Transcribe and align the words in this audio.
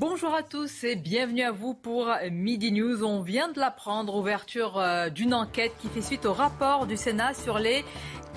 Bonjour 0.00 0.32
à 0.32 0.44
tous 0.44 0.84
et 0.84 0.94
bienvenue 0.94 1.42
à 1.42 1.50
vous 1.50 1.74
pour 1.74 2.08
Midi 2.30 2.70
News. 2.70 3.02
On 3.02 3.20
vient 3.20 3.48
de 3.48 3.58
l'apprendre, 3.58 4.14
ouverture 4.14 4.78
euh, 4.78 5.10
d'une 5.10 5.34
enquête 5.34 5.72
qui 5.80 5.88
fait 5.88 6.02
suite 6.02 6.24
au 6.24 6.32
rapport 6.32 6.86
du 6.86 6.96
Sénat 6.96 7.34
sur 7.34 7.58
les 7.58 7.84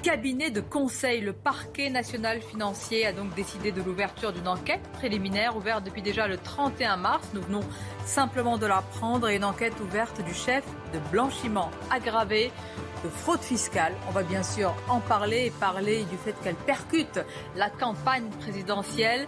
cabinet 0.02 0.50
de 0.50 0.60
conseil. 0.60 1.22
Le 1.22 1.34
parquet 1.34 1.92
national 1.92 2.42
financier 2.42 3.06
a 3.06 3.14
donc 3.14 3.36
décidé 3.36 3.72
de 3.72 3.84
l'ouverture 3.84 4.34
d'une 4.34 4.48
enquête 4.48 4.82
préliminaire 4.94 5.56
ouverte 5.56 5.84
depuis 5.84 6.02
déjà 6.02 6.28
le 6.28 6.38
31 6.38 6.98
mars. 6.98 7.30
Nous 7.36 7.44
venons 7.44 7.64
simplement 8.06 8.58
de 8.58 8.66
l'apprendre 8.66 9.30
et 9.30 9.36
une 9.36 9.46
enquête 9.46 9.80
ouverte 9.82 10.26
du 10.26 10.34
chef 10.34 10.64
de 10.96 11.00
blanchiment 11.12 11.70
aggravé 11.92 12.52
de 13.04 13.09
fraude 13.09 13.42
fiscale. 13.42 13.94
On 14.08 14.12
va 14.12 14.23
bien 14.23 14.42
sûr 14.42 14.73
en 14.90 15.00
parler 15.00 15.46
et 15.46 15.52
parler 15.52 16.06
du 16.06 16.18
fait 16.18 16.36
qu'elle 16.44 16.56
percute 16.56 17.20
la 17.56 17.70
campagne 17.70 18.30
présidentielle 18.40 19.28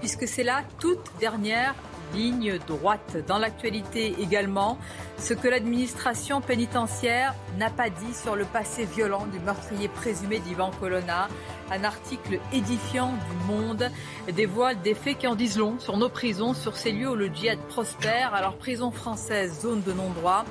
puisque 0.00 0.26
c'est 0.26 0.42
la 0.42 0.62
toute 0.78 1.10
dernière 1.20 1.74
ligne 2.14 2.58
droite. 2.66 3.16
Dans 3.26 3.38
l'actualité 3.38 4.14
également, 4.20 4.78
ce 5.18 5.34
que 5.34 5.48
l'administration 5.48 6.40
pénitentiaire 6.40 7.34
n'a 7.58 7.70
pas 7.70 7.90
dit 7.90 8.14
sur 8.14 8.36
le 8.36 8.44
passé 8.44 8.84
violent 8.84 9.26
du 9.26 9.38
meurtrier 9.38 9.88
présumé 9.88 10.40
d'Ivan 10.40 10.70
Colonna. 10.80 11.28
Un 11.70 11.84
article 11.84 12.40
édifiant 12.52 13.12
du 13.12 13.46
Monde 13.46 13.90
dévoile 14.34 14.80
des 14.82 14.94
faits 14.94 15.18
qui 15.18 15.26
en 15.26 15.36
disent 15.36 15.58
long 15.58 15.78
sur 15.78 15.96
nos 15.96 16.08
prisons, 16.08 16.54
sur 16.54 16.76
ces 16.76 16.92
lieux 16.92 17.10
où 17.10 17.14
le 17.14 17.28
djihad 17.28 17.58
prospère. 17.68 18.34
Alors, 18.34 18.56
prison 18.56 18.90
française, 18.90 19.60
zone 19.60 19.82
de 19.82 19.92
non-droit. 19.92 20.44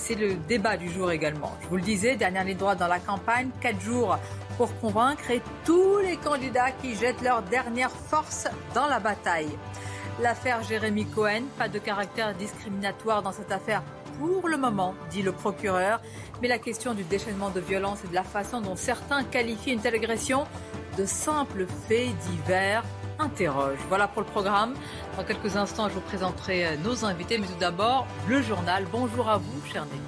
C'est 0.00 0.14
le 0.14 0.34
débat 0.34 0.76
du 0.76 0.88
jour 0.88 1.10
également. 1.10 1.52
Je 1.60 1.68
vous 1.68 1.76
le 1.76 1.82
disais, 1.82 2.16
dernière 2.16 2.44
ligne 2.44 2.56
droite 2.56 2.78
dans 2.78 2.88
la 2.88 2.98
campagne, 2.98 3.50
quatre 3.60 3.80
jours 3.80 4.18
pour 4.56 4.74
convaincre 4.80 5.30
et 5.30 5.42
tous 5.64 5.98
les 5.98 6.16
candidats 6.16 6.70
qui 6.70 6.94
jettent 6.94 7.20
leur 7.20 7.42
dernière 7.42 7.90
force 7.90 8.48
dans 8.74 8.86
la 8.86 9.00
bataille. 9.00 9.50
L'affaire 10.22 10.62
Jérémy 10.62 11.04
Cohen, 11.04 11.42
pas 11.58 11.68
de 11.68 11.78
caractère 11.78 12.34
discriminatoire 12.34 13.22
dans 13.22 13.32
cette 13.32 13.52
affaire 13.52 13.82
pour 14.18 14.48
le 14.48 14.56
moment, 14.56 14.94
dit 15.10 15.22
le 15.22 15.32
procureur. 15.32 16.00
Mais 16.40 16.48
la 16.48 16.58
question 16.58 16.94
du 16.94 17.04
déchaînement 17.04 17.50
de 17.50 17.60
violence 17.60 17.98
et 18.04 18.08
de 18.08 18.14
la 18.14 18.24
façon 18.24 18.60
dont 18.60 18.76
certains 18.76 19.24
qualifient 19.24 19.72
une 19.72 19.80
telle 19.80 19.96
agression 19.96 20.46
de 20.96 21.04
simple 21.04 21.66
fait 21.86 22.08
divers 22.30 22.82
interroge. 23.18 23.78
Voilà 23.88 24.08
pour 24.08 24.22
le 24.22 24.28
programme. 24.28 24.74
Dans 25.16 25.24
quelques 25.24 25.56
instants, 25.56 25.88
je 25.88 25.94
vous 25.94 26.00
présenterai 26.00 26.76
nos 26.78 27.04
invités, 27.04 27.38
mais 27.38 27.46
tout 27.46 27.58
d'abord, 27.58 28.06
le 28.28 28.42
journal. 28.42 28.86
Bonjour 28.90 29.28
à 29.28 29.38
vous, 29.38 29.66
cher 29.66 29.84
Nelly. 29.86 30.00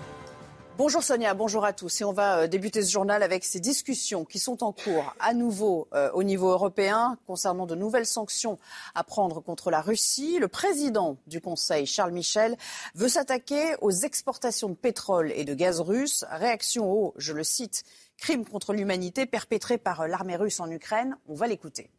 Bonjour 0.81 1.03
Sonia, 1.03 1.35
bonjour 1.35 1.67
à 1.67 1.75
tous. 1.75 2.01
Et 2.01 2.05
on 2.05 2.13
va 2.15 2.39
euh, 2.39 2.47
débuter 2.47 2.81
ce 2.83 2.91
journal 2.91 3.23
avec 3.23 3.45
ces 3.45 3.61
discussions 3.61 4.25
qui 4.25 4.39
sont 4.39 4.65
en 4.65 4.73
cours 4.73 5.15
à 5.21 5.35
nouveau 5.35 5.89
euh, 5.93 6.11
au 6.15 6.23
niveau 6.23 6.49
européen 6.49 7.19
concernant 7.27 7.67
de 7.67 7.75
nouvelles 7.75 8.07
sanctions 8.07 8.59
à 8.95 9.05
prendre 9.05 9.43
contre 9.43 9.71
la 9.71 9.83
Russie. 9.83 10.39
Le 10.39 10.49
président 10.49 11.19
du 11.27 11.43
Conseil, 11.43 11.85
Charles 11.85 12.13
Michel, 12.13 12.57
veut 12.95 13.11
s'attaquer 13.11 13.75
aux 13.83 13.91
exportations 13.91 14.71
de 14.71 14.75
pétrole 14.75 15.33
et 15.37 15.45
de 15.45 15.53
gaz 15.53 15.83
russe. 15.83 16.25
Réaction 16.31 16.91
au, 16.91 17.13
je 17.19 17.35
le 17.35 17.45
cite, 17.45 17.83
crime 18.17 18.47
contre 18.47 18.73
l'humanité 18.73 19.27
perpétré 19.27 19.77
par 19.77 20.09
l'armée 20.09 20.37
russe 20.37 20.61
en 20.61 20.71
Ukraine. 20.71 21.15
On 21.29 21.35
va 21.35 21.47
l'écouter. 21.47 21.91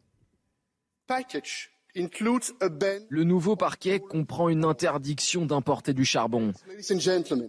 Le 3.08 3.24
nouveau 3.24 3.56
parquet 3.56 4.00
comprend 4.00 4.48
une 4.48 4.64
interdiction 4.64 5.44
d'importer 5.44 5.92
du 5.92 6.04
charbon. 6.04 6.52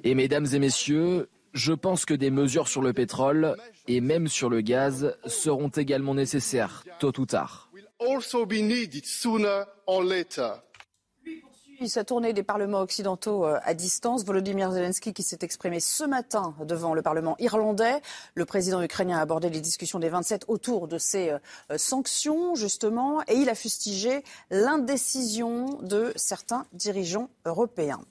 Et 0.03 0.15
mesdames 0.15 0.47
et 0.53 0.59
messieurs, 0.59 1.29
je 1.53 1.73
pense 1.73 2.05
que 2.05 2.13
des 2.13 2.31
mesures 2.31 2.67
sur 2.67 2.81
le 2.81 2.93
pétrole 2.93 3.55
et 3.87 4.01
même 4.01 4.27
sur 4.27 4.49
le 4.49 4.61
gaz 4.61 5.15
seront 5.25 5.69
également 5.69 6.15
nécessaires, 6.15 6.83
tôt 6.99 7.19
ou 7.19 7.25
tard 7.25 7.69
sa 11.89 12.03
tournée 12.03 12.33
des 12.33 12.43
parlements 12.43 12.81
occidentaux 12.81 13.45
euh, 13.45 13.59
à 13.63 13.73
distance. 13.73 14.23
Volodymyr 14.25 14.71
Zelensky 14.71 15.13
qui 15.13 15.23
s'est 15.23 15.39
exprimé 15.41 15.79
ce 15.79 16.03
matin 16.03 16.55
devant 16.65 16.93
le 16.93 17.01
Parlement 17.01 17.35
irlandais. 17.39 18.01
Le 18.35 18.45
président 18.45 18.81
ukrainien 18.81 19.17
a 19.17 19.21
abordé 19.21 19.49
les 19.49 19.61
discussions 19.61 19.99
des 19.99 20.09
27 20.09 20.45
autour 20.47 20.87
de 20.87 20.97
ces 20.97 21.31
euh, 21.31 21.39
sanctions, 21.77 22.55
justement, 22.55 23.21
et 23.27 23.35
il 23.35 23.49
a 23.49 23.55
fustigé 23.55 24.23
l'indécision 24.51 25.79
de 25.81 26.13
certains 26.15 26.65
dirigeants 26.73 27.29
européens. 27.45 28.01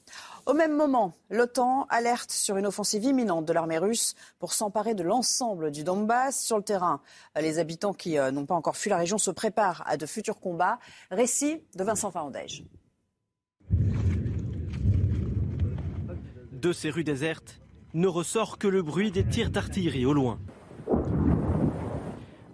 Au 0.44 0.54
même 0.54 0.74
moment, 0.74 1.12
l'OTAN 1.30 1.86
alerte 1.88 2.32
sur 2.32 2.56
une 2.56 2.66
offensive 2.66 3.04
imminente 3.04 3.44
de 3.44 3.52
l'armée 3.52 3.78
russe 3.78 4.16
pour 4.40 4.52
s'emparer 4.52 4.94
de 4.94 5.04
l'ensemble 5.04 5.70
du 5.70 5.84
Donbass. 5.84 6.40
Sur 6.40 6.56
le 6.56 6.64
terrain, 6.64 7.00
les 7.40 7.60
habitants 7.60 7.92
qui 7.94 8.18
euh, 8.18 8.32
n'ont 8.32 8.46
pas 8.46 8.56
encore 8.56 8.76
fui 8.76 8.90
la 8.90 8.96
région 8.96 9.18
se 9.18 9.30
préparent 9.30 9.84
à 9.86 9.96
de 9.96 10.04
futurs 10.04 10.40
combats. 10.40 10.80
Récit 11.12 11.62
de 11.76 11.84
Vincent 11.84 12.10
Farandège. 12.10 12.64
De 16.52 16.72
ces 16.72 16.90
rues 16.90 17.04
désertes 17.04 17.60
ne 17.94 18.06
ressort 18.06 18.58
que 18.58 18.68
le 18.68 18.82
bruit 18.82 19.10
des 19.10 19.24
tirs 19.24 19.50
d'artillerie 19.50 20.06
au 20.06 20.12
loin. 20.12 20.38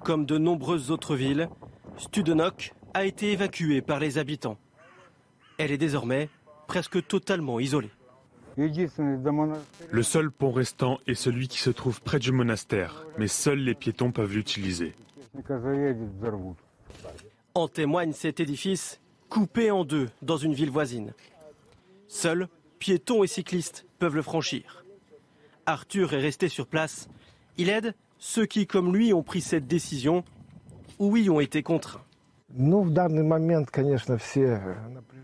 Comme 0.02 0.24
de 0.24 0.38
nombreuses 0.38 0.90
autres 0.90 1.14
villes, 1.14 1.48
Studenok 1.98 2.72
a 2.94 3.04
été 3.04 3.32
évacuée 3.32 3.82
par 3.82 4.00
les 4.00 4.18
habitants. 4.18 4.58
Elle 5.58 5.72
est 5.72 5.78
désormais 5.78 6.30
presque 6.66 7.06
totalement 7.06 7.60
isolée. 7.60 7.90
Le 8.56 10.02
seul 10.02 10.30
pont 10.30 10.50
restant 10.50 10.98
est 11.06 11.14
celui 11.14 11.46
qui 11.46 11.58
se 11.58 11.70
trouve 11.70 12.00
près 12.02 12.18
du 12.18 12.32
monastère, 12.32 13.06
mais 13.18 13.28
seuls 13.28 13.58
les 13.58 13.74
piétons 13.74 14.10
peuvent 14.10 14.32
l'utiliser. 14.32 14.94
En 17.54 17.68
témoigne 17.68 18.12
cet 18.12 18.40
édifice 18.40 19.00
coupé 19.28 19.70
en 19.70 19.84
deux 19.84 20.08
dans 20.22 20.36
une 20.36 20.54
ville 20.54 20.70
voisine. 20.70 21.12
Seuls 22.08 22.48
piétons 22.78 23.24
et 23.24 23.26
cyclistes 23.26 23.86
peuvent 23.98 24.14
le 24.14 24.22
franchir. 24.22 24.84
Arthur 25.66 26.14
est 26.14 26.20
resté 26.20 26.48
sur 26.48 26.66
place. 26.66 27.08
Il 27.56 27.68
aide 27.68 27.94
ceux 28.18 28.46
qui, 28.46 28.66
comme 28.66 28.94
lui, 28.96 29.12
ont 29.12 29.22
pris 29.22 29.40
cette 29.40 29.66
décision 29.66 30.24
ou 30.98 31.16
y 31.16 31.28
ont 31.30 31.40
été 31.40 31.62
contraints. 31.62 32.02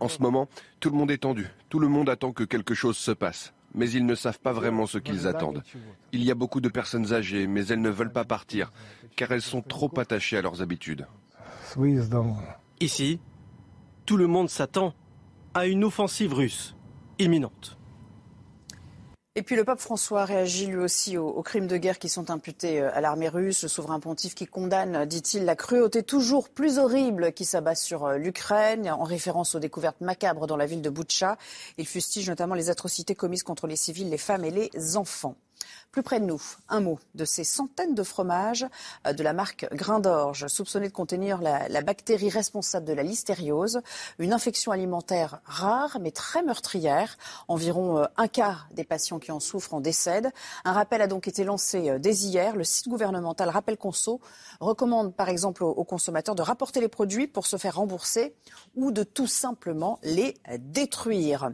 En 0.01 0.09
ce 0.09 0.21
moment, 0.21 0.49
tout 0.81 0.91
le 0.91 0.97
monde 0.97 1.11
est 1.11 1.19
tendu. 1.19 1.47
Tout 1.69 1.79
le 1.79 1.89
monde 1.89 2.11
attend 2.11 2.33
que 2.33 2.45
quelque 2.45 2.75
chose 2.75 2.97
se 2.97 3.11
passe. 3.11 3.55
Mais 3.75 3.91
ils 3.91 4.07
ne 4.07 4.15
savent 4.15 4.39
pas 4.39 4.53
vraiment 4.53 4.87
ce 4.87 4.99
qu'ils 4.99 5.27
attendent. 5.27 5.63
Il 6.13 6.23
y 6.23 6.31
a 6.31 6.35
beaucoup 6.35 6.61
de 6.61 6.69
personnes 6.69 7.13
âgées, 7.13 7.47
mais 7.47 7.67
elles 7.67 7.81
ne 7.81 7.91
veulent 7.91 8.13
pas 8.13 8.25
partir, 8.25 8.71
car 9.17 9.33
elles 9.33 9.43
sont 9.43 9.63
trop 9.63 9.91
attachées 9.99 10.37
à 10.37 10.43
leurs 10.43 10.63
habitudes. 10.63 11.07
Ici, 12.81 13.19
tout 14.07 14.17
le 14.17 14.27
monde 14.27 14.51
s'attend 14.51 14.95
à 15.55 15.67
une 15.67 15.85
offensive 15.85 16.35
russe 16.35 16.75
imminente. 17.19 17.79
Et 19.37 19.43
puis 19.43 19.57
le 19.57 19.65
pape 19.65 19.81
François 19.81 20.25
réagit 20.25 20.67
lui 20.67 20.77
aussi 20.77 21.19
aux, 21.19 21.43
crimes 21.43 21.67
de 21.67 21.77
guerre 21.77 21.99
qui 21.99 22.09
sont 22.09 22.31
imputés 22.31 22.81
euh, 22.81 22.95
à 22.95 23.01
l'armée 23.01 23.29
russe. 23.29 23.63
Le 23.65 23.69
souverain 23.69 23.99
pontife 23.99 24.37
qui 24.37 24.47
condamne, 24.47 25.07
dit-il, 25.07 25.45
la 25.45 25.57
cruauté 25.57 26.05
toujours 26.05 26.49
plus 26.49 26.79
horrible 26.79 27.33
qui 27.33 27.45
s'abat 27.45 27.75
sur 27.75 28.05
euh, 28.05 28.17
l'Ukraine, 28.17 28.89
en 28.89 29.03
référence 29.03 29.57
aux 29.57 29.59
découvertes 29.59 30.01
macabres 30.01 30.47
dans 30.47 30.57
la 30.57 30.67
ville 30.67 30.83
de 30.83 30.91
Boutcha. 30.91 31.37
Il 31.79 31.87
fustige 31.87 32.29
notamment 32.29 32.55
les 32.55 32.71
atrocités 32.71 33.17
commises 33.17 33.43
contre 33.43 33.67
les 33.67 33.75
civils, 33.75 34.09
les 34.09 34.19
femmes 34.19 34.45
et 34.45 34.53
les 34.53 34.97
enfants. 34.97 35.35
Plus 35.95 36.03
près 36.03 36.19
de 36.19 36.25
nous, 36.25 36.43
un 36.69 36.81
mot 36.81 36.99
de 37.15 37.25
ces 37.25 37.45
centaines 37.45 37.95
de 37.95 38.03
fromages 38.03 38.67
euh, 39.07 39.13
de 39.13 39.23
la 39.23 39.33
marque 39.33 39.69
Grain 39.73 40.01
d'Orge, 40.01 40.49
soupçonnés 40.49 40.89
de 40.89 40.93
contenir 40.93 41.41
la, 41.41 41.83
bactérie 41.83 42.31
responsable 42.31 42.85
de 42.85 42.93
la 42.93 43.05
listériose, 43.05 43.81
une 44.19 44.33
infection 44.33 44.73
alimentaire 44.73 45.39
rare 45.45 45.99
mais 46.01 46.11
très 46.11 46.43
meurtrière. 46.43 47.17
Environ 47.47 47.99
euh, 47.99 48.07
un 48.17 48.27
quart 48.27 48.67
des 48.73 48.83
patients 48.83 49.21
qui 49.21 49.31
en 49.31 49.39
souffrent 49.39 49.73
en 49.73 49.81
décèdent. 49.81 50.33
Un 50.65 50.73
rappel 50.73 51.01
a 51.01 51.07
donc 51.07 51.29
été 51.29 51.45
lancé 51.45 51.89
euh, 51.89 52.01
dès 52.01 52.17
hier. 52.17 52.57
Le 52.57 52.65
site 52.65 52.89
gouvernemental 52.89 53.49
Rappel 53.49 53.77
Conso 53.77 54.21
recommande 54.59 55.15
par 55.15 55.29
exemple 55.29 55.63
aux 55.63 55.85
consommateurs 55.85 56.35
de 56.35 56.43
rapporter 56.43 56.81
les 56.81 56.89
produits 56.89 57.29
pour 57.29 57.47
se 57.47 57.57
faire 57.57 57.77
rembourser 57.77 58.35
ou 58.75 58.91
de 58.91 59.05
tout 59.05 59.29
simplement 59.29 60.01
les 60.03 60.35
détruire. 60.59 61.53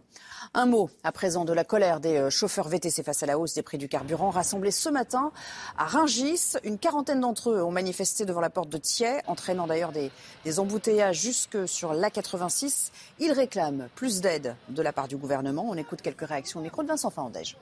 Un 0.54 0.64
mot 0.64 0.88
à 1.04 1.12
présent 1.12 1.44
de 1.44 1.52
la 1.52 1.64
colère 1.64 2.00
des 2.00 2.30
chauffeurs 2.30 2.68
VTC 2.68 3.02
face 3.02 3.22
à 3.22 3.26
la 3.26 3.38
hausse 3.38 3.52
des 3.52 3.62
prix 3.62 3.76
du 3.76 3.88
carburant 3.88 4.29
rassemblés 4.30 4.70
ce 4.70 4.88
matin 4.88 5.32
à 5.76 5.84
Ringis. 5.84 6.54
Une 6.64 6.78
quarantaine 6.78 7.20
d'entre 7.20 7.50
eux 7.50 7.62
ont 7.62 7.70
manifesté 7.70 8.24
devant 8.24 8.40
la 8.40 8.50
porte 8.50 8.68
de 8.68 8.78
Thiers, 8.78 9.20
entraînant 9.26 9.66
d'ailleurs 9.66 9.92
des, 9.92 10.10
des 10.44 10.58
embouteillages 10.58 11.20
jusque 11.20 11.68
sur 11.68 11.94
l'A86. 11.94 12.90
Ils 13.18 13.32
réclament 13.32 13.88
plus 13.94 14.20
d'aide 14.20 14.56
de 14.68 14.82
la 14.82 14.92
part 14.92 15.08
du 15.08 15.16
gouvernement. 15.16 15.66
On 15.68 15.74
écoute 15.74 16.02
quelques 16.02 16.26
réactions 16.26 16.60
au 16.60 16.62
micro 16.62 16.82
de 16.82 16.88
Vincent 16.88 17.10
Fandège 17.10 17.56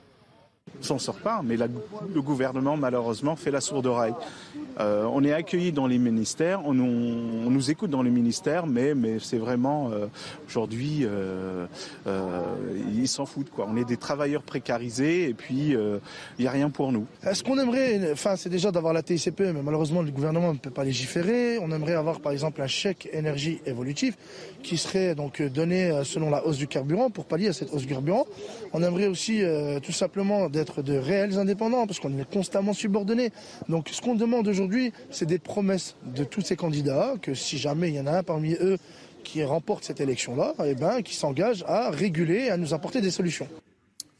s'en 0.81 0.99
sort 0.99 1.19
pas, 1.19 1.41
mais 1.43 1.57
le 1.57 2.21
gouvernement 2.21 2.77
malheureusement 2.77 3.35
fait 3.35 3.51
la 3.51 3.61
sourde 3.61 3.87
oreille. 3.87 4.13
Euh, 4.79 5.03
on 5.11 5.23
est 5.25 5.33
accueillis 5.33 5.73
dans 5.73 5.87
les 5.87 5.97
ministères, 5.97 6.61
on, 6.65 6.73
nous 6.73 7.71
écoute 7.71 7.89
dans 7.89 8.01
les 8.01 8.09
ministères, 8.09 8.65
mais, 8.65 8.95
mais 8.95 9.19
c'est 9.19 9.37
vraiment 9.37 9.89
euh, 9.91 10.05
aujourd'hui 10.47 11.01
euh, 11.03 11.65
ils 12.95 13.07
s'en 13.07 13.25
foutent 13.25 13.49
quoi. 13.49 13.67
On 13.69 13.75
est 13.75 13.83
des 13.83 13.97
travailleurs 13.97 14.43
précarisés 14.43 15.29
et 15.29 15.33
puis 15.33 15.73
il 15.73 15.99
n'y 16.39 16.47
a 16.47 16.51
rien 16.51 16.69
pour 16.69 16.91
nous. 16.91 17.05
Ce 17.31 17.43
qu'on 17.43 17.59
aimerait, 17.59 18.11
enfin 18.13 18.35
c'est 18.37 18.49
déjà 18.49 18.71
d'avoir 18.71 18.93
la 18.93 19.03
TICPE, 19.03 19.39
mais 19.53 19.61
malheureusement 19.63 20.01
le 20.01 20.11
gouvernement 20.11 20.53
ne 20.53 20.59
peut 20.59 20.69
pas 20.69 20.85
légiférer. 20.85 21.59
On 21.59 21.71
aimerait 21.71 21.95
avoir 21.95 22.21
par 22.21 22.31
exemple 22.31 22.61
un 22.61 22.67
chèque 22.67 23.09
énergie 23.11 23.59
évolutif 23.65 24.17
qui 24.63 24.77
serait 24.77 25.15
donc 25.15 25.41
donné 25.41 26.03
selon 26.05 26.29
la 26.29 26.45
hausse 26.45 26.57
du 26.57 26.67
carburant 26.67 27.09
pour 27.09 27.25
pallier 27.25 27.49
à 27.49 27.53
cette 27.53 27.73
hausse 27.73 27.81
du 27.81 27.87
carburant. 27.87 28.25
On 28.71 28.81
aimerait 28.81 29.07
aussi 29.07 29.43
tout 29.83 29.91
simplement 29.91 30.47
d'être 30.59 30.81
de 30.81 30.97
réels 30.97 31.37
indépendants, 31.37 31.87
parce 31.87 31.99
qu'on 31.99 32.17
est 32.17 32.29
constamment 32.29 32.73
subordonnés. 32.73 33.31
Donc 33.69 33.89
ce 33.89 34.01
qu'on 34.01 34.15
demande 34.15 34.47
aujourd'hui, 34.47 34.91
c'est 35.09 35.25
des 35.25 35.39
promesses 35.39 35.95
de 36.03 36.23
tous 36.23 36.41
ces 36.41 36.55
candidats, 36.55 37.13
que 37.21 37.33
si 37.33 37.57
jamais 37.57 37.89
il 37.89 37.95
y 37.95 37.99
en 37.99 38.07
a 38.07 38.17
un 38.19 38.23
parmi 38.23 38.53
eux 38.53 38.77
qui 39.23 39.43
remporte 39.43 39.83
cette 39.83 40.01
élection-là, 40.01 40.53
eh 40.65 40.75
ben, 40.75 41.01
qui 41.01 41.15
s'engage 41.15 41.63
à 41.67 41.89
réguler 41.89 42.49
à 42.49 42.57
nous 42.57 42.73
apporter 42.73 43.01
des 43.01 43.11
solutions. 43.11 43.47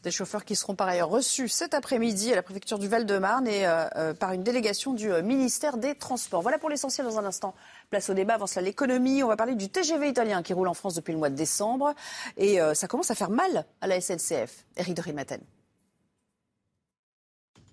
Des 0.03 0.12
chauffeurs 0.12 0.45
qui 0.45 0.56
seront 0.56 0.75
par 0.75 0.88
ailleurs 0.88 1.09
reçus 1.09 1.50
cet 1.50 1.74
après-midi 1.74 2.31
à 2.31 2.36
la 2.36 2.42
préfecture 2.42 2.80
du 2.80 2.88
Val-de-Marne 2.88 3.47
et 3.47 3.68
euh, 3.68 3.85
euh, 3.97 4.13
par 4.13 4.31
une 4.31 4.44
délégation 4.44 4.94
du 4.94 5.12
euh, 5.12 5.21
ministère 5.21 5.75
des 5.75 5.94
Transports. 5.94 6.42
Voilà 6.42 6.57
pour 6.57 6.69
l'essentiel 6.69 7.06
dans 7.06 7.19
un 7.19 7.25
instant. 7.25 7.53
Place 7.89 8.09
au 8.09 8.13
débat, 8.13 8.35
avant 8.35 8.47
cela 8.47 8.62
l'économie. 8.62 9.24
On 9.24 9.27
va 9.27 9.35
parler 9.35 9.56
du 9.56 9.68
TGV 9.68 10.07
italien 10.07 10.42
qui 10.42 10.53
roule 10.53 10.69
en 10.69 10.74
France 10.74 10.95
depuis 10.95 11.12
le 11.12 11.19
mois 11.19 11.30
de 11.30 11.35
décembre. 11.35 11.94
Et 12.38 12.59
ça 12.74 12.88
commence 12.88 13.12
à 13.12 13.15
faire 13.15 13.30
mal 13.30 13.65
à 13.81 13.88
la 13.88 14.00
SNCF. 14.00 14.63
Eric 14.77 14.94
de 14.94 15.01
Rimaten. 15.01 15.42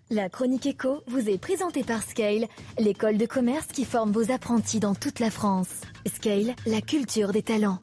La 0.09 0.29
chronique 0.29 0.67
éco 0.67 1.03
vous 1.09 1.29
est 1.29 1.37
présentée 1.37 1.83
par 1.83 2.01
Scale, 2.01 2.47
l'école 2.79 3.19
de 3.19 3.27
commerce 3.27 3.67
qui 3.67 3.85
forme 3.85 4.13
vos 4.13 4.31
apprentis 4.31 4.79
dans 4.79 4.95
toute 4.95 5.19
la 5.19 5.33
France. 5.33 5.81
Scale, 6.07 6.55
la 6.65 6.81
culture 6.81 7.33
des 7.33 7.43
talents. 7.43 7.81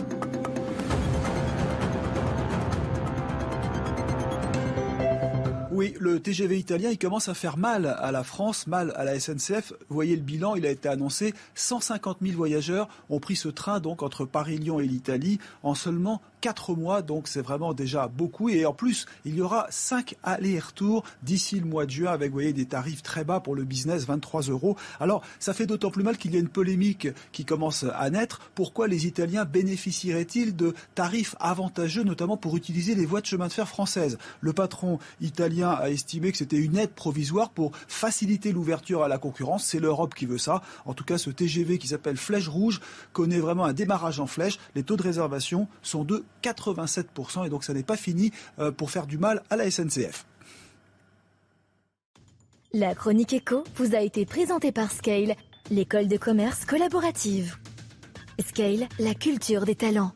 Oui, 5.74 5.96
le 6.00 6.22
TGV 6.22 6.60
italien, 6.60 6.92
il 6.92 6.98
commence 6.98 7.28
à 7.28 7.34
faire 7.34 7.58
mal 7.58 7.88
à 7.88 8.14
la 8.14 8.24
France, 8.24 8.68
mal 8.68 8.94
à 8.96 9.04
la 9.04 9.20
SNCF. 9.20 9.74
Vous 9.90 9.96
voyez 9.96 10.16
le 10.16 10.22
bilan, 10.22 10.56
il 10.56 10.66
a 10.66 10.70
été 10.70 10.88
annoncé. 10.88 11.34
150 11.56 12.20
000 12.22 12.38
voyageurs 12.38 12.88
ont 13.10 13.20
pris 13.20 13.36
ce 13.36 13.50
train 13.50 13.82
donc 13.82 14.02
entre 14.02 14.24
Paris, 14.24 14.60
Lyon 14.60 14.80
et 14.80 14.88
l'Italie 14.88 15.40
en 15.62 15.76
seulement 15.76 16.22
4 16.44 16.76
mois, 16.76 17.02
donc 17.02 17.30
c'est 17.30 17.42
vraiment 17.42 17.74
déjà 17.74 18.10
beaucoup. 18.10 18.50
Et 18.50 18.66
en 18.66 18.74
plus, 18.74 19.06
il 19.24 19.34
y 19.36 19.40
aura 19.40 19.66
5 19.70 20.16
allers-retours 20.24 21.06
d'ici 21.22 21.58
le 21.58 21.66
mois 21.66 21.86
de 21.86 21.92
juin 21.92 22.12
avec, 22.12 22.32
vous 22.32 22.34
voyez, 22.34 22.52
des 22.52 22.66
tarifs 22.66 23.02
très 23.02 23.24
bas 23.24 23.40
pour 23.40 23.56
le 23.56 23.64
business, 23.64 24.06
23 24.06 24.42
euros. 24.42 24.76
Alors, 25.00 25.24
ça 25.40 25.54
fait 25.54 25.66
d'autant 25.66 25.90
plus 25.90 26.04
mal 26.04 26.18
qu'il 26.18 26.34
y 26.34 26.36
a 26.36 26.42
une 26.42 26.50
polémique 26.50 27.08
qui 27.32 27.46
commence 27.46 27.86
à 27.96 28.10
naître. 28.10 28.42
Pourquoi 28.56 28.90
les 28.90 29.08
Italiens 29.08 29.46
bénéficieraient-ils 29.46 30.54
de 30.54 30.74
tarifs 30.96 31.34
avantageux, 31.40 32.04
notamment 32.04 32.36
pour 32.36 32.58
utiliser 32.58 32.94
les 32.94 33.06
voies 33.06 33.22
de 33.22 33.26
chemin 33.26 33.48
de 33.48 33.54
fer 33.54 33.70
françaises? 33.70 34.18
Le 34.42 34.52
patron 34.52 35.00
italien 35.22 35.70
a 35.70 35.92
estimé 35.92 36.34
que 36.34 36.38
c'était 36.38 36.58
une 36.58 36.76
aide 36.76 36.92
provisoire 36.92 37.52
pour 37.52 37.72
faciliter 37.88 38.52
l'ouverture 38.52 39.02
à 39.04 39.08
la 39.08 39.18
concurrence. 39.18 39.64
C'est 39.64 39.80
l'Europe 39.80 40.14
qui 40.14 40.26
veut 40.26 40.38
ça. 40.38 40.62
En 40.84 40.94
tout 40.94 41.06
cas, 41.06 41.18
ce 41.18 41.30
TGV 41.30 41.78
qui 41.78 41.88
s'appelle 41.88 42.18
Flèche 42.18 42.50
Rouge 42.50 42.82
connaît 43.14 43.40
vraiment 43.40 43.64
un 43.64 43.72
démarrage 43.72 44.20
en 44.20 44.28
flèche. 44.28 44.60
Les 44.76 44.84
taux 44.84 44.98
de 44.98 45.04
réservation 45.04 45.70
sont 45.82 46.04
de 46.04 46.26
87%. 46.44 47.46
Et 47.46 47.50
donc 47.50 47.64
ça 47.64 47.74
n'est 47.74 47.84
pas 47.84 47.98
fini 47.98 48.32
euh, 48.60 48.72
pour 48.72 48.92
faire 48.92 49.08
du 49.08 49.18
mal 49.18 49.44
à 49.50 49.56
la 49.56 49.70
SNCF. 49.70 50.26
La 52.74 52.96
chronique 52.96 53.34
éco 53.34 53.64
vous 53.76 53.96
a 53.96 54.00
été 54.00 54.26
présentée 54.26 54.72
par 54.72 54.92
Scale, 54.92 55.36
l'école 55.70 56.08
de 56.08 56.18
commerce 56.18 56.66
collaborative. 56.66 57.56
Scale, 58.40 58.88
la 58.98 59.14
culture 59.14 59.66
des 59.66 59.76
talents. 59.76 60.12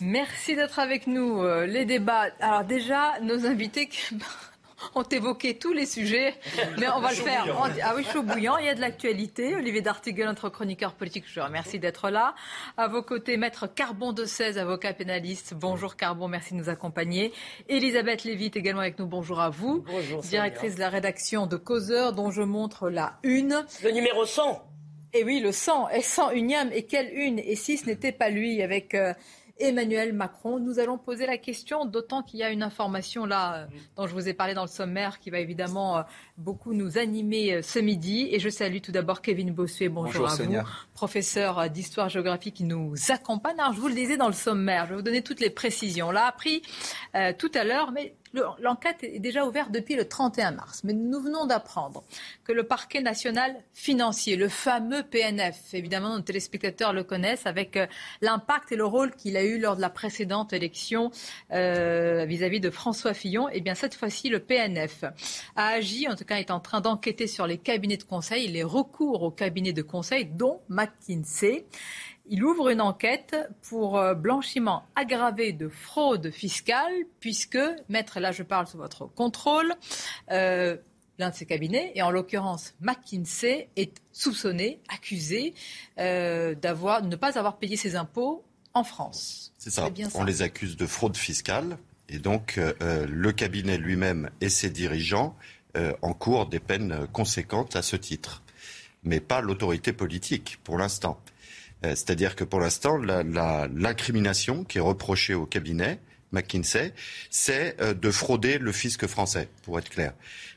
Merci 0.00 0.54
d'être 0.54 0.78
avec 0.78 1.06
nous. 1.06 1.42
Euh, 1.42 1.66
les 1.66 1.84
débats. 1.84 2.28
Alors 2.40 2.64
déjà, 2.64 3.18
nos 3.20 3.46
invités 3.46 3.88
ont 4.94 5.02
évoqué 5.02 5.58
tous 5.58 5.72
les 5.72 5.86
sujets, 5.86 6.34
mais 6.78 6.88
on 6.88 7.00
va 7.00 7.10
le 7.10 7.16
faire. 7.16 7.46
Ah 7.82 7.94
oui, 7.96 8.04
chaud 8.04 8.22
bouillant, 8.22 8.56
il 8.58 8.66
y 8.66 8.68
a 8.68 8.74
de 8.74 8.80
l'actualité. 8.80 9.54
Olivier 9.54 9.80
D'Artigol, 9.80 10.26
notre 10.26 10.48
chroniqueur 10.48 10.94
politique, 10.94 11.24
je 11.26 11.40
vous 11.40 11.46
remercie 11.46 11.78
d'être 11.78 12.10
là. 12.10 12.34
À 12.76 12.88
vos 12.88 13.02
côtés, 13.02 13.36
maître 13.36 13.66
Carbon 13.66 14.12
de 14.12 14.24
16, 14.24 14.58
avocat 14.58 14.92
pénaliste. 14.92 15.54
Bonjour 15.54 15.96
Carbon, 15.96 16.28
merci 16.28 16.54
de 16.54 16.58
nous 16.58 16.68
accompagner. 16.68 17.32
Elisabeth 17.68 18.24
Lévite 18.24 18.56
également 18.56 18.80
avec 18.80 18.98
nous, 18.98 19.06
bonjour 19.06 19.40
à 19.40 19.50
vous. 19.50 19.84
Bonjour. 19.86 20.20
Directrice 20.22 20.74
de 20.76 20.80
la 20.80 20.88
rédaction 20.88 21.46
de 21.46 21.56
Causeur, 21.56 22.12
dont 22.12 22.30
je 22.30 22.42
montre 22.42 22.88
la 22.88 23.18
une. 23.22 23.64
Le 23.82 23.90
numéro 23.90 24.24
100. 24.24 24.64
Et 25.14 25.24
oui, 25.24 25.40
le 25.40 25.52
100, 25.52 25.88
et 25.90 26.02
100 26.02 26.32
unième, 26.32 26.70
et 26.72 26.84
quelle 26.84 27.10
une 27.12 27.38
Et 27.38 27.56
si 27.56 27.78
ce 27.78 27.86
n'était 27.86 28.12
pas 28.12 28.28
lui, 28.28 28.62
avec... 28.62 28.94
Euh, 28.94 29.14
Emmanuel 29.60 30.12
Macron. 30.12 30.58
Nous 30.58 30.78
allons 30.78 30.98
poser 30.98 31.26
la 31.26 31.38
question, 31.38 31.84
d'autant 31.84 32.22
qu'il 32.22 32.40
y 32.40 32.42
a 32.42 32.50
une 32.50 32.62
information 32.62 33.24
là 33.24 33.56
euh, 33.56 33.66
dont 33.96 34.06
je 34.06 34.14
vous 34.14 34.28
ai 34.28 34.34
parlé 34.34 34.54
dans 34.54 34.62
le 34.62 34.68
sommaire 34.68 35.18
qui 35.18 35.30
va 35.30 35.38
évidemment 35.38 35.98
euh, 35.98 36.02
beaucoup 36.36 36.74
nous 36.74 36.98
animer 36.98 37.54
euh, 37.54 37.62
ce 37.62 37.78
midi. 37.78 38.28
Et 38.30 38.38
je 38.38 38.48
salue 38.48 38.78
tout 38.78 38.92
d'abord 38.92 39.22
Kevin 39.22 39.52
Bossuet. 39.52 39.88
Bonjour, 39.88 40.28
à 40.28 40.34
vous, 40.34 40.54
professeur 40.94 41.70
d'histoire-géographie 41.70 42.52
qui 42.52 42.64
nous 42.64 42.94
accompagne. 43.08 43.58
Alors, 43.58 43.72
je 43.72 43.80
vous 43.80 43.88
le 43.88 43.94
disais 43.94 44.16
dans 44.16 44.28
le 44.28 44.32
sommaire, 44.32 44.84
je 44.84 44.90
vais 44.90 44.96
vous 44.96 45.02
donner 45.02 45.22
toutes 45.22 45.40
les 45.40 45.50
précisions. 45.50 46.08
On 46.08 46.12
l'a 46.12 46.26
appris 46.26 46.62
tout 47.38 47.50
à 47.54 47.64
l'heure, 47.64 47.92
mais 47.92 48.14
L'enquête 48.60 49.02
est 49.02 49.18
déjà 49.18 49.46
ouverte 49.46 49.70
depuis 49.70 49.96
le 49.96 50.06
31 50.06 50.52
mars, 50.52 50.82
mais 50.84 50.92
nous 50.92 51.20
venons 51.20 51.46
d'apprendre 51.46 52.04
que 52.44 52.52
le 52.52 52.64
parquet 52.64 53.00
national 53.00 53.56
financier, 53.72 54.36
le 54.36 54.48
fameux 54.48 55.02
PNF, 55.02 55.74
évidemment 55.74 56.16
nos 56.16 56.20
téléspectateurs 56.22 56.92
le 56.92 57.04
connaissent, 57.04 57.46
avec 57.46 57.76
euh, 57.76 57.86
l'impact 58.20 58.72
et 58.72 58.76
le 58.76 58.84
rôle 58.84 59.14
qu'il 59.14 59.36
a 59.36 59.44
eu 59.44 59.58
lors 59.58 59.76
de 59.76 59.80
la 59.80 59.90
précédente 59.90 60.52
élection 60.52 61.10
euh, 61.52 62.24
vis-à-vis 62.26 62.60
de 62.60 62.70
François 62.70 63.14
Fillon, 63.14 63.48
eh 63.52 63.60
bien 63.60 63.74
cette 63.74 63.94
fois-ci 63.94 64.28
le 64.28 64.40
PNF 64.40 65.04
a 65.56 65.68
agi, 65.68 66.08
en 66.08 66.16
tout 66.16 66.24
cas 66.24 66.36
est 66.36 66.50
en 66.50 66.60
train 66.60 66.80
d'enquêter 66.80 67.26
sur 67.26 67.46
les 67.46 67.58
cabinets 67.58 67.96
de 67.96 68.04
conseil, 68.04 68.48
les 68.48 68.62
recours 68.62 69.22
aux 69.22 69.30
cabinets 69.30 69.72
de 69.72 69.82
conseil, 69.82 70.26
dont 70.26 70.60
McKinsey 70.68 71.64
il 72.30 72.44
ouvre 72.44 72.68
une 72.68 72.80
enquête 72.80 73.36
pour 73.62 73.98
euh, 73.98 74.14
blanchiment 74.14 74.84
aggravé 74.96 75.52
de 75.52 75.68
fraude 75.68 76.30
fiscale, 76.30 76.92
puisque, 77.20 77.58
maître, 77.88 78.20
là 78.20 78.32
je 78.32 78.42
parle 78.42 78.66
sous 78.66 78.78
votre 78.78 79.06
contrôle, 79.06 79.74
euh, 80.30 80.76
l'un 81.18 81.30
de 81.30 81.34
ses 81.34 81.46
cabinets, 81.46 81.92
et 81.94 82.02
en 82.02 82.10
l'occurrence 82.10 82.74
McKinsey, 82.80 83.68
est 83.76 84.00
soupçonné, 84.12 84.80
accusé 84.88 85.54
euh, 85.98 86.54
d'avoir, 86.54 87.02
de 87.02 87.08
ne 87.08 87.16
pas 87.16 87.38
avoir 87.38 87.58
payé 87.58 87.76
ses 87.76 87.96
impôts 87.96 88.44
en 88.74 88.84
France. 88.84 89.52
C'est 89.58 89.70
ça. 89.70 89.88
On 90.14 90.24
les 90.24 90.42
accuse 90.42 90.76
de 90.76 90.86
fraude 90.86 91.16
fiscale, 91.16 91.78
et 92.08 92.18
donc 92.18 92.58
le 92.80 93.32
cabinet 93.32 93.76
lui-même 93.76 94.30
et 94.40 94.48
ses 94.48 94.70
dirigeants 94.70 95.36
encourent 96.00 96.46
des 96.46 96.60
peines 96.60 97.06
conséquentes 97.12 97.76
à 97.76 97.82
ce 97.82 97.96
titre, 97.96 98.42
mais 99.02 99.20
pas 99.20 99.40
l'autorité 99.40 99.92
politique 99.92 100.58
pour 100.64 100.78
l'instant. 100.78 101.20
Euh, 101.84 101.90
c'est-à-dire 101.90 102.36
que 102.36 102.44
pour 102.44 102.60
l'instant, 102.60 102.96
l'incrimination 102.96 104.64
qui 104.64 104.78
est 104.78 104.82
reprochée 104.82 105.34
au 105.34 105.46
cabinet 105.46 106.00
McKinsey, 106.32 106.92
c'est 107.30 107.80
euh, 107.80 107.94
de 107.94 108.10
frauder 108.10 108.58
le 108.58 108.72
fisc 108.72 109.06
français, 109.06 109.48
pour 109.62 109.78
être 109.78 109.88
clair. 109.88 110.12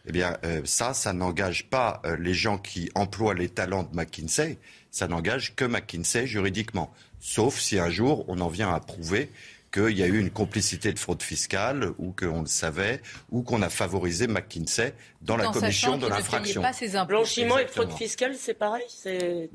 Eh 0.07 0.11
bien, 0.11 0.37
euh, 0.43 0.61
ça, 0.65 0.93
ça 0.93 1.13
n'engage 1.13 1.69
pas 1.69 2.01
les 2.19 2.33
gens 2.33 2.57
qui 2.57 2.89
emploient 2.95 3.35
les 3.35 3.49
talents 3.49 3.83
de 3.83 3.95
McKinsey, 3.95 4.57
ça 4.89 5.07
n'engage 5.07 5.55
que 5.55 5.65
McKinsey 5.65 6.27
juridiquement. 6.27 6.91
Sauf 7.19 7.59
si 7.59 7.77
un 7.77 7.89
jour 7.89 8.25
on 8.27 8.39
en 8.39 8.49
vient 8.49 8.73
à 8.73 8.79
prouver 8.79 9.31
qu'il 9.71 9.97
y 9.97 10.03
a 10.03 10.07
eu 10.07 10.19
une 10.19 10.29
complicité 10.31 10.91
de 10.91 10.99
fraude 10.99 11.21
fiscale 11.23 11.91
ou 11.97 12.11
qu'on 12.11 12.41
le 12.41 12.47
savait 12.47 13.01
ou 13.31 13.41
qu'on 13.41 13.61
a 13.61 13.69
favorisé 13.69 14.27
McKinsey 14.27 14.93
dans 15.21 15.37
la 15.37 15.47
commission 15.47 15.97
de 15.97 16.07
l'infraction. 16.07 16.61
Blanchiment 17.07 17.57
et 17.57 17.67
fraude 17.67 17.93
fiscale, 17.93 18.35
c'est 18.35 18.53
pareil 18.53 18.83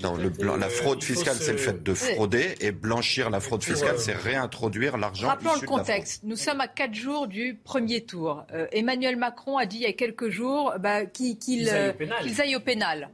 Non, 0.03 0.17
le, 0.17 0.31
la 0.57 0.69
fraude 0.69 1.03
fiscale, 1.03 1.37
c'est 1.39 1.53
le 1.53 1.59
fait 1.59 1.83
de 1.83 1.95
frauder 1.95 2.55
et 2.61 2.73
blanchir 2.73 3.31
la 3.31 3.41
fraude 3.41 3.63
fiscale, 3.63 3.99
c'est 3.99 4.17
réintroduire 4.17 4.97
l'argent. 4.97 5.29
Rappelons 5.29 5.61
le 5.61 5.67
contexte. 5.67 6.23
Nous 6.25 6.37
sommes 6.37 6.61
à 6.61 6.69
quatre 6.69 6.95
jours 6.95 7.27
du 7.27 7.59
premier 7.63 8.05
tour. 8.05 8.45
Euh, 8.53 8.67
Emmanuel 8.73 9.17
Macron 9.17 9.59
a 9.59 9.67
dit 9.67 9.77
il 9.77 9.83
y 9.83 9.87
a 9.87 9.93
quelques 9.93 10.29
jours 10.29 10.75
bah, 10.79 11.05
qu'il 11.07 11.69
aille 11.69 12.57
au 12.57 12.61
pénal. 12.61 13.11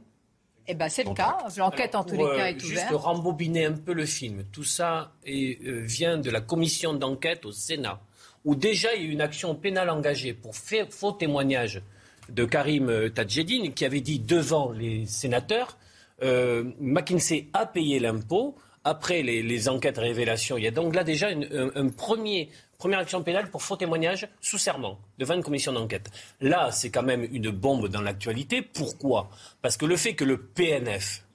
Eh 0.67 0.75
ben, 0.75 0.89
c'est 0.89 1.03
le 1.03 1.13
cas. 1.13 1.37
L'enquête, 1.57 1.95
en 1.95 2.03
tous 2.03 2.15
les 2.15 2.37
cas, 2.37 2.47
est 2.47 2.59
juste 2.59 2.71
ouverte. 2.71 2.89
Juste 2.89 3.01
rembobiner 3.01 3.65
un 3.65 3.73
peu 3.73 3.93
le 3.93 4.05
film. 4.05 4.43
Tout 4.51 4.63
ça 4.63 5.11
est, 5.25 5.61
euh, 5.65 5.81
vient 5.81 6.17
de 6.17 6.29
la 6.29 6.41
commission 6.41 6.93
d'enquête 6.93 7.45
au 7.45 7.51
Sénat, 7.51 7.99
où 8.45 8.55
déjà 8.55 8.93
il 8.95 9.01
y 9.01 9.05
a 9.05 9.07
eu 9.09 9.11
une 9.11 9.21
action 9.21 9.55
pénale 9.55 9.89
engagée 9.89 10.33
pour 10.33 10.55
faire 10.55 10.87
faux 10.89 11.11
témoignage 11.11 11.81
de 12.29 12.45
Karim 12.45 13.09
Tadjedine 13.09 13.73
qui 13.73 13.83
avait 13.83 13.99
dit 13.99 14.19
devant 14.19 14.71
les 14.71 15.05
sénateurs 15.05 15.77
euh, 16.21 16.63
McKinsey 16.79 17.47
a 17.53 17.65
payé 17.65 17.99
l'impôt. 17.99 18.55
Après 18.85 19.21
les, 19.21 19.69
enquêtes 19.69 19.97
révélations, 19.97 20.57
il 20.57 20.65
y 20.65 20.67
a 20.67 20.71
donc 20.71 20.93
là 20.93 21.05
déjà 21.05 21.29
une, 21.29 21.91
premier, 21.91 22.49
première 22.83 22.99
action 22.99 23.23
pénale 23.23 23.49
pour 23.49 23.63
faux 23.63 23.77
témoignage 23.77 24.27
sous 24.41 24.57
serment 24.57 24.99
devant 25.17 25.35
une 25.35 25.41
commission 25.41 25.71
d'enquête. 25.71 26.11
Là, 26.41 26.69
c'est 26.69 26.89
quand 26.89 27.01
même 27.01 27.25
une 27.31 27.49
bombe 27.49 27.87
dans 27.87 28.01
l'actualité. 28.01 28.61
Pourquoi? 28.61 29.29
Parce 29.61 29.77
que 29.77 29.85
le 29.85 29.95
fait 29.95 30.15
que 30.15 30.25
le 30.25 30.37
PNF, 30.37 31.25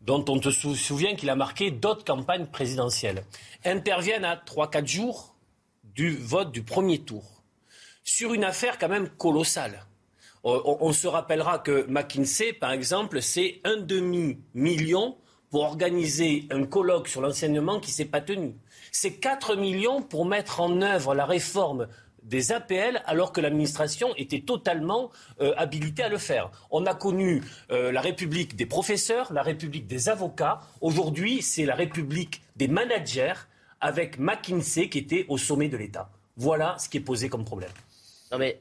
dont 0.00 0.24
on 0.26 0.40
te 0.40 0.50
souvient 0.50 1.14
qu'il 1.14 1.30
a 1.30 1.36
marqué 1.36 1.70
d'autres 1.70 2.04
campagnes 2.04 2.46
présidentielles, 2.46 3.22
intervienne 3.64 4.24
à 4.24 4.34
3-4 4.34 4.86
jours 4.88 5.36
du 5.84 6.16
vote 6.16 6.50
du 6.50 6.64
premier 6.64 6.98
tour, 6.98 7.44
sur 8.02 8.34
une 8.34 8.42
affaire 8.42 8.76
quand 8.76 8.88
même 8.88 9.08
colossale. 9.08 9.86
On, 10.42 10.92
se 10.92 11.06
rappellera 11.06 11.60
que 11.60 11.86
McKinsey, 11.88 12.54
par 12.54 12.72
exemple, 12.72 13.22
c'est 13.22 13.60
un 13.62 13.76
demi-million 13.76 15.16
pour 15.48 15.62
organiser 15.62 16.48
un 16.50 16.64
colloque 16.64 17.06
sur 17.06 17.20
l'enseignement 17.20 17.78
qui 17.78 17.92
ne 17.92 17.94
s'est 17.94 18.04
pas 18.06 18.20
tenu. 18.20 18.56
C'est 18.94 19.14
4 19.14 19.56
millions 19.56 20.02
pour 20.02 20.26
mettre 20.26 20.60
en 20.60 20.82
œuvre 20.82 21.14
la 21.14 21.24
réforme 21.24 21.88
des 22.22 22.52
APL 22.52 23.00
alors 23.06 23.32
que 23.32 23.40
l'administration 23.40 24.14
était 24.16 24.42
totalement 24.42 25.10
euh, 25.40 25.54
habilitée 25.56 26.02
à 26.02 26.10
le 26.10 26.18
faire. 26.18 26.50
On 26.70 26.84
a 26.84 26.94
connu 26.94 27.42
euh, 27.70 27.90
la 27.90 28.02
République 28.02 28.54
des 28.54 28.66
professeurs, 28.66 29.32
la 29.32 29.42
République 29.42 29.86
des 29.86 30.10
avocats. 30.10 30.60
Aujourd'hui, 30.82 31.40
c'est 31.40 31.64
la 31.64 31.74
République 31.74 32.42
des 32.56 32.68
managers 32.68 33.32
avec 33.80 34.18
McKinsey 34.18 34.90
qui 34.90 34.98
était 34.98 35.24
au 35.28 35.38
sommet 35.38 35.68
de 35.68 35.78
l'État. 35.78 36.10
Voilà 36.36 36.76
ce 36.78 36.90
qui 36.90 36.98
est 36.98 37.00
posé 37.00 37.30
comme 37.30 37.46
problème. 37.46 37.72
Non 38.30 38.36
mais 38.36 38.60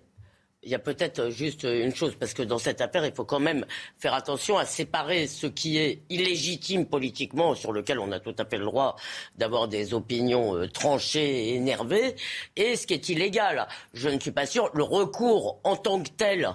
il 0.63 0.69
y 0.69 0.75
a 0.75 0.79
peut-être 0.79 1.29
juste 1.29 1.63
une 1.63 1.93
chose, 1.95 2.15
parce 2.19 2.33
que 2.33 2.43
dans 2.43 2.59
cette 2.59 2.81
affaire, 2.81 3.05
il 3.05 3.13
faut 3.13 3.25
quand 3.25 3.39
même 3.39 3.65
faire 3.97 4.13
attention 4.13 4.57
à 4.57 4.65
séparer 4.65 5.25
ce 5.25 5.47
qui 5.47 5.77
est 5.77 6.03
illégitime 6.09 6.85
politiquement, 6.85 7.55
sur 7.55 7.71
lequel 7.71 7.97
on 7.99 8.11
a 8.11 8.19
tout 8.19 8.35
à 8.37 8.45
fait 8.45 8.57
le 8.57 8.65
droit 8.65 8.95
d'avoir 9.37 9.67
des 9.67 9.93
opinions 9.93 10.55
euh, 10.55 10.67
tranchées 10.67 11.49
et 11.49 11.55
énervées, 11.55 12.15
et 12.55 12.75
ce 12.75 12.85
qui 12.85 12.93
est 12.93 13.09
illégal. 13.09 13.67
Je 13.93 14.09
ne 14.09 14.19
suis 14.19 14.31
pas 14.31 14.45
sûr. 14.45 14.69
Le 14.73 14.83
recours 14.83 15.59
en 15.63 15.75
tant 15.75 16.01
que 16.03 16.09
tel 16.09 16.49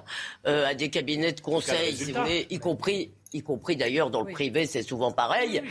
euh, 0.46 0.66
à 0.66 0.74
des 0.74 0.88
cabinets 0.88 1.32
de 1.32 1.40
conseil, 1.40 1.96
si 1.96 2.12
vous 2.12 2.20
voulez, 2.20 2.46
y 2.50 2.58
compris 2.58 3.10
y 3.36 3.42
compris 3.42 3.76
d'ailleurs 3.76 4.10
dans 4.10 4.22
le 4.22 4.32
privé, 4.32 4.66
c'est 4.66 4.82
souvent 4.82 5.12
pareil, 5.12 5.62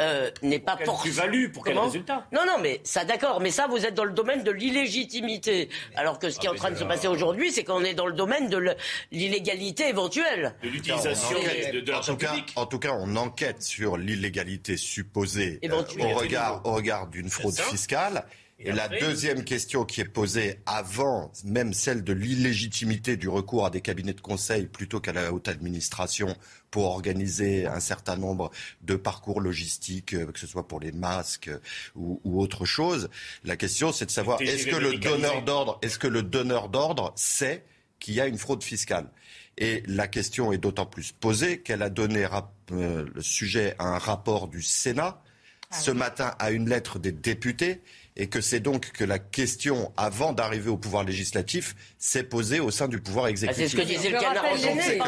euh, 0.00 0.30
n'est 0.42 0.58
pas 0.58 0.76
pour 0.76 1.00
plus-value 1.00 1.50
pour 1.52 1.64
quel 1.64 1.78
résultat. 1.78 2.26
Non, 2.32 2.42
non, 2.46 2.58
mais 2.60 2.80
ça 2.84 3.04
d'accord, 3.04 3.40
mais 3.40 3.50
ça 3.50 3.66
vous 3.66 3.84
êtes 3.84 3.94
dans 3.94 4.04
le 4.04 4.12
domaine 4.12 4.42
de 4.42 4.50
l'illégitimité, 4.50 5.68
alors 5.96 6.18
que 6.18 6.30
ce 6.30 6.38
qui 6.38 6.46
est 6.46 6.50
en 6.50 6.54
train 6.54 6.70
de 6.70 6.76
se 6.76 6.84
passer 6.84 7.08
aujourd'hui, 7.08 7.52
c'est 7.52 7.64
qu'on 7.64 7.84
est 7.84 7.94
dans 7.94 8.06
le 8.06 8.12
domaine 8.14 8.48
de 8.48 8.74
l'illégalité 9.12 9.88
éventuelle. 9.88 10.54
De 10.62 10.68
l'utilisation 10.68 11.38
de, 11.72 11.80
de 11.80 11.92
en, 11.92 12.00
tout 12.00 12.16
cas, 12.16 12.34
en 12.56 12.66
tout 12.66 12.78
cas, 12.78 12.92
on 12.98 13.16
enquête 13.16 13.62
sur 13.62 13.96
l'illégalité 13.96 14.76
supposée 14.76 15.60
euh, 15.64 15.82
au 16.00 16.14
regard, 16.14 16.62
au 16.64 16.72
regard 16.72 17.06
d'une 17.08 17.30
fraude 17.30 17.58
fiscale. 17.58 18.24
Et, 18.62 18.72
la 18.72 18.88
deuxième 18.88 19.42
question 19.42 19.86
qui 19.86 20.02
est 20.02 20.04
posée 20.04 20.60
avant 20.66 21.32
même 21.44 21.72
celle 21.72 22.04
de 22.04 22.12
l'illégitimité 22.12 23.16
du 23.16 23.28
recours 23.28 23.64
à 23.64 23.70
des 23.70 23.80
cabinets 23.80 24.12
de 24.12 24.20
conseil 24.20 24.66
plutôt 24.66 25.00
qu'à 25.00 25.14
la 25.14 25.32
haute 25.32 25.48
administration 25.48 26.36
pour 26.70 26.84
organiser 26.84 27.66
un 27.66 27.80
certain 27.80 28.16
nombre 28.16 28.50
de 28.82 28.96
parcours 28.96 29.40
logistiques, 29.40 30.12
euh, 30.12 30.26
que 30.26 30.38
ce 30.38 30.46
soit 30.46 30.68
pour 30.68 30.78
les 30.78 30.92
masques 30.92 31.48
euh, 31.48 31.58
ou, 31.94 32.20
ou 32.24 32.40
autre 32.40 32.66
chose, 32.66 33.08
la 33.44 33.56
question 33.56 33.92
c'est 33.92 34.06
de 34.06 34.10
savoir 34.10 34.42
est-ce 34.42 34.66
que 34.66 34.76
le 34.76 34.98
donneur 34.98 35.42
d'ordre, 35.42 35.78
est-ce 35.80 35.98
que 35.98 36.06
le 36.06 36.22
donneur 36.22 36.68
d'ordre 36.68 37.14
sait 37.16 37.64
qu'il 37.98 38.14
y 38.14 38.20
a 38.20 38.26
une 38.26 38.38
fraude 38.38 38.62
fiscale? 38.62 39.10
Et 39.56 39.82
la 39.86 40.06
question 40.06 40.52
est 40.52 40.58
d'autant 40.58 40.86
plus 40.86 41.12
posée 41.12 41.60
qu'elle 41.60 41.82
a 41.82 41.90
donné 41.90 42.26
euh, 42.72 43.06
le 43.12 43.22
sujet 43.22 43.74
à 43.78 43.84
un 43.84 43.98
rapport 43.98 44.48
du 44.48 44.62
Sénat 44.62 45.22
ah 45.70 45.76
ce 45.78 45.90
matin 45.92 46.34
à 46.38 46.50
une 46.50 46.68
lettre 46.68 46.98
des 46.98 47.12
députés 47.12 47.80
et 48.20 48.28
que 48.28 48.42
c'est 48.42 48.60
donc 48.60 48.92
que 48.92 49.02
la 49.02 49.18
question, 49.18 49.92
avant 49.96 50.34
d'arriver 50.34 50.68
au 50.68 50.76
pouvoir 50.76 51.04
législatif, 51.04 51.74
s'est 51.98 52.22
posée 52.22 52.60
au 52.60 52.70
sein 52.70 52.86
du 52.86 53.00
pouvoir 53.00 53.28
exécutif. 53.28 53.64
Ah, 53.64 53.68
c'est 53.68 53.74
ce 53.74 53.80
que 53.80 53.86
disait 53.86 54.10
le 54.10 54.20
canard 54.20 54.44
enchaîné. 54.44 54.98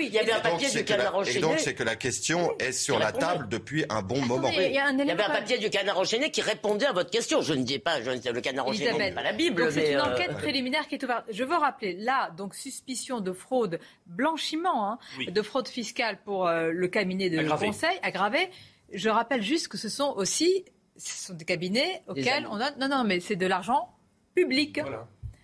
Il 0.00 0.12
y 0.12 0.18
avait 0.18 0.32
un 0.32 0.40
papier 0.40 0.68
du 0.68 0.84
canard 0.84 1.14
enchaîné. 1.14 1.38
Et 1.38 1.40
donc 1.40 1.60
c'est 1.60 1.74
que 1.74 1.84
la 1.84 1.94
question 1.94 2.52
est 2.58 2.72
sur 2.72 2.98
la 2.98 3.12
table 3.12 3.46
depuis 3.48 3.84
un 3.88 4.02
bon 4.02 4.20
moment. 4.20 4.50
Il 4.52 4.72
y, 4.72 4.78
avait 4.78 5.22
un 5.22 5.28
papier 5.28 5.58
du 5.58 5.70
canard 5.70 5.96
enchaîné 5.96 6.32
qui 6.32 6.42
répondait 6.42 6.86
à 6.86 6.92
votre 6.92 7.10
question. 7.10 7.40
Je 7.40 7.54
ne 7.54 7.62
dis 7.62 7.78
pas, 7.78 8.02
je, 8.02 8.10
le 8.10 8.40
canard 8.40 8.66
enchaîné 8.66 8.92
n'est 8.98 9.12
pas 9.12 9.22
la 9.22 9.32
Bible. 9.32 9.70
C'est 9.70 9.92
une 9.92 9.98
euh, 9.98 10.12
enquête 10.12 10.32
préliminaire 10.32 10.88
qui 10.88 10.96
est 10.96 11.04
ouverte. 11.04 11.26
Je 11.30 11.44
veux 11.44 11.56
rappeler, 11.56 11.94
là, 12.00 12.32
donc 12.36 12.56
suspicion 12.56 13.20
de 13.20 13.32
fraude, 13.32 13.78
blanchiment, 14.06 14.90
hein, 14.90 14.98
de 15.28 15.42
fraude 15.42 15.68
fiscale 15.68 16.18
pour 16.24 16.48
euh, 16.48 16.72
le 16.72 16.88
cabinet 16.88 17.30
de 17.30 17.48
conseil 17.48 17.96
aggravé. 18.02 18.50
Je 18.92 19.08
rappelle 19.08 19.42
juste 19.42 19.68
que 19.68 19.78
ce 19.78 19.88
sont 19.88 20.14
aussi 20.16 20.64
ce 20.96 21.26
sont 21.26 21.34
des 21.34 21.44
cabinets 21.44 22.02
auxquels 22.08 22.46
on 22.50 22.58
donne. 22.58 22.74
Non, 22.78 22.88
non, 22.88 23.04
mais 23.04 23.20
c'est 23.20 23.36
de 23.36 23.46
l'argent 23.46 23.90
public. 24.34 24.80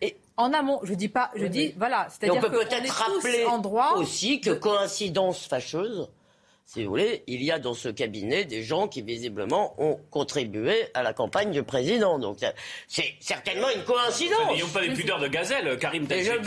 Et 0.01 0.17
en 0.37 0.53
amont, 0.53 0.81
je 0.83 0.95
dis 0.95 1.09
pas, 1.09 1.31
je 1.35 1.47
dis 1.47 1.75
voilà, 1.77 2.09
c'est-à-dire 2.09 2.39
on 2.39 2.41
peut 2.41 2.51
peut-être 2.51 2.91
rappeler 2.91 3.45
en 3.45 3.59
droit 3.59 3.95
aussi 3.97 4.41
que 4.41 4.51
coïncidence 4.51 5.47
fâcheuse, 5.47 6.09
si 6.73 6.85
vous 6.85 6.91
voulez, 6.91 7.25
il 7.27 7.43
y 7.43 7.51
a 7.51 7.59
dans 7.59 7.75
ce 7.75 7.89
cabinet 7.89 8.45
des 8.45 8.63
gens 8.63 8.87
qui 8.87 9.03
visiblement 9.03 9.75
ont 9.83 9.99
contribué 10.13 10.87
à 10.95 11.03
la 11.03 11.13
campagne 11.13 11.51
du 11.51 11.65
président. 11.65 12.21
Donc 12.21 12.39
c'est 12.87 13.17
certainement 13.19 13.67
une 13.75 13.83
coïncidence. 13.83 14.53
N'ayons 14.53 14.69
pas 14.69 14.83
les 14.83 14.95
pudeurs 14.95 15.19
de 15.19 15.27
gazelle. 15.27 15.77
Karim 15.81 16.07
Tadjedine, 16.07 16.45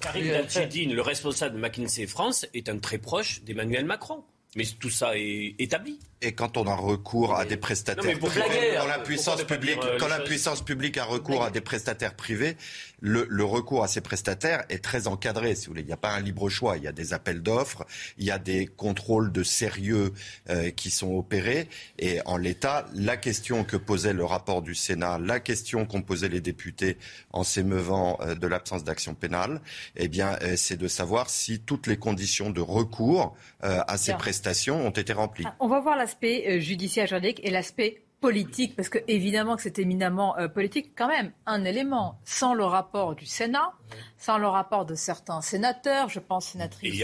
Karim 0.00 0.94
le 0.94 1.02
responsable 1.02 1.56
de 1.56 1.60
McKinsey 1.60 2.06
France, 2.06 2.46
est 2.54 2.70
un 2.70 2.78
très 2.78 2.96
proche 2.96 3.42
d'Emmanuel 3.42 3.84
Macron. 3.84 4.24
Mais 4.56 4.64
tout 4.78 4.90
ça 4.90 5.16
est 5.16 5.54
établi. 5.58 5.98
Et 6.22 6.32
quand 6.32 6.58
on 6.58 6.66
a 6.66 6.74
recours 6.74 7.34
à 7.34 7.46
des 7.46 7.56
prestataires 7.56 8.18
privés, 8.18 8.74
quand 8.76 8.86
la 8.86 8.98
puissance 8.98 9.42
publique, 9.42 9.78
euh, 9.82 9.96
quand 9.98 10.08
la 10.08 10.20
puissance 10.20 10.62
publique 10.62 10.98
a 10.98 11.04
recours 11.04 11.42
à 11.42 11.50
des 11.50 11.62
prestataires 11.62 12.14
privés, 12.14 12.58
le, 13.00 13.26
le, 13.30 13.44
recours 13.44 13.82
à 13.82 13.88
ces 13.88 14.02
prestataires 14.02 14.62
est 14.68 14.84
très 14.84 15.06
encadré. 15.06 15.54
Si 15.54 15.64
vous 15.64 15.72
voulez, 15.72 15.80
il 15.80 15.86
n'y 15.86 15.94
a 15.94 15.96
pas 15.96 16.12
un 16.12 16.20
libre 16.20 16.50
choix. 16.50 16.76
Il 16.76 16.82
y 16.82 16.88
a 16.88 16.92
des 16.92 17.14
appels 17.14 17.42
d'offres, 17.42 17.86
il 18.18 18.26
y 18.26 18.30
a 18.30 18.38
des 18.38 18.66
contrôles 18.66 19.32
de 19.32 19.42
sérieux 19.42 20.12
euh, 20.50 20.70
qui 20.70 20.90
sont 20.90 21.14
opérés. 21.14 21.68
Et 21.98 22.20
en 22.26 22.36
l'état, 22.36 22.84
la 22.94 23.16
question 23.16 23.64
que 23.64 23.78
posait 23.78 24.12
le 24.12 24.26
rapport 24.26 24.60
du 24.60 24.74
Sénat, 24.74 25.18
la 25.18 25.40
question 25.40 25.86
qu'ont 25.86 26.02
posé 26.02 26.28
les 26.28 26.42
députés 26.42 26.98
en 27.32 27.44
s'émeuvant 27.44 28.18
euh, 28.20 28.34
de 28.34 28.46
l'absence 28.46 28.84
d'action 28.84 29.14
pénale, 29.14 29.62
eh 29.96 30.08
bien, 30.08 30.38
c'est 30.56 30.76
de 30.76 30.88
savoir 30.88 31.30
si 31.30 31.60
toutes 31.60 31.86
les 31.86 31.96
conditions 31.96 32.50
de 32.50 32.60
recours 32.60 33.34
à 33.62 33.96
ces 33.96 34.14
prestations 34.40 34.86
ont 34.86 34.90
été 34.90 35.12
remplies. 35.12 35.44
On 35.60 35.68
va 35.68 35.80
voir 35.80 35.96
la 35.96 36.04
l'aspect 36.04 36.44
euh, 36.48 36.60
judiciaire 36.60 37.06
juridique 37.06 37.40
et 37.44 37.50
l'aspect 37.50 38.02
politique, 38.22 38.74
parce 38.74 38.88
que 38.88 38.98
évidemment 39.06 39.56
que 39.56 39.62
c'est 39.62 39.78
éminemment 39.78 40.36
euh, 40.38 40.48
politique, 40.48 40.92
quand 40.96 41.08
même, 41.08 41.32
un 41.46 41.64
élément. 41.64 42.18
Sans 42.24 42.54
le 42.54 42.64
rapport 42.64 43.14
du 43.14 43.26
Sénat, 43.26 43.72
sans 44.16 44.38
le 44.38 44.48
rapport 44.48 44.86
de 44.86 44.94
certains 44.94 45.42
sénateurs, 45.42 46.08
je 46.08 46.20
pense 46.20 46.46
sénatrice 46.46 46.94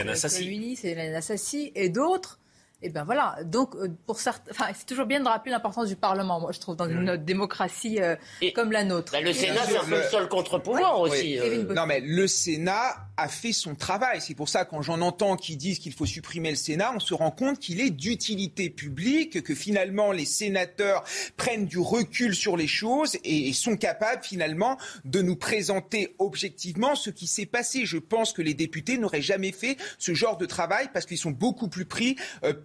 Hélène 0.85 1.15
Assassi 1.15 1.73
et 1.75 1.91
d'autres, 1.91 2.39
et 2.83 2.91
ben 2.91 3.05
voilà. 3.05 3.39
Donc, 3.43 3.75
euh, 3.75 3.89
pour 4.07 4.21
certains, 4.21 4.51
enfin, 4.51 4.67
c'est 4.75 4.85
toujours 4.85 5.07
bien 5.07 5.21
de 5.21 5.27
rappeler 5.27 5.51
l'importance 5.51 5.89
du 5.89 5.97
Parlement. 5.97 6.41
Moi, 6.41 6.53
je 6.53 6.61
trouve 6.61 6.77
dans 6.77 6.89
une 6.89 7.17
démocratie 7.17 8.03
euh, 8.03 8.17
comme 8.55 8.71
la 8.71 8.85
nôtre. 8.85 9.13
Ben, 9.13 9.25
le 9.25 9.33
Sénat, 9.33 9.63
c'est 9.67 9.79
un 9.79 9.85
peu 9.85 9.97
le 9.97 10.03
seul 10.03 10.29
contre-pouvoir 10.29 11.01
aussi. 11.01 11.39
Euh. 11.39 11.65
Non, 11.75 11.87
mais 11.87 12.01
le 12.01 12.27
Sénat 12.27 12.97
a 13.17 13.29
fait 13.29 13.53
son 13.53 13.75
travail. 13.75 14.21
C'est 14.21 14.35
pour 14.35 14.51
ça 14.51 14.67
quand 14.67 14.83
j'en 14.83 15.01
entends 15.01 15.37
qui 15.37 15.57
disent 15.57 15.79
qu'il 15.79 15.95
faut 15.95 16.05
supprimer 16.05 16.51
le 16.51 16.57
Sénat, 16.57 16.93
on 16.95 17.01
se 17.01 17.15
rend 17.15 17.31
compte 17.31 17.59
qu'il 17.59 17.81
est 17.81 17.89
d'utilité 17.89 18.69
publique, 18.69 19.43
que 19.43 19.55
finalement 19.55 20.13
les 20.13 20.27
sénateurs 20.27 21.03
prennent 21.39 21.65
du 21.65 21.79
recul 21.79 22.35
sur 22.35 22.59
les 22.59 22.67
choses 22.67 23.17
et, 23.25 23.55
sont 23.55 23.79
capables 23.79 24.23
finalement 24.23 24.77
de 25.07 25.23
nous 25.23 25.37
présenter 25.37 26.15
objectivement 26.19 26.95
ce 26.95 27.09
qui 27.09 27.27
s'est 27.27 27.47
passé. 27.47 27.87
Je 27.87 27.97
pense 27.97 28.35
que 28.35 28.43
les 28.43 28.53
députés 28.53 28.99
n'auraient 28.99 29.23
jamais 29.23 29.53
fait 29.53 29.79
ce 29.99 30.13
genre 30.13 30.37
de 30.37 30.45
travail 30.45 30.91
parce 30.93 31.07
qu'ils 31.07 31.17
sont 31.17 31.31
beaucoup 31.31 31.69
plus 31.69 31.87
pris 31.87 32.17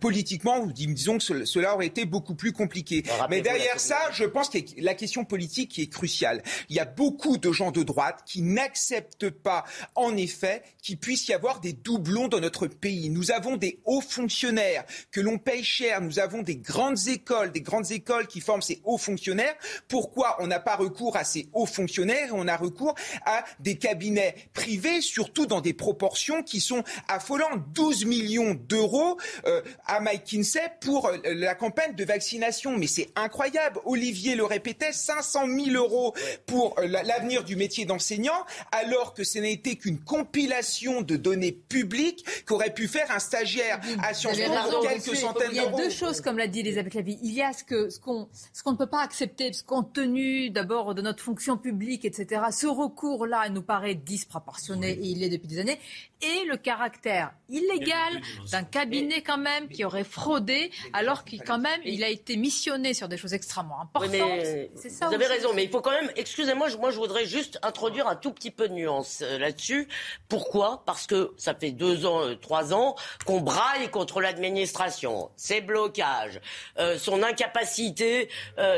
politiquement, 0.02 0.66
disons 0.66 1.20
que 1.20 1.46
cela 1.46 1.76
aurait 1.76 1.86
été 1.86 2.06
beaucoup 2.06 2.36
plus 2.36 2.52
compliqué. 2.52 3.04
Mais 3.30 3.42
derrière 3.42 3.80
ça, 3.80 4.00
je 4.12 4.26
pense 4.26 4.50
que 4.50 4.58
la 4.78 4.96
question 4.96 5.24
politique 5.24 5.78
est 5.80 5.88
cruciale. 5.88 6.44
Il 6.70 6.76
y 6.76 6.80
a 6.80 6.86
beaucoup 6.86 7.38
de 7.38 7.52
gens 7.52 7.72
de 7.72 7.84
droite 7.84 8.24
qui 8.26 8.42
n'acceptent 8.42 9.30
pas, 9.30 9.64
en 9.96 10.18
effet, 10.18 10.64
qu'il 10.82 10.98
puisse 10.98 11.28
y 11.28 11.34
avoir 11.34 11.62
des 11.62 11.74
doublons 11.74 12.28
dans 12.28 12.40
notre 12.40 12.66
pays. 12.68 13.10
Nous 13.10 13.32
avons 13.32 13.58
des 13.58 13.80
hauts 13.86 14.02
fonctionnaires 14.02 14.84
que 15.12 15.22
l'on 15.22 15.38
paye 15.38 15.64
cher. 15.64 16.02
Nous 16.02 16.18
avons 16.18 16.42
des 16.42 16.58
grandes 16.58 17.08
écoles, 17.08 17.52
des 17.52 17.62
grandes 17.62 17.92
écoles 17.92 18.26
qui 18.26 18.42
forment 18.42 18.64
ces 18.64 18.82
hauts 18.84 18.98
fonctionnaires. 18.98 19.56
Pourquoi 19.88 20.38
on 20.40 20.48
n'a 20.48 20.60
pas 20.60 20.76
recours 20.76 21.16
à 21.16 21.24
ces 21.24 21.48
hauts 21.54 21.68
fonctionnaires 21.68 22.30
et 22.30 22.34
on 22.34 22.48
a 22.48 22.58
recours 22.58 22.96
à 23.26 23.46
des 23.60 23.78
cabinets 23.78 24.34
privés, 24.54 25.02
surtout 25.02 25.46
dans 25.46 25.62
des 25.62 25.74
proportions 25.74 26.42
qui 26.42 26.60
sont 26.60 26.84
affolantes? 27.08 27.72
12 27.74 28.06
millions 28.06 28.56
d'euros 28.56 29.20
euh, 29.46 29.62
à 29.92 30.00
McKinsey 30.00 30.62
pour 30.80 31.08
euh, 31.08 31.18
la 31.26 31.54
campagne 31.54 31.94
de 31.96 32.06
vaccination. 32.06 32.78
Mais 32.78 32.88
c'est 32.88 33.10
incroyable. 33.18 33.80
Olivier 33.86 34.36
le 34.36 34.46
répétait, 34.46 34.94
500 34.94 35.48
000 35.48 35.76
euros 35.76 36.16
pour 36.46 36.80
euh, 36.80 36.88
l'avenir 36.88 37.44
du 37.44 37.58
métier 37.58 37.84
d'enseignant, 37.84 38.46
alors 38.72 39.14
que 39.14 39.26
ce 39.26 39.40
n'était 39.40 39.76
qu'une 39.76 40.00
compilation 40.00 41.02
de 41.02 41.18
données 41.18 41.52
publiques 41.52 42.26
qu'aurait 42.46 42.74
pu 42.74 42.88
faire 42.88 43.12
un 43.12 43.20
stagiaire 43.20 43.82
à 44.02 44.14
Sciences 44.14 44.38
Po 44.40 44.82
quelques 44.82 45.16
centaines 45.18 45.52
d'euros. 45.52 45.72
Il 45.76 45.80
y 45.80 45.82
a 45.82 45.90
deux 45.90 45.90
choses, 45.90 46.22
comme 46.22 46.38
l'a 46.38 46.48
dit 46.48 46.62
Elisabeth 46.62 46.94
Lavie. 46.94 47.20
Il 47.22 47.34
y 47.34 47.42
a 47.42 47.52
ce 47.52 47.64
qu'on 48.00 48.30
ce 48.32 48.70
ne 48.70 48.76
peut 48.78 48.88
pas 48.88 49.02
accepter, 49.02 49.52
ce 49.52 49.64
compte 49.64 49.92
tenu 49.92 50.50
d'abord 50.52 50.96
de 50.96 51.02
notre 51.02 51.22
fonction 51.22 51.58
publique, 51.58 52.06
etc. 52.06 52.44
Ce 52.52 52.68
recours-là 52.68 53.50
nous 53.50 53.62
paraît 53.62 53.96
disproportionné 53.96 54.92
et 54.92 55.04
il 55.06 55.22
est 55.22 55.30
depuis 55.30 55.48
des 55.48 55.60
années. 55.60 55.80
Et 56.22 56.46
le 56.48 56.56
caractère 56.56 57.34
illégal 57.50 58.22
d'un 58.52 58.64
cabinet 58.64 59.22
quand 59.22 59.38
même 59.38 59.68
qui 59.68 59.81
aurait 59.86 60.04
fraudé 60.04 60.72
alors 60.94 61.24
qu'il 61.24 61.42
quand 61.44 61.60
même 61.60 61.82
il 61.86 62.04
a 62.04 62.10
été 62.10 62.38
missionné 62.38 62.94
sur 62.94 63.08
des 63.08 63.18
choses 63.18 63.34
extrêmement 63.34 63.82
importantes. 63.82 64.42
ça 64.76 65.08
vous 65.08 65.14
avez 65.14 65.28
raison, 65.28 65.50
mais 65.54 65.64
il 65.64 65.70
faut 65.70 65.82
quand 65.82 65.92
même, 65.92 66.12
excusez-moi, 66.16 66.68
moi 66.80 66.92
je 66.92 66.98
voudrais 66.98 67.26
juste 67.26 67.60
introduire 67.64 68.08
un 68.08 68.16
tout 68.16 68.32
petit 68.32 68.52
peu 68.52 68.68
de 68.68 68.74
nuance 68.74 69.22
euh, 69.22 69.38
là-dessus. 69.38 69.88
Pourquoi? 70.28 70.84
Parce 70.86 71.08
que 71.08 71.34
ça 71.38 71.54
fait 71.54 71.72
deux 71.72 72.06
ans, 72.06 72.22
euh, 72.22 72.36
trois 72.36 72.74
ans 72.74 72.96
qu'on 73.26 73.42
braille 73.42 73.90
contre 73.90 74.22
l'administration, 74.22 75.30
ses 75.36 75.62
blocages, 75.62 76.40
euh, 76.78 76.98
son 76.98 77.24
incapacité, 77.24 78.30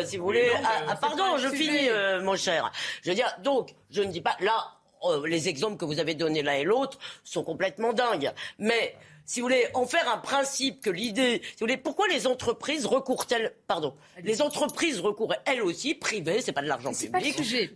si 0.06 0.18
vous 0.18 0.26
voulez. 0.26 0.52
à, 0.88 0.96
pardon, 0.96 1.38
je 1.38 1.50
finis, 1.50 1.90
mon 2.22 2.36
cher. 2.36 2.72
Je 3.04 3.10
veux 3.10 3.16
dire, 3.16 3.32
donc, 3.44 3.76
je 3.92 4.02
ne 4.02 4.12
dis 4.12 4.22
pas 4.22 4.36
là. 4.40 4.78
Les 5.26 5.50
exemples 5.50 5.76
que 5.76 5.84
vous 5.84 6.00
avez 6.00 6.16
donnés 6.16 6.44
l'un 6.44 6.54
et 6.54 6.64
l'autre 6.64 6.98
sont 7.26 7.44
complètement 7.44 7.92
dingues. 7.92 8.32
Mais 8.58 8.96
si 9.26 9.40
vous 9.40 9.48
voulez, 9.48 9.68
en 9.74 9.86
faire 9.86 10.12
un 10.12 10.18
principe 10.18 10.82
que 10.82 10.90
l'idée, 10.90 11.42
si 11.44 11.52
vous 11.52 11.60
voulez, 11.62 11.78
pourquoi 11.78 12.08
les 12.08 12.28
entreprises 12.28 12.86
recourent-elles, 12.86 13.54
pardon, 13.68 13.96
les 14.24 14.42
entreprises 14.42 15.00
recourent 15.00 15.36
elles 15.46 15.62
aussi, 15.62 15.96
privées, 15.96 16.42
c'est 16.42 16.52
pas 16.52 16.62
de 16.62 16.68
l'argent 16.68 16.92
public, 16.92 17.14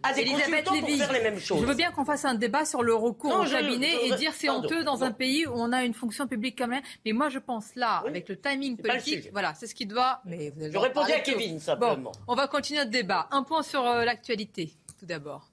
à 0.04 0.14
des 0.14 0.26
consultants 0.26 0.80
pour 0.80 0.90
faire 0.90 1.14
les 1.14 1.22
mêmes 1.22 1.40
choses. 1.40 1.62
Je 1.62 1.66
veux 1.66 1.76
bien 1.76 1.92
qu'on 1.92 2.06
fasse 2.06 2.26
un 2.26 2.36
débat 2.36 2.66
sur 2.66 2.84
le 2.84 2.94
recours 2.94 3.42
au 3.42 3.46
cabinet 3.46 3.94
et 4.06 4.16
dire 4.16 4.34
c'est 4.36 4.50
honteux 4.50 4.84
dans 4.84 5.04
un 5.04 5.12
pays 5.12 5.46
où 5.48 5.54
on 5.54 5.72
a 5.72 5.84
une 5.84 5.94
fonction 5.94 6.28
publique 6.28 6.58
quand 6.58 6.68
même. 6.68 6.84
Mais 7.06 7.12
moi, 7.12 7.30
je 7.30 7.40
pense 7.40 7.76
là, 7.76 8.04
avec 8.06 8.30
le 8.30 8.40
timing 8.40 8.78
politique, 8.78 9.30
voilà, 9.32 9.54
c'est 9.54 9.68
ce 9.68 9.76
qui 9.76 9.86
doit. 9.86 10.22
Mais 10.26 10.54
je 10.60 10.78
répondais 10.78 11.14
à 11.14 11.20
Kevin 11.20 11.60
simplement. 11.60 12.12
on 12.28 12.36
va 12.36 12.48
continuer 12.48 12.80
notre 12.80 12.92
débat. 12.92 13.28
Un 13.32 13.44
point 13.44 13.64
sur 13.64 13.86
euh, 13.86 14.04
l'actualité, 14.04 14.74
tout 15.00 15.06
d'abord. 15.06 15.50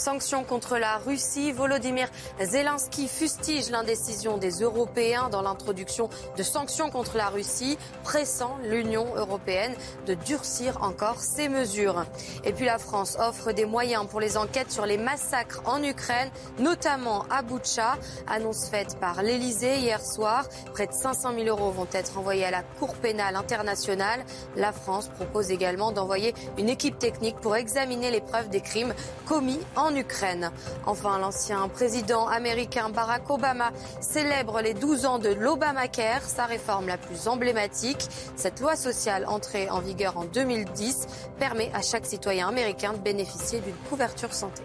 Sanctions 0.00 0.44
contre 0.44 0.78
la 0.78 0.96
Russie. 0.96 1.52
Volodymyr 1.52 2.08
Zelensky 2.40 3.06
fustige 3.06 3.68
l'indécision 3.70 4.38
des 4.38 4.62
Européens 4.62 5.28
dans 5.28 5.42
l'introduction 5.42 6.08
de 6.38 6.42
sanctions 6.42 6.88
contre 6.88 7.18
la 7.18 7.28
Russie, 7.28 7.76
pressant 8.02 8.56
l'Union 8.64 9.14
européenne 9.14 9.74
de 10.06 10.14
durcir 10.14 10.82
encore 10.82 11.20
ses 11.20 11.50
mesures. 11.50 12.06
Et 12.44 12.54
puis 12.54 12.64
la 12.64 12.78
France 12.78 13.18
offre 13.20 13.52
des 13.52 13.66
moyens 13.66 14.06
pour 14.06 14.20
les 14.20 14.38
enquêtes 14.38 14.72
sur 14.72 14.86
les 14.86 14.96
massacres 14.96 15.60
en 15.66 15.82
Ukraine, 15.82 16.30
notamment 16.58 17.26
à 17.28 17.42
Boutcha. 17.42 17.98
Annonce 18.26 18.70
faite 18.70 18.98
par 19.00 19.22
l'Elysée 19.22 19.80
hier 19.80 20.00
soir. 20.00 20.46
Près 20.72 20.86
de 20.86 20.92
500 20.92 21.34
000 21.34 21.46
euros 21.48 21.72
vont 21.72 21.88
être 21.92 22.16
envoyés 22.16 22.46
à 22.46 22.50
la 22.50 22.62
Cour 22.62 22.94
pénale 22.94 23.36
internationale. 23.36 24.24
La 24.56 24.72
France 24.72 25.08
propose 25.08 25.50
également 25.50 25.92
d'envoyer 25.92 26.34
une 26.56 26.70
équipe 26.70 26.98
technique 26.98 27.36
pour 27.36 27.54
examiner 27.54 28.10
les 28.10 28.22
preuves 28.22 28.48
des 28.48 28.62
crimes 28.62 28.94
commis 29.26 29.60
en 29.76 29.89
Ukraine. 29.96 30.50
Enfin, 30.86 31.18
l'ancien 31.18 31.68
président 31.68 32.28
américain 32.28 32.90
Barack 32.90 33.28
Obama 33.30 33.72
célèbre 34.00 34.60
les 34.60 34.74
12 34.74 35.06
ans 35.06 35.18
de 35.18 35.30
l'Obamacare, 35.30 36.22
sa 36.22 36.46
réforme 36.46 36.86
la 36.88 36.98
plus 36.98 37.28
emblématique. 37.28 38.06
Cette 38.36 38.60
loi 38.60 38.76
sociale 38.76 39.26
entrée 39.26 39.68
en 39.70 39.80
vigueur 39.80 40.16
en 40.16 40.24
2010 40.24 41.06
permet 41.38 41.70
à 41.74 41.82
chaque 41.82 42.06
citoyen 42.06 42.48
américain 42.48 42.92
de 42.92 42.98
bénéficier 42.98 43.60
d'une 43.60 43.76
couverture 43.88 44.32
santé. 44.32 44.62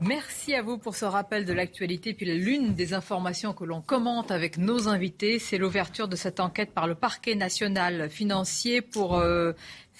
Merci 0.00 0.54
à 0.54 0.60
vous 0.60 0.76
pour 0.76 0.96
ce 0.96 1.04
rappel 1.04 1.46
de 1.46 1.52
l'actualité. 1.52 2.12
Puis 2.12 2.26
l'une 2.26 2.74
des 2.74 2.92
informations 2.92 3.54
que 3.54 3.64
l'on 3.64 3.80
commente 3.80 4.30
avec 4.30 4.58
nos 4.58 4.88
invités, 4.88 5.38
c'est 5.38 5.56
l'ouverture 5.56 6.08
de 6.08 6.16
cette 6.16 6.40
enquête 6.40 6.72
par 6.72 6.86
le 6.86 6.94
parquet 6.94 7.34
national 7.36 8.10
financier 8.10 8.82
pour 8.82 9.16
euh, 9.16 9.52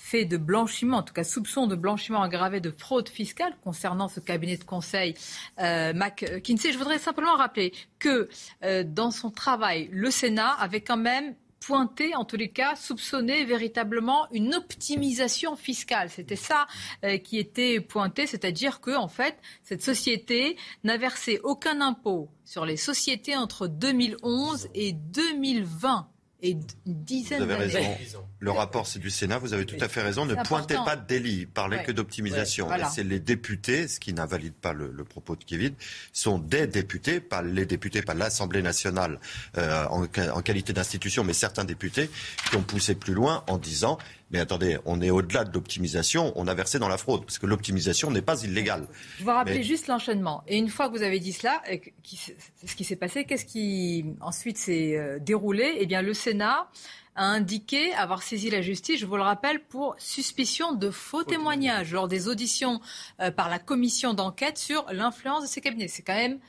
fait 0.05 0.27
de 0.27 0.37
blanchiment, 0.37 0.99
en 0.99 1.03
tout 1.03 1.15
cas 1.15 1.25
soupçon 1.25 1.67
de 1.67 1.77
blanchiment 1.77 2.23
aggravé 2.23 2.61
de 2.61 2.71
fraude 2.71 3.09
fiscale 3.09 3.57
concernant 3.65 4.09
ce 4.09 4.21
cabinet 4.21 4.59
de 4.59 4.65
conseil 4.65 5.15
euh, 5.61 5.95
McKinsey. 5.95 6.73
Je 6.73 6.79
voudrais 6.79 6.99
simplement 6.99 7.37
rappeler 7.37 7.73
que 7.99 8.29
euh, 8.65 8.85
dans 8.85 9.11
son 9.11 9.31
travail, 9.31 9.89
le 9.91 10.11
Sénat 10.11 10.51
avait 10.51 10.83
quand 10.83 10.99
même 10.99 11.35
pointé, 11.59 12.15
en 12.15 12.27
tous 12.27 12.37
les 12.37 12.51
cas, 12.51 12.77
soupçonné 12.77 13.47
véritablement 13.47 14.27
une 14.31 14.55
optimisation 14.55 15.57
fiscale. 15.57 16.11
C'était 16.11 16.37
ça 16.37 16.67
euh, 17.03 17.17
qui 17.17 17.39
était 17.39 17.81
pointé, 17.81 18.27
c'est-à-dire 18.27 18.83
que, 18.83 18.95
en 18.95 19.09
fait, 19.09 19.39
cette 19.63 19.83
société 19.83 20.59
n'a 20.85 20.99
versé 20.99 21.41
aucun 21.43 21.81
impôt 21.81 22.29
sur 22.45 22.67
les 22.67 22.77
sociétés 22.77 23.37
entre 23.37 23.69
2011 23.69 24.69
et 24.75 24.93
2020 24.93 26.11
et 26.45 26.51
une 26.51 26.63
dizaine 26.85 27.43
Vous 27.43 27.51
avez 27.51 27.65
raison. 27.65 28.25
Le 28.39 28.51
rapport, 28.51 28.87
c'est 28.87 28.99
du 28.99 29.11
Sénat. 29.11 29.39
Vous 29.39 29.55
avez 29.55 29.65
tout 29.65 29.79
à 29.81 29.89
fait 29.89 30.03
raison. 30.03 30.27
Ne 30.27 30.35
pointez 30.35 30.75
pas 30.75 30.95
de 30.95 31.07
délit. 31.07 31.47
Parlez 31.47 31.83
que 31.83 31.91
d'optimisation. 31.91 32.69
C'est 32.93 33.03
les 33.03 33.19
députés, 33.19 33.89
ce 33.89 33.99
qui 33.99 34.13
n'invalide 34.13 34.53
pas 34.53 34.75
le, 34.75 34.93
propos 35.05 35.37
de 35.37 35.45
Kevin, 35.45 35.75
sont 36.13 36.39
des 36.39 36.67
députés, 36.67 37.21
pas 37.21 37.43
les 37.43 37.65
députés, 37.67 38.03
pas 38.03 38.15
l'Assemblée 38.15 38.63
nationale 38.63 39.19
euh, 39.57 39.87
en, 39.87 40.05
en, 40.05 40.43
qualité 40.43 40.73
d'institution, 40.73 41.25
mais 41.25 41.33
certains 41.33 41.65
députés 41.65 42.11
qui 42.51 42.57
ont 42.57 42.63
poussé 42.63 42.95
plus 42.95 43.15
loin 43.15 43.43
en 43.49 43.57
disant 43.57 43.99
mais 44.35 44.41
attendez, 44.41 44.79
on 44.85 45.01
est 45.01 45.11
au-delà 45.11 45.45
de 45.45 45.55
l'optimisation, 45.55 46.33
on 46.35 46.49
a 46.49 46.55
versé 46.55 46.81
dans 46.81 46.89
la 46.89 46.99
fraude, 46.99 47.25
parce 47.25 47.39
que 47.39 47.47
l'optimisation 47.47 48.11
n'est 48.11 48.21
pas 48.21 48.43
illégale. 48.43 48.89
Je 49.19 49.23
vous 49.23 49.31
rappeler 49.31 49.63
juste 49.63 49.87
l'enchaînement. 49.87 50.43
Et 50.49 50.59
une 50.59 50.69
fois 50.69 50.89
que 50.89 50.97
vous 50.97 51.05
avez 51.05 51.21
dit 51.21 51.33
cela, 51.33 51.63
ce 51.69 52.75
qui 52.75 52.83
s'est 52.83 52.97
passé, 52.97 53.27
qu'est-ce 53.27 53.45
qui 53.45 54.05
ensuite 54.21 54.59
s'est 54.59 54.97
euh, 54.97 55.21
déroulé? 55.21 55.77
Eh 55.79 55.87
bien, 55.87 56.03
le 56.03 56.13
Sénat 56.15 56.69
a 57.15 57.25
indiqué 57.27 57.95
avoir 57.95 58.25
saisi 58.25 58.51
la 58.51 58.61
justice, 58.61 58.99
je 58.99 59.07
vous 59.07 59.15
le 59.15 59.23
rappelle, 59.23 59.61
pour 59.61 59.95
suspicion 59.99 60.73
de 60.73 60.91
faux 60.91 61.23
témoignages 61.23 61.93
lors 61.93 62.09
des 62.09 62.27
auditions 62.27 62.81
euh, 63.21 63.31
par 63.31 63.49
la 63.49 63.61
commission 63.61 64.15
d'enquête 64.15 64.59
sur 64.59 64.85
l'influence 64.91 65.45
de 65.45 65.49
ces 65.49 65.61
cabinets. 65.61 65.87
C'est 65.87 66.03
quand 66.03 66.17
même... 66.17 66.41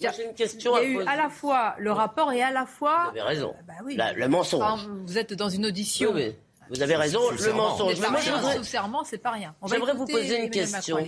J'ai 0.00 0.08
une 0.24 0.34
question 0.34 0.76
il 0.78 0.82
y 0.82 0.86
a 0.86 0.88
eu 0.88 1.06
à 1.06 1.14
la 1.14 1.28
fois 1.28 1.76
le 1.78 1.92
rapport 1.92 2.32
et 2.32 2.42
à 2.42 2.50
la 2.50 2.64
fois... 2.64 3.10
Vous 3.12 3.18
avez 3.18 3.22
raison. 3.22 3.54
bah 3.68 3.74
oui. 3.84 3.98
le 4.16 4.28
mensonge. 4.28 4.88
vous 4.88 5.18
êtes 5.18 5.34
dans 5.34 5.50
une 5.50 5.66
audition. 5.66 6.14
Vous 6.70 6.82
avez 6.82 6.96
raison, 6.96 7.20
le 7.30 7.52
mensonge. 7.52 8.00
Mais 8.00 8.10
moi, 8.10 8.20
je 8.20 8.30
voudrais... 8.30 8.62
serment, 8.62 9.04
c'est 9.04 9.18
pas 9.18 9.32
rien. 9.32 9.54
J'aimerais 9.66 9.94
vous 9.94 10.06
poser 10.06 10.42
une 10.42 10.50
question. 10.50 10.98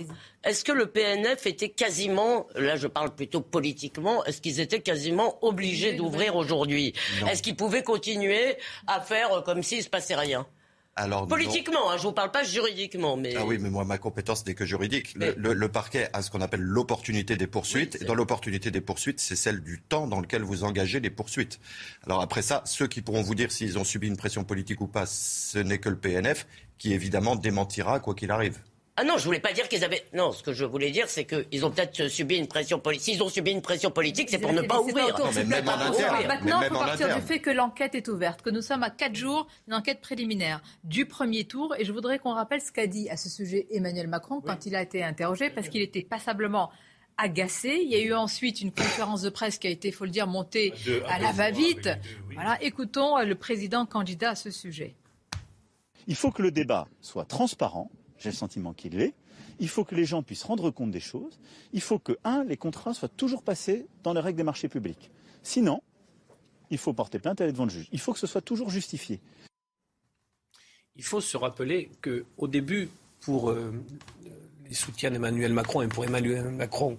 Est-ce 0.43 0.63
que 0.63 0.71
le 0.71 0.87
PNF 0.87 1.45
était 1.45 1.69
quasiment, 1.69 2.47
là 2.55 2.75
je 2.75 2.87
parle 2.87 3.13
plutôt 3.13 3.41
politiquement, 3.41 4.23
est-ce 4.25 4.41
qu'ils 4.41 4.59
étaient 4.59 4.81
quasiment 4.81 5.43
obligés 5.43 5.93
d'ouvrir 5.93 6.35
aujourd'hui? 6.35 6.93
Est-ce 7.29 7.41
qu'ils 7.41 7.55
pouvaient 7.55 7.83
continuer 7.83 8.57
à 8.87 9.01
faire 9.01 9.43
comme 9.43 9.63
s'il 9.63 9.83
se 9.83 9.89
passait 9.89 10.15
rien? 10.15 10.45
Politiquement, 11.27 11.91
hein, 11.91 11.97
je 11.97 12.03
ne 12.03 12.07
vous 12.07 12.13
parle 12.13 12.31
pas 12.31 12.43
juridiquement. 12.43 13.17
Mais... 13.17 13.35
Ah 13.35 13.45
oui, 13.45 13.57
mais 13.59 13.69
moi, 13.69 13.85
ma 13.85 13.97
compétence 13.97 14.45
n'est 14.45 14.55
que 14.55 14.65
juridique. 14.65 15.15
Le, 15.15 15.67
parquet 15.67 16.09
a 16.13 16.21
ce 16.21 16.31
qu'on 16.31 16.41
appelle 16.41 16.61
l'opportunité 16.61 17.35
des 17.35 17.47
poursuites. 17.47 18.01
et 18.01 18.05
dans 18.05 18.15
l'opportunité 18.15 18.71
des 18.71 18.81
poursuites, 18.81 19.19
c'est 19.19 19.35
celle 19.35 19.61
du 19.61 19.81
temps 19.81 20.07
dans 20.07 20.19
lequel 20.19 20.43
vous 20.43 20.63
engagez 20.63 20.99
les 20.99 21.09
poursuites. 21.09 21.59
Alors 22.05 22.21
après 22.21 22.41
ça, 22.41 22.61
ceux 22.65 22.87
qui 22.87 23.01
pourront 23.01 23.21
vous 23.21 23.35
dire 23.35 23.51
s'ils 23.51 23.77
ont 23.77 23.83
subi 23.83 24.07
une 24.07 24.17
pression 24.17 24.43
politique 24.43 24.81
ou 24.81 24.87
pas, 24.87 25.05
ce 25.05 25.59
n'est 25.59 25.79
que 25.79 25.89
le 25.89 25.97
PNF 25.97 26.47
qui 26.77 26.93
évidemment 26.93 27.35
démentira 27.35 27.99
quoi 27.99 28.15
qu'il 28.15 28.31
arrive. 28.31 28.59
Ah 28.99 29.03
non, 29.03 29.19
je 29.19 29.25
voulais 29.25 29.39
pas 29.39 29.53
dire 29.53 29.69
qu'ils 29.69 29.83
avaient. 29.83 30.03
Non, 30.11 30.31
ce 30.31 30.41
que 30.41 30.53
je 30.53 30.65
voulais 30.65 30.89
dire, 30.89 31.07
c'est 31.07 31.23
qu'ils 31.23 31.63
ont 31.63 31.69
peut-être 31.69 32.07
subi 32.07 32.35
une 32.35 32.47
pression 32.47 32.79
politique. 32.79 33.13
S'ils 33.13 33.21
ont 33.21 33.29
subi 33.29 33.51
une 33.51 33.61
pression 33.61 33.91
politique, 33.91 34.27
c'est 34.31 34.39
pour 34.39 34.53
ne 34.53 34.63
pas 34.63 34.81
ouvrir. 34.81 35.15
Maintenant, 35.45 36.61
il 36.63 36.69
faut 36.69 36.73
partir 36.73 37.15
du 37.15 37.21
fait 37.21 37.37
que 37.37 37.51
l'enquête 37.51 37.93
est 37.93 38.07
ouverte, 38.07 38.41
que 38.41 38.49
nous 38.49 38.63
sommes 38.63 38.81
à 38.81 38.89
quatre 38.89 39.13
jours 39.13 39.47
d'une 39.67 39.75
enquête 39.75 40.01
préliminaire 40.01 40.63
du 40.83 41.05
premier 41.05 41.43
tour. 41.43 41.75
Et 41.77 41.85
je 41.85 41.91
voudrais 41.91 42.17
qu'on 42.17 42.33
rappelle 42.33 42.59
ce 42.59 42.71
qu'a 42.71 42.87
dit 42.87 43.07
à 43.11 43.17
ce 43.17 43.29
sujet 43.29 43.67
Emmanuel 43.69 44.07
Macron 44.07 44.41
quand 44.41 44.65
il 44.65 44.75
a 44.75 44.81
été 44.81 45.03
interrogé, 45.03 45.51
parce 45.51 45.69
qu'il 45.69 45.83
était 45.83 46.01
passablement 46.01 46.71
agacé. 47.17 47.79
Il 47.79 47.89
y 47.91 47.95
a 47.95 48.01
eu 48.01 48.15
ensuite 48.15 48.61
une 48.61 48.71
conférence 48.71 49.21
de 49.21 49.29
presse 49.29 49.59
qui 49.59 49.67
a 49.67 49.69
été, 49.69 49.89
il 49.89 49.93
faut 49.93 50.05
le 50.05 50.11
dire, 50.11 50.25
montée 50.25 50.73
à, 51.07 51.19
la 51.19 51.31
va-vite. 51.33 51.87
Voilà, 52.33 52.57
écoutons 52.63 53.19
le 53.19 53.35
président 53.35 53.85
candidat 53.85 54.31
à 54.31 54.35
ce 54.35 54.49
sujet. 54.49 54.95
Il 56.07 56.15
faut 56.15 56.31
que 56.31 56.41
le 56.41 56.49
débat 56.49 56.87
soit 56.99 57.25
transparent 57.25 57.91
j'ai 58.19 58.29
le 58.29 58.35
sentiment 58.35 58.73
qu'il 58.73 58.97
l'est. 58.97 59.13
Il 59.59 59.69
faut 59.69 59.83
que 59.83 59.95
les 59.95 60.05
gens 60.05 60.23
puissent 60.23 60.43
rendre 60.43 60.69
compte 60.69 60.91
des 60.91 60.99
choses. 60.99 61.39
Il 61.73 61.81
faut 61.81 61.99
que, 61.99 62.17
un, 62.23 62.43
les 62.43 62.57
contrats 62.57 62.93
soient 62.93 63.09
toujours 63.09 63.43
passés 63.43 63.85
dans 64.03 64.13
les 64.13 64.19
règles 64.19 64.37
des 64.37 64.43
marchés 64.43 64.69
publics. 64.69 65.09
Sinon, 65.43 65.81
il 66.69 66.77
faut 66.77 66.93
porter 66.93 67.19
plainte 67.19 67.39
et 67.39 67.43
aller 67.43 67.53
devant 67.53 67.65
le 67.65 67.71
juge. 67.71 67.87
Il 67.91 67.99
faut 67.99 68.13
que 68.13 68.19
ce 68.19 68.27
soit 68.27 68.41
toujours 68.41 68.69
justifié. 68.69 69.19
Il 70.95 71.03
faut 71.03 71.21
se 71.21 71.37
rappeler 71.37 71.89
qu'au 72.01 72.47
début, 72.47 72.89
pour 73.21 73.49
euh, 73.49 73.73
les 74.67 74.73
soutiens 74.73 75.11
d'Emmanuel 75.11 75.53
Macron 75.53 75.81
et 75.81 75.87
pour 75.87 76.05
Emmanuel 76.05 76.49
Macron, 76.49 76.97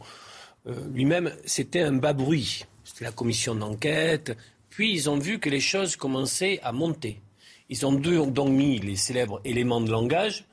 lui-même, 0.93 1.33
c'était 1.47 1.81
un 1.81 1.93
bas 1.93 2.13
bruit. 2.13 2.67
C'était 2.85 3.05
la 3.05 3.13
commission 3.13 3.55
d'enquête. 3.55 4.37
Puis 4.71 4.93
ils 4.93 5.11
ont 5.11 5.19
vu 5.19 5.39
que 5.39 5.51
les 5.51 5.61
choses 5.61 5.97
commençaient 5.97 6.61
à 6.63 6.73
monter. 6.73 7.21
Ils 7.69 7.85
ont 7.85 7.93
donc 7.93 8.49
mis 8.49 8.79
les 8.79 8.97
célèbres 8.97 9.41
éléments 9.45 9.81
de 9.81 9.91
langage 9.91 10.47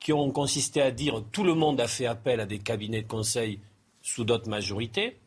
qui 0.00 0.12
ont 0.12 0.30
consisté 0.30 0.80
à 0.80 0.90
dire 0.90 1.22
tout 1.30 1.44
le 1.44 1.54
monde 1.54 1.80
a 1.80 1.86
fait 1.86 2.06
appel 2.06 2.40
à 2.40 2.46
des 2.46 2.58
cabinets 2.58 3.02
de 3.02 3.08
conseil 3.08 3.60
sous 4.02 4.24
d'autres 4.24 4.48
majorités 4.48 5.18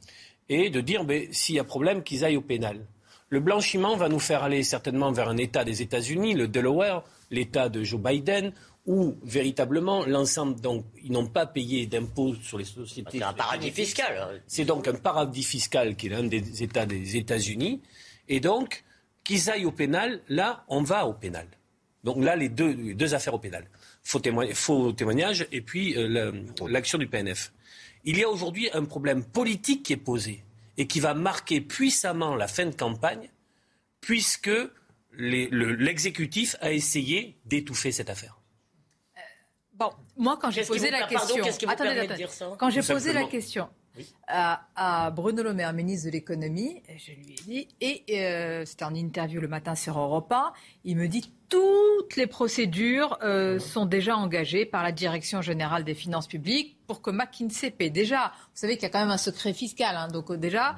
et 0.50 0.70
de 0.70 0.82
dire 0.82 1.06
ben, 1.06 1.32
s'il 1.32 1.56
y 1.56 1.60
a 1.60 1.64
problème 1.64 2.04
qu'ils 2.04 2.26
aillent 2.26 2.38
au 2.38 2.42
pénal. 2.42 2.86
Le 3.30 3.40
blanchiment 3.40 3.96
va 3.96 4.10
nous 4.10 4.20
faire 4.20 4.44
aller 4.44 4.64
certainement 4.64 5.12
vers 5.12 5.30
un 5.30 5.38
État 5.38 5.64
des 5.64 5.82
États-Unis, 5.82 6.34
le 6.34 6.48
Delaware, 6.48 7.04
l'État 7.32 7.70
de 7.70 7.84
Joe 7.84 8.00
Biden, 8.00 8.52
où 8.86 9.16
véritablement 9.24 10.06
l'ensemble, 10.06 10.60
donc, 10.60 10.86
ils 11.04 11.12
n'ont 11.12 11.28
pas 11.28 11.46
payé 11.46 11.86
d'impôts 11.86 12.36
sur 12.36 12.58
les 12.58 12.66
sociétés. 12.66 13.20
C'est 13.20 13.24
un 13.24 13.34
paradis 13.34 13.72
fiscal. 13.72 14.42
C'est 14.46 14.66
donc 14.66 14.88
un 14.88 14.94
paradis 14.94 15.44
fiscal 15.44 15.96
qui 15.96 16.08
est 16.08 16.10
l'un 16.10 16.24
des 16.24 16.64
États 16.64 16.86
des 16.86 17.16
États-Unis. 17.16 17.82
Et 18.28 18.40
donc, 18.40 18.84
qu'ils 19.24 19.50
aillent 19.50 19.66
au 19.66 19.72
pénal, 19.72 20.22
là, 20.28 20.66
on 20.68 20.84
va 20.84 21.08
au 21.08 21.14
pénal. 21.14 21.48
Donc 22.04 22.24
là, 22.24 22.36
les 22.36 22.50
deux, 22.50 22.94
deux 22.94 23.14
affaires 23.16 23.34
au 23.34 23.40
pénal. 23.40 23.66
Faux, 24.04 24.92
témoignage 24.92 25.48
et 25.52 25.62
puis 25.62 25.98
euh, 25.98 26.32
l'action 26.68 26.98
du 26.98 27.08
PNF. 27.08 27.54
Il 28.04 28.18
y 28.18 28.24
a 28.24 28.30
aujourd'hui 28.30 28.70
un 28.74 28.84
problème 28.84 29.24
politique 29.24 29.84
qui 29.84 29.94
est 29.94 29.98
posé 29.98 30.44
et 30.78 30.88
qui 30.88 31.00
va 31.00 31.14
marquer 31.14 31.62
puissamment 31.62 32.36
la 32.36 32.48
fin 32.48 32.66
de 32.66 32.76
campagne, 32.76 33.30
puisque 34.02 34.52
l'exécutif 35.14 36.56
a 36.60 36.72
essayé 36.72 37.38
d'étouffer 37.46 37.92
cette 37.92 38.10
affaire. 38.10 38.40
Euh, 39.16 39.20
bon, 39.74 39.92
moi, 40.18 40.38
quand 40.42 40.52
j'ai 40.52 40.66
posé 40.66 40.92
la 40.92 41.08
question, 41.08 41.46
quand 42.58 42.70
j'ai 42.70 42.82
posé 42.82 43.14
la 43.14 43.24
question 43.24 43.70
à, 44.28 45.12
Bruno 45.12 45.44
Le 45.44 45.54
Maire, 45.54 45.74
ministre 45.74 46.08
de 46.08 46.12
l'économie. 46.12 46.82
Je 46.98 47.12
lui 47.12 47.34
ai 47.34 47.44
dit, 47.46 47.68
et 47.82 48.04
euh, 48.26 48.66
c'était 48.66 48.86
en 48.86 48.96
interview 48.96 49.40
le 49.40 49.48
matin 49.48 49.76
sur 49.76 50.00
Europe 50.00 50.32
1, 50.32 50.54
il 50.86 50.98
me 50.98 51.08
dit 51.08 51.32
toutes 51.50 52.16
les 52.16 52.26
procédures 52.26 53.20
euh, 53.22 53.60
sont 53.60 53.86
déjà 53.86 54.16
engagées 54.18 54.66
par 54.66 54.82
la 54.82 54.92
Direction 54.92 55.42
générale 55.42 55.84
des 55.84 55.94
finances 55.94 56.28
publiques 56.28 56.78
pour 56.88 57.02
que 57.02 57.12
McKinsey 57.12 57.70
paie. 57.70 57.90
Déjà, 57.90 58.34
vous 58.36 58.56
savez 58.56 58.76
qu'il 58.76 58.84
y 58.84 58.86
a 58.88 58.90
quand 58.90 59.00
même 59.00 59.12
un 59.12 59.18
secret 59.18 59.54
fiscal, 59.54 59.96
hein, 59.96 60.08
donc 60.08 60.32
euh, 60.32 60.38
déjà, 60.38 60.76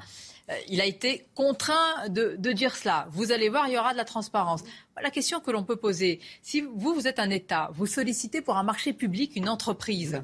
il 0.68 0.80
a 0.80 0.84
été 0.84 1.26
contraint 1.34 2.08
de, 2.08 2.36
de, 2.38 2.52
dire 2.52 2.76
cela. 2.76 3.08
Vous 3.10 3.32
allez 3.32 3.48
voir, 3.48 3.66
il 3.66 3.74
y 3.74 3.78
aura 3.78 3.92
de 3.92 3.96
la 3.96 4.04
transparence. 4.04 4.62
La 5.02 5.10
question 5.10 5.40
que 5.40 5.50
l'on 5.50 5.64
peut 5.64 5.74
poser, 5.74 6.20
si 6.40 6.60
vous, 6.60 6.94
vous 6.94 7.08
êtes 7.08 7.18
un 7.18 7.30
État, 7.30 7.70
vous 7.72 7.86
sollicitez 7.86 8.42
pour 8.42 8.56
un 8.56 8.62
marché 8.62 8.92
public 8.92 9.34
une 9.34 9.48
entreprise. 9.48 10.22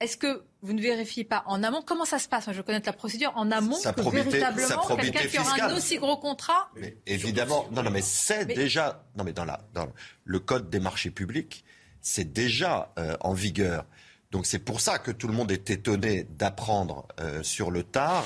Est-ce 0.00 0.16
que 0.16 0.42
vous 0.62 0.72
ne 0.72 0.80
vérifiez 0.80 1.24
pas 1.24 1.42
en 1.46 1.62
amont 1.62 1.82
Comment 1.84 2.04
ça 2.04 2.18
se 2.18 2.28
passe? 2.28 2.50
Je 2.52 2.62
connais 2.62 2.82
la 2.84 2.92
procédure 2.92 3.32
en 3.36 3.50
amont 3.50 3.78
que 3.80 4.10
véritablement 4.10 4.96
quelqu'un 4.96 5.26
qui 5.26 5.38
aura 5.38 5.62
un 5.62 5.76
aussi 5.76 5.96
gros 5.96 6.18
contrat. 6.18 6.70
Mais 6.76 6.96
évidemment, 7.06 7.66
non, 7.72 7.82
non, 7.82 7.90
mais 7.90 8.02
c'est 8.02 8.44
déjà, 8.44 9.04
non, 9.16 9.24
mais 9.24 9.32
dans, 9.32 9.44
la, 9.44 9.60
dans 9.72 9.88
le 10.24 10.38
code 10.38 10.68
des 10.68 10.80
marchés 10.80 11.10
publics, 11.10 11.64
c'est 12.00 12.32
déjà 12.32 12.92
euh, 12.98 13.16
en 13.20 13.32
vigueur. 13.32 13.84
Donc 14.30 14.46
c'est 14.46 14.58
pour 14.58 14.80
ça 14.80 14.98
que 14.98 15.10
tout 15.10 15.28
le 15.28 15.34
monde 15.34 15.50
est 15.50 15.70
étonné 15.70 16.26
d'apprendre 16.38 17.06
euh, 17.20 17.42
sur 17.42 17.70
le 17.70 17.82
tard 17.82 18.24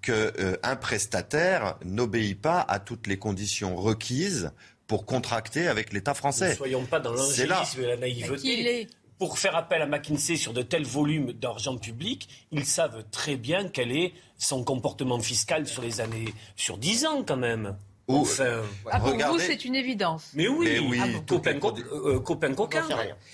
qu'un 0.00 0.12
euh, 0.12 0.76
prestataire 0.80 1.76
n'obéit 1.84 2.40
pas 2.40 2.60
à 2.60 2.78
toutes 2.78 3.06
les 3.06 3.18
conditions 3.18 3.76
requises 3.76 4.52
pour 4.86 5.06
contracter 5.06 5.66
avec 5.66 5.92
l'État 5.92 6.14
français. 6.14 6.50
Ne 6.50 6.54
soyons 6.54 6.84
pas 6.84 7.00
dans 7.00 7.12
l'angélisme 7.12 7.80
et 7.80 7.86
la 7.86 7.96
naïveté 7.96 8.88
pour 9.18 9.38
faire 9.38 9.56
appel 9.56 9.82
à 9.82 9.86
McKinsey 9.86 10.36
sur 10.36 10.52
de 10.52 10.62
tels 10.62 10.84
volumes 10.84 11.32
d'argent 11.32 11.76
public, 11.76 12.28
ils 12.50 12.64
savent 12.64 13.04
très 13.10 13.36
bien 13.36 13.68
quel 13.68 13.92
est 13.92 14.12
son 14.38 14.64
comportement 14.64 15.18
fiscal 15.20 15.66
sur 15.66 15.82
les 15.82 16.00
années, 16.00 16.34
sur 16.56 16.78
10 16.78 17.06
ans 17.06 17.24
quand 17.26 17.36
même. 17.36 17.76
Enfin, 18.06 18.62
ah, 18.90 19.00
pour 19.00 19.16
vous, 19.16 19.38
c'est 19.38 19.64
une 19.64 19.74
évidence. 19.74 20.32
Mais 20.34 20.46
oui, 20.46 20.68
Mais 20.72 20.78
oui 20.78 21.00
ah 21.02 21.06
copain, 21.26 21.58
euh, 21.58 22.20
copain 22.20 22.54
coquin, 22.54 22.86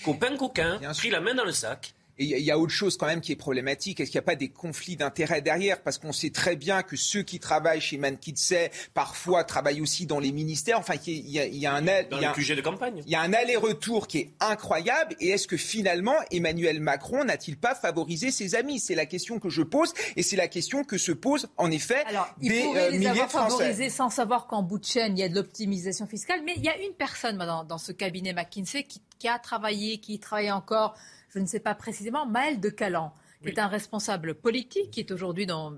copain 0.05 0.37
coquin, 0.37 0.79
pris 0.97 1.09
la 1.09 1.19
main 1.19 1.35
dans 1.35 1.43
le 1.43 1.51
sac. 1.51 1.93
Et 2.21 2.37
il 2.37 2.45
y, 2.45 2.51
a 2.51 2.59
autre 2.59 2.71
chose 2.71 2.97
quand 2.97 3.07
même 3.07 3.19
qui 3.19 3.31
est 3.31 3.35
problématique. 3.35 3.99
Est-ce 3.99 4.11
qu'il 4.11 4.19
n'y 4.19 4.23
a 4.23 4.27
pas 4.27 4.35
des 4.35 4.49
conflits 4.49 4.95
d'intérêts 4.95 5.41
derrière? 5.41 5.81
Parce 5.81 5.97
qu'on 5.97 6.11
sait 6.11 6.29
très 6.29 6.55
bien 6.55 6.83
que 6.83 6.95
ceux 6.95 7.23
qui 7.23 7.39
travaillent 7.39 7.81
chez 7.81 7.97
McKinsey 7.97 8.69
parfois 8.93 9.43
travaillent 9.43 9.81
aussi 9.81 10.05
dans 10.05 10.19
les 10.19 10.31
ministères. 10.31 10.77
Enfin, 10.77 10.93
il 11.07 11.31
y 11.31 11.39
a, 11.39 11.47
il 11.47 11.57
y 11.57 11.65
a 11.65 11.73
un 11.73 11.81
dans 11.81 12.19
le 12.19 12.33
QG 12.35 12.55
de 12.55 12.61
campagne. 12.61 13.01
Il 13.07 13.11
y 13.11 13.15
a 13.15 13.21
un 13.21 13.33
aller-retour 13.33 14.05
qui 14.05 14.19
est 14.19 14.29
incroyable. 14.39 15.15
Et 15.19 15.29
est-ce 15.29 15.47
que 15.47 15.57
finalement 15.57 16.13
Emmanuel 16.29 16.79
Macron 16.79 17.23
n'a-t-il 17.23 17.57
pas 17.57 17.73
favorisé 17.73 18.29
ses 18.29 18.53
amis? 18.53 18.79
C'est 18.79 18.93
la 18.93 19.07
question 19.07 19.39
que 19.39 19.49
je 19.49 19.63
pose, 19.63 19.91
et 20.15 20.21
c'est 20.21 20.35
la 20.35 20.47
question 20.47 20.83
que 20.83 20.99
se 20.99 21.11
pose 21.11 21.49
en 21.57 21.71
effet 21.71 22.03
Alors, 22.05 22.27
il 22.39 22.51
des 22.51 22.63
euh, 22.75 22.89
les 22.91 23.07
avoir 23.07 23.31
favorisés 23.31 23.89
sans 23.89 24.11
savoir 24.11 24.45
qu'en 24.45 24.61
bout 24.61 24.77
de 24.77 24.85
chaîne 24.85 25.17
il 25.17 25.21
y 25.21 25.23
a 25.23 25.29
de 25.29 25.33
l'optimisation 25.33 26.05
fiscale. 26.05 26.41
Mais 26.45 26.53
il 26.55 26.63
y 26.63 26.69
a 26.69 26.77
une 26.77 26.93
personne 26.93 27.39
dans, 27.39 27.63
dans 27.63 27.79
ce 27.79 27.91
cabinet 27.91 28.33
McKinsey 28.33 28.83
qui, 28.83 29.01
qui 29.17 29.27
a 29.27 29.39
travaillé, 29.39 29.97
qui 29.97 30.19
travaille 30.19 30.51
encore 30.51 30.95
je 31.33 31.39
ne 31.39 31.45
sais 31.45 31.59
pas 31.59 31.75
précisément, 31.75 32.25
Maël 32.25 32.59
de 32.59 32.69
Calan, 32.69 33.13
qui 33.41 33.49
est 33.49 33.59
un 33.59 33.67
responsable 33.67 34.35
politique, 34.35 34.91
qui 34.91 34.99
est 34.99 35.11
aujourd'hui 35.11 35.45
dans 35.45 35.73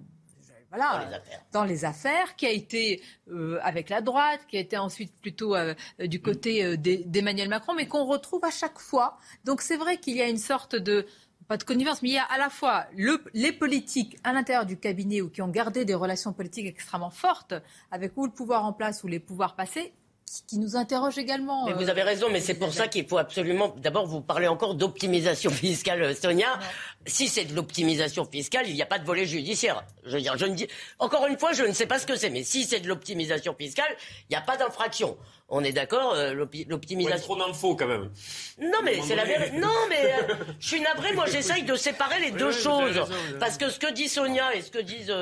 voilà, 0.69 1.21
dans 1.51 1.65
les, 1.65 1.85
affaires, 1.85 2.35
qui 2.35 2.47
a 2.47 2.49
été 2.49 3.03
euh, 3.29 3.59
avec 3.61 3.89
la 3.89 4.01
droite, 4.01 4.39
qui 4.47 4.57
a 4.57 4.59
été 4.59 4.75
ensuite 4.75 5.13
plutôt 5.21 5.55
euh, 5.55 5.75
du 5.99 6.19
côté 6.19 6.65
euh, 6.65 6.77
d'Emmanuel 6.77 7.47
Macron, 7.47 7.75
mais 7.75 7.87
qu'on 7.87 8.05
retrouve 8.05 8.43
à 8.43 8.49
chaque 8.49 8.79
fois. 8.79 9.19
Donc 9.45 9.61
c'est 9.61 9.77
vrai 9.77 9.97
qu'il 9.97 10.15
y 10.15 10.21
a 10.23 10.27
une 10.27 10.39
sorte 10.39 10.75
de 10.75 11.05
pas 11.47 11.57
de 11.57 11.63
connivence, 11.63 12.01
mais 12.01 12.09
il 12.09 12.15
y 12.15 12.17
a 12.17 12.23
à 12.23 12.39
la 12.39 12.49
fois 12.49 12.87
les 13.33 13.51
politiques 13.51 14.17
à 14.23 14.33
l'intérieur 14.33 14.65
du 14.65 14.79
cabinet 14.79 15.21
ou 15.21 15.29
qui 15.29 15.43
ont 15.43 15.47
gardé 15.47 15.85
des 15.85 15.93
relations 15.93 16.33
politiques 16.33 16.65
extrêmement 16.65 17.11
fortes 17.11 17.53
avec 17.91 18.17
ou 18.17 18.25
le 18.25 18.31
pouvoir 18.31 18.65
en 18.65 18.73
place 18.73 19.03
ou 19.03 19.07
les 19.07 19.19
pouvoirs 19.19 19.55
passés, 19.55 19.93
qui 20.47 20.57
nous 20.57 20.75
interroge 20.75 21.17
également. 21.17 21.65
Mais 21.65 21.73
vous 21.73 21.89
avez 21.89 22.03
raison, 22.03 22.27
mais 22.31 22.39
c'est 22.39 22.53
pour 22.55 22.73
ça 22.73 22.87
qu'il 22.87 23.07
faut 23.07 23.17
absolument. 23.17 23.75
D'abord, 23.77 24.05
vous 24.07 24.21
parlez 24.21 24.47
encore 24.47 24.75
d'optimisation 24.75 25.49
fiscale, 25.51 26.15
Sonia. 26.15 26.59
Si 27.05 27.27
c'est 27.27 27.45
de 27.45 27.55
l'optimisation 27.55 28.25
fiscale, 28.25 28.67
il 28.67 28.75
n'y 28.75 28.81
a 28.81 28.85
pas 28.85 28.99
de 28.99 29.05
volet 29.05 29.25
judiciaire. 29.25 29.83
Je 30.05 30.15
veux 30.15 30.21
dire, 30.21 30.37
je 30.37 30.45
ne 30.45 30.55
dis. 30.55 30.67
Encore 30.99 31.27
une 31.27 31.37
fois, 31.37 31.53
je 31.53 31.63
ne 31.63 31.73
sais 31.73 31.85
pas 31.85 31.99
ce 31.99 32.07
que 32.07 32.15
c'est, 32.15 32.29
mais 32.29 32.43
si 32.43 32.63
c'est 32.63 32.79
de 32.79 32.87
l'optimisation 32.87 33.55
fiscale, 33.57 33.95
il 34.29 34.33
n'y 34.33 34.37
a 34.37 34.41
pas 34.41 34.57
d'infraction. 34.57 35.17
On 35.49 35.63
est 35.63 35.73
d'accord, 35.73 36.13
euh, 36.15 36.33
l'optimisation. 36.67 37.35
trop 37.35 37.35
d'infos 37.35 37.75
quand 37.75 37.87
même. 37.87 38.09
Non 38.59 38.79
mais 38.83 39.01
c'est 39.01 39.15
la 39.15 39.25
vérité. 39.25 39.57
Non 39.59 39.67
mais 39.89 40.13
euh, 40.13 40.35
je 40.59 40.67
suis 40.67 40.81
navré. 40.81 41.13
Moi 41.13 41.25
j'essaye 41.27 41.63
de 41.63 41.75
séparer 41.75 42.19
les 42.19 42.31
deux 42.31 42.51
choses 42.51 43.01
parce 43.39 43.57
que 43.57 43.69
ce 43.69 43.77
que 43.79 43.91
dit 43.91 44.07
Sonia 44.09 44.55
et 44.55 44.61
ce 44.61 44.71
que 44.71 44.79
disent, 44.79 45.13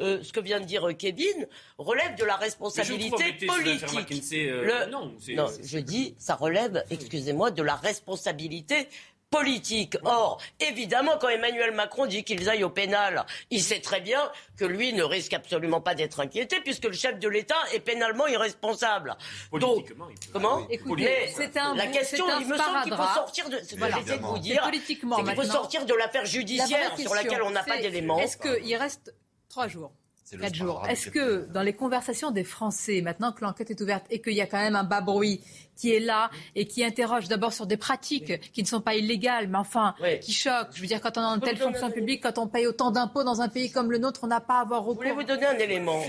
euh, 0.00 0.22
ce 0.22 0.32
que 0.32 0.40
vient 0.40 0.60
de 0.60 0.66
dire 0.66 0.86
Kevin 0.98 1.46
relève 1.78 2.16
de 2.16 2.24
la 2.24 2.36
responsabilité 2.36 3.38
politique. 3.46 4.24
non, 4.90 5.12
non, 5.30 5.46
je 5.62 5.78
dis 5.78 6.14
ça 6.18 6.34
relève, 6.34 6.84
excusez-moi, 6.90 7.50
de 7.50 7.62
la 7.62 7.76
responsabilité 7.76 8.88
politique. 9.30 9.96
Or, 10.04 10.40
évidemment, 10.60 11.12
quand 11.20 11.28
Emmanuel 11.28 11.72
Macron 11.72 12.06
dit 12.06 12.24
qu'ils 12.24 12.48
aillent 12.48 12.64
au 12.64 12.70
pénal, 12.70 13.24
il 13.50 13.62
sait 13.62 13.80
très 13.80 14.00
bien 14.00 14.30
que 14.56 14.64
lui 14.64 14.92
ne 14.92 15.02
risque 15.02 15.34
absolument 15.34 15.80
pas 15.80 15.94
d'être 15.94 16.20
inquiété 16.20 16.60
puisque 16.60 16.84
le 16.84 16.92
chef 16.92 17.18
de 17.18 17.28
l'État 17.28 17.56
est 17.72 17.80
pénalement 17.80 18.26
irresponsable. 18.26 19.16
Donc, 19.52 19.94
comment 20.32 20.66
Écoutez, 20.70 21.28
un, 21.56 21.74
la 21.74 21.86
question, 21.86 22.24
il 22.40 22.46
me 22.46 22.56
semble 22.56 22.82
qu'il 22.82 22.94
faut 22.94 23.14
sortir 23.14 23.48
de. 23.48 23.58
Voilà. 23.76 23.96
de 24.02 24.12
vous 24.14 24.38
dire, 24.38 24.62
politiquement, 24.62 25.16
qu'il 25.22 25.34
faut 25.34 25.44
sortir 25.44 25.86
de 25.86 25.94
l'affaire 25.94 26.24
judiciaire 26.24 26.96
sur 26.98 27.14
laquelle 27.14 27.42
on 27.42 27.50
n'a 27.50 27.62
pas 27.62 27.78
d'éléments. 27.78 28.18
Est-ce 28.18 28.36
qu'il 28.36 28.76
reste 28.76 29.14
trois 29.48 29.68
jours 29.68 29.92
Quatre 30.30 30.54
jours? 30.54 30.86
Est-ce 30.86 31.08
que 31.08 31.46
dans 31.46 31.62
les 31.62 31.72
conversations 31.72 32.30
des 32.30 32.44
Français, 32.44 33.00
maintenant 33.00 33.32
que 33.32 33.42
l'enquête 33.42 33.70
est 33.70 33.80
ouverte 33.80 34.04
et 34.10 34.20
qu'il 34.20 34.34
y 34.34 34.42
a 34.42 34.46
quand 34.46 34.58
même 34.58 34.76
un 34.76 34.84
bas 34.84 35.00
bruit 35.00 35.40
qui 35.78 35.94
est 35.94 36.00
là 36.00 36.30
et 36.54 36.66
qui 36.66 36.84
interroge 36.84 37.28
d'abord 37.28 37.52
sur 37.52 37.66
des 37.66 37.76
pratiques 37.76 38.50
qui 38.52 38.62
ne 38.62 38.66
sont 38.66 38.80
pas 38.80 38.96
illégales, 38.96 39.48
mais 39.48 39.58
enfin 39.58 39.94
qui 40.20 40.32
choquent. 40.32 40.74
Je 40.74 40.80
veux 40.80 40.86
dire, 40.86 41.00
quand 41.00 41.16
on 41.16 41.22
a 41.22 41.26
une 41.34 41.40
telle 41.40 41.56
fonction 41.56 41.90
publique, 41.90 42.22
quand 42.22 42.38
on 42.38 42.48
paye 42.48 42.66
autant 42.66 42.90
d'impôts 42.90 43.24
dans 43.24 43.40
un 43.40 43.48
pays 43.48 43.70
comme 43.70 43.90
le 43.90 43.98
nôtre, 43.98 44.20
on 44.24 44.26
n'a 44.26 44.40
pas 44.40 44.58
à 44.58 44.60
avoir 44.62 44.82
recours. 44.82 45.04
Je 45.04 45.10
voulais 45.10 45.22
vous 45.22 45.28
donner 45.28 45.46
un 45.46 45.58
élément? 45.58 46.02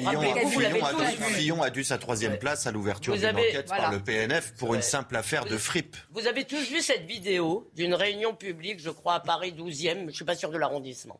Fillon, 1.36 1.62
a, 1.62 1.70
dû 1.70 1.84
sa 1.84 1.98
troisième 1.98 2.38
place 2.40 2.66
à 2.68 2.72
l'ouverture 2.72 3.16
d'une 3.16 3.26
enquête 3.28 3.68
par 3.68 3.92
le 3.92 4.00
PNF 4.00 4.54
pour 4.56 4.74
une 4.74 4.82
simple 4.82 5.16
affaire 5.16 5.46
de 5.46 5.58
fripe. 5.58 5.96
Vous 6.12 6.28
avez 6.28 6.46
tous 6.46 6.70
vu 6.70 6.82
cette 6.82 7.06
vidéo 7.06 7.70
d'une 7.76 7.94
réunion 7.94 8.34
publique, 8.34 8.80
je 8.80 8.90
crois, 8.90 9.16
à 9.16 9.20
Paris 9.20 9.54
12e, 9.56 10.00
je 10.00 10.06
ne 10.06 10.12
suis 10.12 10.26
pas 10.26 10.36
sûr 10.36 10.50
de 10.50 10.58
l'arrondissement. 10.58 11.20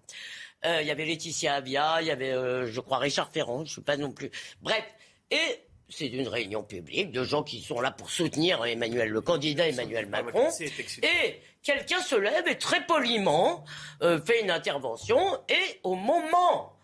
Euh, 0.66 0.82
il 0.82 0.88
y 0.88 0.92
avait 0.92 1.06
Laetitia 1.06 1.56
Avia, 1.56 2.02
il 2.02 2.08
y 2.08 2.12
avait, 2.12 2.32
euh, 2.32 2.66
je 2.66 2.80
crois, 2.82 2.98
Richard 2.98 3.32
Ferrand, 3.32 3.60
je 3.60 3.64
ne 3.64 3.68
suis 3.68 3.82
pas 3.82 3.98
non 3.98 4.12
plus. 4.12 4.30
Bref, 4.62 4.84
et 5.32 5.69
c'est 5.90 6.08
une 6.08 6.28
réunion 6.28 6.64
publique 6.64 7.12
de 7.12 7.24
gens 7.24 7.44
qui 7.44 7.62
sont 7.62 7.82
là 7.82 7.92
pour 7.92 8.10
soutenir 8.10 8.64
Emmanuel, 8.66 9.10
le 9.10 9.22
candidat 9.22 9.68
Emmanuel 9.68 10.06
Macron. 10.08 10.48
Et 10.60 11.42
quelqu'un 11.64 12.00
se 12.00 12.16
lève 12.16 12.48
et 12.48 12.58
très 12.58 12.86
poliment 12.86 13.64
euh, 14.02 14.22
fait 14.22 14.42
une 14.42 14.52
intervention. 14.52 15.18
Et 15.50 15.80
au 15.84 15.96
moment 15.96 16.78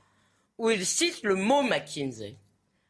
où 0.57 0.69
il 0.69 0.85
cite 0.85 1.21
le 1.23 1.35
mot 1.35 1.61
McKinsey, 1.61 2.35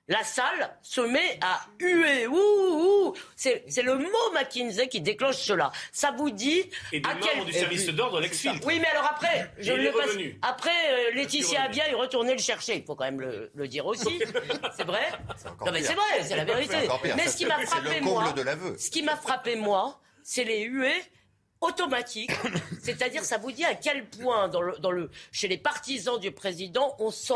la 0.07 0.23
salle 0.23 0.77
se 0.83 1.01
met 1.01 1.39
à 1.41 1.61
huer. 1.79 2.27
Ouh, 2.27 3.13
C'est, 3.35 3.63
le 3.81 3.97
mot 3.97 4.31
McKinsey 4.33 4.87
qui 4.87 5.01
déclenche 5.01 5.37
cela. 5.37 5.71
Ça 5.91 6.11
vous 6.11 6.29
dit 6.29 6.69
et 6.91 6.99
des 6.99 7.09
à 7.09 7.15
membres 7.15 7.45
du 7.45 7.53
service 7.53 7.87
d'ordre 7.87 8.19
l'exfiltrent. 8.19 8.65
Oui, 8.67 8.79
mais 8.79 8.87
alors 8.87 9.05
après, 9.05 9.51
je 9.57 9.73
le 9.73 9.91
passe. 9.91 10.15
Après, 10.41 10.69
euh, 10.69 11.15
Laetitia 11.15 11.63
a 11.63 11.67
bien 11.69 11.85
retourné 11.95 12.33
le 12.33 12.41
chercher. 12.41 12.75
Il 12.77 12.83
faut 12.83 12.95
quand 12.95 13.05
même 13.05 13.21
le, 13.21 13.67
dire 13.67 13.85
aussi. 13.85 14.19
c'est 14.77 14.85
vrai. 14.85 15.07
Non 15.65 15.71
mais 15.71 15.81
c'est 15.81 15.95
vrai, 15.95 16.23
c'est 16.23 16.35
la 16.35 16.45
vérité. 16.45 16.77
Mais 17.15 17.27
ce 17.27 17.37
qui 17.37 17.45
m'a 17.45 17.65
frappé 17.65 18.01
moi, 18.01 18.33
ce 18.77 18.89
qui 18.91 19.01
m'a 19.01 19.15
frappé 19.15 19.55
moi, 19.55 19.99
c'est 20.23 20.43
les 20.43 20.63
huées 20.63 21.01
automatiques. 21.61 22.31
C'est-à-dire, 22.81 23.23
ça 23.23 23.37
vous 23.37 23.51
dit 23.51 23.65
à 23.65 23.73
quel 23.73 24.07
point 24.07 24.47
dans 24.49 24.61
le, 24.61 24.77
dans 24.77 24.91
le, 24.91 25.09
chez 25.31 25.47
les 25.47 25.57
partisans 25.57 26.19
du 26.19 26.31
président, 26.31 26.95
on 26.99 27.09
sent 27.09 27.33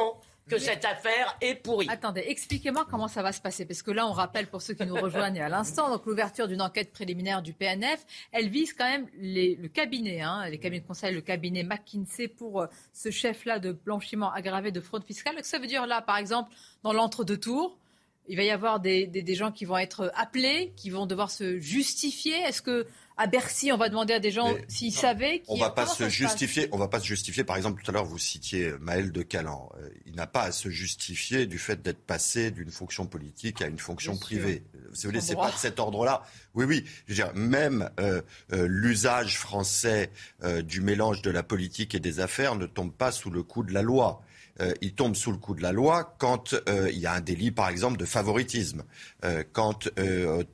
que 0.50 0.58
cette 0.58 0.86
affaire 0.86 1.38
est 1.42 1.56
pourrie. 1.56 1.88
Attendez, 1.90 2.24
expliquez-moi 2.28 2.86
comment 2.90 3.08
ça 3.08 3.22
va 3.22 3.32
se 3.32 3.42
passer. 3.42 3.66
Parce 3.66 3.82
que 3.82 3.92
là, 3.92 4.08
on 4.08 4.12
rappelle 4.12 4.48
pour 4.48 4.62
ceux 4.62 4.74
qui 4.74 4.86
nous 4.86 4.96
rejoignent 4.96 5.42
à 5.42 5.50
l'instant, 5.50 5.90
donc 5.90 6.06
l'ouverture 6.06 6.48
d'une 6.48 6.62
enquête 6.62 6.92
préliminaire 6.92 7.42
du 7.42 7.54
PNF, 7.54 8.06
elle 8.32 8.50
vise 8.50 8.74
quand 8.74 8.90
même 8.90 9.08
le 9.18 9.68
cabinet, 9.68 10.22
hein, 10.22 10.50
les 10.50 10.60
cabinets 10.60 10.82
de 10.82 10.88
conseil, 10.88 11.14
le 11.14 11.22
cabinet 11.22 11.64
McKinsey 11.64 12.28
pour 12.28 12.62
euh, 12.62 12.68
ce 12.94 13.12
chef-là 13.12 13.60
de 13.60 13.72
blanchiment 13.72 14.32
aggravé 14.32 14.72
de 14.72 14.82
fraude 14.82 15.04
fiscale. 15.04 15.36
Ça 15.44 15.60
veut 15.60 15.68
dire 15.68 15.86
là, 15.86 16.02
par 16.02 16.18
exemple, 16.18 16.52
dans 16.84 16.94
l'entre-deux 16.94 17.38
tours, 17.38 17.78
il 18.28 18.38
va 18.38 18.44
y 18.44 18.52
avoir 18.52 18.80
des, 18.80 19.08
des, 19.08 19.36
gens 19.36 19.52
qui 19.52 19.66
vont 19.66 19.78
être 19.78 20.12
appelés, 20.16 20.72
qui 20.76 20.92
vont 20.92 21.08
devoir 21.08 21.32
se 21.32 21.60
justifier. 21.60 22.36
Est-ce 22.36 22.62
que 22.62 22.86
à 23.20 23.28
Bercy, 23.28 23.72
on 23.74 23.78
va 23.78 23.90
demander 23.90 24.14
à 24.14 24.20
des 24.20 24.32
gens 24.32 24.56
s'ils 24.70 24.94
savaient. 24.94 25.44
On 25.50 25.58
va 25.58 25.70
pas 25.70 25.86
se 25.86 26.08
justifier. 26.08 26.70
on 26.72 26.78
va 26.78 26.88
pas 26.88 27.02
se 27.02 27.06
justifier. 27.06 27.44
Par 27.44 27.58
exemple, 27.58 27.84
tout 27.84 27.92
à 27.92 27.94
l'heure, 27.94 28.06
vous 28.06 28.18
citiez 28.18 28.72
Maël 28.80 29.12
de 29.12 29.22
Calan. 29.24 29.70
Euh, 29.78 29.90
il 30.06 30.16
n'a 30.16 30.26
pas 30.26 30.44
à 30.44 30.52
se 30.54 30.70
justifier 30.70 31.46
du 31.46 31.60
fait 31.60 31.82
d'être 31.82 32.00
passé 32.00 32.50
d'une 32.50 32.72
fonction 32.72 33.08
politique 33.08 33.62
à 33.62 33.68
une 33.68 33.78
fonction 33.78 34.18
privée. 34.18 34.64
Si 34.94 35.04
vous 35.04 35.10
voulez, 35.10 35.20
c'est 35.22 35.36
pas 35.36 35.52
de 35.52 35.58
cet 35.58 35.82
ordre-là. 35.82 36.24
Oui, 36.54 36.64
oui. 36.64 36.86
Je 37.08 37.12
veux 37.12 37.16
dire, 37.16 37.34
même 37.36 37.90
euh, 38.00 38.22
euh, 38.54 38.66
l'usage 38.70 39.38
français 39.38 40.12
du 40.64 40.80
mélange 40.80 41.22
de 41.22 41.30
la 41.30 41.44
politique 41.44 41.96
et 41.96 42.00
des 42.00 42.22
affaires 42.22 42.56
ne 42.56 42.66
tombe 42.66 42.94
pas 42.94 43.12
sous 43.12 43.30
le 43.30 43.44
coup 43.44 43.64
de 43.64 43.74
la 43.74 43.82
loi. 43.82 44.22
Euh, 44.62 44.74
il 44.82 44.94
tombe 44.94 45.16
sous 45.16 45.32
le 45.32 45.38
coup 45.38 45.56
de 45.56 45.62
la 45.62 45.72
loi 45.72 46.16
quand 46.18 46.54
euh, 46.54 46.90
il 46.92 47.00
y 47.00 47.06
a 47.06 47.14
un 47.14 47.22
délit, 47.22 47.52
par 47.52 47.70
exemple, 47.70 47.98
de 47.98 48.06
favoritisme, 48.06 48.84
euh, 49.24 49.44
quand 49.52 49.90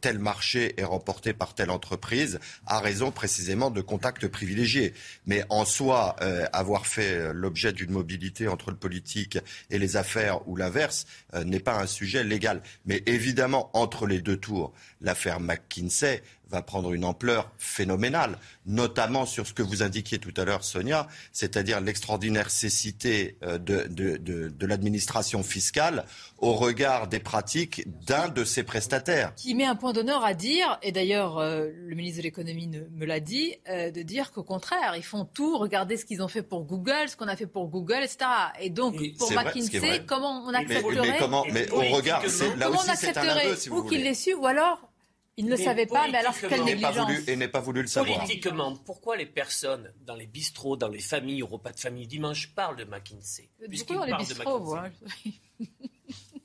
tel 0.02 0.20
marché 0.20 0.80
est 0.80 0.84
remporté 0.84 1.34
par 1.34 1.56
telle 1.56 1.70
entreprise, 1.70 2.39
à 2.65 2.80
raison 2.80 3.12
précisément 3.12 3.72
de 3.72 3.82
contacts 3.82 4.28
privilégiés. 4.28 4.94
Mais 5.26 5.44
en 5.50 5.65
soi, 5.65 6.15
avoir 6.54 6.86
fait 6.86 7.34
l'objet 7.34 7.74
d'une 7.74 7.91
mobilité 7.91 8.48
entre 8.48 8.72
le 8.72 8.78
politique 8.78 9.38
et 9.70 9.80
les 9.80 9.98
affaires 9.98 10.48
ou 10.48 10.56
l'inverse 10.56 11.06
n'est 11.46 11.60
pas 11.60 11.80
un 11.80 11.88
sujet 11.88 12.24
légal. 12.24 12.62
Mais 12.86 13.04
évidemment, 13.06 13.70
entre 13.74 14.08
les 14.08 14.22
deux 14.22 14.38
tours, 14.38 14.74
l'affaire 15.02 15.39
McKinsey 15.39 16.22
va 16.50 16.62
prendre 16.62 16.94
une 16.94 17.06
ampleur 17.06 17.52
phénoménale, 17.58 18.38
notamment 18.66 19.26
sur 19.26 19.48
ce 19.48 19.54
que 19.54 19.64
vous 19.64 19.84
indiquiez 19.84 20.20
tout 20.20 20.34
à 20.38 20.46
l'heure, 20.46 20.64
Sonia, 20.64 21.08
c'est-à-dire 21.32 21.82
l'extraordinaire 21.82 22.50
cécité 22.50 23.38
euh, 23.44 23.58
de, 23.58 23.88
de, 23.90 24.18
de, 24.18 24.50
de 24.50 24.66
l'administration 24.66 25.44
fiscale 25.44 26.06
au 26.38 26.54
regard 26.54 27.08
des 27.08 27.20
pratiques 27.20 27.84
d'un 28.06 28.30
de 28.30 28.44
ses 28.44 28.64
prestataires. 28.64 29.34
Qui 29.36 29.56
met 29.56 29.66
un 29.66 29.76
point 29.76 29.94
d'honneur 29.94 30.24
à 30.24 30.34
dire, 30.34 30.78
et 30.84 30.92
d'ailleurs 30.92 31.38
euh, 31.38 31.70
le 31.74 31.96
ministre 31.96 32.20
de 32.20 32.24
l'économie 32.24 32.68
me 32.68 33.06
l'a 33.06 33.20
dit, 33.20 33.56
euh, 33.70 33.92
de 33.92 34.02
dire 34.02 34.32
qu'au 34.32 34.44
contraire, 34.44 34.94
ils 34.96 35.04
font 35.04 35.26
tout, 35.26 35.58
regardez 35.58 35.98
ce 35.98 36.06
qu'ils 36.06 36.22
ont 36.22 36.28
fait 36.28 36.44
pour 36.44 36.66
Google, 36.66 37.08
ce 37.08 37.16
qu'on 37.16 37.28
a 37.28 37.36
fait 37.36 37.48
pour 37.48 37.68
Google, 37.68 38.00
etc. 38.04 38.18
Et 38.60 38.70
donc, 38.70 38.96
pour 39.18 39.32
McKinsey, 39.32 40.06
comment 40.06 40.44
on 40.46 40.54
accepterait... 40.54 40.96
Mais, 41.02 41.12
mais, 41.12 41.18
comment, 41.20 41.46
mais 41.52 41.70
au 41.72 41.82
regard, 41.96 42.22
là 42.58 42.70
aussi 42.70 42.90
c'est 42.96 43.18
un 43.18 43.28
aveu, 43.28 43.56
si 43.56 43.70
vous 43.70 43.78
ou 43.78 43.84
qu'il 43.84 44.04
l'ait 44.04 44.14
su, 44.14 44.34
ou 44.34 44.46
alors 44.46 44.90
il 45.38 45.45
ne 45.45 45.52
le 45.52 45.58
savait 45.58 45.86
pas, 45.86 46.08
mais 46.08 46.19
alors 46.19 46.34
quelle 46.39 46.63
négligence 46.63 47.28
Et 47.28 47.36
n'est 47.36 47.48
pas 47.48 47.60
voulu 47.60 47.82
le 47.82 47.88
savoir. 47.88 48.19
Politiquement, 48.19 48.76
pourquoi 48.86 49.17
les 49.17 49.26
personnes 49.26 49.91
dans 50.06 50.15
les 50.15 50.28
bistrots, 50.28 50.78
dans 50.78 50.88
les 50.88 51.00
familles, 51.00 51.43
au 51.43 51.48
repas 51.48 51.71
de 51.71 51.80
famille 51.80 52.08
dimanche 52.08 52.54
parlent 52.56 52.78
de 52.78 52.86
McKinsey 52.86 53.50
Pourquoi 53.60 53.95
dans 53.98 54.06
les 54.06 54.24
bistrots, 54.24 54.78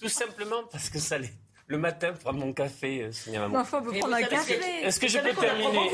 Tout 0.01 0.09
simplement 0.09 0.65
parce 0.71 0.89
que 0.91 0.99
ça 0.99 1.19
les... 1.19 1.29
Le 1.67 1.79
matin, 1.79 2.13
prendre 2.15 2.41
mon 2.41 2.53
café, 2.53 3.03
euh, 3.03 3.13
Sonia 3.13 3.39
Maman. 3.43 3.61
Enfin, 3.61 3.81
prendre 3.81 4.13
un 4.13 4.23
café. 4.23 4.59
Est-ce 4.83 4.99
que 4.99 5.07
je 5.07 5.19
peux 5.19 5.33
terminer 5.33 5.89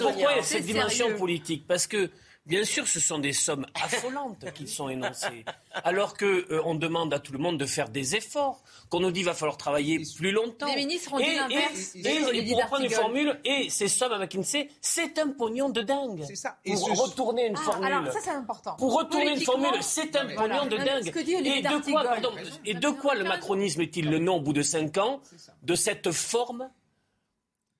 Pourquoi 0.00 0.32
il 0.32 0.36
y 0.36 0.40
a 0.40 0.42
cette 0.42 0.64
dimension 0.64 1.16
politique 1.16 1.64
Parce 1.68 1.86
que 1.86 2.10
Bien 2.48 2.64
sûr, 2.64 2.88
ce 2.88 2.98
sont 2.98 3.18
des 3.18 3.34
sommes 3.34 3.66
affolantes 3.74 4.50
qui 4.54 4.66
sont 4.66 4.88
énoncées, 4.88 5.44
alors 5.84 6.16
qu'on 6.16 6.24
euh, 6.24 6.74
demande 6.74 7.12
à 7.12 7.18
tout 7.18 7.32
le 7.32 7.38
monde 7.38 7.58
de 7.58 7.66
faire 7.66 7.90
des 7.90 8.16
efforts, 8.16 8.62
qu'on 8.88 9.00
nous 9.00 9.10
dit 9.10 9.20
qu'il 9.20 9.26
va 9.26 9.34
falloir 9.34 9.58
travailler 9.58 10.00
plus 10.16 10.32
longtemps. 10.32 10.66
Les 10.66 10.76
ministres 10.76 11.12
ont 11.12 11.18
dit 11.18 11.36
l'inverse. 11.36 11.94
Et, 11.94 12.38
et, 12.38 12.48
pour 12.48 12.62
reprendre 12.62 12.84
une 12.84 12.90
formule, 12.90 13.38
et 13.44 13.68
ces 13.68 13.88
sommes 13.88 14.12
à 14.12 14.18
McKinsey, 14.18 14.70
c'est 14.80 15.18
un 15.18 15.28
pognon 15.28 15.68
de 15.68 15.82
dingue. 15.82 16.24
C'est 16.26 16.36
ça. 16.36 16.56
Et 16.64 16.72
pour 16.72 17.04
retourner 17.04 17.48
une 17.48 17.56
ah, 17.58 17.62
formule. 17.62 17.92
Alors 17.92 18.12
ça, 18.12 18.20
c'est 18.24 18.30
important. 18.30 18.76
Pour 18.76 18.94
retourner 18.96 19.32
une 19.32 19.40
formule, 19.42 19.82
c'est 19.82 20.16
un 20.16 20.26
pognon 20.34 20.64
de 20.64 20.76
dingue. 20.78 21.06
et 21.06 21.60
de 21.60 21.90
quoi, 21.90 22.02
pardon, 22.02 22.30
et 22.64 22.74
de 22.74 22.88
quoi 22.88 23.14
le 23.14 23.24
macronisme 23.24 23.82
est-il 23.82 24.08
le 24.08 24.18
nom 24.18 24.36
au 24.36 24.40
bout 24.40 24.54
de 24.54 24.62
cinq 24.62 24.96
ans 24.96 25.20
de 25.62 25.74
cette 25.74 26.12
forme 26.12 26.70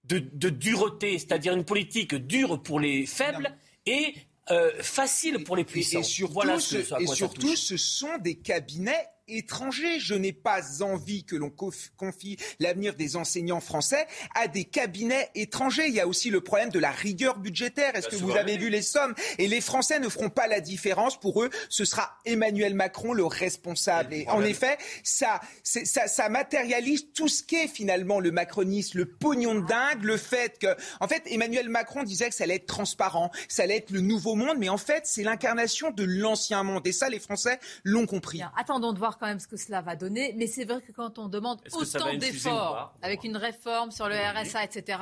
de, 0.04 0.18
de 0.18 0.50
dureté, 0.50 1.18
c'est-à-dire 1.18 1.54
une 1.54 1.64
politique 1.64 2.14
dure 2.14 2.62
pour 2.62 2.80
les 2.80 3.06
faibles 3.06 3.54
et 3.86 4.14
euh, 4.50 4.70
facile 4.80 5.44
pour 5.44 5.56
les 5.56 5.64
puissants. 5.64 6.00
Et, 6.00 6.04
surtout, 6.04 6.32
voilà 6.32 6.58
ce, 6.58 6.76
et 7.00 7.06
surtout 7.06 7.56
ce 7.56 7.76
sont 7.76 8.18
des 8.18 8.38
cabinets 8.38 9.06
étrangers. 9.28 10.00
Je 10.00 10.14
n'ai 10.14 10.32
pas 10.32 10.82
envie 10.82 11.24
que 11.24 11.36
l'on 11.36 11.50
confie 11.96 12.36
l'avenir 12.60 12.94
des 12.94 13.16
enseignants 13.16 13.60
français 13.60 14.06
à 14.34 14.48
des 14.48 14.64
cabinets 14.64 15.30
étrangers. 15.34 15.88
Il 15.88 15.94
y 15.94 16.00
a 16.00 16.06
aussi 16.06 16.30
le 16.30 16.40
problème 16.40 16.70
de 16.70 16.78
la 16.78 16.90
rigueur 16.90 17.38
budgétaire. 17.38 17.94
Est-ce 17.94 18.08
que 18.08 18.16
vous 18.16 18.36
avez 18.36 18.56
vu 18.56 18.70
les 18.70 18.82
sommes? 18.82 19.14
Et 19.38 19.48
les 19.48 19.60
Français 19.60 20.00
ne 20.00 20.08
feront 20.08 20.30
pas 20.30 20.46
la 20.46 20.60
différence. 20.60 21.18
Pour 21.18 21.42
eux, 21.42 21.50
ce 21.68 21.84
sera 21.84 22.18
Emmanuel 22.24 22.74
Macron 22.74 23.12
le 23.12 23.24
responsable. 23.24 24.14
Et 24.14 24.28
en 24.28 24.42
effet, 24.42 24.78
ça, 25.02 25.40
ça, 25.62 26.06
ça 26.06 26.28
matérialise 26.28 27.12
tout 27.12 27.28
ce 27.28 27.42
qu'est 27.42 27.68
finalement 27.68 28.20
le 28.20 28.30
macronisme, 28.30 28.98
le 28.98 29.06
pognon 29.06 29.54
de 29.54 29.66
dingue, 29.66 30.02
le 30.02 30.16
fait 30.16 30.58
que, 30.58 30.76
en 31.00 31.08
fait, 31.08 31.22
Emmanuel 31.26 31.68
Macron 31.68 32.02
disait 32.02 32.28
que 32.28 32.34
ça 32.34 32.44
allait 32.44 32.56
être 32.56 32.66
transparent, 32.66 33.30
ça 33.48 33.62
allait 33.62 33.76
être 33.78 33.90
le 33.90 34.00
nouveau 34.00 34.34
monde, 34.34 34.56
mais 34.58 34.68
en 34.68 34.78
fait, 34.78 35.06
c'est 35.06 35.22
l'incarnation 35.22 35.90
de 35.90 36.04
l'ancien 36.04 36.62
monde. 36.62 36.86
Et 36.86 36.92
ça, 36.92 37.08
les 37.08 37.18
Français 37.18 37.58
l'ont 37.84 38.06
compris. 38.06 38.40
attendons 38.56 38.92
de 38.92 38.98
voir 38.98 39.17
quand 39.18 39.26
même 39.26 39.40
ce 39.40 39.48
que 39.48 39.56
cela 39.56 39.80
va 39.80 39.96
donner. 39.96 40.34
Mais 40.36 40.46
c'est 40.46 40.64
vrai 40.64 40.80
que 40.80 40.92
quand 40.92 41.18
on 41.18 41.28
demande 41.28 41.60
autant 41.72 42.14
d'efforts, 42.14 42.94
avec 43.02 43.24
une 43.24 43.36
réforme 43.36 43.90
sur 43.90 44.08
le 44.08 44.14
RSA, 44.16 44.64
etc., 44.64 44.98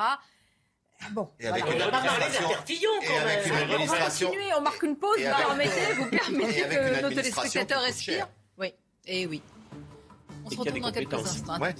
Bon, 1.10 1.28
et 1.38 1.46
avec 1.46 1.62
une 1.66 1.82
administration, 1.82 2.90
et 3.02 3.16
avec 3.18 3.46
une 3.46 3.54
administration, 3.54 4.28
on 4.28 4.30
va 4.30 4.36
continuer, 4.36 4.54
on 4.56 4.60
marque 4.62 4.82
une 4.82 4.96
pause, 4.96 5.18
vous 5.18 5.24
permettez, 5.24 5.92
vous 5.92 6.08
permettez 6.08 6.62
que 6.62 7.02
nos 7.02 7.08
téléspectateurs 7.10 7.82
respirent. 7.82 8.28
Oui, 8.56 8.72
et 9.04 9.26
oui. 9.26 9.42
On 10.46 10.50
se 10.50 10.56
retrouve 10.56 10.80
dans 10.80 10.92
quelques 10.92 11.12
instants. 11.12 11.60
Ouais. 11.60 11.74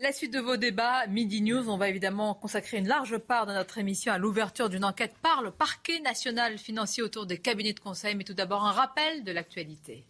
La 0.00 0.12
suite 0.12 0.32
de 0.32 0.38
vos 0.38 0.56
débats, 0.56 1.08
Midi 1.08 1.42
News, 1.42 1.68
on 1.68 1.76
va 1.76 1.88
évidemment 1.88 2.32
consacrer 2.34 2.76
une 2.76 2.86
large 2.86 3.18
part 3.18 3.46
de 3.46 3.52
notre 3.52 3.78
émission 3.78 4.12
à 4.12 4.18
l'ouverture 4.18 4.68
d'une 4.68 4.84
enquête 4.84 5.14
par 5.22 5.42
le 5.42 5.50
parquet 5.50 5.98
national 5.98 6.56
financier 6.56 7.02
autour 7.02 7.26
des 7.26 7.38
cabinets 7.38 7.72
de 7.72 7.80
conseil. 7.80 8.14
Mais 8.14 8.22
tout 8.22 8.34
d'abord, 8.34 8.64
un 8.64 8.70
rappel 8.70 9.24
de 9.24 9.32
l'actualité. 9.32 10.04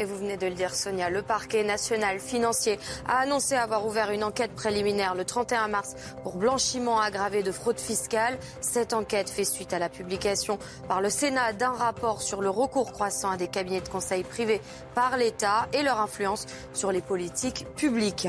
Et 0.00 0.04
vous 0.06 0.16
venez 0.16 0.38
de 0.38 0.46
le 0.46 0.54
dire, 0.54 0.74
Sonia, 0.74 1.10
le 1.10 1.20
parquet 1.20 1.62
national 1.62 2.20
financier 2.20 2.78
a 3.06 3.18
annoncé 3.18 3.54
avoir 3.54 3.84
ouvert 3.84 4.10
une 4.10 4.24
enquête 4.24 4.52
préliminaire 4.52 5.14
le 5.14 5.26
31 5.26 5.68
mars 5.68 5.94
pour 6.22 6.38
blanchiment 6.38 6.98
aggravé 6.98 7.42
de 7.42 7.52
fraude 7.52 7.78
fiscale. 7.78 8.38
Cette 8.62 8.94
enquête 8.94 9.28
fait 9.28 9.44
suite 9.44 9.74
à 9.74 9.78
la 9.78 9.90
publication 9.90 10.58
par 10.88 11.02
le 11.02 11.10
Sénat 11.10 11.52
d'un 11.52 11.72
rapport 11.72 12.22
sur 12.22 12.40
le 12.40 12.48
recours 12.48 12.92
croissant 12.92 13.30
à 13.30 13.36
des 13.36 13.48
cabinets 13.48 13.82
de 13.82 13.90
conseil 13.90 14.24
privés 14.24 14.62
par 14.94 15.18
l'État 15.18 15.68
et 15.74 15.82
leur 15.82 16.00
influence 16.00 16.46
sur 16.72 16.92
les 16.92 17.02
politiques 17.02 17.66
publiques. 17.76 18.28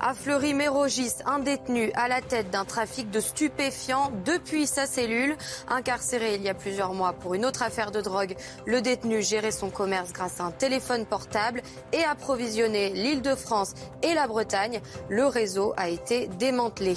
À 0.00 0.12
Fleury-Mérogis, 0.12 1.14
un 1.24 1.38
détenu 1.38 1.92
à 1.94 2.08
la 2.08 2.20
tête 2.20 2.50
d'un 2.50 2.66
trafic 2.66 3.10
de 3.10 3.20
stupéfiants 3.20 4.12
depuis 4.26 4.66
sa 4.66 4.86
cellule. 4.86 5.34
Incarcéré 5.70 6.34
il 6.34 6.42
y 6.42 6.50
a 6.50 6.54
plusieurs 6.54 6.92
mois 6.92 7.14
pour 7.14 7.32
une 7.32 7.46
autre 7.46 7.62
affaire 7.62 7.90
de 7.90 8.02
drogue, 8.02 8.36
le 8.66 8.82
détenu 8.82 9.22
gérait 9.22 9.50
son 9.50 9.70
commerce 9.70 10.12
grâce 10.12 10.40
à 10.40 10.44
un 10.44 10.50
téléphone 10.50 11.05
et 11.92 12.04
approvisionner 12.04 12.90
l'île 12.90 13.22
de 13.22 13.34
France 13.34 13.74
et 14.02 14.14
la 14.14 14.26
Bretagne. 14.26 14.80
Le 15.08 15.26
réseau 15.26 15.72
a 15.76 15.88
été 15.88 16.28
démantelé. 16.38 16.94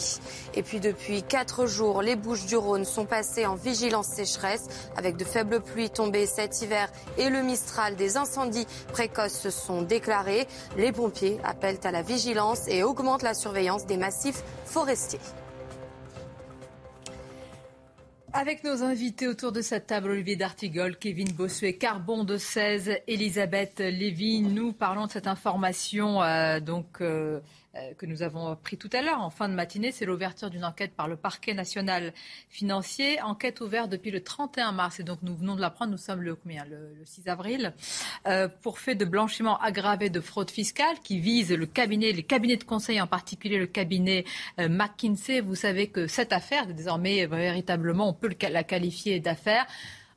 Et 0.53 0.63
puis 0.63 0.79
depuis 0.79 1.23
quatre 1.23 1.65
jours, 1.65 2.01
les 2.01 2.15
Bouches 2.15 2.45
du 2.45 2.57
Rhône 2.57 2.85
sont 2.85 3.05
passées 3.05 3.45
en 3.45 3.55
vigilance 3.55 4.07
sécheresse 4.07 4.67
avec 4.95 5.17
de 5.17 5.25
faibles 5.25 5.61
pluies 5.61 5.89
tombées 5.89 6.25
cet 6.25 6.61
hiver 6.61 6.89
et 7.17 7.29
le 7.29 7.41
Mistral 7.41 7.95
des 7.95 8.17
incendies 8.17 8.67
précoces 8.91 9.39
se 9.39 9.49
sont 9.49 9.81
déclarés. 9.81 10.47
Les 10.77 10.91
pompiers 10.91 11.39
appellent 11.43 11.79
à 11.83 11.91
la 11.91 12.01
vigilance 12.01 12.67
et 12.67 12.83
augmentent 12.83 13.23
la 13.23 13.33
surveillance 13.33 13.85
des 13.85 13.97
massifs 13.97 14.43
forestiers. 14.65 15.19
Avec 18.33 18.63
nos 18.63 18.83
invités 18.83 19.27
autour 19.27 19.51
de 19.51 19.61
cette 19.61 19.87
table, 19.87 20.11
Olivier 20.11 20.35
D'Artigol, 20.35 20.97
Kevin 20.97 21.31
Bossuet, 21.31 21.73
Carbon 21.73 22.23
de 22.23 22.37
16, 22.37 22.91
Elisabeth 23.07 23.79
Lévy, 23.79 24.41
nous 24.41 24.71
parlons 24.71 25.07
de 25.07 25.11
cette 25.11 25.25
information 25.25 26.21
euh, 26.21 26.59
donc 26.59 27.01
euh, 27.01 27.39
que 27.97 28.05
nous 28.05 28.23
avons 28.23 28.55
pris 28.55 28.77
tout 28.77 28.89
à 28.93 29.01
l'heure 29.01 29.21
en 29.21 29.29
fin 29.29 29.47
de 29.47 29.53
matinée. 29.53 29.91
C'est 29.91 30.05
l'ouverture 30.05 30.49
d'une 30.49 30.65
enquête 30.65 30.93
par 30.95 31.07
le 31.07 31.15
parquet 31.15 31.53
national 31.53 32.13
financier. 32.49 33.21
Enquête 33.21 33.61
ouverte 33.61 33.89
depuis 33.89 34.11
le 34.11 34.23
31 34.23 34.71
mars. 34.71 34.99
Et 34.99 35.03
donc 35.03 35.19
nous 35.21 35.35
venons 35.35 35.55
de 35.55 35.61
l'apprendre, 35.61 35.91
nous 35.91 35.97
sommes 35.97 36.21
le, 36.21 36.35
combien, 36.35 36.65
le, 36.65 36.95
6 37.05 37.27
avril, 37.27 37.73
euh, 38.27 38.47
pour 38.61 38.79
fait 38.79 38.95
de 38.95 39.05
blanchiment 39.05 39.59
aggravé 39.59 40.09
de 40.09 40.19
fraude 40.19 40.49
fiscale 40.49 40.99
qui 41.03 41.19
vise 41.19 41.51
le 41.51 41.65
cabinet, 41.65 42.11
les 42.11 42.23
cabinets 42.23 42.57
de 42.57 42.63
conseil, 42.63 42.99
en 43.01 43.07
particulier 43.07 43.57
le 43.57 43.67
cabinet 43.67 44.25
euh, 44.59 44.67
McKinsey. 44.67 45.41
Vous 45.41 45.55
savez 45.55 45.87
que 45.87 46.07
cette 46.07 46.33
affaire, 46.33 46.67
désormais 46.67 47.25
véritablement, 47.25 48.09
on 48.09 48.13
peut 48.13 48.29
la 48.41 48.63
qualifier 48.63 49.19
d'affaire 49.19 49.65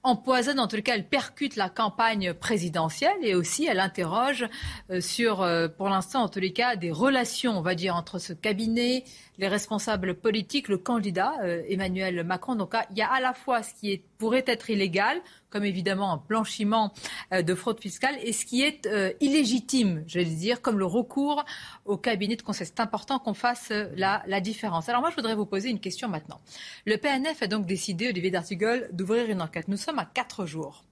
empoisonne, 0.03 0.59
en 0.59 0.67
tout 0.67 0.81
cas, 0.83 0.95
elle 0.95 1.09
percute 1.09 1.57
la 1.57 1.69
campagne 1.69 2.35
présidentielle 2.35 3.17
et 3.23 3.35
aussi 3.35 3.67
elle 3.67 3.81
interroge 3.81 4.47
euh, 4.91 5.01
sur, 5.01 5.43
euh, 5.43 5.69
pour 5.69 5.89
l'instant, 5.89 6.23
en 6.23 6.29
tous 6.29 6.41
les 6.41 6.53
cas, 6.53 6.77
des 6.77 6.91
relations, 6.91 7.57
on 7.57 7.63
va 7.63 7.75
dire, 7.75 7.95
entre 7.95 8.19
ce 8.19 8.33
cabinet, 8.33 9.05
les 9.39 9.49
responsables 9.49 10.15
politiques, 10.15 10.69
le 10.69 10.79
candidat 10.79 11.35
euh, 11.43 11.63
Emmanuel 11.69 12.25
Macron. 12.25 12.57
Donc 12.57 12.75
il 12.91 12.99
y 12.99 13.03
a 13.03 13.11
à 13.11 13.21
la 13.21 13.33
fois 13.33 13.63
ce 13.63 13.75
qui 13.75 14.03
pourrait 14.19 14.45
être 14.47 14.71
illégal, 14.71 15.21
comme 15.53 15.65
évidemment 15.65 16.13
un 16.13 16.23
blanchiment 16.29 16.93
euh, 17.33 17.43
de 17.43 17.55
fraude 17.55 17.79
fiscale, 17.79 18.17
et 18.23 18.33
ce 18.33 18.45
qui 18.45 18.63
est 18.63 18.87
euh, 18.87 19.13
illégitime, 19.21 20.03
je 20.07 20.19
dire, 20.21 20.63
comme 20.63 20.79
le 20.79 20.87
recours 20.87 21.45
au 21.85 21.97
cabinet 21.97 22.37
de 22.37 22.43
conseil. 22.43 22.67
C'est 22.67 22.81
important 22.81 23.19
qu'on 23.19 23.35
fasse 23.35 23.71
la, 23.97 24.23
la, 24.27 24.41
différence. 24.41 24.89
Alors 24.89 25.01
moi, 25.01 25.11
je 25.11 25.17
voudrais 25.17 25.35
vous 25.35 25.47
poser 25.47 25.69
une 25.69 25.81
question 25.81 26.09
maintenant. 26.09 26.41
Le 26.87 26.97
PNF 26.97 27.43
a 27.43 27.47
donc 27.47 27.67
décidé, 27.67 28.09
Olivier 28.09 28.31
D'Artigol, 28.31 28.89
d'ouvrir 28.93 29.29
une 29.31 29.43
enquête. 29.43 29.69
Nous 29.69 29.77
sommes 29.77 29.99
à 29.99 30.07
quatre 30.07 30.47
jours. 30.47 30.85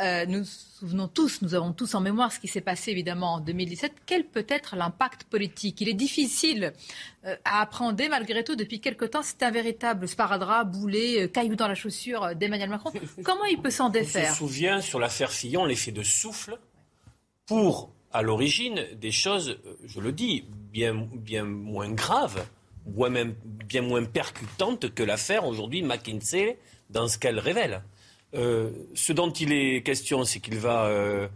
Euh, 0.00 0.24
nous 0.26 0.40
nous 0.40 0.88
souvenons 0.88 1.08
tous, 1.08 1.42
nous 1.42 1.54
avons 1.54 1.74
tous 1.74 1.94
en 1.94 2.00
mémoire 2.00 2.32
ce 2.32 2.40
qui 2.40 2.48
s'est 2.48 2.62
passé 2.62 2.90
évidemment 2.90 3.34
en 3.34 3.40
2017. 3.40 3.92
Quel 4.06 4.24
peut 4.24 4.46
être 4.48 4.74
l'impact 4.74 5.24
politique? 5.24 5.78
Il 5.82 5.90
est 5.90 5.94
difficile 5.94 6.72
euh, 7.26 7.36
à 7.44 7.60
apprendre 7.60 8.02
malgré 8.08 8.42
tout 8.42 8.56
depuis 8.56 8.80
quelque 8.80 9.04
temps. 9.04 9.22
C'est 9.22 9.42
un 9.42 9.50
véritable 9.50 10.08
sparadrap, 10.08 10.70
boulet, 10.70 11.24
euh, 11.24 11.28
caillou 11.28 11.54
dans 11.54 11.68
la 11.68 11.74
chaussure 11.74 12.34
d'Emmanuel 12.34 12.70
Macron. 12.70 12.92
Comment 13.22 13.44
il 13.44 13.60
peut 13.60 13.70
s'en 13.70 13.90
défaire 13.90 14.30
On 14.30 14.32
se 14.32 14.38
souvient 14.38 14.80
sur 14.80 14.98
l'affaire 14.98 15.32
Fillon 15.32 15.66
l'effet 15.66 15.92
de 15.92 16.02
souffle 16.02 16.58
pour, 17.44 17.90
à 18.10 18.22
l'origine, 18.22 18.86
des 18.98 19.12
choses, 19.12 19.58
je 19.84 20.00
le 20.00 20.12
dis, 20.12 20.44
bien, 20.72 20.94
bien 20.94 21.44
moins 21.44 21.90
graves, 21.90 22.46
même 23.10 23.34
bien 23.44 23.82
moins 23.82 24.04
percutantes 24.04 24.94
que 24.94 25.02
l'affaire 25.02 25.44
aujourd'hui 25.44 25.82
McKinsey 25.82 26.58
dans 26.88 27.06
ce 27.06 27.18
qu'elle 27.18 27.38
révèle. 27.38 27.82
Euh, 28.34 28.70
ce 28.94 29.12
dont 29.12 29.30
il 29.30 29.52
est 29.52 29.82
question, 29.82 30.24
c'est 30.24 30.40
qu'il 30.40 30.58
va, 30.58 30.86
euh, 30.86 31.28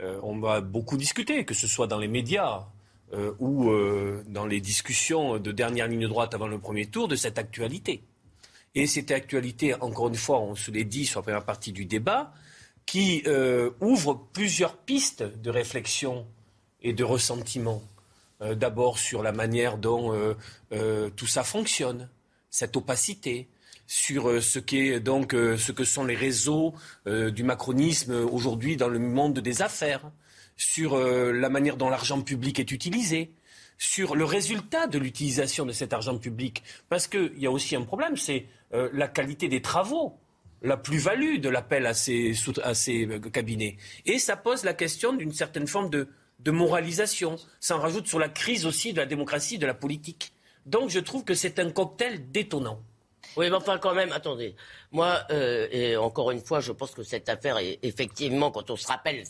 euh, 0.00 0.18
on 0.22 0.38
va 0.38 0.60
beaucoup 0.60 0.96
discuter, 0.96 1.44
que 1.44 1.54
ce 1.54 1.66
soit 1.66 1.86
dans 1.86 1.98
les 1.98 2.08
médias 2.08 2.66
ou 3.38 3.70
dans 4.26 4.44
les 4.44 4.60
discussions 4.60 5.38
de 5.38 5.50
dernière 5.50 5.88
ligne 5.88 6.06
droite 6.06 6.34
avant 6.34 6.46
le 6.46 6.58
premier 6.58 6.84
tour, 6.84 7.08
de 7.08 7.16
cette 7.16 7.38
actualité. 7.38 8.02
Et 8.74 8.86
cette 8.86 9.10
actualité, 9.10 9.72
encore 9.80 10.08
une 10.08 10.14
fois, 10.14 10.40
on 10.40 10.54
se 10.54 10.70
l'est 10.70 10.84
dit 10.84 11.06
sur 11.06 11.20
la 11.20 11.22
première 11.22 11.44
partie 11.46 11.72
du 11.72 11.86
débat, 11.86 12.34
qui 12.84 13.24
ouvre 13.80 14.26
plusieurs 14.34 14.76
pistes 14.76 15.22
de 15.22 15.48
réflexion 15.48 16.26
et 16.82 16.92
de 16.92 17.02
ressentiment. 17.02 17.82
D'abord 18.42 18.98
sur 18.98 19.22
la 19.22 19.32
manière 19.32 19.78
dont 19.78 20.36
tout 21.16 21.26
ça 21.26 21.44
fonctionne, 21.44 22.10
cette 22.50 22.76
opacité, 22.76 23.48
sur 23.88 24.28
euh, 24.28 24.40
ce 24.40 24.58
qu'est 24.58 25.00
donc 25.00 25.34
euh, 25.34 25.56
ce 25.56 25.72
que 25.72 25.82
sont 25.82 26.04
les 26.04 26.14
réseaux 26.14 26.74
euh, 27.06 27.30
du 27.30 27.42
macronisme 27.42 28.12
aujourd'hui 28.12 28.76
dans 28.76 28.88
le 28.88 28.98
monde 28.98 29.40
des 29.40 29.62
affaires, 29.62 30.12
sur 30.56 30.98
la 30.98 31.48
manière 31.48 31.76
dont 31.76 31.88
l'argent 31.88 32.20
public 32.20 32.58
est 32.58 32.72
utilisé, 32.72 33.30
sur 33.78 34.16
le 34.16 34.24
résultat 34.24 34.88
de 34.88 34.98
l'utilisation 34.98 35.64
de 35.64 35.70
cet 35.70 35.92
argent 35.92 36.18
public. 36.18 36.64
Parce 36.88 37.06
qu'il 37.06 37.38
y 37.38 37.46
a 37.46 37.50
aussi 37.52 37.76
un 37.76 37.82
problème, 37.82 38.16
c'est 38.16 38.46
la 38.72 39.06
qualité 39.06 39.48
des 39.48 39.62
travaux 39.62 40.18
la 40.60 40.76
plus-value 40.76 41.38
de 41.38 41.48
l'appel 41.48 41.86
à 41.86 41.94
ces, 41.94 42.34
à 42.64 42.74
ces, 42.74 43.08
cabinets. 43.32 43.76
Et 44.04 44.18
ça 44.18 44.36
pose 44.36 44.64
la 44.64 44.74
question 44.74 45.12
d'une 45.12 45.32
certaine 45.32 45.68
forme 45.68 45.90
de, 45.90 46.08
de, 46.40 46.50
moralisation. 46.50 47.36
Ça 47.60 47.76
en 47.76 47.80
rajoute 47.80 48.08
sur 48.08 48.18
la 48.18 48.28
crise 48.28 48.66
aussi 48.66 48.92
de 48.92 48.98
la 48.98 49.06
démocratie, 49.06 49.58
de 49.58 49.66
la 49.66 49.74
politique. 49.74 50.32
Donc 50.66 50.90
je 50.90 50.98
trouve 50.98 51.22
que 51.22 51.34
c'est 51.34 51.60
un 51.60 51.70
cocktail 51.70 52.32
détonnant. 52.32 52.82
Oui, 53.38 53.50
mais 53.50 53.56
enfin, 53.56 53.78
quand 53.78 53.94
même, 53.94 54.10
attendez. 54.10 54.56
Moi, 54.90 55.16
euh, 55.30 55.68
et 55.70 55.96
encore 55.96 56.32
une 56.32 56.40
fois, 56.40 56.58
je 56.58 56.72
pense 56.72 56.90
que 56.90 57.04
cette 57.04 57.28
affaire 57.28 57.56
est 57.58 57.78
effectivement, 57.84 58.50
quand 58.50 58.68
on 58.68 58.74
se 58.76 58.88
rappelle 58.88 59.22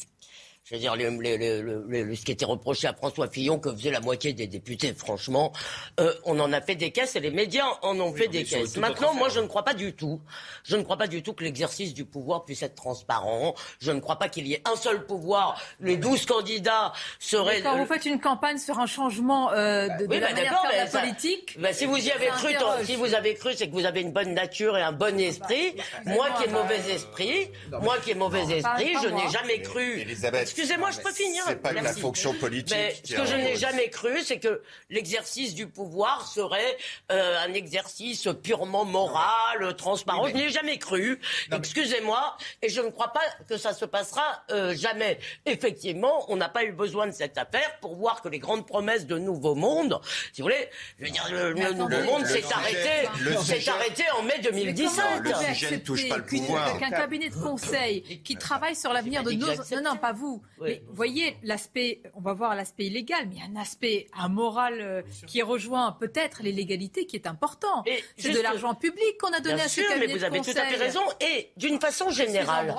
je 0.68 0.74
veux 0.74 0.80
dire, 0.80 0.96
le, 0.96 2.14
ce 2.14 2.24
qui 2.24 2.32
était 2.32 2.44
reproché 2.44 2.88
à 2.88 2.92
François 2.92 3.28
Fillon, 3.28 3.58
que 3.58 3.72
faisait 3.72 3.90
la 3.90 4.00
moitié 4.00 4.34
des 4.34 4.46
députés, 4.46 4.92
franchement, 4.92 5.52
euh, 5.98 6.12
on 6.24 6.38
en 6.40 6.52
a 6.52 6.60
fait 6.60 6.74
des 6.74 6.90
caisses 6.90 7.16
et 7.16 7.20
les 7.20 7.30
médias 7.30 7.64
en 7.80 7.98
ont 8.00 8.12
fait 8.12 8.28
des 8.28 8.44
caisses. 8.44 8.76
Maintenant, 8.76 9.14
moi, 9.14 9.30
je 9.30 9.40
ne 9.40 9.46
crois 9.46 9.64
pas 9.64 9.72
du 9.72 9.94
tout. 9.94 10.20
Je 10.64 10.76
ne 10.76 10.82
crois 10.82 10.98
pas 10.98 11.06
du 11.06 11.22
tout 11.22 11.32
que 11.32 11.42
l'exercice 11.42 11.94
du 11.94 12.04
pouvoir 12.04 12.44
puisse 12.44 12.62
être 12.62 12.74
transparent. 12.74 13.54
Je 13.80 13.92
ne 13.92 14.00
crois 14.00 14.16
pas 14.16 14.28
qu'il 14.28 14.46
y 14.46 14.52
ait 14.52 14.62
un 14.70 14.76
seul 14.76 15.06
pouvoir. 15.06 15.58
Les 15.80 15.96
douze 15.96 16.26
candidats 16.26 16.92
seraient. 17.18 17.62
quand 17.62 17.78
vous 17.78 17.86
faites 17.86 18.04
une 18.04 18.20
campagne 18.20 18.58
sur 18.58 18.78
un 18.78 18.86
changement 18.86 19.50
euh, 19.52 19.88
de, 19.88 20.06
oui, 20.06 20.20
la 20.20 20.32
bah, 20.34 21.00
politique. 21.00 21.56
Bah, 21.58 21.72
si 21.72 21.86
vous 21.86 21.96
y 21.96 22.10
avez 22.10 22.26
cru, 22.26 22.54
si 22.84 22.96
vous 22.96 23.14
avez 23.14 23.34
cru, 23.34 23.54
c'est 23.54 23.68
que 23.68 23.72
vous 23.72 23.86
avez 23.86 24.02
une 24.02 24.12
bonne 24.12 24.34
nature 24.34 24.76
et 24.76 24.82
un 24.82 24.92
bon 24.92 25.18
esprit. 25.18 25.76
Moi 26.04 26.28
qui 26.38 26.44
ai 26.44 26.52
mauvais 26.52 26.90
esprit, 26.90 27.50
moi 27.80 27.96
qui 28.04 28.10
ai 28.10 28.14
mauvais 28.14 28.42
esprit, 28.58 28.92
je 29.02 29.08
n'ai 29.08 29.30
jamais 29.30 29.62
cru. 29.62 30.04
Excusez-moi, 30.58 30.90
je 30.90 31.00
peux 31.00 31.12
finir. 31.12 31.44
C'est 31.46 31.62
pas 31.62 31.72
la 31.72 31.92
fonction 31.92 32.34
politique. 32.34 32.76
ce 33.04 33.14
que 33.14 33.24
je 33.24 33.36
n'ai 33.36 33.54
jamais 33.54 33.90
cru, 33.90 34.22
c'est 34.24 34.40
que 34.40 34.60
l'exercice 34.90 35.54
du 35.54 35.68
pouvoir 35.68 36.26
serait 36.26 36.76
euh, 37.12 37.38
un 37.46 37.54
exercice 37.54 38.28
purement 38.42 38.84
moral, 38.84 39.76
transparent. 39.76 40.26
Je 40.26 40.34
n'ai 40.34 40.50
jamais 40.50 40.78
cru. 40.78 41.20
Excusez-moi, 41.52 42.36
et 42.60 42.68
je 42.68 42.80
ne 42.80 42.90
crois 42.90 43.12
pas 43.12 43.22
que 43.48 43.56
ça 43.56 43.72
se 43.72 43.84
passera 43.84 44.42
euh, 44.50 44.74
jamais. 44.74 45.20
Effectivement, 45.46 46.24
on 46.28 46.34
n'a 46.34 46.48
pas 46.48 46.64
eu 46.64 46.72
besoin 46.72 47.06
de 47.06 47.12
cette 47.12 47.38
affaire 47.38 47.78
pour 47.80 47.94
voir 47.94 48.20
que 48.20 48.28
les 48.28 48.40
grandes 48.40 48.66
promesses 48.66 49.06
de 49.06 49.16
Nouveau 49.16 49.54
Monde, 49.54 50.00
si 50.32 50.42
vous 50.42 50.46
voulez, 50.46 50.68
je 50.98 51.04
veux 51.04 51.10
dire, 51.12 51.28
le, 51.30 51.72
Nouveau 51.72 52.02
Monde 52.02 52.26
s'est 52.26 52.42
arrêté, 52.52 53.08
s'est 53.44 53.70
arrêté 53.70 54.02
en 54.18 54.22
mai 54.22 54.40
2017. 54.42 55.04
Le 55.20 55.34
sujet 55.54 55.70
ne 55.70 55.76
touche 55.76 56.08
pas 56.08 56.16
le 56.16 56.26
pouvoir. 56.26 56.78
Qu'un 56.78 56.90
cabinet 56.90 57.28
de 57.28 57.36
conseil 57.36 58.22
qui 58.24 58.34
travaille 58.34 58.74
sur 58.74 58.92
l'avenir 58.92 59.22
de 59.22 59.30
nos... 59.30 59.46
Non, 59.46 59.82
non, 59.92 59.96
pas 59.96 60.12
vous. 60.12 60.42
Mais 60.60 60.82
voyez, 60.88 61.36
l'aspect, 61.42 62.02
on 62.14 62.20
va 62.20 62.32
voir 62.32 62.54
l'aspect 62.54 62.86
illégal, 62.86 63.26
mais 63.28 63.36
il 63.36 63.38
y 63.38 63.42
a 63.42 63.46
un 63.46 63.60
aspect 63.60 64.06
amoral 64.18 64.80
euh, 64.80 65.02
qui 65.26 65.42
rejoint 65.42 65.92
peut-être 65.92 66.42
l'illégalité 66.42 67.06
qui 67.06 67.16
est 67.16 67.26
important. 67.26 67.84
C'est 68.16 68.32
de 68.32 68.40
l'argent 68.40 68.74
public 68.74 69.18
qu'on 69.20 69.32
a 69.32 69.40
donné 69.40 69.62
à 69.62 69.68
ce 69.68 69.80
cabinet 69.80 70.06
mais 70.08 70.14
vous 70.14 70.24
avez 70.24 70.40
tout 70.40 70.50
à 70.50 70.64
fait 70.64 70.76
raison. 70.76 71.00
Et 71.20 71.50
d'une 71.56 71.80
façon 71.80 72.10
générale, 72.10 72.74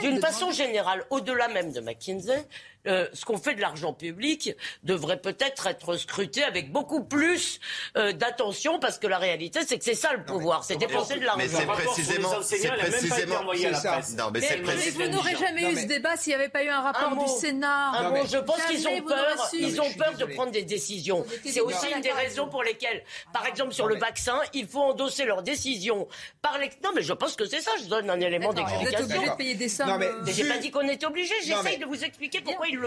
d'une 0.00 0.20
façon 0.20 0.50
générale, 0.50 1.04
au-delà 1.10 1.48
même 1.48 1.72
de 1.72 1.80
McKinsey, 1.80 2.46
euh, 2.88 3.06
ce 3.12 3.24
qu'on 3.24 3.38
fait 3.38 3.54
de 3.54 3.60
l'argent 3.60 3.92
public 3.92 4.50
devrait 4.82 5.20
peut-être 5.20 5.66
être 5.66 5.96
scruté 5.96 6.42
avec 6.42 6.72
beaucoup 6.72 7.04
plus 7.04 7.60
euh, 7.96 8.12
d'attention 8.12 8.78
parce 8.78 8.98
que 8.98 9.06
la 9.06 9.18
réalité, 9.18 9.60
c'est 9.66 9.78
que 9.78 9.84
c'est 9.84 9.94
ça 9.94 10.12
le 10.12 10.24
pouvoir, 10.24 10.64
c'est 10.64 10.76
dépenser 10.76 11.18
de 11.18 11.24
l'argent. 11.24 11.38
Mais 11.38 11.48
c'est 11.48 11.66
précisément, 11.66 12.42
c'est 12.42 12.68
précisément, 12.68 13.42
Non, 13.42 14.30
mais, 14.32 14.40
mais, 14.40 14.74
mais 14.74 14.90
vous 14.90 15.08
n'aurez 15.08 15.36
jamais 15.36 15.72
eu 15.72 15.76
ce 15.76 15.86
débat 15.86 16.16
s'il 16.16 16.30
n'y 16.30 16.34
avait 16.36 16.48
pas 16.48 16.64
eu 16.64 16.68
un 16.68 16.80
rapport 16.80 17.16
du 17.16 17.30
Sénat. 17.40 17.90
Un 17.90 18.10
mot, 18.10 18.26
je 18.26 18.38
pense 18.38 18.62
qu'ils 18.64 18.86
ont 18.88 19.02
peur, 19.02 19.50
ils 19.52 19.80
ont 19.80 19.92
peur 19.92 20.14
de 20.16 20.24
prendre 20.24 20.52
des 20.52 20.62
décisions. 20.62 21.24
C'est 21.44 21.60
aussi 21.60 21.86
une 21.94 22.00
des 22.00 22.12
raisons 22.12 22.48
pour 22.48 22.62
lesquelles, 22.62 23.04
par 23.32 23.46
exemple, 23.46 23.72
sur 23.72 23.86
le 23.86 23.96
vaccin, 23.96 24.40
il 24.54 24.66
faut 24.66 24.80
endosser 24.80 25.24
leurs 25.24 25.42
décisions 25.42 26.08
par 26.42 26.58
les. 26.58 26.70
Non, 26.82 26.90
mais 26.94 27.02
je 27.02 27.12
pense 27.12 27.36
que 27.36 27.44
c'est 27.44 27.60
ça. 27.60 27.72
Je 27.82 27.88
donne 27.88 28.08
un 28.10 28.20
élément 28.20 28.52
d'explication. 28.52 28.98
Vous 28.98 29.04
êtes 29.04 29.16
obligé 29.16 29.30
de 29.30 29.36
payer 29.36 29.54
des 29.54 29.68
sommes. 29.68 29.98
Mais 29.98 30.32
j'ai 30.32 30.48
pas 30.48 30.58
dit 30.58 30.70
qu'on 30.70 30.88
était 30.88 31.06
obligé. 31.06 31.34
J'essaye 31.44 31.78
de 31.78 31.86
vous 31.86 32.04
expliquer 32.04 32.40
pourquoi 32.40 32.66
ils 32.68 32.77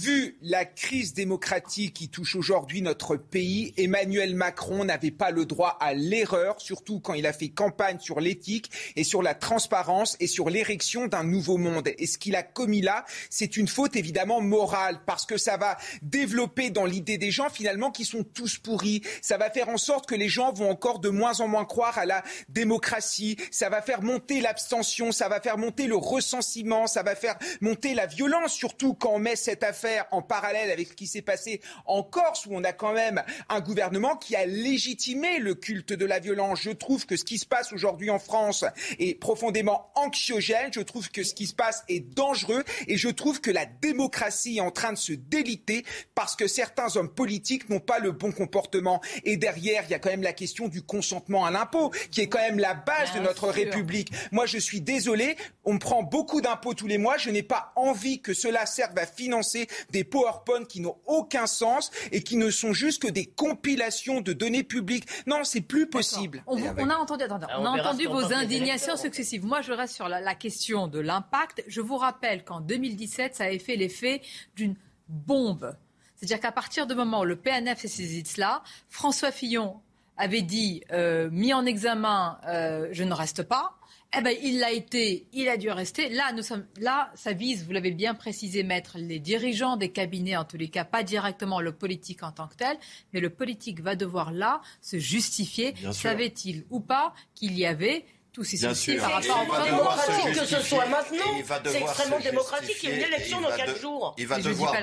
Vu 0.00 0.36
la 0.42 0.64
crise 0.64 1.14
démocratique 1.14 1.94
qui 1.94 2.08
touche 2.08 2.36
aujourd'hui 2.36 2.82
notre 2.82 3.16
pays, 3.16 3.74
Emmanuel 3.76 4.34
Macron 4.34 4.84
n'avait 4.84 5.10
pas 5.10 5.30
le 5.30 5.46
droit 5.46 5.76
à 5.80 5.94
l'erreur, 5.94 6.60
surtout 6.60 7.00
quand 7.00 7.14
il 7.14 7.26
a 7.26 7.32
fait 7.32 7.48
campagne 7.48 7.98
sur 7.98 8.20
l'éthique 8.20 8.70
et 8.96 9.04
sur 9.04 9.22
la 9.22 9.34
transparence 9.34 10.16
et 10.20 10.26
sur 10.26 10.48
l'érection 10.48 11.06
d'un 11.06 11.24
nouveau 11.24 11.56
monde. 11.56 11.88
Et 11.98 12.06
ce 12.06 12.18
qu'il 12.18 12.36
a 12.36 12.42
commis 12.42 12.68
commis-là, 12.68 13.06
c'est 13.30 13.56
une 13.56 13.66
faute 13.66 13.96
évidemment 13.96 14.42
morale 14.42 15.00
parce 15.06 15.24
que 15.24 15.38
ça 15.38 15.56
va 15.56 15.78
développer 16.02 16.68
dans 16.68 16.84
l'idée 16.84 17.16
des 17.16 17.30
gens 17.30 17.48
finalement 17.48 17.90
qui 17.90 18.04
sont 18.04 18.22
tous 18.22 18.58
pourris. 18.58 19.00
Ça 19.22 19.38
va 19.38 19.48
faire 19.48 19.70
en 19.70 19.78
sorte 19.78 20.06
que 20.06 20.14
les 20.14 20.28
gens 20.28 20.52
vont 20.52 20.70
encore 20.70 20.98
de 20.98 21.08
moins 21.08 21.40
en 21.40 21.48
moins 21.48 21.64
croire 21.64 21.96
à 21.96 22.04
la 22.04 22.22
démocratie. 22.50 23.38
Ça 23.50 23.70
va 23.70 23.80
faire 23.80 24.02
monter 24.02 24.42
l'abstention, 24.42 25.12
ça 25.12 25.30
va 25.30 25.40
faire 25.40 25.56
monter 25.56 25.86
le 25.86 25.96
ressentiment, 25.96 26.86
ça 26.86 27.02
va 27.02 27.14
faire 27.14 27.38
monter 27.62 27.94
la 27.94 28.04
violence, 28.04 28.58
surtout 28.68 28.92
quand 28.92 29.14
on 29.14 29.18
met 29.18 29.34
cette 29.34 29.62
affaire 29.62 30.04
en 30.10 30.20
parallèle 30.20 30.70
avec 30.70 30.88
ce 30.88 30.92
qui 30.92 31.06
s'est 31.06 31.22
passé 31.22 31.62
en 31.86 32.02
Corse 32.02 32.44
où 32.44 32.50
on 32.52 32.64
a 32.64 32.72
quand 32.72 32.92
même 32.92 33.22
un 33.48 33.60
gouvernement 33.60 34.16
qui 34.16 34.36
a 34.36 34.44
légitimé 34.44 35.38
le 35.38 35.54
culte 35.54 35.94
de 35.94 36.04
la 36.04 36.18
violence. 36.18 36.60
Je 36.60 36.70
trouve 36.70 37.06
que 37.06 37.16
ce 37.16 37.24
qui 37.24 37.38
se 37.38 37.46
passe 37.46 37.72
aujourd'hui 37.72 38.10
en 38.10 38.18
France 38.18 38.66
est 38.98 39.18
profondément 39.18 39.90
anxiogène. 39.94 40.70
Je 40.72 40.80
trouve 40.80 41.10
que 41.10 41.22
ce 41.22 41.32
qui 41.32 41.46
se 41.46 41.54
passe 41.54 41.82
est 41.88 42.00
dangereux 42.00 42.62
et 42.86 42.98
je 42.98 43.08
trouve 43.08 43.40
que 43.40 43.50
la 43.50 43.64
démocratie 43.64 44.58
est 44.58 44.60
en 44.60 44.70
train 44.70 44.92
de 44.92 44.98
se 44.98 45.14
déliter 45.14 45.86
parce 46.14 46.36
que 46.36 46.46
certains 46.46 46.94
hommes 46.96 47.08
politiques 47.08 47.70
n'ont 47.70 47.80
pas 47.80 48.00
le 48.00 48.12
bon 48.12 48.32
comportement. 48.32 49.00
Et 49.24 49.38
derrière, 49.38 49.84
il 49.88 49.92
y 49.92 49.94
a 49.94 49.98
quand 49.98 50.10
même 50.10 50.22
la 50.22 50.34
question 50.34 50.68
du 50.68 50.82
consentement 50.82 51.46
à 51.46 51.50
l'impôt, 51.50 51.90
qui 52.10 52.20
est 52.20 52.28
quand 52.28 52.38
même 52.38 52.58
la 52.58 52.74
base 52.74 53.14
de 53.14 53.20
notre 53.20 53.48
République. 53.48 54.12
Moi, 54.30 54.44
je 54.44 54.58
suis 54.58 54.82
désolé, 54.82 55.36
on 55.64 55.74
me 55.74 55.78
prend 55.78 56.02
beaucoup 56.02 56.42
d'impôts 56.42 56.74
tous 56.74 56.86
les 56.86 56.98
mois. 56.98 57.16
Je 57.16 57.30
n'ai 57.30 57.42
pas 57.42 57.72
envie 57.76 58.20
que 58.20 58.34
cela 58.48 58.64
serve 58.64 58.96
à 58.98 59.04
financer 59.04 59.68
des 59.90 60.04
PowerPoint 60.04 60.64
qui 60.64 60.80
n'ont 60.80 60.96
aucun 61.04 61.46
sens 61.46 61.90
et 62.12 62.22
qui 62.22 62.38
ne 62.38 62.50
sont 62.50 62.72
juste 62.72 63.02
que 63.02 63.08
des 63.08 63.26
compilations 63.26 64.22
de 64.22 64.32
données 64.32 64.62
publiques. 64.62 65.06
Non, 65.26 65.44
c'est 65.44 65.60
plus 65.60 65.86
possible. 65.86 66.42
On, 66.46 66.56
a 66.88 66.96
entendu, 66.96 67.24
on 67.28 67.66
a 67.66 67.70
entendu 67.70 68.06
vos 68.06 68.32
indignations 68.32 68.96
successives. 68.96 69.44
Moi, 69.44 69.60
je 69.60 69.72
reste 69.72 69.94
sur 69.94 70.08
la, 70.08 70.20
la 70.20 70.34
question 70.34 70.88
de 70.88 70.98
l'impact. 70.98 71.62
Je 71.66 71.82
vous 71.82 71.98
rappelle 71.98 72.42
qu'en 72.42 72.60
2017, 72.62 73.36
ça 73.36 73.44
avait 73.44 73.58
fait 73.58 73.76
l'effet 73.76 74.22
d'une 74.56 74.76
bombe. 75.08 75.76
C'est-à-dire 76.16 76.40
qu'à 76.40 76.52
partir 76.52 76.86
du 76.86 76.94
moment 76.94 77.20
où 77.20 77.24
le 77.24 77.36
PNF 77.36 77.80
s'est 77.80 77.88
saisi 77.88 78.22
de 78.22 78.28
cela, 78.28 78.62
François 78.88 79.30
Fillon 79.30 79.78
avait 80.16 80.42
dit, 80.42 80.82
euh, 80.90 81.28
mis 81.30 81.52
en 81.52 81.66
examen, 81.66 82.38
euh, 82.46 82.88
je 82.92 83.04
ne 83.04 83.12
reste 83.12 83.42
pas. 83.42 83.77
Eh 84.16 84.22
ben, 84.22 84.34
il 84.42 84.58
l'a 84.58 84.72
été, 84.72 85.26
il 85.34 85.48
a 85.50 85.58
dû 85.58 85.70
rester. 85.70 86.08
Là, 86.08 86.32
nous 86.32 86.42
sommes, 86.42 86.64
là, 86.80 87.10
ça 87.14 87.32
vise, 87.34 87.66
vous 87.66 87.72
l'avez 87.72 87.90
bien 87.90 88.14
précisé, 88.14 88.62
mettre 88.62 88.96
les 88.96 89.18
dirigeants 89.18 89.76
des 89.76 89.90
cabinets, 89.90 90.36
en 90.36 90.44
tous 90.44 90.56
les 90.56 90.68
cas, 90.68 90.84
pas 90.84 91.02
directement 91.02 91.60
le 91.60 91.72
politique 91.72 92.22
en 92.22 92.32
tant 92.32 92.48
que 92.48 92.56
tel, 92.56 92.78
mais 93.12 93.20
le 93.20 93.28
politique 93.28 93.80
va 93.80 93.96
devoir 93.96 94.32
là 94.32 94.62
se 94.80 94.98
justifier. 94.98 95.74
Savait-il 95.92 96.64
ou 96.70 96.80
pas 96.80 97.14
qu'il 97.34 97.58
y 97.58 97.66
avait 97.66 98.06
tous 98.32 98.44
ces 98.44 98.56
soucis 98.56 98.96
par 98.96 99.12
rapport 99.12 99.46
au 99.46 99.64
démocratique 99.64 100.34
que 100.34 100.46
ce 100.46 100.60
soit 100.60 100.86
maintenant. 100.86 101.60
C'est 101.64 101.82
extrêmement 101.82 102.20
démocratique. 102.20 102.76
Il 102.82 102.88
y 102.88 102.92
a 102.92 102.96
une 102.96 103.02
élection 103.02 103.40
dans 103.40 103.54
quatre 103.54 103.78
jours. 103.78 104.14
Il 104.16 104.26
va 104.26 104.38
devoir 104.40 104.74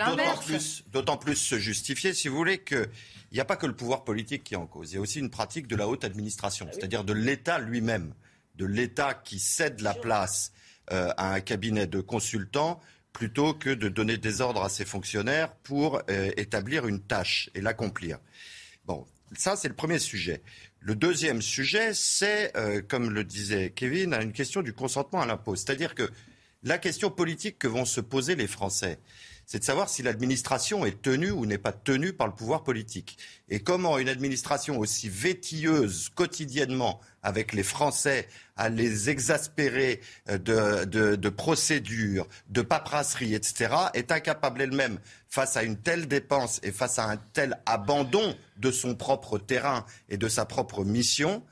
d'autant 0.92 1.18
plus, 1.18 1.36
se 1.36 1.58
justifier, 1.58 2.14
si 2.14 2.28
vous 2.28 2.36
voulez, 2.36 2.60
que 2.60 2.90
il 3.32 3.36
n'y 3.36 3.42
a 3.42 3.46
pas 3.46 3.56
que 3.58 3.66
le 3.66 3.76
pouvoir 3.76 4.04
politique 4.04 4.44
qui 4.44 4.54
est 4.54 4.58
en 4.58 4.68
cause. 4.68 4.92
Il 4.92 4.96
y 4.96 4.98
a 4.98 5.02
aussi 5.02 5.20
une 5.20 5.32
pratique 5.32 5.68
de 5.68 5.76
la 5.76 5.88
haute 5.88 6.04
administration, 6.04 6.68
ah 6.70 6.74
c'est-à-dire 6.74 7.04
de 7.04 7.12
l'État 7.12 7.60
lui-même, 7.60 8.14
de 8.58 8.66
l'État 8.66 9.14
qui 9.14 9.40
cède 9.40 9.82
la 9.82 9.94
place 9.94 10.52
euh, 10.92 11.12
à 11.18 11.34
un 11.34 11.42
cabinet 11.42 11.88
de 11.88 12.02
consultants 12.02 12.80
plutôt 13.12 13.54
que 13.54 13.70
de 13.70 13.88
donner 13.88 14.18
des 14.18 14.42
ordres 14.42 14.64
à 14.64 14.70
ses 14.70 14.86
fonctionnaires 14.86 15.54
pour 15.64 16.02
euh, 16.10 16.32
établir 16.38 16.86
une 16.86 17.02
tâche 17.02 17.50
et 17.56 17.62
l'accomplir. 17.62 18.20
Bon, 18.86 19.06
ça 19.38 19.56
c'est 19.56 19.70
le 19.70 19.76
premier 19.76 20.00
sujet. 20.00 20.42
Le 20.80 20.96
deuxième 20.96 21.42
sujet, 21.42 21.94
c'est, 21.94 22.56
euh, 22.56 22.82
comme 22.88 23.10
le 23.10 23.24
disait 23.24 23.72
Kevin, 23.76 24.14
une 24.14 24.34
question 24.34 24.62
du 24.62 24.74
consentement 24.74 25.22
à 25.22 25.26
l'impôt. 25.26 25.56
C'est-à-dire 25.56 25.96
que 25.96 26.10
la 26.62 26.78
question 26.78 27.10
politique 27.10 27.58
que 27.58 27.68
vont 27.68 27.86
se 27.86 28.02
poser 28.02 28.36
les 28.36 28.48
Français, 28.48 29.00
c'est 29.46 29.60
de 29.60 29.64
savoir 29.64 29.90
si 29.90 30.04
l'administration 30.04 30.86
est 30.86 31.02
tenue 31.02 31.32
ou 31.32 31.46
n'est 31.46 31.58
pas 31.58 31.72
tenue 31.72 32.14
par 32.14 32.28
le 32.28 32.34
pouvoir 32.34 32.64
politique. 32.64 33.18
Et 33.50 33.60
comment 33.60 33.98
une 33.98 34.10
administration 34.10 34.80
aussi 34.80 35.08
vétilleuse 35.08 36.10
quotidiennement 36.10 37.00
avec 37.22 37.54
les 37.54 37.64
Français 37.64 38.28
à 38.56 38.70
les 38.70 39.10
exaspérer 39.10 40.02
euh, 40.30 40.86
de, 40.86 41.30
procédures, 41.30 42.28
de 42.50 42.62
paperasserie, 42.62 43.34
etc., 43.34 43.74
est 43.94 44.12
incapable 44.12 44.62
elle-même, 44.62 45.00
face 45.28 45.58
à 45.58 45.64
une 45.64 45.78
telle 45.78 46.08
dépense 46.08 46.60
et 46.64 46.72
face 46.72 47.00
à 47.00 47.10
un 47.10 47.18
tel 47.34 47.58
abandon 47.66 48.36
de 48.58 48.72
son 48.72 48.96
propre 48.96 49.38
terrain 49.38 49.86
et 50.10 50.18
de 50.18 50.28
sa 50.30 50.46
propre 50.46 50.86
mission, 50.86 51.44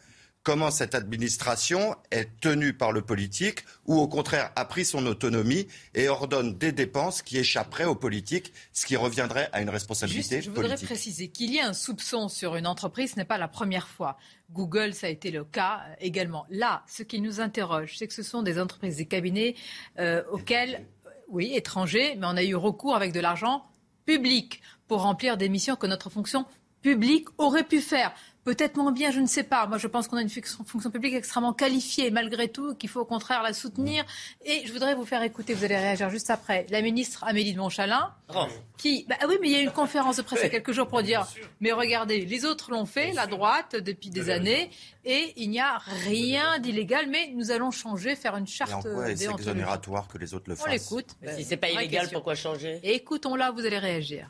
comment 0.43 0.71
cette 0.71 0.93
administration 0.93 1.95
est 2.11 2.39
tenue 2.41 2.73
par 2.73 2.91
le 2.91 3.01
politique 3.01 3.63
ou 3.85 3.95
au 3.95 4.07
contraire 4.07 4.51
a 4.55 4.65
pris 4.65 4.85
son 4.85 5.05
autonomie 5.05 5.67
et 5.95 6.09
ordonne 6.09 6.57
des 6.57 6.73
dépenses 6.73 7.21
qui 7.21 7.37
échapperaient 7.37 7.85
aux 7.85 7.95
politiques, 7.95 8.53
ce 8.73 8.85
qui 8.85 8.97
reviendrait 8.97 9.49
à 9.53 9.61
une 9.61 9.69
responsabilité 9.69 10.37
Juste, 10.37 10.49
je 10.49 10.51
voudrais 10.51 10.75
préciser 10.75 11.29
qu'il 11.29 11.53
y 11.53 11.59
a 11.59 11.67
un 11.67 11.73
soupçon 11.73 12.27
sur 12.27 12.55
une 12.57 12.67
entreprise, 12.67 13.11
ce 13.11 13.15
n'est 13.15 13.25
pas 13.25 13.37
la 13.37 13.47
première 13.47 13.87
fois. 13.87 14.17
Google, 14.51 14.93
ça 14.93 15.07
a 15.07 15.09
été 15.09 15.31
le 15.31 15.45
cas 15.45 15.81
également. 15.99 16.45
Là, 16.49 16.83
ce 16.87 17.03
qui 17.03 17.21
nous 17.21 17.39
interroge, 17.39 17.97
c'est 17.97 18.07
que 18.07 18.13
ce 18.13 18.23
sont 18.23 18.43
des 18.43 18.59
entreprises, 18.59 18.97
des 18.97 19.05
cabinets 19.05 19.55
euh, 19.99 20.23
auxquels, 20.31 20.85
oui, 21.29 21.53
étrangers, 21.55 22.15
mais 22.17 22.27
on 22.27 22.35
a 22.35 22.43
eu 22.43 22.55
recours 22.55 22.95
avec 22.95 23.13
de 23.13 23.19
l'argent 23.21 23.65
public 24.05 24.61
pour 24.87 25.01
remplir 25.01 25.37
des 25.37 25.47
missions 25.47 25.77
que 25.77 25.87
notre 25.87 26.09
fonction 26.09 26.45
publique 26.81 27.27
aurait 27.37 27.63
pu 27.63 27.79
faire. 27.79 28.13
Peut-être 28.43 28.75
moins 28.75 28.91
bien, 28.91 29.11
je 29.11 29.21
ne 29.21 29.25
sais 29.25 29.43
pas. 29.43 29.67
Moi, 29.67 29.77
je 29.77 29.87
pense 29.87 30.07
qu'on 30.07 30.17
a 30.17 30.21
une 30.21 30.29
fonction 30.29 30.91
publique 30.91 31.13
extrêmement 31.13 31.53
qualifiée, 31.53 32.11
malgré 32.11 32.49
tout, 32.49 32.75
qu'il 32.75 32.89
faut 32.89 32.99
au 32.99 33.05
contraire 33.05 33.41
la 33.41 33.53
soutenir. 33.53 34.03
Et 34.43 34.63
je 34.65 34.73
voudrais 34.73 34.95
vous 34.95 35.05
faire 35.05 35.23
écouter, 35.23 35.53
vous 35.53 35.63
allez 35.63 35.77
réagir 35.77 36.09
juste 36.09 36.29
après, 36.29 36.65
la 36.69 36.81
ministre 36.81 37.23
Amélie 37.23 37.53
de 37.53 37.59
Montchalin, 37.59 38.13
oh. 38.35 38.45
qui... 38.77 39.05
Bah, 39.07 39.15
oui, 39.29 39.35
mais 39.39 39.47
il 39.47 39.53
y 39.53 39.55
a 39.55 39.61
eu 39.61 39.63
une 39.63 39.71
conférence 39.71 40.17
de 40.17 40.23
presse 40.23 40.39
il 40.41 40.43
y 40.43 40.47
a 40.47 40.49
quelques 40.49 40.73
jours 40.73 40.87
pour 40.87 41.01
dire, 41.03 41.25
mais 41.61 41.71
regardez, 41.71 42.25
les 42.25 42.45
autres 42.45 42.71
l'ont 42.71 42.85
fait, 42.85 43.13
la 43.13 43.27
droite, 43.27 43.77
depuis 43.77 44.09
des 44.09 44.29
années, 44.29 44.69
et 45.05 45.33
il 45.37 45.49
n'y 45.49 45.61
a 45.61 45.77
rien 45.77 46.59
d'illégal, 46.59 47.07
mais 47.09 47.31
nous 47.33 47.51
allons 47.51 47.71
changer, 47.71 48.15
faire 48.15 48.35
une 48.35 48.47
charte 48.47 48.85
C'est 49.15 49.31
exonératoire 49.31 50.07
que 50.09 50.17
les 50.17 50.33
autres 50.33 50.49
le 50.49 50.55
fassent? 50.55 50.67
On 50.67 50.71
l'écoute. 50.71 51.15
si 51.35 51.45
c'est 51.45 51.57
pas 51.57 51.69
illégal, 51.69 52.09
pourquoi 52.11 52.35
changer? 52.35 52.79
Écoutons-la, 52.83 53.51
vous 53.51 53.65
allez 53.65 53.79
réagir. 53.79 54.29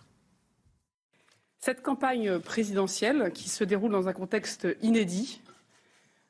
Cette 1.66 1.82
campagne 1.82 2.39
présidentielle, 2.39 3.32
qui 3.34 3.47
se 3.47 3.64
déroule 3.64 3.93
dans 3.93 4.09
un 4.09 4.11
contexte 4.11 4.68
inédit, 4.82 5.39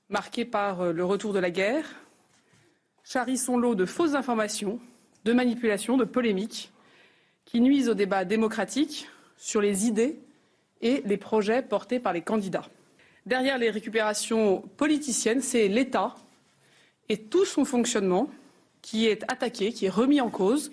marqué 0.07 0.45
par 0.45 0.81
euh, 0.81 0.91
le 0.91 1.03
retour 1.03 1.34
de 1.34 1.39
la 1.39 1.49
guerre, 1.49 1.88
charrie 3.03 3.39
son 3.39 3.57
lot 3.57 3.73
de 3.73 3.86
fausses 3.86 4.13
informations, 4.13 4.79
de 5.25 5.34
manipulations, 5.34 5.97
de 5.97 6.03
polémiques, 6.03 6.71
qui 7.45 7.61
nuisent 7.61 7.89
au 7.89 7.95
débat 7.95 8.25
démocratique 8.25 9.09
sur 9.36 9.59
les 9.59 9.88
idées 9.88 10.19
et 10.81 11.01
les 11.03 11.17
projets 11.17 11.63
portés 11.63 11.99
par 11.99 12.13
les 12.13 12.21
candidats. 12.21 12.69
Derrière 13.25 13.57
les 13.57 13.71
récupérations 13.71 14.61
politiciennes, 14.77 15.41
c'est 15.41 15.67
l'État 15.67 16.15
et 17.09 17.17
tout 17.17 17.45
son 17.45 17.65
fonctionnement 17.65 18.29
qui 18.84 19.07
est 19.07 19.23
attaqué, 19.31 19.73
qui 19.73 19.88
est 19.88 19.89
remis 19.89 20.21
en 20.21 20.29
cause 20.29 20.71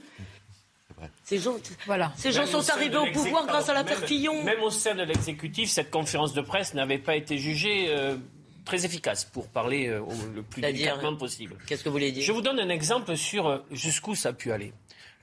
ces 1.25 1.39
gens, 1.39 1.57
voilà. 1.87 2.13
Ces 2.17 2.33
gens 2.33 2.47
sont 2.47 2.69
arrivés 2.71 2.97
au 2.97 3.07
pouvoir 3.07 3.47
grâce 3.47 3.69
à 3.69 3.75
la 3.75 3.85
Fillon. 3.85 4.43
Même 4.43 4.63
au 4.63 4.71
sein 4.71 4.95
de 4.95 5.03
l'exécutif, 5.03 5.71
cette 5.71 5.91
conférence 5.91 6.33
de 6.33 6.41
presse 6.41 6.75
n'avait 6.75 6.99
pas 6.99 7.17
été 7.17 7.39
jugée 7.39 7.87
euh, 7.89 8.17
très 8.65 8.85
efficace 8.85 9.25
pour 9.25 9.49
parler 9.49 9.89
euh, 9.89 10.03
le 10.35 10.43
plus 10.43 10.63
délicatement 10.63 11.17
possible. 11.17 11.57
Qu'est-ce 11.67 11.85
que 11.85 11.89
vous 11.89 11.95
voulez 11.95 12.13
dire? 12.13 12.23
Je 12.23 12.33
vous 12.33 12.43
donne 12.43 12.61
un 12.61 12.69
exemple 12.69 13.17
sur 13.17 13.47
euh, 13.47 13.59
jusqu'où 13.71 14.15
ça 14.15 14.31
a 14.31 14.33
pu 14.33 14.53
aller. 14.53 14.73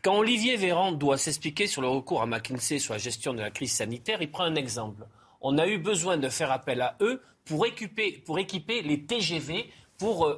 Quand 0.02 0.18
Olivier 0.18 0.56
Véran 0.58 0.92
doit 0.92 1.18
s'expliquer 1.18 1.68
sur 1.68 1.82
le 1.82 1.88
recours 1.88 2.22
à 2.22 2.26
McKinsey 2.26 2.80
sur 2.80 2.94
la 2.94 3.00
gestion 3.00 3.34
de 3.34 3.42
la 3.42 3.52
crise 3.52 3.74
sanitaire, 3.74 4.22
il 4.22 4.32
prend 4.32 4.44
un 4.44 4.56
exemple. 4.56 5.06
On 5.42 5.58
a 5.58 5.68
eu 5.68 5.78
besoin 5.78 6.18
de 6.18 6.30
faire 6.30 6.52
appel 6.52 6.82
à 6.82 6.96
eux 7.02 7.22
pour 7.46 7.66
équiper, 7.66 8.24
pour 8.26 8.40
équiper 8.40 8.82
les 8.82 9.02
TGV 9.02 9.70
pour 9.98 10.38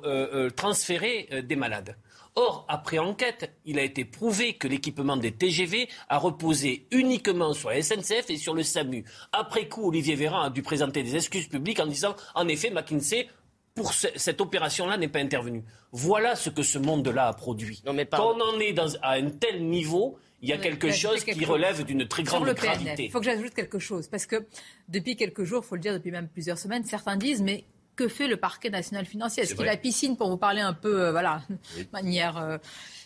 transférer 0.56 1.28
des 1.44 1.58
malades. 1.58 1.98
Or, 2.42 2.64
après 2.70 3.00
enquête, 3.00 3.54
il 3.66 3.78
a 3.80 3.84
été 3.84 4.06
prouvé 4.06 4.54
que 4.54 4.70
l'équipement 4.70 5.18
des 5.18 5.34
TGV 5.34 5.90
a 6.08 6.18
reposé 6.18 6.88
uniquement 6.90 7.52
sur 7.52 7.70
la 7.70 7.82
SNCF 7.82 8.30
et 8.30 8.38
sur 8.38 8.54
le 8.54 8.64
SAMU. 8.64 9.04
Après 9.34 9.68
coup, 9.68 9.90
Olivier 9.90 10.16
Véran 10.16 10.44
a 10.44 10.50
dû 10.50 10.62
présenter 10.62 11.04
des 11.04 11.18
excuses 11.18 11.50
publiques 11.50 11.82
en 11.82 11.86
disant, 11.86 12.16
en 12.36 12.48
effet, 12.48 12.70
McKinsey 12.70 13.28
pour 13.76 13.94
cette 13.94 14.40
opération-là 14.40 14.96
n'est 14.96 15.10
pas 15.10 15.20
intervenue. 15.20 15.66
Voilà 15.92 16.38
ce 16.38 16.50
que 16.50 16.64
ce 16.64 16.80
monde-là 16.80 17.28
a 17.28 17.34
produit. 17.34 17.84
Quand 17.86 18.38
on 18.38 18.40
en 18.40 18.60
est 18.62 18.80
à 19.02 19.12
un 19.12 19.32
tel 19.32 19.66
niveau, 19.66 20.18
il 20.42 20.48
y 20.48 20.54
a 20.54 20.58
quelque 20.58 20.92
chose 20.92 21.26
qui 21.26 21.44
relève 21.44 21.84
d'une 21.84 22.08
très 22.08 22.24
grande 22.24 22.50
gravité. 22.54 23.04
Il 23.04 23.12
faut 23.12 23.20
que 23.20 23.26
j'ajoute 23.26 23.54
quelque 23.54 23.80
chose, 23.80 24.08
parce 24.08 24.26
que 24.26 24.48
depuis 24.88 25.18
quelques 25.18 25.44
jours, 25.44 25.64
il 25.66 25.68
faut 25.68 25.76
le 25.76 25.82
dire, 25.82 25.92
depuis 25.92 26.12
même 26.12 26.30
plusieurs 26.30 26.58
semaines, 26.58 26.86
certains 26.86 27.18
disent, 27.18 27.42
mais 27.42 27.66
que 28.00 28.08
fait 28.08 28.28
le 28.28 28.38
parquet 28.38 28.70
national 28.70 29.06
financier 29.06 29.44
Est-ce 29.44 29.56
qu'il 29.56 29.68
a 29.68 29.76
piscine 29.76 30.16
pour 30.16 30.30
vous 30.30 30.38
parler 30.38 30.62
un 30.62 30.74
peu, 30.74 31.02
euh, 31.02 31.12
voilà, 31.12 31.42
de 31.78 31.86
manière 31.92 32.38
euh, 32.38 32.58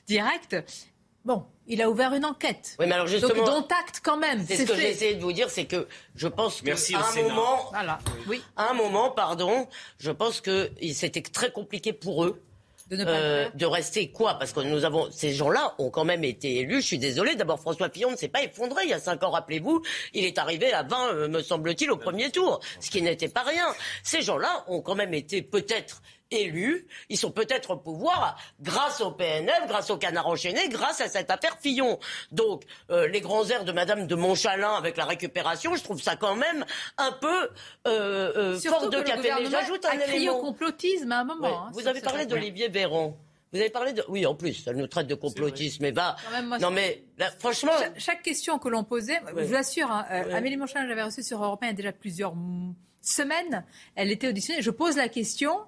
directe? 0.06 0.56
Bon, 1.26 1.46
il 1.66 1.82
a 1.82 1.89
ouvert 1.89 2.14
une 2.14 2.26
enquête. 2.26 2.76
Oui, 2.78 2.86
mais 2.86 2.94
alors 2.94 3.08
justement, 3.08 3.44
Donc, 3.44 3.70
dont 3.70 3.76
acte 3.76 4.02
quand 4.04 4.18
même. 4.18 4.46
C'est 4.46 4.58
ce 4.58 4.72
que 4.72 4.76
j'ai 4.76 4.91
essayé 4.91 5.16
de 5.16 5.22
vous 5.22 5.32
dire, 5.32 5.50
c'est 5.50 5.66
que 5.66 5.88
je 6.16 6.28
pense 6.28 6.62
qu'à 6.62 6.74
un 6.74 7.24
moment, 7.24 7.70
voilà. 7.72 7.98
oui. 8.28 8.44
à 8.56 8.70
un 8.70 8.74
moment, 8.74 9.10
pardon, 9.10 9.68
je 9.98 10.12
pense 10.12 10.41
que 10.41 10.70
c'était 10.94 11.22
très 11.22 11.52
compliqué 11.52 11.91
pour 11.91 12.26
eux 12.26 12.39
euh, 12.92 13.50
de, 13.54 13.66
rester 13.66 14.12
quoi? 14.12 14.36
Parce 14.36 14.52
que 14.52 14.60
nous 14.60 14.84
avons 14.84 15.10
ces 15.12 15.32
gens-là 15.32 15.74
ont 15.78 15.90
quand 15.90 16.04
même 16.04 16.24
été 16.24 16.58
élus. 16.58 16.82
Je 16.82 16.88
suis 16.88 16.98
désolé. 16.98 17.36
D'abord, 17.36 17.60
François 17.60 17.90
Fillon 17.90 18.12
ne 18.12 18.16
s'est 18.16 18.28
pas 18.28 18.44
effondré 18.44 18.84
il 18.84 18.90
y 18.90 18.94
a 18.94 19.00
cinq 19.00 19.24
ans. 19.24 19.32
Rappelez-vous, 19.32 19.82
il 20.14 20.26
est 20.26 20.38
arrivé 20.38 20.74
à 20.74 20.84
20, 20.84 21.14
euh, 21.14 21.28
me 21.28 21.42
semble-t-il, 21.42 21.92
au 21.92 21.98
premier 21.98 22.30
tour, 22.30 22.60
ce 22.80 22.90
qui 22.90 23.02
n'était 23.02 23.30
pas 23.30 23.44
rien. 23.44 23.66
Ces 24.04 24.22
gens-là 24.22 24.66
ont 24.68 24.82
quand 24.82 24.96
même 24.96 25.14
été 25.14 25.42
peut-être 25.42 26.02
élus, 26.42 26.88
ils 27.10 27.18
sont 27.18 27.32
peut-être 27.32 27.72
au 27.72 27.78
pouvoir 27.78 28.38
grâce 28.62 29.02
au 29.02 29.12
PNF, 29.12 29.68
grâce 29.68 29.90
au 29.90 29.98
canard 29.98 30.28
enchaîné, 30.28 30.68
grâce 30.70 31.02
à 31.02 31.08
cette 31.08 31.30
affaire 31.32 31.58
Fillon. 31.60 32.00
Donc, 32.32 32.64
euh, 32.90 33.08
les 33.08 33.22
grands 33.22 33.48
airs 33.50 33.66
de 33.66 33.72
Madame 33.72 34.08
de 34.08 34.16
Montchalin 34.16 34.74
avec 34.76 34.98
la 34.98 35.06
récupération, 35.06 35.76
je 35.76 35.84
trouve 35.84 36.02
ça 36.02 36.16
quand 36.16 36.36
même 36.36 36.66
un 36.98 37.12
peu 37.12 37.50
euh, 37.88 38.34
euh 38.36 38.60
fort 38.60 38.90
de 38.90 39.02
café. 39.02 39.32
Mais 39.40 39.50
j'ajoute 39.50 39.86
un 39.86 40.00
élément. 40.00 40.38
au 40.38 40.42
complotisme 40.42 41.12
à 41.12 41.20
un 41.20 41.24
moment. 41.24 41.66
Hein, 41.66 41.72
vous 41.74 41.88
avez 41.88 42.02
parlé 42.02 42.26
d'Olivier 42.26 42.70
Véran. 42.70 43.18
Vous 43.54 43.60
avez 43.60 43.70
parlé 43.70 43.94
de... 43.94 44.04
Oui, 44.08 44.26
en 44.26 44.34
plus, 44.34 44.64
elle 44.66 44.78
nous 44.78 44.88
traite 44.88 45.06
de 45.06 45.14
complotisme. 45.14 45.84
Mais 45.84 45.92
va... 45.92 46.16
non, 46.60 46.72
mais 46.72 47.04
franchement... 47.38 47.72
chaque, 47.98 48.24
question 48.24 48.58
que 48.58 48.68
l'on 48.68 48.84
posait, 48.84 49.22
je 49.28 49.44
vous 49.44 49.56
assure, 49.56 49.92
hein, 49.92 50.06
euh, 50.12 50.36
Amélie 50.36 50.58
Montchalin, 50.58 50.88
j'avais 50.88 51.04
reçu 51.04 51.22
sur 51.22 51.44
Europe 51.44 51.62
1 51.62 51.68
il 51.68 51.70
y 51.70 51.74
a 51.74 51.76
déjà 51.76 51.92
plusieurs 51.92 52.34
semaines. 53.02 53.64
Elle 53.96 54.10
était 54.10 54.28
auditionnée. 54.28 54.64
Je 54.64 54.72
pose 54.72 54.98
la 54.98 55.08
question 55.08 55.60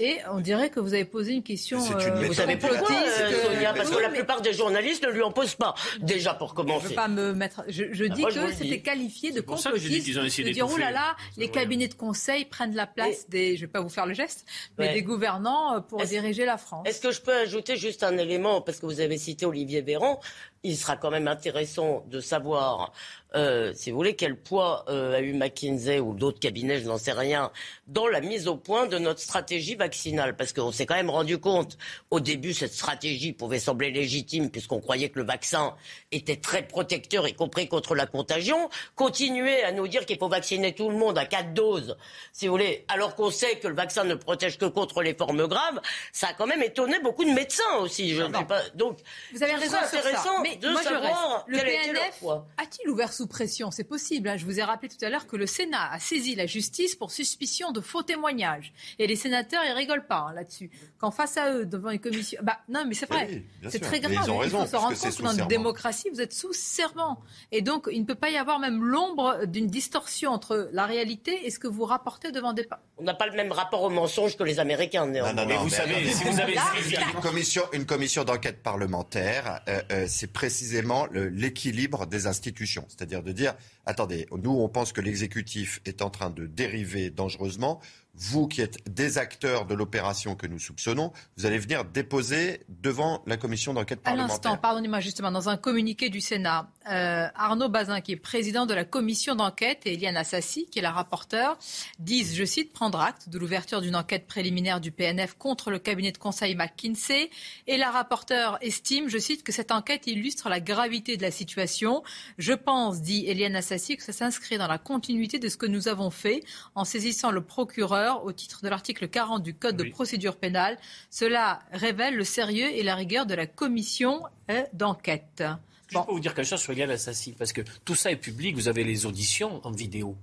et 0.00 0.18
on 0.32 0.40
dirait 0.40 0.70
que 0.70 0.80
vous 0.80 0.94
avez 0.94 1.04
posé 1.04 1.34
une 1.34 1.42
question. 1.42 1.78
Euh, 1.78 2.26
vous 2.26 2.32
savez 2.32 2.56
pourquoi, 2.56 2.90
euh, 2.90 3.44
Sonia 3.44 3.74
Parce 3.74 3.90
que 3.90 4.00
la 4.00 4.08
plupart 4.08 4.40
des 4.40 4.54
journalistes 4.54 5.04
ne 5.04 5.10
lui 5.10 5.22
en 5.22 5.30
posent 5.30 5.54
pas. 5.54 5.74
Déjà 6.00 6.32
pour 6.32 6.54
commencer. 6.54 6.84
Je 6.84 6.88
veux 6.88 6.94
pas 6.94 7.08
me 7.08 7.34
mettre. 7.34 7.64
Je, 7.68 7.84
ah, 7.84 8.14
dis 8.14 8.24
que 8.24 8.52
c'était 8.54 8.80
qualifié 8.80 9.30
de 9.30 9.42
complotiste. 9.42 10.40
De 10.40 10.52
dire 10.52 10.68
oh 10.72 10.76
là 10.78 10.90
là, 10.90 11.16
les 11.36 11.50
cabinets 11.50 11.88
de 11.88 11.94
conseil 11.94 12.46
prennent 12.46 12.74
la 12.74 12.86
place 12.86 13.28
des. 13.28 13.56
Je 13.56 13.62
vais 13.62 13.70
pas 13.70 13.82
vous 13.82 13.90
faire 13.90 14.06
le 14.06 14.14
geste, 14.14 14.46
mais 14.78 14.94
des 14.94 15.02
gouvernants 15.02 15.76
euh, 15.76 15.80
pour 15.80 16.02
diriger 16.02 16.46
la 16.46 16.56
France. 16.56 16.88
Est-ce 16.88 17.00
que 17.00 17.10
je 17.12 17.20
peux 17.20 17.36
ajouter 17.36 17.76
juste 17.76 18.02
un 18.02 18.16
élément 18.16 18.62
parce 18.62 18.80
que 18.80 18.86
vous 18.86 19.00
avez 19.00 19.18
cité 19.18 19.44
Olivier 19.44 19.82
Véran 19.82 20.18
il 20.62 20.76
sera 20.76 20.96
quand 20.96 21.10
même 21.10 21.26
intéressant 21.28 22.04
de 22.08 22.20
savoir, 22.20 22.92
euh, 23.34 23.72
si 23.74 23.90
vous 23.90 23.96
voulez, 23.96 24.14
quel 24.14 24.36
poids 24.36 24.84
euh, 24.88 25.16
a 25.16 25.20
eu 25.20 25.32
McKinsey 25.32 26.00
ou 26.00 26.12
d'autres 26.12 26.38
cabinets, 26.38 26.80
je 26.80 26.86
n'en 26.86 26.98
sais 26.98 27.12
rien, 27.12 27.50
dans 27.86 28.06
la 28.06 28.20
mise 28.20 28.46
au 28.46 28.56
point 28.56 28.86
de 28.86 28.98
notre 28.98 29.20
stratégie 29.20 29.74
vaccinale. 29.74 30.36
Parce 30.36 30.52
qu'on 30.52 30.70
s'est 30.70 30.84
quand 30.84 30.96
même 30.96 31.08
rendu 31.08 31.38
compte, 31.38 31.78
au 32.10 32.20
début, 32.20 32.52
cette 32.52 32.74
stratégie 32.74 33.32
pouvait 33.32 33.58
sembler 33.58 33.90
légitime, 33.90 34.50
puisqu'on 34.50 34.80
croyait 34.80 35.08
que 35.08 35.18
le 35.18 35.24
vaccin 35.24 35.74
était 36.12 36.36
très 36.36 36.66
protecteur, 36.66 37.26
y 37.26 37.32
compris 37.32 37.66
contre 37.66 37.94
la 37.94 38.06
contagion. 38.06 38.68
Continuer 38.96 39.62
à 39.62 39.72
nous 39.72 39.88
dire 39.88 40.04
qu'il 40.04 40.18
faut 40.18 40.28
vacciner 40.28 40.74
tout 40.74 40.90
le 40.90 40.96
monde 40.96 41.16
à 41.16 41.24
quatre 41.24 41.54
doses, 41.54 41.96
si 42.34 42.46
vous 42.46 42.52
voulez, 42.52 42.84
alors 42.88 43.14
qu'on 43.14 43.30
sait 43.30 43.56
que 43.56 43.68
le 43.68 43.74
vaccin 43.74 44.04
ne 44.04 44.14
protège 44.14 44.58
que 44.58 44.66
contre 44.66 45.00
les 45.00 45.14
formes 45.14 45.46
graves, 45.46 45.80
ça 46.12 46.28
a 46.28 46.32
quand 46.34 46.46
même 46.46 46.62
étonné 46.62 46.98
beaucoup 47.00 47.24
de 47.24 47.32
médecins 47.32 47.76
aussi. 47.78 48.14
Je 48.14 48.22
ne 48.22 48.34
sais 48.34 48.44
pas. 48.44 48.60
Donc, 48.74 48.98
vous 49.32 49.42
avez 49.42 49.54
raison 49.54 49.76
intéressant 49.78 50.42
moi, 50.62 50.80
je 50.82 51.50
Le 51.50 51.58
PNF 51.58 52.24
a-t-il 52.56 52.88
ouvert 52.88 53.12
sous 53.12 53.26
pression? 53.26 53.70
C'est 53.70 53.84
possible. 53.84 54.28
Hein. 54.28 54.36
Je 54.36 54.44
vous 54.44 54.58
ai 54.58 54.62
rappelé 54.62 54.88
tout 54.88 55.04
à 55.04 55.08
l'heure 55.08 55.26
que 55.26 55.36
le 55.36 55.46
Sénat 55.46 55.90
a 55.90 55.98
saisi 55.98 56.34
la 56.34 56.46
justice 56.46 56.94
pour 56.94 57.10
suspicion 57.10 57.72
de 57.72 57.80
faux 57.80 58.02
témoignages. 58.02 58.72
Et 58.98 59.06
les 59.06 59.16
sénateurs, 59.16 59.62
ils 59.66 59.72
rigolent 59.72 60.06
pas 60.06 60.26
hein, 60.28 60.34
là-dessus. 60.34 60.70
Quand 60.98 61.10
face 61.10 61.36
à 61.36 61.52
eux, 61.52 61.66
devant 61.66 61.90
une 61.90 62.00
commission... 62.00 62.40
Bah, 62.42 62.58
non, 62.68 62.84
mais 62.86 62.94
c'est 62.94 63.08
vrai. 63.08 63.42
c'est 63.68 63.80
très 63.80 64.00
grave. 64.00 64.12
Ils 64.12 64.18
raison, 64.18 64.42
il 64.42 64.50
faut 64.50 64.66
se 64.66 64.76
rendre 64.76 64.98
compte 64.98 65.16
que 65.16 65.22
dans 65.22 65.32
une 65.32 65.48
démocratie, 65.48 66.08
vous 66.10 66.20
êtes 66.20 66.32
sous 66.32 66.52
serment. 66.52 67.20
Et 67.52 67.62
donc, 67.62 67.88
il 67.90 68.00
ne 68.00 68.06
peut 68.06 68.14
pas 68.14 68.30
y 68.30 68.36
avoir 68.36 68.58
même 68.58 68.82
l'ombre 68.82 69.46
d'une 69.46 69.66
distorsion 69.66 70.32
entre 70.32 70.68
la 70.72 70.86
réalité 70.86 71.46
et 71.46 71.50
ce 71.50 71.58
que 71.58 71.68
vous 71.68 71.84
rapportez 71.84 72.32
devant 72.32 72.52
des... 72.52 72.66
On 72.98 73.04
n'a 73.04 73.14
pas 73.14 73.26
le 73.26 73.36
même 73.36 73.52
rapport 73.52 73.82
au 73.82 73.90
mensonge 73.90 74.36
que 74.36 74.44
les 74.44 74.58
Américains, 74.58 75.06
Non, 75.06 75.32
non, 75.32 75.46
non, 75.46 75.62
vous 75.62 75.70
savez, 75.70 76.06
si 76.12 76.24
vous 76.24 76.40
avez 76.40 76.54
une 76.54 77.20
commission, 77.20 77.62
une 77.72 77.86
commission 77.86 78.24
d'enquête 78.24 78.62
parlementaire, 78.62 79.60
euh, 79.68 79.80
euh, 79.92 80.04
c'est 80.08 80.32
précisément 80.40 81.06
l'équilibre 81.12 82.06
des 82.06 82.26
institutions. 82.26 82.86
C'est-à-dire 82.88 83.22
de 83.22 83.30
dire, 83.30 83.54
attendez, 83.84 84.26
nous 84.32 84.52
on 84.52 84.70
pense 84.70 84.90
que 84.94 85.02
l'exécutif 85.02 85.82
est 85.84 86.00
en 86.00 86.08
train 86.08 86.30
de 86.30 86.46
dériver 86.46 87.10
dangereusement 87.10 87.78
vous 88.20 88.46
qui 88.46 88.60
êtes 88.60 88.78
des 88.88 89.16
acteurs 89.16 89.64
de 89.64 89.74
l'opération 89.74 90.34
que 90.34 90.46
nous 90.46 90.58
soupçonnons, 90.58 91.12
vous 91.36 91.46
allez 91.46 91.58
venir 91.58 91.84
déposer 91.86 92.60
devant 92.68 93.22
la 93.26 93.38
commission 93.38 93.72
d'enquête 93.72 94.00
parlementaire. 94.00 94.26
À 94.26 94.28
l'instant, 94.34 94.56
pardonnez-moi 94.58 95.00
justement, 95.00 95.30
dans 95.30 95.48
un 95.48 95.56
communiqué 95.56 96.10
du 96.10 96.20
Sénat, 96.20 96.68
euh, 96.90 97.28
Arnaud 97.34 97.70
Bazin, 97.70 98.00
qui 98.02 98.12
est 98.12 98.16
président 98.16 98.66
de 98.66 98.74
la 98.74 98.84
commission 98.84 99.34
d'enquête, 99.34 99.80
et 99.86 99.94
Eliane 99.94 100.18
Assassi, 100.18 100.66
qui 100.66 100.80
est 100.80 100.82
la 100.82 100.90
rapporteure, 100.90 101.58
disent, 101.98 102.36
je 102.36 102.44
cite, 102.44 102.72
prendre 102.72 103.00
acte 103.00 103.30
de 103.30 103.38
l'ouverture 103.38 103.80
d'une 103.80 103.96
enquête 103.96 104.26
préliminaire 104.26 104.80
du 104.80 104.92
PNF 104.92 105.34
contre 105.38 105.70
le 105.70 105.78
cabinet 105.78 106.12
de 106.12 106.18
conseil 106.18 106.54
McKinsey. 106.54 107.30
Et 107.66 107.78
la 107.78 107.90
rapporteure 107.90 108.58
estime, 108.60 109.08
je 109.08 109.18
cite, 109.18 109.42
que 109.42 109.52
cette 109.52 109.72
enquête 109.72 110.06
illustre 110.06 110.50
la 110.50 110.60
gravité 110.60 111.16
de 111.16 111.22
la 111.22 111.30
situation. 111.30 112.02
Je 112.36 112.52
pense, 112.52 113.00
dit 113.00 113.24
Eliane 113.26 113.56
Assassi, 113.56 113.96
que 113.96 114.02
ça 114.02 114.12
s'inscrit 114.12 114.58
dans 114.58 114.68
la 114.68 114.78
continuité 114.78 115.38
de 115.38 115.48
ce 115.48 115.56
que 115.56 115.66
nous 115.66 115.88
avons 115.88 116.10
fait 116.10 116.44
en 116.74 116.84
saisissant 116.84 117.30
le 117.30 117.40
procureur 117.40 118.09
au 118.16 118.32
titre 118.32 118.62
de 118.62 118.68
l'article 118.68 119.08
40 119.08 119.42
du 119.42 119.54
Code 119.54 119.76
de 119.76 119.84
procédure 119.90 120.36
pénale. 120.36 120.78
Cela 121.10 121.60
révèle 121.72 122.16
le 122.16 122.24
sérieux 122.24 122.68
et 122.70 122.82
la 122.82 122.94
rigueur 122.94 123.26
de 123.26 123.34
la 123.34 123.46
commission 123.46 124.22
euh, 124.50 124.62
d'enquête. 124.72 125.42
Je 125.88 125.98
peux 125.98 126.12
vous 126.12 126.20
dire 126.20 126.34
quelque 126.34 126.46
chose 126.46 126.60
sur 126.60 126.72
Yann 126.72 126.90
Assassi, 126.90 127.32
parce 127.32 127.52
que 127.52 127.62
tout 127.84 127.96
ça 127.96 128.12
est 128.12 128.16
public, 128.16 128.54
vous 128.54 128.68
avez 128.68 128.84
les 128.84 129.06
auditions 129.06 129.60
en 129.64 129.72
vidéo. 129.72 130.16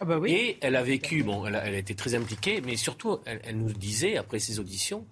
Ah 0.00 0.04
bah 0.04 0.18
oui. 0.18 0.32
Et 0.32 0.58
elle 0.60 0.74
a 0.74 0.82
vécu, 0.82 1.22
bon, 1.22 1.46
elle 1.46 1.54
a, 1.54 1.70
été 1.70 1.94
très 1.94 2.16
impliquée, 2.16 2.60
mais 2.60 2.76
surtout, 2.76 3.20
elle, 3.24 3.56
nous 3.56 3.72
disait, 3.72 4.16
après 4.16 4.40
ces 4.40 4.58
auditions, 4.58 5.06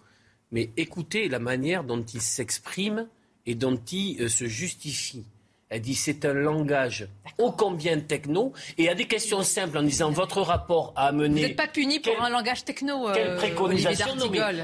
mais 0.51 0.70
écoutez 0.76 1.28
la 1.28 1.39
manière 1.39 1.85
dont 1.85 2.03
il 2.03 2.20
s'exprime 2.20 3.07
et 3.47 3.55
dont 3.55 3.81
il 3.93 4.22
euh, 4.22 4.28
se 4.28 4.47
justifie. 4.47 5.24
Elle 5.71 5.83
dit 5.83 5.95
c'est 5.95 6.25
un 6.25 6.33
langage 6.35 7.07
ô 7.39 7.53
combien 7.53 8.01
techno 8.01 8.53
et 8.77 8.89
à 8.89 8.95
des 8.97 9.07
questions 9.07 9.43
simples 9.43 9.79
en 9.79 9.85
disant 9.85 10.11
votre 10.11 10.43
rapport 10.43 10.93
a 10.97 11.07
amené. 11.07 11.41
Vous 11.43 11.47
n'êtes 11.47 11.57
pas 11.57 11.68
puni 11.68 12.01
pour 12.01 12.21
un 12.21 12.29
langage 12.29 12.64
techno. 12.64 13.09
Euh, 13.09 13.14
Quelle 13.14 13.37
préconisation 13.37 14.07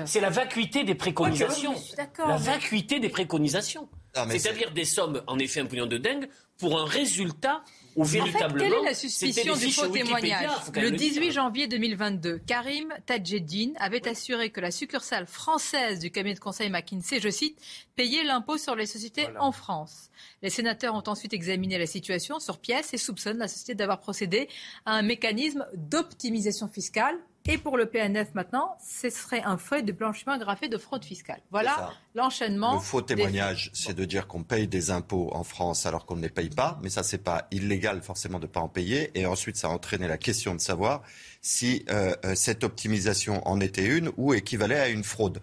C'est 0.05 0.21
la 0.21 0.31
vacuité 0.31 0.83
des 0.83 0.97
préconisations. 0.97 1.75
la 2.19 2.37
vacuité 2.37 2.99
des 2.99 3.09
préconisations. 3.09 3.89
C'est-à-dire 4.31 4.73
des 4.73 4.85
sommes, 4.85 5.23
en 5.27 5.39
effet, 5.39 5.61
un 5.61 5.67
pognon 5.67 5.87
de 5.87 5.99
dingue 5.99 6.27
pour 6.59 6.81
un 6.81 6.85
résultat 6.85 7.63
où 7.97 8.05
véritablement. 8.05 8.65
quelle 8.65 8.79
est 8.81 8.85
la 8.85 8.95
suspicion 8.95 9.57
du 9.57 9.71
faux 9.73 9.89
témoignage 9.89 10.51
Le 10.75 10.91
18 10.91 11.33
janvier 11.33 11.67
2022, 11.67 12.39
Karim 12.47 12.93
Tadjedine 13.07 13.73
avait 13.79 14.07
assuré 14.07 14.51
que 14.51 14.61
la 14.61 14.71
succursale 14.71 15.27
française 15.27 15.99
du 15.99 16.11
cabinet 16.11 16.35
de 16.35 16.41
conseil 16.41 16.69
McKinsey, 16.69 17.21
je 17.21 17.31
cite, 17.31 17.59
payait 17.95 18.23
l'impôt 18.23 18.59
sur 18.59 18.75
les 18.75 18.87
sociétés 18.87 19.29
en 19.39 19.51
France. 19.51 20.11
Les 20.43 20.51
sénateurs 20.51 20.95
ont 20.95 21.03
ensuite 21.07 21.33
examiné 21.33 21.79
la 21.79 21.87
situation 21.87 22.39
sur 22.39 22.59
pièce 22.59 22.93
et 22.93 22.99
soupçonnent 22.99 23.39
la 23.39 23.49
société 23.49 23.75
d'avoir 23.75 24.01
procédé 24.01 24.49
à 24.85 24.93
un 24.93 25.03
mécanisme 25.03 25.67
d'optimisation 25.75 26.69
fiscale 26.69 27.19
et 27.49 27.59
pour 27.59 27.77
le 27.77 27.87
PNF 27.87 28.35
maintenant, 28.35 28.77
ce 28.85 29.11
serait 29.11 29.43
un 29.43 29.59
fait 29.59 29.83
de 29.83 29.93
blanchiment 29.93 30.33
aggravé 30.33 30.69
de 30.69 30.79
fraude 30.79 31.05
fiscale. 31.05 31.41
Voilà 31.51 31.93
l'enchaînement. 32.15 32.75
Le 32.75 32.81
faux 32.81 33.03
témoignage, 33.03 33.71
c'est 33.73 33.95
de 33.95 34.05
dire 34.05 34.27
qu'on 34.27 34.43
paye 34.43 34.67
des 34.67 34.91
impôts 34.91 35.31
en 35.33 35.45
France 35.45 35.87
alors 35.87 36.07
qu'on 36.07 36.17
ne 36.17 36.23
les 36.23 36.31
paye 36.31 36.51
pas, 36.51 36.79
mais 36.83 36.91
ça 36.91 37.03
c'est 37.03 37.23
pas 37.23 37.47
illégal 37.51 38.03
forcément 38.03 38.39
de 38.39 38.47
ne 38.47 38.51
pas 38.51 38.61
en 38.61 38.69
payer. 38.69 39.11
Et 39.19 39.27
ensuite, 39.27 39.57
ça 39.57 39.69
a 39.69 39.71
entraîné 39.71 40.09
la 40.09 40.19
question 40.19 40.55
de 40.55 40.61
savoir 40.61 41.03
si 41.41 41.85
euh, 41.91 42.15
euh, 42.25 42.35
cette 42.35 42.65
optimisation 42.65 43.47
en 43.47 43.61
était 43.61 43.87
une 43.87 44.11
ou 44.17 44.35
équivalait 44.35 44.81
à 44.81 44.89
une 44.89 45.05
fraude. 45.05 45.41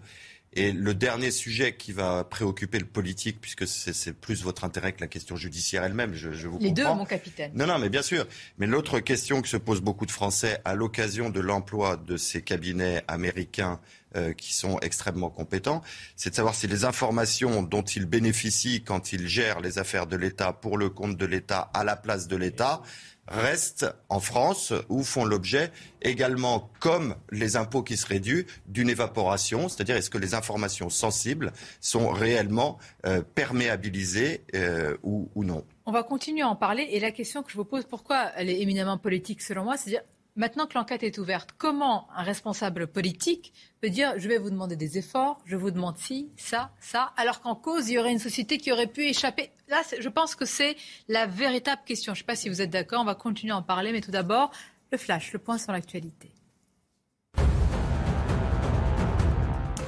Et 0.56 0.72
le 0.72 0.94
dernier 0.94 1.30
sujet 1.30 1.74
qui 1.74 1.92
va 1.92 2.24
préoccuper 2.24 2.78
le 2.78 2.86
politique, 2.86 3.40
puisque 3.40 3.66
c'est 3.66 4.12
plus 4.12 4.42
votre 4.42 4.64
intérêt 4.64 4.92
que 4.92 5.00
la 5.00 5.08
question 5.08 5.36
judiciaire 5.36 5.82
elle-même, 5.84 6.14
je, 6.14 6.32
je, 6.32 6.48
vous 6.48 6.58
Les 6.60 6.70
deux, 6.70 6.84
mon 6.84 7.04
capitaine. 7.04 7.50
Non, 7.54 7.66
non, 7.66 7.78
mais 7.78 7.88
bien 7.88 8.02
sûr. 8.02 8.26
Mais 8.58 8.66
l'autre 8.66 9.00
question 9.00 9.42
que 9.42 9.48
se 9.48 9.56
posent 9.56 9.80
beaucoup 9.80 10.06
de 10.06 10.12
Français 10.12 10.60
à 10.64 10.74
l'occasion 10.74 11.30
de 11.30 11.40
l'emploi 11.40 11.96
de 11.96 12.16
ces 12.16 12.42
cabinets 12.42 13.02
américains 13.08 13.80
euh, 14.16 14.32
qui 14.32 14.54
sont 14.54 14.78
extrêmement 14.78 15.28
compétents, 15.28 15.82
c'est 16.14 16.30
de 16.30 16.36
savoir 16.36 16.54
si 16.54 16.68
les 16.68 16.84
informations 16.84 17.64
dont 17.64 17.82
ils 17.82 18.06
bénéficient 18.06 18.84
quand 18.84 19.12
ils 19.12 19.26
gèrent 19.26 19.60
les 19.60 19.80
affaires 19.80 20.06
de 20.06 20.14
l'État 20.14 20.52
pour 20.52 20.78
le 20.78 20.88
compte 20.88 21.16
de 21.16 21.26
l'État 21.26 21.68
à 21.74 21.82
la 21.82 21.96
place 21.96 22.28
de 22.28 22.36
l'État, 22.36 22.80
restent 23.28 23.86
en 24.08 24.20
France 24.20 24.72
ou 24.88 25.02
font 25.02 25.24
l'objet 25.24 25.70
également, 26.02 26.70
comme 26.80 27.16
les 27.30 27.56
impôts 27.56 27.82
qui 27.82 27.96
seraient 27.96 28.20
dus, 28.20 28.46
d'une 28.66 28.90
évaporation, 28.90 29.68
c'est-à-dire 29.68 29.96
est-ce 29.96 30.10
que 30.10 30.18
les 30.18 30.34
informations 30.34 30.90
sensibles 30.90 31.52
sont 31.80 32.08
réellement 32.10 32.78
euh, 33.06 33.22
perméabilisées 33.34 34.44
euh, 34.54 34.96
ou, 35.02 35.28
ou, 35.34 35.44
non? 35.44 35.64
On 35.86 35.92
va 35.92 36.02
continuer 36.02 36.42
à 36.42 36.48
en 36.48 36.56
parler 36.56 36.88
et 36.90 37.00
la 37.00 37.10
question 37.10 37.42
que 37.42 37.50
je 37.50 37.56
vous 37.56 37.64
pose, 37.64 37.84
pourquoi 37.84 38.30
elle 38.36 38.50
est 38.50 38.60
éminemment 38.60 38.98
politique 38.98 39.42
selon 39.42 39.64
moi, 39.64 39.76
c'est-à-dire 39.76 40.02
Maintenant 40.36 40.66
que 40.66 40.74
l'enquête 40.74 41.04
est 41.04 41.18
ouverte, 41.18 41.50
comment 41.58 42.08
un 42.16 42.24
responsable 42.24 42.88
politique 42.88 43.52
peut 43.80 43.88
dire 43.88 44.14
je 44.16 44.28
vais 44.28 44.38
vous 44.38 44.50
demander 44.50 44.74
des 44.74 44.98
efforts, 44.98 45.40
je 45.44 45.54
vous 45.54 45.70
demande 45.70 45.96
ci, 45.96 46.28
ça, 46.36 46.72
ça, 46.80 47.12
alors 47.16 47.40
qu'en 47.40 47.54
cause, 47.54 47.88
il 47.88 47.94
y 47.94 47.98
aurait 47.98 48.10
une 48.10 48.18
société 48.18 48.58
qui 48.58 48.72
aurait 48.72 48.88
pu 48.88 49.04
échapper? 49.06 49.52
Là, 49.68 49.82
je 49.96 50.08
pense 50.08 50.34
que 50.34 50.44
c'est 50.44 50.76
la 51.06 51.26
véritable 51.26 51.82
question. 51.86 52.14
Je 52.14 52.18
ne 52.18 52.22
sais 52.22 52.26
pas 52.26 52.34
si 52.34 52.48
vous 52.48 52.60
êtes 52.60 52.70
d'accord, 52.70 53.00
on 53.00 53.04
va 53.04 53.14
continuer 53.14 53.52
à 53.52 53.58
en 53.58 53.62
parler, 53.62 53.92
mais 53.92 54.00
tout 54.00 54.10
d'abord, 54.10 54.50
le 54.90 54.98
flash, 54.98 55.32
le 55.32 55.38
point 55.38 55.56
sur 55.56 55.70
l'actualité. 55.70 56.33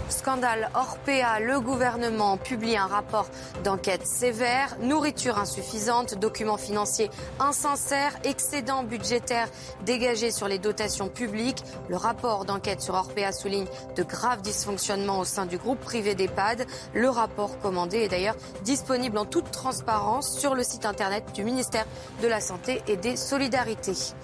Scandale 0.09 0.71
Orpea, 0.75 1.41
le 1.41 1.61
gouvernement 1.61 2.37
publie 2.37 2.77
un 2.77 2.87
rapport 2.87 3.27
d'enquête 3.65 4.07
sévère. 4.07 4.77
Nourriture 4.81 5.39
insuffisante, 5.39 6.19
documents 6.19 6.57
financiers 6.57 7.11
insincères, 7.41 8.17
excédents 8.25 8.85
budgétaires 8.85 9.49
dégagés 9.85 10.31
sur 10.31 10.49
les 10.49 10.59
dotations 10.59 11.09
publiques. 11.09 11.63
Le 11.89 11.97
rapport 11.97 12.45
d'enquête 12.45 12.81
sur 12.81 12.95
Orpea 12.95 13.33
souligne 13.33 13.67
de 13.97 14.03
graves 14.03 14.43
dysfonctionnements 14.43 15.19
au 15.19 15.25
sein 15.25 15.47
du 15.47 15.59
groupe 15.59 15.81
privé 15.81 16.15
d'EHPAD. 16.15 16.67
Le 16.95 17.09
rapport 17.09 17.59
commandé 17.59 17.99
est 17.99 18.09
d'ailleurs 18.09 18.37
disponible 18.63 19.19
en 19.19 19.25
toute 19.25 19.51
transparence 19.51 20.39
sur 20.39 20.55
le 20.55 20.63
site 20.63 20.87
internet 20.87 21.25
du 21.35 21.45
ministère 21.45 21.87
de 22.23 22.29
la 22.29 22.41
Santé 22.41 22.83
et 22.87 22.97
des 22.97 23.17
Solidarités. 23.17 24.15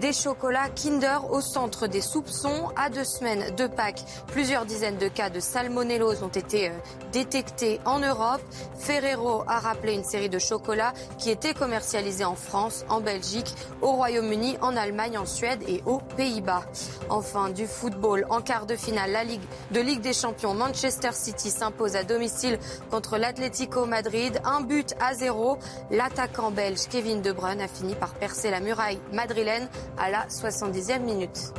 Des 0.00 0.12
chocolats 0.12 0.68
Kinder 0.70 1.18
au 1.30 1.40
centre 1.40 1.86
des 1.86 2.00
soupçons. 2.00 2.70
À 2.76 2.90
deux 2.90 3.04
semaines 3.04 3.54
de 3.54 3.68
Pâques, 3.68 4.02
plusieurs 4.26 4.66
dizaines 4.66 4.98
de 4.98 5.06
cas 5.06 5.30
de 5.30 5.38
salmonellose 5.38 6.22
ont 6.24 6.28
été 6.28 6.68
euh, 6.68 6.72
détectés 7.12 7.80
en 7.84 8.00
Europe. 8.00 8.40
Ferrero 8.76 9.44
a 9.46 9.60
rappelé 9.60 9.94
une 9.94 10.02
série 10.02 10.28
de 10.28 10.40
chocolats 10.40 10.92
qui 11.18 11.30
étaient 11.30 11.54
commercialisés 11.54 12.24
en 12.24 12.34
France, 12.34 12.84
en 12.88 13.00
Belgique, 13.00 13.54
au 13.82 13.92
Royaume-Uni, 13.92 14.58
en 14.60 14.76
Allemagne, 14.76 15.16
en 15.16 15.26
Suède 15.26 15.62
et 15.68 15.80
aux 15.86 16.00
Pays-Bas. 16.16 16.64
Enfin, 17.08 17.50
du 17.50 17.66
football. 17.66 18.26
En 18.30 18.40
quart 18.40 18.66
de 18.66 18.74
finale, 18.74 19.12
la 19.12 19.22
Ligue 19.22 19.44
de 19.70 19.80
Ligue 19.80 20.00
des 20.00 20.12
Champions, 20.12 20.54
Manchester 20.54 21.12
City 21.12 21.50
s'impose 21.50 21.94
à 21.94 22.02
domicile 22.02 22.58
contre 22.90 23.16
l'Atlético 23.16 23.86
Madrid. 23.86 24.40
Un 24.44 24.62
but 24.62 24.94
à 25.00 25.14
zéro. 25.14 25.56
L'attaquant 25.92 26.50
belge 26.50 26.88
Kevin 26.90 27.22
De 27.22 27.30
Bruyne 27.30 27.60
a 27.60 27.68
fini 27.68 27.94
par 27.94 28.14
percer 28.14 28.50
la 28.50 28.58
muraille 28.58 28.98
madrilène 29.12 29.68
à 29.98 30.10
la 30.10 30.26
70e 30.26 31.00
minute. 31.00 31.52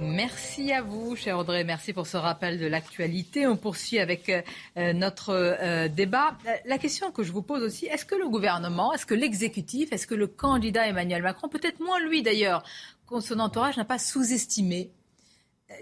Merci 0.00 0.72
à 0.72 0.82
vous, 0.82 1.14
cher 1.14 1.38
Audrey. 1.38 1.62
Merci 1.62 1.92
pour 1.92 2.06
ce 2.06 2.16
rappel 2.16 2.58
de 2.58 2.66
l'actualité. 2.66 3.46
On 3.46 3.56
poursuit 3.56 4.00
avec 4.00 4.28
euh, 4.28 4.92
notre 4.92 5.30
euh, 5.30 5.88
débat. 5.88 6.36
La 6.64 6.78
question 6.78 7.12
que 7.12 7.22
je 7.22 7.30
vous 7.30 7.42
pose 7.42 7.62
aussi, 7.62 7.86
est-ce 7.86 8.04
que 8.04 8.16
le 8.16 8.28
gouvernement, 8.28 8.92
est-ce 8.92 9.06
que 9.06 9.14
l'exécutif, 9.14 9.92
est-ce 9.92 10.06
que 10.06 10.14
le 10.14 10.26
candidat 10.26 10.88
Emmanuel 10.88 11.22
Macron, 11.22 11.48
peut-être 11.48 11.80
moins 11.80 12.00
lui 12.00 12.22
d'ailleurs, 12.22 12.64
son 13.20 13.38
entourage 13.38 13.76
n'a 13.76 13.84
pas 13.84 13.98
sous-estimé 13.98 14.90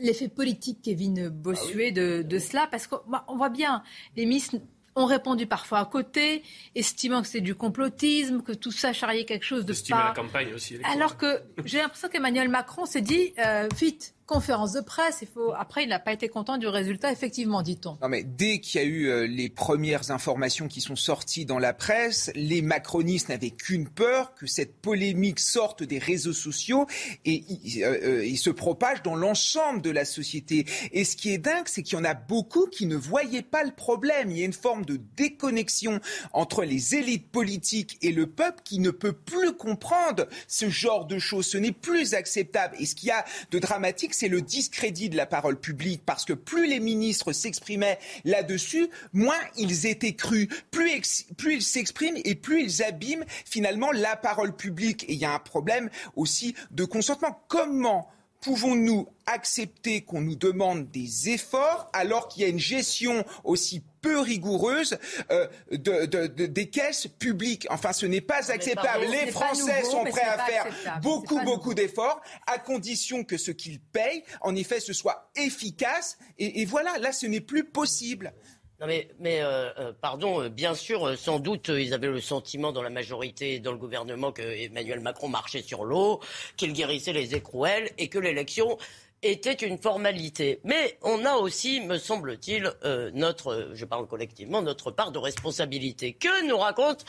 l'effet 0.01 0.29
politique, 0.29 0.81
Kevin 0.83 1.29
Bossuet, 1.29 1.91
de, 1.91 2.23
de, 2.23 2.39
cela? 2.39 2.69
Parce 2.71 2.87
qu'on 2.87 3.37
voit 3.37 3.51
bien, 3.51 3.83
les 4.17 4.27
ministres 4.27 4.57
ont 4.95 5.07
répondu 5.07 5.47
parfois 5.47 5.79
à 5.79 5.85
côté, 5.85 6.43
estimant 6.75 7.23
que 7.23 7.29
c'est 7.29 7.41
du 7.41 7.55
complotisme, 7.55 8.43
que 8.43 8.53
tout 8.53 8.73
ça 8.73 8.93
charriait 8.93 9.25
quelque 9.25 9.45
chose 9.45 9.65
de 9.65 9.75
pas... 9.89 10.09
la 10.09 10.15
campagne 10.15 10.55
aussi. 10.55 10.79
Alors 10.85 11.17
que 11.17 11.43
j'ai 11.65 11.79
l'impression 11.79 12.09
qu'Emmanuel 12.09 12.49
Macron 12.49 12.85
s'est 12.85 13.01
dit, 13.01 13.33
euh, 13.39 13.69
vite, 13.77 14.15
conférence 14.27 14.73
de 14.73 14.81
presse. 14.81 15.19
Il 15.23 15.29
faut... 15.29 15.53
Après, 15.57 15.85
il 15.85 15.89
n'a 15.89 15.99
pas 15.99 16.13
été 16.13 16.29
content 16.29 16.59
du 16.59 16.67
résultat, 16.67 17.13
effectivement, 17.13 17.63
dit-on. 17.63 17.99
Non, 18.01 18.09
mais 18.09 18.23
dès 18.23 18.61
qu'il 18.61 18.81
y 18.81 18.85
a 18.85 18.87
eu 18.87 19.07
euh, 19.07 19.27
les 19.27 19.49
premières 19.49 20.11
informations 20.11 20.69
qui 20.69 20.81
sont 20.81 20.97
sorties 20.97 21.45
dans 21.45 21.59
la 21.59 21.73
presse, 21.73 22.31
les 22.35 22.63
macronistes 22.63 23.29
n'avaient 23.29 23.51
qu'une 23.51 23.89
peur, 23.89 24.35
que 24.35 24.47
cette 24.47 24.77
polémique 24.81 25.41
sorte 25.41 25.83
des 25.83 25.99
réseaux 25.99 26.33
sociaux 26.33 26.87
et 27.25 27.45
euh, 27.79 28.23
euh, 28.25 28.37
se 28.37 28.51
propage 28.51 29.03
dans 29.03 29.15
l'ensemble 29.15 29.83
de 29.83 29.91
la 29.91 30.05
société. 30.05 30.67
Et 30.93 31.05
ce 31.05 31.17
qui 31.17 31.33
est 31.33 31.39
dingue, 31.39 31.67
c'est 31.67 31.83
qu'il 31.83 31.99
y 31.99 32.01
en 32.01 32.05
a 32.05 32.15
beaucoup 32.15 32.67
qui 32.67 32.87
ne 32.87 32.97
voyaient 32.97 33.43
pas 33.43 33.65
le 33.65 33.73
problème. 33.73 34.31
Il 34.31 34.39
y 34.39 34.43
a 34.43 34.47
une 34.47 34.53
forme 34.53 34.85
de 34.85 35.01
déconnexion 35.17 36.01
entre 36.33 36.65
les 36.65 36.95
élites 36.95 37.31
politiques 37.31 37.99
et 38.03 38.13
le 38.13 38.27
peuple 38.27 38.63
qui 38.65 38.79
ne 38.79 38.91
peut 38.91 39.13
plus 39.13 39.53
comprendre 39.53 40.27
ce 40.49 40.69
genre 40.69 41.07
de 41.07 41.19
choses. 41.19 41.47
Ce 41.47 41.59
n'est 41.59 41.73
plus 41.73 42.15
acceptable. 42.15 42.77
Et 42.79 42.87
ce 42.87 42.95
qu'il 42.95 43.09
y 43.09 43.13
a 43.13 43.25
de 43.51 43.59
dramatique, 43.59 44.12
c'est 44.15 44.29
le 44.29 44.43
discrédit 44.43 45.09
de 45.09 45.17
la 45.17 45.27
parole 45.27 45.59
publique, 45.59 46.03
parce 46.05 46.25
que 46.25 46.33
plus 46.33 46.67
les 46.67 46.81
ministres 46.81 47.33
s'exprimaient 47.33 47.99
là-dessus, 48.25 48.89
moins 49.13 49.41
ils 49.57 49.87
étaient 49.87 50.15
crus. 50.15 50.49
Plus, 50.71 51.27
ils 51.45 51.63
s'expriment 51.63 52.19
et 52.25 52.35
plus 52.35 52.63
ils 52.63 52.83
abîment 52.83 53.25
finalement 53.45 53.93
la 53.93 54.17
parole 54.17 54.57
publique. 54.57 55.05
Et 55.05 55.15
il 55.15 55.19
y 55.19 55.25
a 55.25 55.33
un 55.33 55.39
problème 55.39 55.91
aussi 56.17 56.55
de 56.71 56.85
consentement. 56.85 57.43
Comment 57.49 58.09
pouvons-nous 58.43 59.09
accepter 59.25 60.03
qu'on 60.03 60.21
nous 60.21 60.35
demande 60.35 60.91
des 60.91 61.31
efforts 61.31 61.89
alors 61.93 62.29
qu'il 62.29 62.43
y 62.43 62.45
a 62.45 62.49
une 62.49 62.59
gestion 62.59 63.25
aussi 63.45 63.83
peu 64.01 64.19
rigoureuse 64.19 64.99
euh, 65.31 65.47
de, 65.71 66.07
de, 66.07 66.27
de, 66.27 66.47
des 66.47 66.69
caisses 66.69 67.07
publiques? 67.07 67.69
Enfin, 67.71 67.93
ce 67.93 68.05
n'est 68.05 68.21
pas 68.21 68.51
acceptable. 68.51 69.05
Les 69.07 69.31
Français 69.31 69.85
sont 69.85 70.05
prêts 70.05 70.23
à 70.23 70.39
faire 70.45 70.67
beaucoup, 71.01 71.41
beaucoup 71.41 71.73
d'efforts, 71.73 72.21
à 72.49 72.59
condition 72.59 73.23
que 73.23 73.39
ce 73.39 73.53
qu'ils 73.53 73.79
payent, 73.81 74.25
en 74.41 74.57
effet, 74.57 74.81
ce 74.81 74.93
soit 74.93 75.31
efficace. 75.37 76.19
Et, 76.39 76.61
et 76.61 76.65
voilà, 76.65 76.99
là, 76.99 77.13
ce 77.13 77.27
n'est 77.27 77.41
plus 77.41 77.65
possible. 77.65 78.35
Non 78.83 78.89
mais, 78.89 79.41
euh, 79.43 79.71
euh, 79.79 79.93
pardon, 80.01 80.43
euh, 80.43 80.49
bien 80.49 80.75
sûr, 80.75 81.17
sans 81.17 81.39
doute, 81.39 81.69
ils 81.69 81.95
avaient 81.95 82.09
le 82.09 82.21
sentiment 82.21 82.73
dans 82.73 82.83
la 82.83 82.91
majorité, 82.91 83.61
dans 83.61 83.71
le 83.71 83.79
gouvernement, 83.79 84.33
que 84.33 84.43
Emmanuel 84.43 84.99
Macron 84.99 85.29
marchait 85.29 85.63
sur 85.63 85.85
l'eau, 85.85 86.19
qu'il 86.57 86.73
guérissait 86.73 87.13
les 87.13 87.37
écrouelles 87.37 87.91
et 87.97 88.09
que 88.09 88.19
l'élection 88.19 88.77
était 89.23 89.53
une 89.53 89.79
formalité. 89.79 90.59
Mais 90.65 90.99
on 91.03 91.25
a 91.25 91.35
aussi, 91.35 91.81
me 91.81 91.97
semble-t-il, 91.97 92.73
notre, 93.15 93.71
je 93.73 93.85
parle 93.85 94.09
collectivement, 94.09 94.63
notre 94.63 94.91
part 94.91 95.13
de 95.13 95.19
responsabilité. 95.21 96.15
Que 96.15 96.45
nous 96.49 96.59
raconte 96.59 97.05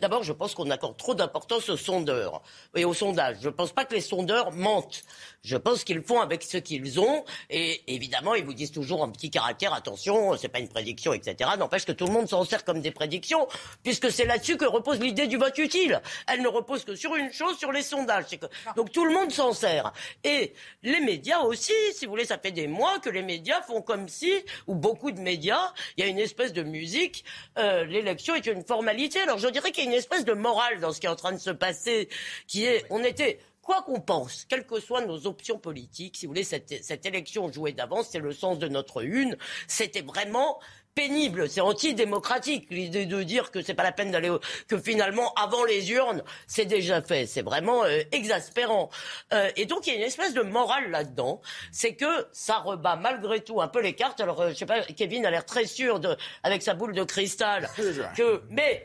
D'abord, 0.00 0.22
je 0.22 0.32
pense 0.32 0.54
qu'on 0.54 0.70
accorde 0.70 0.96
trop 0.96 1.16
d'importance 1.16 1.68
aux 1.68 1.76
sondeurs 1.76 2.42
et 2.76 2.84
aux 2.84 2.94
sondages. 2.94 3.38
Je 3.40 3.48
ne 3.48 3.54
pense 3.54 3.72
pas 3.72 3.84
que 3.84 3.96
les 3.96 4.00
sondeurs 4.00 4.52
mentent. 4.52 5.02
Je 5.42 5.56
pense 5.56 5.84
qu'ils 5.84 6.02
font 6.02 6.20
avec 6.20 6.42
ce 6.42 6.58
qu'ils 6.58 7.00
ont. 7.00 7.24
Et 7.48 7.82
évidemment, 7.86 8.34
ils 8.34 8.44
vous 8.44 8.54
disent 8.54 8.72
toujours 8.72 9.04
un 9.04 9.10
petit 9.10 9.30
caractère, 9.30 9.72
attention, 9.72 10.36
c'est 10.36 10.48
pas 10.48 10.58
une 10.58 10.68
prédiction, 10.68 11.12
etc. 11.12 11.50
N'empêche 11.58 11.84
que 11.84 11.92
tout 11.92 12.06
le 12.06 12.12
monde 12.12 12.28
s'en 12.28 12.44
sert 12.44 12.64
comme 12.64 12.80
des 12.80 12.90
prédictions, 12.90 13.46
puisque 13.82 14.10
c'est 14.10 14.24
là-dessus 14.24 14.56
que 14.56 14.64
repose 14.64 15.00
l'idée 15.00 15.26
du 15.26 15.36
vote 15.36 15.56
utile. 15.58 16.02
Elle 16.26 16.42
ne 16.42 16.48
repose 16.48 16.84
que 16.84 16.94
sur 16.94 17.14
une 17.16 17.32
chose, 17.32 17.56
sur 17.56 17.72
les 17.72 17.82
sondages. 17.82 18.26
Que... 18.38 18.46
Donc 18.76 18.90
tout 18.92 19.04
le 19.04 19.12
monde 19.12 19.30
s'en 19.30 19.52
sert. 19.52 19.92
Et 20.24 20.54
les 20.82 21.00
médias 21.00 21.40
aussi, 21.40 21.72
si 21.94 22.06
vous 22.06 22.12
voulez, 22.12 22.24
ça 22.24 22.38
fait 22.38 22.52
des 22.52 22.66
mois 22.66 22.98
que 22.98 23.10
les 23.10 23.22
médias 23.22 23.62
font 23.62 23.80
comme 23.80 24.08
si, 24.08 24.32
ou 24.66 24.74
beaucoup 24.74 25.12
de 25.12 25.20
médias, 25.20 25.72
il 25.96 26.04
y 26.04 26.06
a 26.06 26.10
une 26.10 26.18
espèce 26.18 26.52
de 26.52 26.62
musique, 26.62 27.24
euh, 27.58 27.84
l'élection 27.84 28.34
est 28.34 28.46
une 28.46 28.64
formalité. 28.64 29.20
Alors 29.20 29.38
je 29.38 29.48
dirais 29.48 29.70
qu'il 29.70 29.84
y 29.84 29.86
a 29.86 29.90
une 29.90 29.96
espèce 29.96 30.24
de 30.24 30.32
morale 30.32 30.80
dans 30.80 30.92
ce 30.92 31.00
qui 31.00 31.06
est 31.06 31.10
en 31.10 31.16
train 31.16 31.32
de 31.32 31.38
se 31.38 31.50
passer, 31.50 32.08
qui 32.46 32.64
est, 32.64 32.84
on 32.90 33.04
était 33.04 33.38
quoi 33.68 33.82
qu'on 33.82 34.00
pense, 34.00 34.46
quelles 34.46 34.66
que 34.66 34.80
soient 34.80 35.04
nos 35.04 35.26
options 35.26 35.58
politiques, 35.58 36.16
si 36.16 36.24
vous 36.24 36.30
voulez, 36.30 36.42
cette, 36.42 36.82
cette 36.82 37.04
élection 37.04 37.52
jouée 37.52 37.72
d'avance, 37.72 38.08
c'est 38.10 38.18
le 38.18 38.32
sens 38.32 38.58
de 38.58 38.66
notre 38.66 39.04
une. 39.04 39.36
C'était 39.66 40.00
vraiment 40.00 40.58
pénible, 40.94 41.50
c'est 41.50 41.60
antidémocratique 41.60 42.66
l'idée 42.70 43.04
de 43.04 43.22
dire 43.22 43.50
que 43.50 43.60
c'est 43.60 43.74
pas 43.74 43.82
la 43.82 43.92
peine 43.92 44.10
d'aller 44.10 44.32
que 44.68 44.78
finalement 44.78 45.32
avant 45.34 45.64
les 45.64 45.92
urnes 45.92 46.24
c'est 46.48 46.64
déjà 46.64 47.02
fait, 47.02 47.26
c'est 47.26 47.42
vraiment 47.42 47.84
euh, 47.84 48.00
exaspérant. 48.10 48.88
Euh, 49.32 49.50
et 49.54 49.66
donc 49.66 49.86
il 49.86 49.90
y 49.90 49.92
a 49.92 49.96
une 49.96 50.06
espèce 50.06 50.34
de 50.34 50.40
morale 50.40 50.90
là-dedans, 50.90 51.40
c'est 51.70 51.94
que 51.94 52.26
ça 52.32 52.56
rebat 52.58 52.96
malgré 52.96 53.40
tout 53.44 53.60
un 53.60 53.68
peu 53.68 53.80
les 53.80 53.92
cartes. 53.92 54.20
Alors 54.20 54.40
euh, 54.40 54.48
je 54.50 54.54
sais 54.54 54.66
pas, 54.66 54.80
Kevin 54.82 55.24
a 55.24 55.30
l'air 55.30 55.44
très 55.44 55.66
sûr 55.66 56.00
de 56.00 56.16
avec 56.42 56.62
sa 56.62 56.74
boule 56.74 56.94
de 56.94 57.04
cristal 57.04 57.68
que 58.16 58.42
mais 58.48 58.84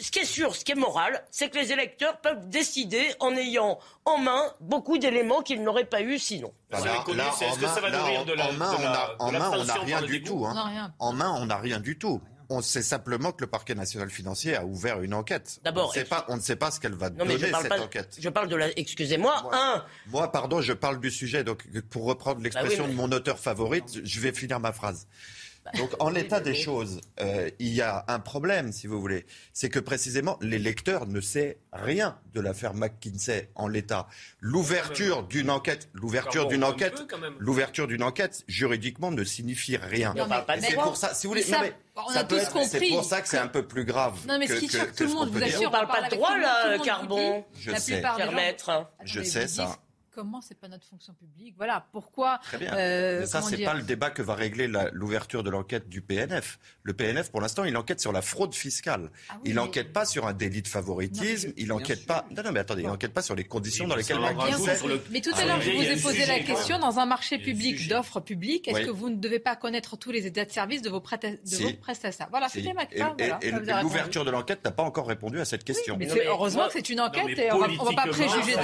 ce 0.00 0.10
qui 0.10 0.20
est 0.20 0.24
sûr, 0.24 0.54
ce 0.54 0.64
qui 0.64 0.72
est 0.72 0.76
moral, 0.76 1.24
c'est 1.30 1.50
que 1.50 1.58
les 1.58 1.72
électeurs 1.72 2.18
peuvent 2.20 2.48
décider 2.48 3.14
en 3.20 3.36
ayant 3.36 3.78
en 4.04 4.18
main 4.18 4.52
beaucoup 4.60 4.98
d'éléments 4.98 5.42
qu'ils 5.42 5.62
n'auraient 5.62 5.84
pas 5.84 6.02
eu 6.02 6.18
sinon. 6.18 6.52
en 6.72 6.80
main, 9.32 9.50
on 9.52 9.64
n'a 9.64 9.74
rien 9.74 10.02
du 10.02 10.22
tout. 10.22 10.46
Hein. 10.46 10.92
En 10.98 11.12
main, 11.12 11.34
on 11.38 11.46
n'a 11.46 11.56
rien 11.56 11.80
du 11.80 11.98
tout. 11.98 12.20
On 12.50 12.60
sait 12.60 12.82
simplement 12.82 13.32
que 13.32 13.42
le 13.42 13.46
parquet 13.46 13.74
national 13.74 14.10
financier 14.10 14.54
a 14.54 14.64
ouvert 14.64 15.00
une 15.00 15.14
enquête. 15.14 15.60
D'abord, 15.64 15.94
on, 16.28 16.36
ne 16.36 16.42
sait 16.42 16.56
pas 16.56 16.70
ce 16.70 16.78
qu'elle 16.78 16.94
va 16.94 17.08
donner 17.08 17.38
cette 17.38 17.72
enquête. 17.72 18.16
Je 18.20 18.28
parle 18.28 18.48
de 18.48 18.56
la. 18.56 18.78
Excusez-moi. 18.78 19.50
Un. 19.52 19.82
Moi, 20.08 20.30
pardon, 20.30 20.60
je 20.60 20.72
parle 20.74 21.00
du 21.00 21.10
sujet. 21.10 21.42
Donc, 21.42 21.66
pour 21.90 22.04
reprendre 22.04 22.36
bah 22.36 22.44
l'expression 22.44 22.86
de 22.86 22.92
mon 22.92 23.10
auteur 23.12 23.38
favorite, 23.38 24.00
je 24.04 24.20
vais 24.20 24.32
finir 24.32 24.60
ma 24.60 24.72
phrase. 24.72 25.08
Donc 25.78 25.90
en 25.98 26.10
l'état 26.10 26.40
des 26.40 26.54
choses, 26.54 27.00
euh, 27.20 27.50
il 27.58 27.72
y 27.72 27.80
a 27.80 28.04
un 28.08 28.18
problème, 28.18 28.72
si 28.72 28.86
vous 28.86 29.00
voulez. 29.00 29.24
C'est 29.52 29.70
que 29.70 29.78
précisément, 29.78 30.38
les 30.40 30.58
lecteurs 30.58 31.06
ne 31.06 31.20
savent 31.20 31.54
rien 31.72 32.18
de 32.34 32.40
l'affaire 32.40 32.74
McKinsey 32.74 33.50
en 33.54 33.68
l'état. 33.68 34.06
L'ouverture 34.40 35.22
d'une 35.24 35.50
enquête, 35.50 35.88
l'ouverture 35.92 36.46
d'une 36.46 36.64
enquête, 36.64 37.02
l'ouverture 37.38 37.86
d'une 37.86 38.02
enquête, 38.02 38.44
juridiquement, 38.46 39.10
ne 39.10 39.24
signifie 39.24 39.76
rien. 39.76 40.14
C'est 40.60 40.74
pour 40.74 40.96
ça, 40.96 41.14
si 41.14 41.26
vous 41.26 41.32
voulez, 41.32 41.42
c'est 41.42 41.74
pour 42.90 43.04
ça 43.04 43.20
que 43.22 43.28
c'est 43.28 43.38
un 43.38 43.48
peu 43.48 43.66
plus 43.66 43.84
grave. 43.84 44.18
Non, 44.28 44.38
mais 44.38 44.46
ce 44.46 44.54
qui 44.54 44.68
tout 44.68 45.04
le 45.04 45.08
monde, 45.08 45.30
vous 45.30 45.42
assure, 45.42 45.68
on 45.68 45.72
parle 45.72 45.86
pas 45.88 46.08
de 46.08 46.14
droit 46.14 46.36
là, 46.38 46.78
Carbon. 46.78 47.44
Je 47.58 47.74
sais. 47.76 48.02
Je 49.04 49.22
sais 49.22 49.48
ça. 49.48 49.78
Comment 50.14 50.40
c'est 50.40 50.58
pas 50.58 50.68
notre 50.68 50.86
fonction 50.86 51.12
publique 51.14 51.54
Voilà 51.56 51.86
pourquoi. 51.92 52.38
Très 52.42 52.58
bien. 52.58 52.74
Euh, 52.74 53.20
Mais 53.20 53.26
ça, 53.26 53.42
c'est 53.42 53.62
pas 53.62 53.74
le 53.74 53.82
débat 53.82 54.10
que 54.10 54.22
va 54.22 54.34
régler 54.34 54.68
l'ouverture 54.92 55.42
de 55.42 55.50
l'enquête 55.50 55.88
du 55.88 56.00
PNF. 56.00 56.58
Le 56.82 56.92
PNF, 56.92 57.30
pour 57.30 57.40
l'instant, 57.40 57.64
il 57.64 57.76
enquête 57.76 58.00
sur 58.00 58.12
la 58.12 58.22
fraude 58.22 58.54
fiscale. 58.54 59.10
Ah 59.28 59.38
il 59.44 59.54
n'enquête 59.54 59.92
pas 59.92 60.04
sur 60.04 60.26
un 60.26 60.32
délit 60.32 60.62
de 60.62 60.68
favoritisme. 60.68 61.52
il 61.56 61.68
n'enquête 61.68 62.06
pas. 62.06 62.26
Non, 62.30 62.42
non, 62.42 62.52
mais 62.52 62.60
attendez, 62.60 62.82
il 62.82 62.88
n'enquête 62.88 63.12
pas 63.12 63.22
sur 63.22 63.34
les 63.34 63.44
conditions 63.44 63.86
dans 63.86 63.96
lesquelles. 63.96 64.18
Mais 65.10 65.20
tout 65.20 65.32
à 65.34 65.44
l'heure, 65.44 65.60
je 65.60 65.70
vous 65.70 65.82
ai 65.82 65.96
posé 66.00 66.26
la 66.26 66.40
question 66.40 66.78
dans 66.78 66.98
un 66.98 67.06
marché 67.06 67.38
public 67.38 67.88
d'offres 67.88 68.20
publiques. 68.20 68.68
Est-ce 68.68 68.86
que 68.86 68.90
vous 68.90 69.10
ne 69.10 69.16
devez 69.16 69.38
pas 69.38 69.56
connaître 69.56 69.96
tous 69.96 70.10
les 70.10 70.26
états 70.26 70.44
de 70.44 70.50
service 70.50 70.82
de 70.82 70.90
vos, 70.90 71.00
prestataires 71.00 72.28
Voilà, 72.30 72.48
c'était 72.48 72.72
ma 72.72 72.86
question. 72.86 73.16
Et, 73.40 73.50
l'ouverture 73.82 74.24
de 74.24 74.30
l'enquête 74.30 74.64
n'a 74.64 74.70
pas 74.70 74.82
encore 74.82 75.06
répondu 75.06 75.40
à 75.40 75.44
cette 75.44 75.64
question. 75.64 75.96
mais 75.98 76.08
heureusement 76.26 76.66
que 76.66 76.74
c'est 76.74 76.88
une 76.88 77.00
enquête 77.00 77.38
et 77.38 77.52
on 77.52 77.66
ne 77.66 77.76
va 77.76 78.04
pas 78.04 78.08
préjuger 78.08 78.56
de 78.56 78.62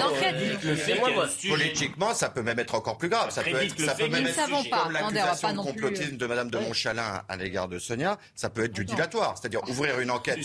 Politiquement, 1.49 2.14
ça 2.14 2.30
peut 2.30 2.43
même 2.43 2.59
être 2.59 2.74
encore 2.74 2.99
plus 2.99 3.09
grave. 3.09 3.30
Ça 3.30 3.43
peut 3.43 3.62
être, 3.62 3.80
ça 3.80 3.95
peut 3.95 4.09
même 4.09 4.26
être 4.26 4.70
pas. 4.70 4.84
comme 4.84 4.93
l'accusation 4.93 5.53
de 5.53 5.59
complotisme 5.59 6.16
de 6.16 6.26
Madame 6.26 6.51
de 6.51 6.59
Montchalin 6.59 7.22
à 7.28 7.36
l'égard 7.36 7.68
de 7.68 7.78
Sonia. 7.78 8.18
Ça 8.34 8.51
peut 8.51 8.64
être 8.64 8.72
du 8.72 8.84
dilatoire, 8.84 9.36
c'est-à-dire 9.38 9.62
ouvrir 9.68 10.01
une 10.01 10.11
enquête, 10.11 10.38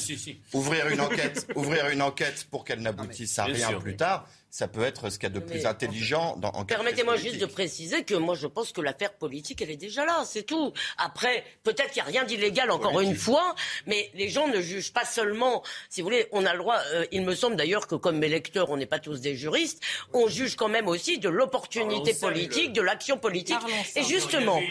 ouvrir 0.53 0.87
une 0.87 1.01
enquête, 1.01 1.47
ouvrir 1.55 1.89
une 1.89 2.01
enquête 2.01 2.47
pour 2.49 2.63
qu'elle 2.63 2.81
n'aboutisse 2.81 3.37
à 3.39 3.45
rien 3.45 3.73
plus 3.79 3.95
tard 3.95 4.25
ça 4.55 4.69
peut 4.69 4.85
être 4.85 5.09
ce 5.09 5.19
qu'il 5.19 5.27
y 5.27 5.31
a 5.33 5.35
de 5.35 5.41
plus 5.41 5.65
intelligent 5.65 6.37
dans 6.37 6.47
en 6.51 6.63
Permettez-moi 6.63 7.17
juste 7.17 7.39
de 7.39 7.45
préciser 7.45 8.05
que 8.05 8.13
moi 8.15 8.35
je 8.35 8.47
pense 8.47 8.71
que 8.71 8.79
l'affaire 8.79 9.11
politique 9.11 9.61
elle 9.61 9.69
est 9.69 9.75
déjà 9.75 10.05
là, 10.05 10.23
c'est 10.25 10.43
tout. 10.43 10.71
Après, 10.97 11.43
peut-être 11.63 11.91
qu'il 11.91 12.01
n'y 12.01 12.07
a 12.07 12.11
rien 12.11 12.23
d'illégal 12.23 12.71
encore 12.71 13.01
une 13.01 13.15
fois, 13.15 13.53
mais 13.85 14.09
les 14.13 14.29
gens 14.29 14.47
ne 14.47 14.61
jugent 14.61 14.93
pas 14.93 15.03
seulement, 15.03 15.61
si 15.89 15.99
vous 15.99 16.05
voulez, 16.05 16.27
on 16.31 16.45
a 16.45 16.53
le 16.53 16.59
droit, 16.59 16.77
euh, 16.93 17.05
il 17.11 17.23
me 17.23 17.35
semble 17.35 17.57
d'ailleurs 17.57 17.85
que 17.85 17.95
comme 17.95 18.17
mes 18.17 18.29
lecteurs, 18.29 18.69
on 18.69 18.77
n'est 18.77 18.85
pas 18.85 18.99
tous 18.99 19.19
des 19.19 19.35
juristes, 19.35 19.83
on 20.13 20.29
juge 20.29 20.55
quand 20.55 20.69
même 20.69 20.87
aussi 20.87 21.19
de 21.19 21.27
l'opportunité 21.27 22.13
politique, 22.13 22.71
de 22.71 22.81
l'action 22.81 23.17
politique. 23.17 23.59
Et 23.97 24.03
justement, 24.03 24.61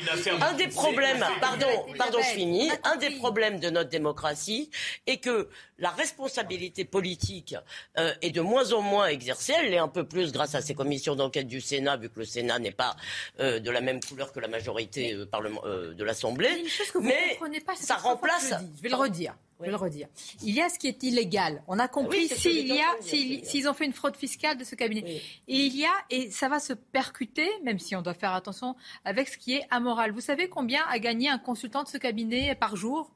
un 0.41 0.55
des 0.55 0.69
problèmes, 0.69 1.23
pardon, 1.43 1.67
pardon, 1.99 2.21
je 2.23 2.35
finis, 2.35 2.71
un 2.85 2.97
des 2.97 3.11
problèmes 3.11 3.61
de 3.61 3.69
notre 3.69 3.91
démocratie 3.91 4.71
est 5.07 5.19
que 5.19 5.51
la 5.79 5.91
responsabilité 5.91 6.85
politique 6.87 7.55
euh, 7.99 8.15
est 8.23 8.31
de 8.31 8.41
moins 8.41 8.73
en 8.73 8.81
moins 8.81 9.09
exercée. 9.09 9.53
Elle 9.59 9.74
l'est 9.75 9.81
un 9.81 9.89
peu 9.89 10.05
plus 10.05 10.33
grâce 10.33 10.55
à 10.55 10.63
ces 10.63 10.75
commissions 10.75 11.15
d'enquête 11.17 11.47
du 11.47 11.61
Sénat, 11.61 11.97
vu 11.97 12.09
que 12.09 12.21
le 12.21 12.25
Sénat 12.25 12.59
n'est 12.59 12.71
pas 12.71 12.97
euh, 13.41 13.59
de 13.61 13.71
la 13.71 13.81
même 13.81 14.01
couleur 14.01 14.33
que 14.33 14.41
la 14.41 14.49
majorité 14.49 15.15
euh, 15.15 15.95
de 15.95 16.05
l'Assemblée. 16.05 16.65
Mais 17.01 17.39
ça 17.75 17.97
remplace. 17.97 18.55
Je, 18.77 18.83
vais 18.83 18.89
le 18.89 18.97
redire. 18.97 19.37
Je 19.59 19.65
vais 19.65 19.71
le 19.71 19.77
redire. 19.77 20.09
Il 20.43 20.55
y 20.55 20.63
a 20.63 20.69
ce 20.69 20.79
qui 20.79 20.89
est 20.89 21.03
illégal. 21.03 21.63
On 21.69 21.79
a 21.79 21.89
compris 21.89 22.29
s'il 22.29 22.69
y 22.69 22.81
a, 22.81 22.97
s'ils 23.03 23.69
ont 23.69 23.75
fait 23.75 23.85
une 23.85 23.93
fraude 23.93 24.17
fiscale 24.17 24.57
de 24.57 24.65
ce 24.65 24.75
cabinet. 24.75 25.21
Et 25.49 25.57
il 25.57 25.77
y 25.77 25.85
a, 25.85 25.93
et 26.11 26.31
ça 26.31 26.49
va 26.49 26.61
se 26.61 26.73
percuter, 26.73 27.49
même 27.63 27.79
si 27.79 27.97
on 27.97 28.03
doit 28.03 28.15
faire 28.15 28.33
attention, 28.33 28.77
avec 29.05 29.29
ce 29.29 29.39
qui 29.39 29.55
est 29.55 29.67
amoral. 29.71 30.13
Vous 30.13 30.21
savez 30.21 30.49
combien 30.49 30.83
a 30.89 30.99
gagné 30.99 31.29
un 31.29 31.39
consultant 31.39 31.83
de 31.83 31.89
ce 31.89 31.99
cabinet 31.99 32.55
par 32.55 32.77
jour 32.77 33.11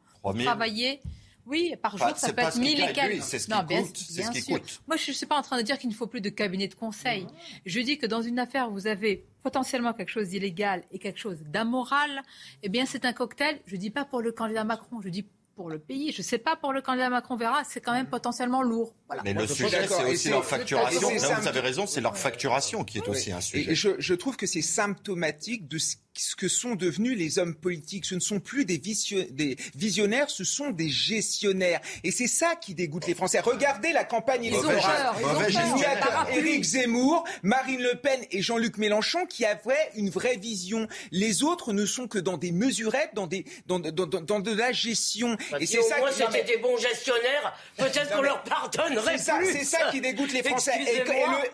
Travailler 0.44 1.00
oui, 1.48 1.74
par 1.82 1.96
jour, 1.96 2.08
ça 2.16 2.32
peut 2.32 2.42
être 2.42 2.58
1000 2.58 2.80
et 2.80 2.92
quelques. 2.92 3.22
C'est 3.22 3.38
ce, 3.38 3.46
qui 3.46 3.52
coûte, 3.52 3.66
bien, 3.66 3.84
ce 3.84 4.30
qui 4.30 4.42
coûte. 4.44 4.80
Moi, 4.86 4.96
je 4.96 5.10
ne 5.10 5.16
suis 5.16 5.26
pas 5.26 5.38
en 5.38 5.42
train 5.42 5.56
de 5.56 5.62
dire 5.62 5.78
qu'il 5.78 5.88
ne 5.88 5.94
faut 5.94 6.06
plus 6.06 6.20
de 6.20 6.28
cabinet 6.28 6.68
de 6.68 6.74
conseil. 6.74 7.26
Je 7.64 7.80
dis 7.80 7.98
que 7.98 8.06
dans 8.06 8.22
une 8.22 8.38
affaire, 8.38 8.70
vous 8.70 8.86
avez 8.86 9.26
potentiellement 9.42 9.94
quelque 9.94 10.10
chose 10.10 10.28
d'illégal 10.28 10.84
et 10.92 10.98
quelque 10.98 11.18
chose 11.18 11.38
d'amoral. 11.42 12.22
Eh 12.62 12.68
bien, 12.68 12.84
c'est 12.84 13.04
un 13.04 13.12
cocktail. 13.12 13.60
Je 13.66 13.76
ne 13.76 13.80
dis 13.80 13.90
pas 13.90 14.04
pour 14.04 14.20
le 14.20 14.30
candidat 14.30 14.64
Macron, 14.64 15.00
je 15.00 15.08
dis 15.08 15.26
pour 15.56 15.70
le 15.70 15.78
pays. 15.78 16.12
Je 16.12 16.18
ne 16.18 16.24
sais 16.24 16.38
pas 16.38 16.54
pour 16.54 16.72
le 16.72 16.82
candidat 16.82 17.10
Macron 17.10 17.36
verra, 17.36 17.64
c'est 17.64 17.80
quand 17.80 17.92
même 17.92 18.06
potentiellement 18.06 18.62
lourd. 18.62 18.94
Mais 19.24 19.34
le 19.34 19.46
sujet, 19.46 19.88
c'est 19.88 20.04
aussi 20.04 20.28
leur 20.28 20.44
facturation. 20.44 21.10
Là, 21.10 21.40
vous 21.40 21.48
avez 21.48 21.60
raison, 21.60 21.86
c'est 21.86 22.00
leur 22.00 22.16
facturation 22.16 22.84
qui 22.84 22.98
est 22.98 23.08
aussi 23.08 23.32
un 23.32 23.40
sujet. 23.40 23.72
Et 23.72 23.74
je, 23.74 23.90
je 23.98 24.14
trouve 24.14 24.36
que 24.36 24.46
c'est 24.46 24.62
symptomatique 24.62 25.66
de 25.66 25.78
ce 25.78 25.96
ce 26.18 26.36
que 26.36 26.48
sont 26.48 26.74
devenus 26.74 27.16
les 27.16 27.38
hommes 27.38 27.54
politiques. 27.54 28.04
Ce 28.04 28.14
ne 28.14 28.20
sont 28.20 28.40
plus 28.40 28.64
des, 28.64 28.78
des 28.78 29.56
visionnaires, 29.74 30.30
ce 30.30 30.44
sont 30.44 30.70
des 30.70 30.88
gestionnaires. 30.88 31.80
Et 32.04 32.10
c'est 32.10 32.26
ça 32.26 32.54
qui 32.56 32.74
dégoûte 32.74 33.06
les 33.06 33.14
Français. 33.14 33.40
Regardez 33.40 33.92
la 33.92 34.04
campagne 34.04 34.44
électorale. 34.44 35.12
Il 35.48 35.80
y 35.80 35.84
a 35.84 36.28
Éric 36.36 36.64
Zemmour, 36.64 37.24
Marine 37.42 37.80
Le 37.80 37.94
Pen 37.96 38.20
et 38.30 38.42
Jean-Luc 38.42 38.78
Mélenchon 38.78 39.26
qui 39.26 39.44
avaient 39.44 39.90
une 39.94 40.10
vraie 40.10 40.36
vision. 40.36 40.88
Les 41.10 41.42
autres 41.42 41.72
ne 41.72 41.86
sont 41.86 42.08
que 42.08 42.18
dans 42.18 42.36
des 42.36 42.52
mesurettes, 42.52 43.10
dans, 43.14 43.26
des, 43.26 43.44
dans, 43.66 43.78
dans, 43.78 44.06
dans, 44.06 44.40
de 44.40 44.52
la 44.52 44.72
gestion. 44.72 45.36
et 45.60 45.66
c'est 45.66 45.82
ça 45.82 46.00
qui... 46.00 46.14
c'était 46.14 46.44
des 46.44 46.58
bons 46.58 46.76
gestionnaires, 46.76 47.56
peut-être 47.76 48.14
qu'on 48.14 48.22
leur 48.22 48.42
pardonnerait 48.42 49.18
C'est 49.18 49.64
ça, 49.64 49.90
qui 49.90 50.00
dégoûte 50.00 50.32
les 50.32 50.42
Français. 50.42 50.72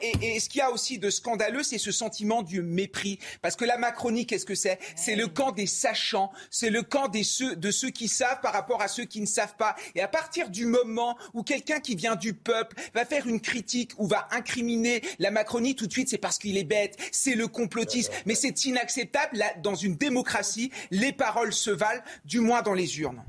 Et, 0.00 0.06
et, 0.06 0.36
et, 0.36 0.40
ce 0.40 0.48
qu'il 0.48 0.58
y 0.58 0.62
a 0.62 0.70
aussi 0.70 0.98
de 0.98 1.10
scandaleux, 1.10 1.62
c'est 1.62 1.78
ce 1.78 1.92
sentiment 1.92 2.42
du 2.42 2.62
mépris. 2.62 3.18
Parce 3.42 3.56
que 3.56 3.64
la 3.64 3.78
Macronie, 3.78 4.26
qu'est-ce 4.26 4.46
que 4.46 4.53
c'est 4.54 4.78
C'est 4.96 5.16
le 5.16 5.26
camp 5.26 5.52
des 5.52 5.66
sachants, 5.66 6.32
c'est 6.50 6.70
le 6.70 6.82
camp 6.82 7.08
des 7.08 7.24
ceux, 7.24 7.56
de 7.56 7.70
ceux 7.70 7.90
qui 7.90 8.08
savent 8.08 8.40
par 8.40 8.52
rapport 8.52 8.82
à 8.82 8.88
ceux 8.88 9.04
qui 9.04 9.20
ne 9.20 9.26
savent 9.26 9.56
pas. 9.56 9.76
Et 9.94 10.00
à 10.00 10.08
partir 10.08 10.50
du 10.50 10.66
moment 10.66 11.16
où 11.32 11.42
quelqu'un 11.42 11.80
qui 11.80 11.96
vient 11.96 12.16
du 12.16 12.34
peuple 12.34 12.76
va 12.94 13.04
faire 13.04 13.26
une 13.26 13.40
critique 13.40 13.92
ou 13.98 14.06
va 14.06 14.28
incriminer 14.30 15.02
la 15.18 15.30
Macronie, 15.30 15.74
tout 15.74 15.86
de 15.86 15.92
suite, 15.92 16.08
c'est 16.08 16.18
parce 16.18 16.38
qu'il 16.38 16.56
est 16.56 16.64
bête, 16.64 16.96
c'est 17.12 17.34
le 17.34 17.48
complotisme. 17.48 18.12
Mais 18.26 18.34
c'est 18.34 18.64
inacceptable. 18.64 19.38
Là, 19.38 19.52
dans 19.62 19.74
une 19.74 19.96
démocratie, 19.96 20.70
les 20.90 21.12
paroles 21.12 21.52
se 21.52 21.70
valent, 21.70 22.02
du 22.24 22.40
moins 22.40 22.62
dans 22.62 22.74
les 22.74 23.00
urnes. 23.00 23.22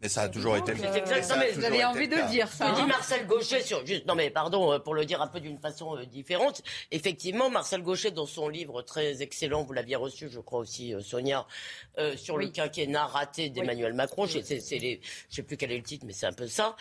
Mais 0.00 0.08
ça 0.08 0.22
a 0.22 0.28
toujours 0.28 0.56
été 0.56 0.72
le 0.72 0.80
cas. 0.80 1.52
vous 1.54 1.64
avez 1.64 1.84
envie 1.84 2.08
de 2.08 2.28
dire 2.30 2.48
ça. 2.48 2.72
dit 2.72 2.80
hein. 2.80 2.86
Marcel 2.86 3.26
Gauchet 3.26 3.62
sur 3.62 3.84
juste 3.84 4.06
non 4.06 4.14
mais 4.14 4.30
pardon 4.30 4.72
euh, 4.72 4.78
pour 4.78 4.94
le 4.94 5.04
dire 5.04 5.20
un 5.20 5.26
peu 5.26 5.40
d'une 5.40 5.58
façon 5.58 5.96
euh, 5.96 6.06
différente. 6.06 6.62
Effectivement, 6.90 7.50
Marcel 7.50 7.82
Gauchet 7.82 8.10
dans 8.10 8.24
son 8.24 8.48
livre 8.48 8.80
très 8.80 9.20
excellent, 9.20 9.62
vous 9.62 9.74
l'aviez 9.74 9.96
reçu, 9.96 10.30
je 10.30 10.40
crois 10.40 10.60
aussi 10.60 10.94
euh, 10.94 11.02
Sonia, 11.02 11.46
sur 12.16 12.38
le 12.38 12.48
quinquennat 12.48 13.06
raté 13.06 13.50
d'Emmanuel 13.50 13.92
Macron. 13.92 14.24
Je 14.24 14.40
sais, 14.40 14.60
sais 14.60 15.42
plus 15.42 15.58
quel 15.58 15.70
est 15.70 15.76
le 15.76 15.82
titre, 15.82 16.06
mais 16.06 16.14
c'est 16.14 16.26
un 16.26 16.32
peu 16.32 16.46
ça. 16.46 16.76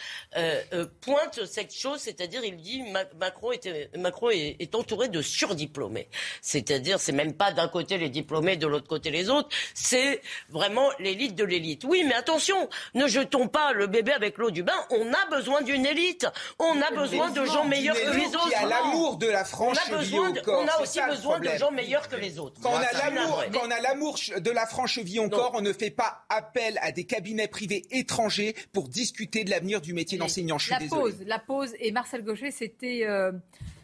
pointe 1.01 1.45
cette 1.45 1.73
chose, 1.73 1.99
c'est-à-dire 1.99 2.41
il 2.45 2.55
dit 2.57 2.83
Macron 3.17 3.51
était 3.51 3.89
Macron 3.97 4.29
est, 4.29 4.75
entouré 4.75 5.09
de 5.09 5.21
surdiplômés. 5.21 6.07
C'est-à-dire 6.41 7.01
c'est 7.01 7.11
même 7.11 7.33
pas 7.33 7.51
d'un 7.51 7.67
côté 7.67 7.97
les 7.97 8.09
diplômés, 8.09 8.55
de 8.55 8.67
l'autre 8.67 8.87
côté 8.87 9.11
les 9.11 9.29
autres. 9.29 9.49
C'est 9.73 10.21
vraiment 10.49 10.89
l'élite 10.99 11.35
de 11.35 11.43
l'élite. 11.43 11.83
Oui, 11.83 12.05
mais 12.07 12.13
attention, 12.13 12.69
ne 12.93 13.08
jetons 13.09 13.47
pas 13.47 13.73
le 13.73 13.87
bébé 13.87 14.11
avec 14.11 14.37
l'eau 14.37 14.51
du 14.51 14.63
bain. 14.63 14.73
On 14.91 15.11
a 15.11 15.25
besoin 15.29 15.61
d'une 15.61 15.85
élite. 15.85 16.27
On 16.57 16.81
a 16.81 16.91
besoin 16.91 17.31
de 17.31 17.45
gens 17.45 17.65
meilleurs 17.65 17.95
que 17.95 18.15
les 18.15 18.27
autres. 18.27 18.49
Qui 18.49 18.55
a 18.55 18.67
l'amour 18.67 19.17
de 19.17 19.27
la 19.27 19.45
France 19.45 19.77
on 19.89 19.93
a, 19.93 19.97
besoin 19.97 20.33
on 20.47 20.67
a 20.67 20.81
aussi 20.81 20.99
besoin 21.07 21.39
de 21.39 21.49
gens 21.57 21.71
meilleurs 21.71 22.07
que 22.07 22.15
les 22.15 22.39
autres. 22.39 22.59
Quand 22.61 22.71
on 22.71 23.71
a 23.71 23.81
l'amour, 23.81 24.15
de 24.37 24.51
la 24.51 24.67
vie 25.03 25.19
encore, 25.19 25.51
on 25.55 25.61
ne 25.61 25.73
fait 25.73 25.89
pas 25.89 26.25
appel 26.29 26.79
à 26.81 26.91
des 26.91 27.05
cabinets 27.05 27.47
privés 27.47 27.85
étrangers 27.91 28.55
pour 28.73 28.87
discuter 28.87 29.43
de 29.43 29.49
l'avenir 29.49 29.81
du 29.81 29.93
métier 29.93 30.17
d'enseignant. 30.17 30.57
Je 30.57 30.73
suis 30.73 30.83
la 30.83 30.89
pause, 30.89 31.15
la 31.25 31.39
pause. 31.39 31.73
Et 31.79 31.91
Marcel 31.91 32.23
Gaucher, 32.23 32.51
c'était. 32.51 33.05
Euh, 33.05 33.31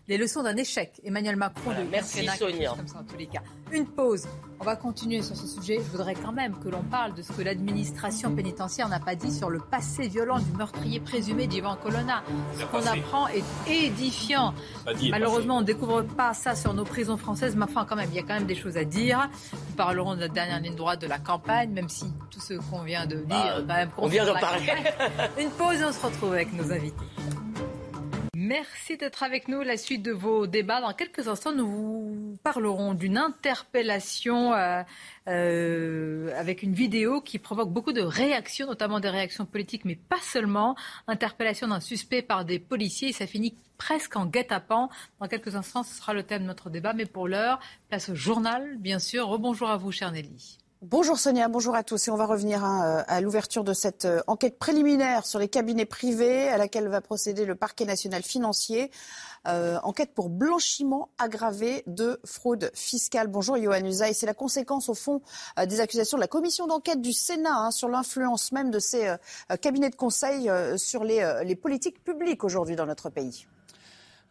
les 0.08 0.18
leçons 0.18 0.44
d'un 0.44 0.56
échec. 0.58 1.02
Emmanuel 1.04 1.36
Macron 1.36 1.72
de 1.72 1.84
Merci 1.90 2.28
Sonia. 2.28 2.74
Comme 2.76 2.88
ça, 2.88 3.00
en 3.00 3.04
tous 3.04 3.18
les 3.18 3.28
cas. 3.28 3.42
Une 3.72 3.88
pause. 3.88 4.28
On 4.60 4.64
va 4.64 4.76
continuer 4.76 5.22
sur 5.22 5.36
ce 5.36 5.48
sujet. 5.48 5.78
Je 5.78 5.92
voudrais 5.92 6.14
quand 6.14 6.32
même 6.32 6.58
que 6.60 6.70
l'on 6.70 6.84
parle 6.84 7.14
de 7.14 7.22
ce 7.22 7.34
que 7.34 7.42
l'administration 7.42 8.34
pénitentiaire 8.34 8.88
n'a 8.88 9.00
pas 9.00 9.16
dit 9.16 9.32
sur 9.32 9.50
le 9.50 9.60
passé 9.60 10.08
violent 10.08 10.40
du 10.40 10.52
meurtrier 10.52 11.00
présumé 11.00 11.48
d'Ivan 11.48 11.76
Colonna. 11.76 12.24
Ce 12.58 12.66
qu'on 12.66 12.86
apprend 12.86 13.28
est 13.28 13.44
édifiant. 13.70 14.54
Malheureusement, 15.10 15.58
on 15.58 15.62
ne 15.62 15.66
découvre 15.66 16.04
pas 16.04 16.34
ça 16.34 16.56
sur 16.56 16.74
nos 16.74 16.86
prisons 16.86 17.18
françaises, 17.18 17.56
mais 17.56 17.66
enfin, 17.66 17.86
quand 17.86 17.96
même, 17.96 18.10
il 18.12 18.16
y 18.16 18.20
a 18.20 18.24
quand 18.24 18.36
même 18.36 18.46
des 18.46 18.56
choses 18.56 18.78
à 18.78 18.86
dire. 18.86 19.30
Nous 19.52 19.76
parlerons 19.76 20.16
de 20.16 20.22
la 20.22 20.30
dernière 20.30 20.62
ligne 20.62 20.76
droite 20.76 21.02
de 21.02 21.08
la 21.08 21.20
campagne, 21.20 21.72
même 21.72 21.90
si 21.90 22.06
tout 22.30 22.40
ce 22.40 22.54
qu'on 22.54 22.84
vient 22.84 23.06
de 23.06 23.18
dire, 23.18 23.26
bah, 23.28 23.64
quand 23.68 23.74
même, 23.74 23.90
on 23.98 24.08
vient 24.08 24.26
de 24.26 24.40
parler. 24.40 24.72
Une 25.40 25.50
pause 25.50 25.82
et 25.82 25.86
on 25.86 25.92
se 25.92 26.06
retrouve 26.06 26.34
avec 26.34 26.54
nos 26.54 26.72
invités. 26.72 27.06
Merci 28.38 28.98
d'être 28.98 29.24
avec 29.24 29.48
nous. 29.48 29.62
La 29.62 29.78
suite 29.78 30.04
de 30.04 30.12
vos 30.12 30.46
débats. 30.46 30.82
Dans 30.82 30.92
quelques 30.92 31.30
instants, 31.30 31.54
nous 31.54 31.68
vous 31.68 32.38
parlerons 32.44 32.94
d'une 32.94 33.18
interpellation 33.18 34.54
euh, 34.54 34.84
euh, 35.30 36.38
avec 36.38 36.62
une 36.62 36.74
vidéo 36.74 37.22
qui 37.22 37.40
provoque 37.40 37.72
beaucoup 37.72 37.94
de 37.94 38.02
réactions, 38.02 38.68
notamment 38.68 39.00
des 39.00 39.08
réactions 39.08 39.46
politiques, 39.46 39.86
mais 39.86 39.96
pas 39.96 40.20
seulement. 40.20 40.76
Interpellation 41.08 41.70
d'un 41.70 41.80
suspect 41.80 42.22
par 42.22 42.44
des 42.44 42.60
policiers. 42.60 43.14
ça 43.14 43.26
finit 43.26 43.56
presque 43.78 44.18
en 44.18 44.26
guet-apens. 44.26 44.90
Dans 45.22 45.30
quelques 45.30 45.56
instants, 45.56 45.84
ce 45.84 45.96
sera 45.96 46.14
le 46.14 46.24
thème 46.24 46.42
de 46.42 46.48
notre 46.48 46.70
débat. 46.70 46.92
Mais 46.92 47.06
pour 47.06 47.30
l'heure, 47.30 47.62
place 47.88 48.10
au 48.10 48.16
journal, 48.16 48.76
bien 48.80 49.00
sûr. 49.00 49.30
Rebonjour 49.30 49.70
à 49.70 49.78
vous, 49.78 49.94
cher 49.94 50.12
Nelly. 50.12 50.58
Bonjour 50.88 51.18
Sonia, 51.18 51.48
bonjour 51.48 51.74
à 51.74 51.82
tous. 51.82 52.08
Et 52.08 52.12
on 52.12 52.16
va 52.16 52.28
revenir 52.28 52.64
hein, 52.64 53.00
euh, 53.00 53.04
à 53.08 53.20
l'ouverture 53.20 53.64
de 53.64 53.74
cette 53.74 54.06
euh, 54.06 54.22
enquête 54.28 54.60
préliminaire 54.60 55.26
sur 55.26 55.40
les 55.40 55.48
cabinets 55.48 55.88
privés 55.88 56.48
à 56.48 56.60
laquelle 56.60 56.88
va 56.90 57.02
procéder 57.02 57.44
le 57.44 57.56
parquet 57.56 57.86
national 57.86 58.22
financier. 58.22 58.92
Euh, 59.48 59.80
enquête 59.82 60.14
pour 60.14 60.30
blanchiment 60.30 61.10
aggravé 61.18 61.82
de 61.88 62.20
fraude 62.24 62.70
fiscale. 62.76 63.30
Bonjour 63.30 63.58
Johan 63.58 63.84
Usaï. 63.84 64.14
C'est 64.14 64.28
la 64.28 64.36
conséquence 64.36 64.88
au 64.88 64.94
fond 64.94 65.24
des 65.58 65.80
accusations 65.80 66.20
de 66.20 66.22
la 66.22 66.28
commission 66.28 66.68
d'enquête 66.68 67.02
du 67.02 67.14
Sénat 67.14 67.56
hein, 67.56 67.72
sur 67.72 67.90
l'influence 67.90 68.52
même 68.52 68.70
de 68.70 68.78
ces 68.78 69.16
cabinets 69.62 69.90
de 69.90 69.96
conseil 69.96 70.52
sur 70.78 71.04
les 71.04 71.56
politiques 71.56 72.04
publiques 72.04 72.44
aujourd'hui 72.44 72.76
dans 72.76 72.86
notre 72.86 73.10
pays. 73.10 73.48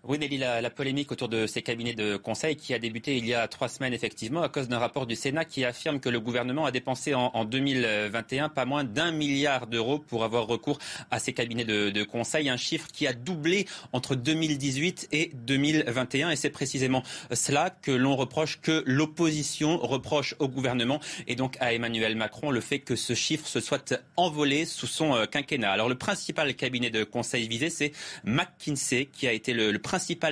Oui, 0.06 0.18
Nelly, 0.18 0.36
la, 0.36 0.68
polémique 0.68 1.10
autour 1.12 1.30
de 1.30 1.46
ces 1.46 1.62
cabinets 1.62 1.94
de 1.94 2.18
conseil 2.18 2.56
qui 2.56 2.74
a 2.74 2.78
débuté 2.78 3.16
il 3.16 3.24
y 3.24 3.32
a 3.32 3.48
trois 3.48 3.68
semaines, 3.68 3.94
effectivement, 3.94 4.42
à 4.42 4.50
cause 4.50 4.68
d'un 4.68 4.78
rapport 4.78 5.06
du 5.06 5.16
Sénat 5.16 5.46
qui 5.46 5.64
affirme 5.64 5.98
que 5.98 6.10
le 6.10 6.20
gouvernement 6.20 6.66
a 6.66 6.70
dépensé 6.70 7.14
en, 7.14 7.44
2021 7.46 8.50
pas 8.50 8.66
moins 8.66 8.84
d'un 8.84 9.12
milliard 9.12 9.66
d'euros 9.66 9.98
pour 9.98 10.22
avoir 10.22 10.46
recours 10.46 10.78
à 11.10 11.18
ces 11.20 11.32
cabinets 11.32 11.64
de, 11.64 12.02
conseil, 12.02 12.50
un 12.50 12.58
chiffre 12.58 12.88
qui 12.92 13.06
a 13.06 13.14
doublé 13.14 13.66
entre 13.94 14.14
2018 14.14 15.08
et 15.12 15.30
2021. 15.32 16.28
Et 16.30 16.36
c'est 16.36 16.50
précisément 16.50 17.02
cela 17.32 17.70
que 17.70 17.90
l'on 17.90 18.14
reproche, 18.14 18.60
que 18.60 18.82
l'opposition 18.86 19.78
reproche 19.78 20.34
au 20.38 20.48
gouvernement 20.48 21.00
et 21.26 21.34
donc 21.34 21.56
à 21.60 21.72
Emmanuel 21.72 22.14
Macron, 22.14 22.50
le 22.50 22.60
fait 22.60 22.80
que 22.80 22.94
ce 22.94 23.14
chiffre 23.14 23.46
se 23.46 23.60
soit 23.60 23.94
envolé 24.18 24.66
sous 24.66 24.86
son 24.86 25.14
euh, 25.14 25.24
quinquennat. 25.24 25.72
Alors 25.72 25.88
le 25.88 25.94
principal 25.94 26.54
cabinet 26.54 26.90
de 26.90 27.04
conseil 27.04 27.48
visé, 27.48 27.70
c'est 27.70 27.92
McKinsey, 28.24 29.06
qui 29.06 29.26
a 29.26 29.32
été 29.32 29.54
le, 29.54 29.78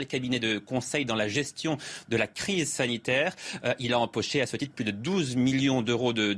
cabinet 0.08 0.38
de 0.38 0.58
conseil 0.58 1.04
dans 1.04 1.14
la 1.14 1.28
gestion 1.28 1.78
de 2.08 2.16
la 2.16 2.26
crise 2.26 2.70
sanitaire. 2.70 3.34
Euh, 3.64 3.74
il 3.78 3.92
a 3.92 3.98
empoché 3.98 4.40
à 4.40 4.46
ce 4.46 4.56
titre 4.56 4.74
plus 4.74 4.84
de 4.84 4.90
12 4.90 5.36
millions 5.36 5.82
d'euros 5.82 6.12
de, 6.12 6.36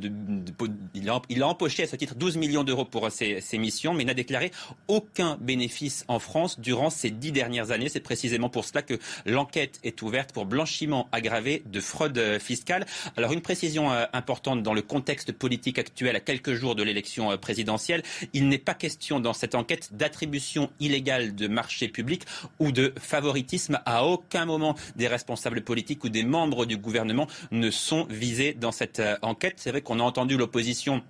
il, 0.94 1.10
a, 1.10 1.48
empoché 1.48 1.84
à 1.84 1.86
ce 1.86 1.96
titre 1.96 2.14
12 2.14 2.36
millions 2.36 2.64
d'euros 2.64 2.84
pour 2.84 3.10
ses, 3.10 3.42
missions, 3.58 3.94
mais 3.94 4.04
n'a 4.04 4.14
déclaré 4.14 4.50
aucun 4.88 5.36
bénéfice 5.40 6.04
en 6.08 6.18
France 6.18 6.58
durant 6.60 6.90
ces 6.90 7.10
dix 7.10 7.32
dernières 7.32 7.70
années. 7.70 7.88
C'est 7.88 8.00
précisément 8.00 8.48
pour 8.48 8.64
cela 8.64 8.82
que 8.82 8.94
l'enquête 9.26 9.78
est 9.84 10.02
ouverte 10.02 10.32
pour 10.32 10.46
blanchiment 10.46 11.08
aggravé 11.12 11.62
de 11.66 11.80
fraude 11.80 12.20
fiscale. 12.40 12.86
Alors 13.16 13.32
une 13.32 13.40
précision 13.40 13.92
euh, 13.92 14.06
importante 14.12 14.62
dans 14.62 14.74
le 14.74 14.82
contexte 14.82 15.32
politique 15.32 15.78
actuel 15.78 16.16
à 16.16 16.20
quelques 16.20 16.54
jours 16.54 16.74
de 16.74 16.82
l'élection 16.82 17.30
euh, 17.30 17.36
présidentielle, 17.36 18.02
il 18.32 18.48
n'est 18.48 18.58
pas 18.58 18.74
question 18.74 19.20
dans 19.20 19.32
cette 19.32 19.54
enquête 19.54 19.90
d'attribution 19.92 20.70
illégale 20.80 21.34
de 21.34 21.48
marchés 21.48 21.88
publics 21.88 22.24
ou 22.58 22.72
de 22.72 22.92
favoritisme. 23.14 23.78
À 23.86 24.04
aucun 24.06 24.44
moment 24.44 24.74
des 24.96 25.06
responsables 25.06 25.60
politiques 25.60 26.02
ou 26.02 26.08
des 26.08 26.24
membres 26.24 26.66
du 26.66 26.76
gouvernement 26.76 27.28
ne 27.52 27.70
sont 27.70 28.08
visés 28.10 28.54
dans 28.54 28.72
cette 28.72 28.98
euh, 28.98 29.16
enquête. 29.22 29.54
C'est 29.58 29.70
vrai 29.70 29.82
qu'on 29.82 30.00
a 30.00 30.02
entendu 30.02 30.36
l'opposition 30.36 31.00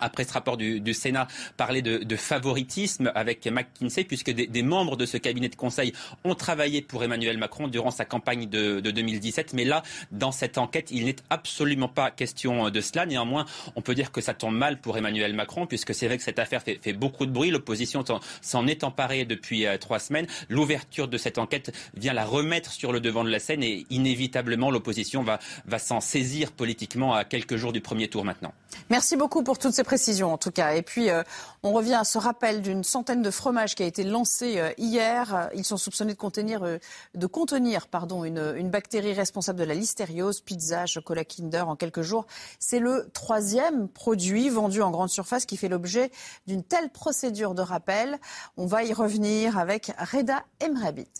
après 0.00 0.24
ce 0.24 0.32
rapport 0.32 0.56
du, 0.56 0.94
Sénat, 0.94 1.28
parler 1.56 1.82
de, 1.82 2.16
favoritisme 2.16 3.12
avec 3.14 3.46
McKinsey, 3.46 4.04
puisque 4.04 4.30
des, 4.30 4.62
membres 4.62 4.96
de 4.96 5.06
ce 5.06 5.16
cabinet 5.16 5.48
de 5.48 5.56
conseil 5.56 5.92
ont 6.24 6.34
travaillé 6.34 6.82
pour 6.82 7.02
Emmanuel 7.02 7.38
Macron 7.38 7.68
durant 7.68 7.90
sa 7.90 8.04
campagne 8.04 8.48
de, 8.48 8.80
2017. 8.80 9.54
Mais 9.54 9.64
là, 9.64 9.82
dans 10.12 10.32
cette 10.32 10.58
enquête, 10.58 10.88
il 10.90 11.06
n'est 11.06 11.16
absolument 11.30 11.88
pas 11.88 12.10
question 12.10 12.70
de 12.70 12.80
cela. 12.80 13.06
Néanmoins, 13.06 13.46
on 13.76 13.82
peut 13.82 13.94
dire 13.94 14.12
que 14.12 14.20
ça 14.20 14.34
tombe 14.34 14.54
mal 14.54 14.80
pour 14.80 14.98
Emmanuel 14.98 15.34
Macron, 15.34 15.66
puisque 15.66 15.94
c'est 15.94 16.06
vrai 16.06 16.18
que 16.18 16.24
cette 16.24 16.38
affaire 16.38 16.62
fait, 16.62 16.92
beaucoup 16.92 17.26
de 17.26 17.32
bruit. 17.32 17.50
L'opposition 17.50 18.04
s'en 18.42 18.66
est 18.66 18.84
emparée 18.84 19.24
depuis 19.24 19.66
euh, 19.66 19.78
trois 19.78 19.98
semaines. 19.98 20.26
L'ouverture 20.48 21.08
de 21.08 21.18
cette 21.18 21.38
enquête 21.38 21.72
vient 21.94 22.12
la 22.12 22.24
remettre 22.24 22.72
sur 22.72 22.92
le 22.92 23.00
devant 23.00 23.24
de 23.24 23.30
la 23.30 23.38
scène 23.38 23.62
et 23.62 23.86
inévitablement, 23.90 24.70
l'opposition 24.70 25.22
va, 25.22 25.38
va 25.66 25.78
s'en 25.78 26.00
saisir 26.00 26.52
politiquement 26.52 27.14
à 27.14 27.24
quelques 27.24 27.56
jours 27.56 27.72
du 27.72 27.80
premier 27.80 28.08
tour 28.08 28.24
maintenant. 28.24 28.52
Merci 28.88 29.16
beaucoup 29.16 29.42
pour 29.42 29.58
toutes 29.58 29.72
ces 29.72 29.84
précisions 29.90 30.32
en 30.32 30.38
tout 30.38 30.52
cas. 30.52 30.74
Et 30.76 30.82
puis 30.82 31.10
euh, 31.10 31.24
on 31.64 31.72
revient 31.72 31.94
à 31.94 32.04
ce 32.04 32.16
rappel 32.16 32.62
d'une 32.62 32.84
centaine 32.84 33.22
de 33.22 33.30
fromages 33.32 33.74
qui 33.74 33.82
a 33.82 33.86
été 33.86 34.04
lancé 34.04 34.60
euh, 34.60 34.70
hier. 34.78 35.50
Ils 35.52 35.64
sont 35.64 35.76
soupçonnés 35.76 36.12
de 36.12 36.18
contenir, 36.18 36.62
euh, 36.62 36.78
de 37.16 37.26
contenir 37.26 37.88
pardon, 37.88 38.22
une, 38.22 38.54
une, 38.56 38.70
bactérie 38.70 39.12
responsable 39.14 39.58
de 39.58 39.64
la 39.64 39.74
listériose, 39.74 40.42
pizza, 40.42 40.86
chocolat 40.86 41.24
Kinder 41.24 41.68
en 41.68 41.74
quelques 41.74 42.02
jours. 42.02 42.28
C'est 42.60 42.78
le 42.78 43.10
troisième 43.12 43.88
produit 43.88 44.48
vendu 44.48 44.80
en 44.80 44.92
grande 44.92 45.10
surface 45.10 45.44
qui 45.44 45.56
fait 45.56 45.68
l'objet 45.68 46.12
d'une 46.46 46.62
telle 46.62 46.90
procédure 46.90 47.54
de 47.56 47.62
rappel. 47.62 48.20
On 48.56 48.66
va 48.66 48.84
y 48.84 48.92
revenir 48.92 49.58
avec 49.58 49.90
Reda 49.98 50.44
Emrabit. 50.62 51.10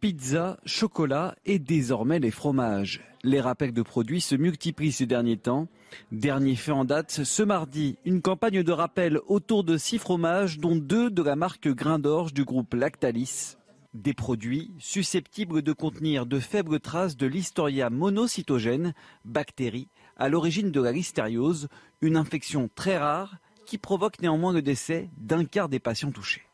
Pizza, 0.00 0.58
chocolat 0.66 1.34
et 1.46 1.58
désormais 1.58 2.18
les 2.18 2.30
fromages. 2.30 3.02
Les 3.24 3.40
rappels 3.40 3.72
de 3.72 3.80
produits 3.80 4.20
se 4.20 4.34
multiplient 4.34 4.92
ces 4.92 5.06
derniers 5.06 5.38
temps. 5.38 5.68
Dernier 6.12 6.54
fait 6.54 6.72
en 6.72 6.84
date, 6.84 7.24
ce 7.24 7.42
mardi, 7.42 7.96
une 8.04 8.20
campagne 8.20 8.62
de 8.62 8.72
rappel 8.72 9.20
autour 9.26 9.64
de 9.64 9.78
six 9.78 9.98
fromages, 9.98 10.58
dont 10.58 10.76
deux 10.76 11.10
de 11.10 11.22
la 11.22 11.34
marque 11.34 11.68
Grain 11.68 11.98
d'Orge 11.98 12.34
du 12.34 12.44
groupe 12.44 12.74
Lactalis. 12.74 13.56
Des 13.94 14.12
produits 14.12 14.70
susceptibles 14.78 15.62
de 15.62 15.72
contenir 15.72 16.26
de 16.26 16.40
faibles 16.40 16.78
traces 16.78 17.16
de 17.16 17.26
l'historia 17.26 17.88
monocytogène, 17.88 18.92
bactérie 19.24 19.88
à 20.18 20.28
l'origine 20.28 20.70
de 20.70 20.82
la 20.82 20.92
listériose, 20.92 21.68
une 22.02 22.18
infection 22.18 22.68
très 22.74 22.98
rare 22.98 23.38
qui 23.64 23.78
provoque 23.78 24.20
néanmoins 24.20 24.52
le 24.52 24.62
décès 24.62 25.08
d'un 25.16 25.46
quart 25.46 25.70
des 25.70 25.80
patients 25.80 26.12
touchés. 26.12 26.45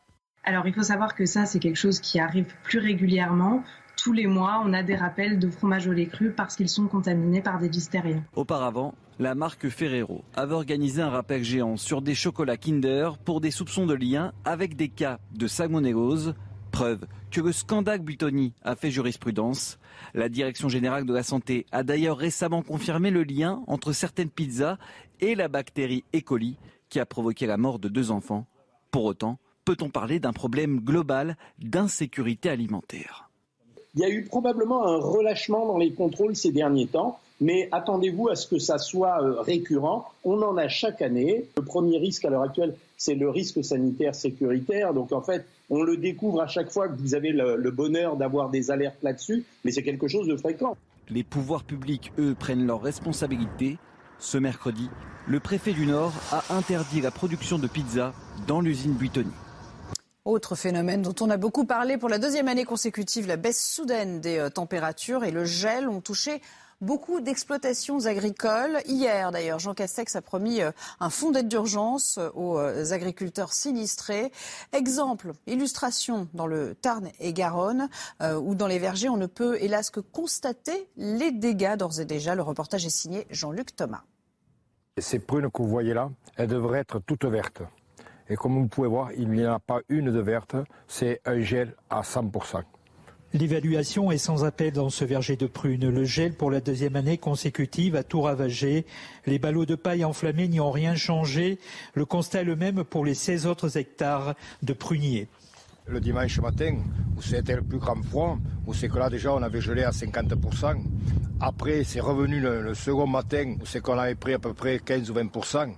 Alors 0.43 0.67
il 0.67 0.73
faut 0.73 0.83
savoir 0.83 1.15
que 1.15 1.25
ça, 1.25 1.45
c'est 1.45 1.59
quelque 1.59 1.77
chose 1.77 1.99
qui 1.99 2.19
arrive 2.19 2.53
plus 2.63 2.79
régulièrement 2.79 3.63
tous 4.03 4.11
les 4.11 4.27
mois, 4.27 4.61
on 4.65 4.73
a 4.73 4.83
des 4.83 4.95
rappels 4.95 5.39
de 5.39 5.49
fromage 5.49 5.87
au 5.87 5.93
lait 5.93 6.07
cru 6.07 6.31
parce 6.31 6.55
qu'ils 6.57 6.67
sont 6.67 6.87
contaminés 6.87 7.41
par 7.41 7.59
des 7.59 7.69
listériens. 7.69 8.23
Auparavant, 8.35 8.95
la 9.19 9.35
marque 9.35 9.69
Ferrero 9.69 10.25
avait 10.35 10.55
organisé 10.55 11.01
un 11.01 11.09
rappel 11.09 11.43
géant 11.43 11.77
sur 11.77 12.01
des 12.01 12.15
chocolats 12.15 12.57
Kinder 12.57 13.17
pour 13.23 13.39
des 13.39 13.51
soupçons 13.51 13.85
de 13.85 13.93
lien 13.93 14.33
avec 14.43 14.75
des 14.75 14.89
cas 14.89 15.19
de 15.31 15.47
salmonellose. 15.47 16.35
Preuve 16.71 17.05
que 17.29 17.39
le 17.39 17.51
scandale 17.51 17.99
Buitoni 17.99 18.53
a 18.63 18.75
fait 18.75 18.91
jurisprudence. 18.91 19.79
La 20.13 20.27
Direction 20.27 20.69
générale 20.69 21.05
de 21.05 21.13
la 21.13 21.23
santé 21.23 21.65
a 21.71 21.83
d'ailleurs 21.83 22.17
récemment 22.17 22.63
confirmé 22.63 23.11
le 23.11 23.23
lien 23.23 23.61
entre 23.67 23.93
certaines 23.93 24.29
pizzas 24.29 24.77
et 25.21 25.35
la 25.35 25.47
bactérie 25.47 26.03
E. 26.15 26.19
coli 26.19 26.57
qui 26.89 26.99
a 26.99 27.05
provoqué 27.05 27.45
la 27.45 27.57
mort 27.57 27.79
de 27.79 27.89
deux 27.89 28.11
enfants. 28.11 28.47
Pour 28.91 29.05
autant, 29.05 29.39
peut-on 29.65 29.89
parler 29.89 30.19
d'un 30.19 30.33
problème 30.33 30.79
global 30.79 31.37
d'insécurité 31.59 32.49
alimentaire? 32.49 33.29
Il 33.95 34.01
y 34.01 34.05
a 34.05 34.09
eu 34.09 34.23
probablement 34.23 34.87
un 34.87 34.97
relâchement 34.97 35.67
dans 35.67 35.77
les 35.77 35.91
contrôles 35.91 36.35
ces 36.35 36.51
derniers 36.51 36.87
temps, 36.87 37.19
mais 37.41 37.69
attendez-vous 37.71 38.29
à 38.29 38.35
ce 38.35 38.47
que 38.47 38.57
ça 38.57 38.77
soit 38.77 39.21
euh, 39.21 39.41
récurrent. 39.41 40.09
On 40.23 40.41
en 40.41 40.57
a 40.57 40.67
chaque 40.67 41.01
année. 41.01 41.45
Le 41.57 41.63
premier 41.63 41.97
risque 41.97 42.25
à 42.25 42.29
l'heure 42.29 42.43
actuelle, 42.43 42.75
c'est 42.97 43.15
le 43.15 43.29
risque 43.29 43.63
sanitaire 43.63 44.15
sécuritaire. 44.15 44.93
Donc 44.93 45.11
en 45.11 45.21
fait, 45.21 45.45
on 45.69 45.83
le 45.83 45.97
découvre 45.97 46.41
à 46.41 46.47
chaque 46.47 46.71
fois 46.71 46.87
que 46.87 46.99
vous 46.99 47.15
avez 47.15 47.31
le, 47.31 47.71
bonheur 47.71 48.15
d'avoir 48.15 48.49
des 48.49 48.71
alertes 48.71 49.01
là-dessus, 49.03 49.43
mais 49.63 49.71
c'est 49.71 49.83
quelque 49.83 50.07
chose 50.07 50.27
de 50.27 50.37
fréquent. 50.37 50.75
Les 51.09 51.23
pouvoirs 51.23 51.63
publics, 51.63 52.11
eux, 52.17 52.35
prennent 52.37 52.65
leurs 52.65 52.81
responsabilités. 52.81 53.77
Ce 54.19 54.37
mercredi, 54.37 54.89
le 55.27 55.39
préfet 55.39 55.73
du 55.73 55.85
Nord 55.85 56.13
a 56.31 56.55
interdit 56.55 57.01
la 57.01 57.11
production 57.11 57.59
de 57.59 57.67
pizza 57.67 58.13
dans 58.47 58.61
l'usine 58.61 58.93
Buitoni. 58.93 59.33
Autre 60.25 60.55
phénomène 60.55 61.01
dont 61.01 61.15
on 61.19 61.29
a 61.29 61.35
beaucoup 61.35 61.65
parlé 61.65 61.97
pour 61.97 62.07
la 62.07 62.17
deuxième 62.17 62.47
année 62.47 62.63
consécutive, 62.63 63.27
la 63.27 63.35
baisse 63.35 63.61
soudaine 63.61 64.21
des 64.21 64.37
euh, 64.37 64.49
températures 64.49 65.25
et 65.25 65.31
le 65.31 65.43
gel 65.43 65.89
ont 65.89 65.99
touché 65.99 66.41
beaucoup 66.79 67.19
d'exploitations 67.19 68.05
agricoles. 68.05 68.79
Hier, 68.85 69.33
d'ailleurs, 69.33 69.59
Jean 69.59 69.73
Castex 69.73 70.15
a 70.15 70.21
promis 70.21 70.61
euh, 70.61 70.71
un 71.01 71.09
fonds 71.09 71.31
d'aide 71.31 71.49
d'urgence 71.49 72.19
euh, 72.19 72.29
aux 72.35 72.93
agriculteurs 72.93 73.51
sinistrés. 73.51 74.31
Exemple, 74.71 75.33
illustration 75.45 76.29
dans 76.33 76.47
le 76.47 76.73
Tarn 76.73 77.11
et 77.19 77.33
Garonne, 77.33 77.89
où 78.21 78.55
dans 78.55 78.67
les 78.67 78.79
vergers, 78.79 79.09
on 79.09 79.17
ne 79.17 79.25
peut 79.25 79.61
hélas 79.61 79.89
que 79.89 79.99
constater 79.99 80.87
les 80.95 81.31
dégâts 81.31 81.75
d'ores 81.75 81.99
et 81.99 82.05
déjà. 82.05 82.33
Le 82.33 82.43
reportage 82.43 82.85
est 82.85 82.89
signé 82.89 83.27
Jean-Luc 83.29 83.75
Thomas. 83.75 84.03
Ces 84.97 85.19
prunes 85.19 85.51
que 85.51 85.61
vous 85.61 85.67
voyez 85.67 85.93
là, 85.93 86.09
elles 86.37 86.47
devraient 86.47 86.79
être 86.79 86.99
toutes 86.99 87.25
vertes. 87.25 87.61
Et 88.29 88.35
comme 88.35 88.53
vous 88.53 88.67
pouvez 88.67 88.87
voir, 88.87 89.11
il 89.17 89.29
n'y 89.29 89.45
en 89.45 89.53
a 89.53 89.59
pas 89.59 89.81
une 89.89 90.11
de 90.11 90.19
verte, 90.19 90.55
c'est 90.87 91.21
un 91.25 91.39
gel 91.41 91.75
à 91.89 92.01
100%. 92.01 92.63
L'évaluation 93.35 94.11
est 94.11 94.19
sans 94.19 94.45
appel 94.45 94.73
dans 94.73 94.91
ce 94.91 95.03
verger 95.03 95.35
de 95.35 95.47
prunes. 95.47 95.89
Le 95.89 96.05
gel 96.05 96.33
pour 96.33 96.51
la 96.51 96.61
deuxième 96.61 96.95
année 96.95 97.17
consécutive 97.17 97.95
a 97.95 98.03
tout 98.03 98.21
ravagé. 98.21 98.85
Les 99.25 99.39
ballots 99.39 99.65
de 99.65 99.73
paille 99.73 100.05
enflammés 100.05 100.47
n'y 100.47 100.59
ont 100.59 100.69
rien 100.69 100.93
changé. 100.93 101.57
Le 101.95 102.05
constat 102.05 102.41
est 102.41 102.43
le 102.43 102.55
même 102.55 102.83
pour 102.83 103.03
les 103.03 103.15
16 103.15 103.47
autres 103.47 103.75
hectares 103.75 104.35
de 104.61 104.73
pruniers. 104.73 105.27
Le 105.87 105.99
dimanche 105.99 106.39
matin, 106.39 106.77
où 107.17 107.23
c'était 107.23 107.55
le 107.55 107.63
plus 107.63 107.79
grand 107.79 108.01
froid, 108.03 108.37
où 108.67 108.73
c'est 108.75 108.87
que 108.87 108.99
là 108.99 109.09
déjà 109.09 109.33
on 109.33 109.41
avait 109.41 109.61
gelé 109.61 109.83
à 109.83 109.89
50%. 109.89 110.83
Après, 111.41 111.83
c'est 111.83 111.99
revenu 111.99 112.39
le, 112.39 112.73
second 112.75 113.07
matin, 113.07 113.55
où 113.59 113.65
c'est 113.65 113.81
qu'on 113.81 113.97
avait 113.97 114.15
pris 114.15 114.33
à 114.33 114.39
peu 114.39 114.53
près 114.53 114.79
15 114.79 115.09
ou 115.09 115.15
20%. 115.15 115.73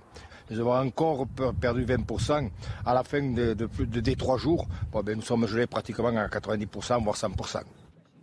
Nous 0.50 0.60
avons 0.60 0.74
encore 0.74 1.26
perdu 1.60 1.84
20% 1.84 2.50
à 2.84 2.94
la 2.94 3.02
fin 3.02 3.22
de, 3.22 3.54
des 3.54 4.16
trois 4.16 4.38
jours. 4.38 4.66
Ben, 4.92 5.16
nous 5.16 5.22
sommes 5.22 5.46
gelés 5.46 5.66
pratiquement 5.66 6.08
à 6.08 6.28
90%, 6.28 7.02
voire 7.02 7.16
100%. 7.16 7.62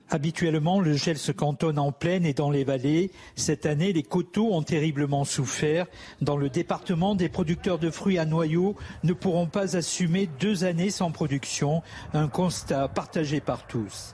Habituellement, 0.09 0.79
le 0.79 0.93
gel 0.93 1.17
se 1.17 1.31
cantonne 1.31 1.79
en 1.79 1.91
plaine 1.91 2.25
et 2.25 2.33
dans 2.33 2.51
les 2.51 2.63
vallées. 2.63 3.11
Cette 3.35 3.65
année, 3.65 3.93
les 3.93 4.03
coteaux 4.03 4.53
ont 4.53 4.61
terriblement 4.61 5.25
souffert. 5.25 5.87
Dans 6.21 6.37
le 6.37 6.49
département, 6.49 7.15
des 7.15 7.29
producteurs 7.29 7.79
de 7.79 7.89
fruits 7.89 8.19
à 8.19 8.25
noyaux 8.25 8.75
ne 9.03 9.13
pourront 9.13 9.47
pas 9.47 9.75
assumer 9.75 10.29
deux 10.39 10.65
années 10.65 10.91
sans 10.91 11.11
production, 11.11 11.81
un 12.13 12.27
constat 12.27 12.89
partagé 12.89 13.39
par 13.39 13.65
tous. 13.65 14.13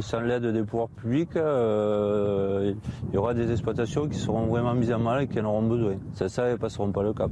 Sans 0.00 0.20
l'aide 0.20 0.44
des 0.44 0.62
pouvoirs 0.62 0.88
publics, 0.88 1.34
euh, 1.36 2.74
il 3.08 3.14
y 3.14 3.16
aura 3.16 3.32
des 3.32 3.50
exploitations 3.50 4.06
qui 4.06 4.18
seront 4.18 4.46
vraiment 4.46 4.74
mises 4.74 4.90
à 4.90 4.98
mal 4.98 5.22
et 5.22 5.28
qui 5.28 5.40
en 5.40 5.46
auront 5.46 5.62
besoin. 5.62 5.96
Ça, 6.14 6.28
ça, 6.28 6.50
ne 6.50 6.56
passeront 6.56 6.92
pas 6.92 7.02
le 7.02 7.14
cap. 7.14 7.30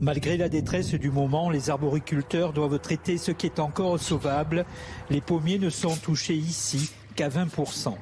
Malgré 0.00 0.36
la 0.36 0.48
détresse 0.48 0.94
du 0.94 1.10
moment, 1.10 1.48
les 1.48 1.70
arboriculteurs 1.70 2.52
doivent 2.52 2.78
traiter 2.78 3.16
ce 3.16 3.30
qui 3.30 3.46
est 3.46 3.58
encore 3.58 3.98
sauvable. 3.98 4.66
Les 5.08 5.20
pommiers 5.20 5.58
ne 5.58 5.70
sont 5.70 5.96
touchés 5.96 6.34
ici 6.34 6.90
qu'à 7.14 7.30
20%. 7.30 7.94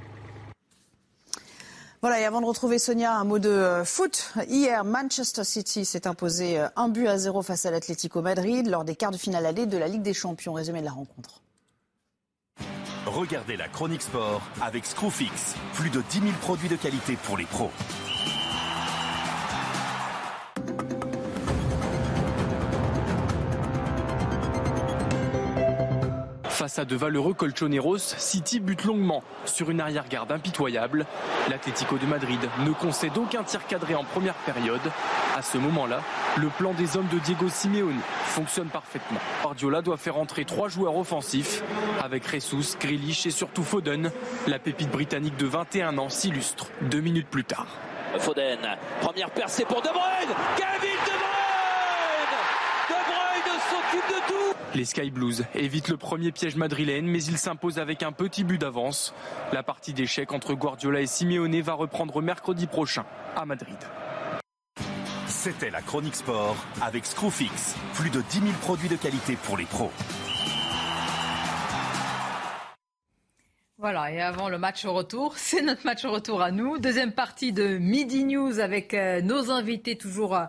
Voilà, 2.02 2.18
et 2.18 2.24
avant 2.24 2.40
de 2.40 2.46
retrouver 2.46 2.78
Sonia, 2.78 3.14
un 3.14 3.24
mot 3.24 3.38
de 3.38 3.50
euh, 3.50 3.84
foot. 3.84 4.32
Hier, 4.48 4.84
Manchester 4.84 5.44
City 5.44 5.84
s'est 5.84 6.06
imposé 6.06 6.58
euh, 6.58 6.66
un 6.74 6.88
but 6.88 7.06
à 7.06 7.18
zéro 7.18 7.42
face 7.42 7.66
à 7.66 7.70
l'Atlético 7.70 8.22
Madrid 8.22 8.66
lors 8.66 8.84
des 8.84 8.96
quarts 8.96 9.10
de 9.10 9.18
finale 9.18 9.44
allée 9.44 9.66
de 9.66 9.76
la 9.76 9.86
Ligue 9.86 10.02
des 10.02 10.14
Champions. 10.14 10.54
Résumé 10.54 10.80
de 10.80 10.86
la 10.86 10.92
rencontre. 10.92 11.42
Regardez 13.06 13.56
la 13.56 13.68
chronique 13.68 14.02
sport 14.02 14.42
avec 14.60 14.84
Screwfix. 14.84 15.56
Plus 15.74 15.90
de 15.90 16.02
10 16.10 16.20
000 16.20 16.32
produits 16.40 16.68
de 16.68 16.76
qualité 16.76 17.16
pour 17.24 17.36
les 17.36 17.46
pros. 17.46 17.70
Face 26.70 26.78
à 26.78 26.84
de 26.84 26.94
valeureux 26.94 27.34
Colchoneros, 27.34 27.98
City 27.98 28.60
bute 28.60 28.84
longuement 28.84 29.24
sur 29.44 29.70
une 29.70 29.80
arrière-garde 29.80 30.30
impitoyable. 30.30 31.04
L'Atlético 31.48 31.98
de 31.98 32.06
Madrid 32.06 32.38
ne 32.60 32.70
concède 32.70 33.18
aucun 33.18 33.42
tir 33.42 33.66
cadré 33.66 33.96
en 33.96 34.04
première 34.04 34.34
période. 34.34 34.78
À 35.36 35.42
ce 35.42 35.58
moment-là, 35.58 36.00
le 36.36 36.46
plan 36.46 36.72
des 36.72 36.96
hommes 36.96 37.08
de 37.08 37.18
Diego 37.18 37.48
Simeone 37.48 37.98
fonctionne 38.26 38.68
parfaitement. 38.68 39.18
Guardiola 39.42 39.82
doit 39.82 39.96
faire 39.96 40.16
entrer 40.16 40.44
trois 40.44 40.68
joueurs 40.68 40.96
offensifs 40.96 41.64
avec 42.00 42.24
Ressus, 42.24 42.76
Grealish 42.78 43.26
et 43.26 43.32
surtout 43.32 43.64
Foden. 43.64 44.12
La 44.46 44.60
pépite 44.60 44.92
britannique 44.92 45.36
de 45.36 45.46
21 45.46 45.98
ans 45.98 46.08
s'illustre 46.08 46.68
deux 46.82 47.00
minutes 47.00 47.26
plus 47.26 47.42
tard. 47.42 47.66
Foden, 48.18 48.60
première 49.00 49.30
percée 49.30 49.64
pour 49.64 49.82
De 49.82 49.88
Bruyne 49.88 50.36
s'occupe 53.90 54.08
de 54.08 54.20
tout 54.28 54.59
Les 54.74 54.84
Sky 54.84 55.10
Blues 55.10 55.44
évitent 55.56 55.88
le 55.88 55.96
premier 55.96 56.30
piège 56.30 56.54
madrilène, 56.54 57.06
mais 57.06 57.22
ils 57.24 57.38
s'imposent 57.38 57.78
avec 57.78 58.04
un 58.04 58.12
petit 58.12 58.44
but 58.44 58.58
d'avance. 58.58 59.12
La 59.52 59.64
partie 59.64 59.92
d'échecs 59.92 60.32
entre 60.32 60.54
Guardiola 60.54 61.00
et 61.00 61.06
Simeone 61.06 61.60
va 61.60 61.72
reprendre 61.72 62.22
mercredi 62.22 62.68
prochain 62.68 63.04
à 63.36 63.44
Madrid. 63.44 63.78
C'était 65.26 65.70
la 65.70 65.82
chronique 65.82 66.14
sport 66.14 66.56
avec 66.80 67.04
Screwfix. 67.04 67.74
Plus 67.94 68.10
de 68.10 68.20
10 68.20 68.40
000 68.40 68.52
produits 68.60 68.88
de 68.88 68.96
qualité 68.96 69.36
pour 69.42 69.56
les 69.56 69.64
pros. 69.64 69.90
Voilà, 73.78 74.12
et 74.12 74.20
avant 74.20 74.50
le 74.50 74.58
match 74.58 74.84
au 74.84 74.92
retour, 74.92 75.32
c'est 75.38 75.62
notre 75.62 75.86
match 75.86 76.04
au 76.04 76.12
retour 76.12 76.42
à 76.42 76.50
nous. 76.50 76.78
Deuxième 76.78 77.12
partie 77.12 77.52
de 77.52 77.78
Midi 77.78 78.24
News 78.24 78.60
avec 78.60 78.92
euh, 78.92 79.22
nos 79.22 79.50
invités 79.50 79.96
toujours 79.96 80.36
euh, 80.36 80.44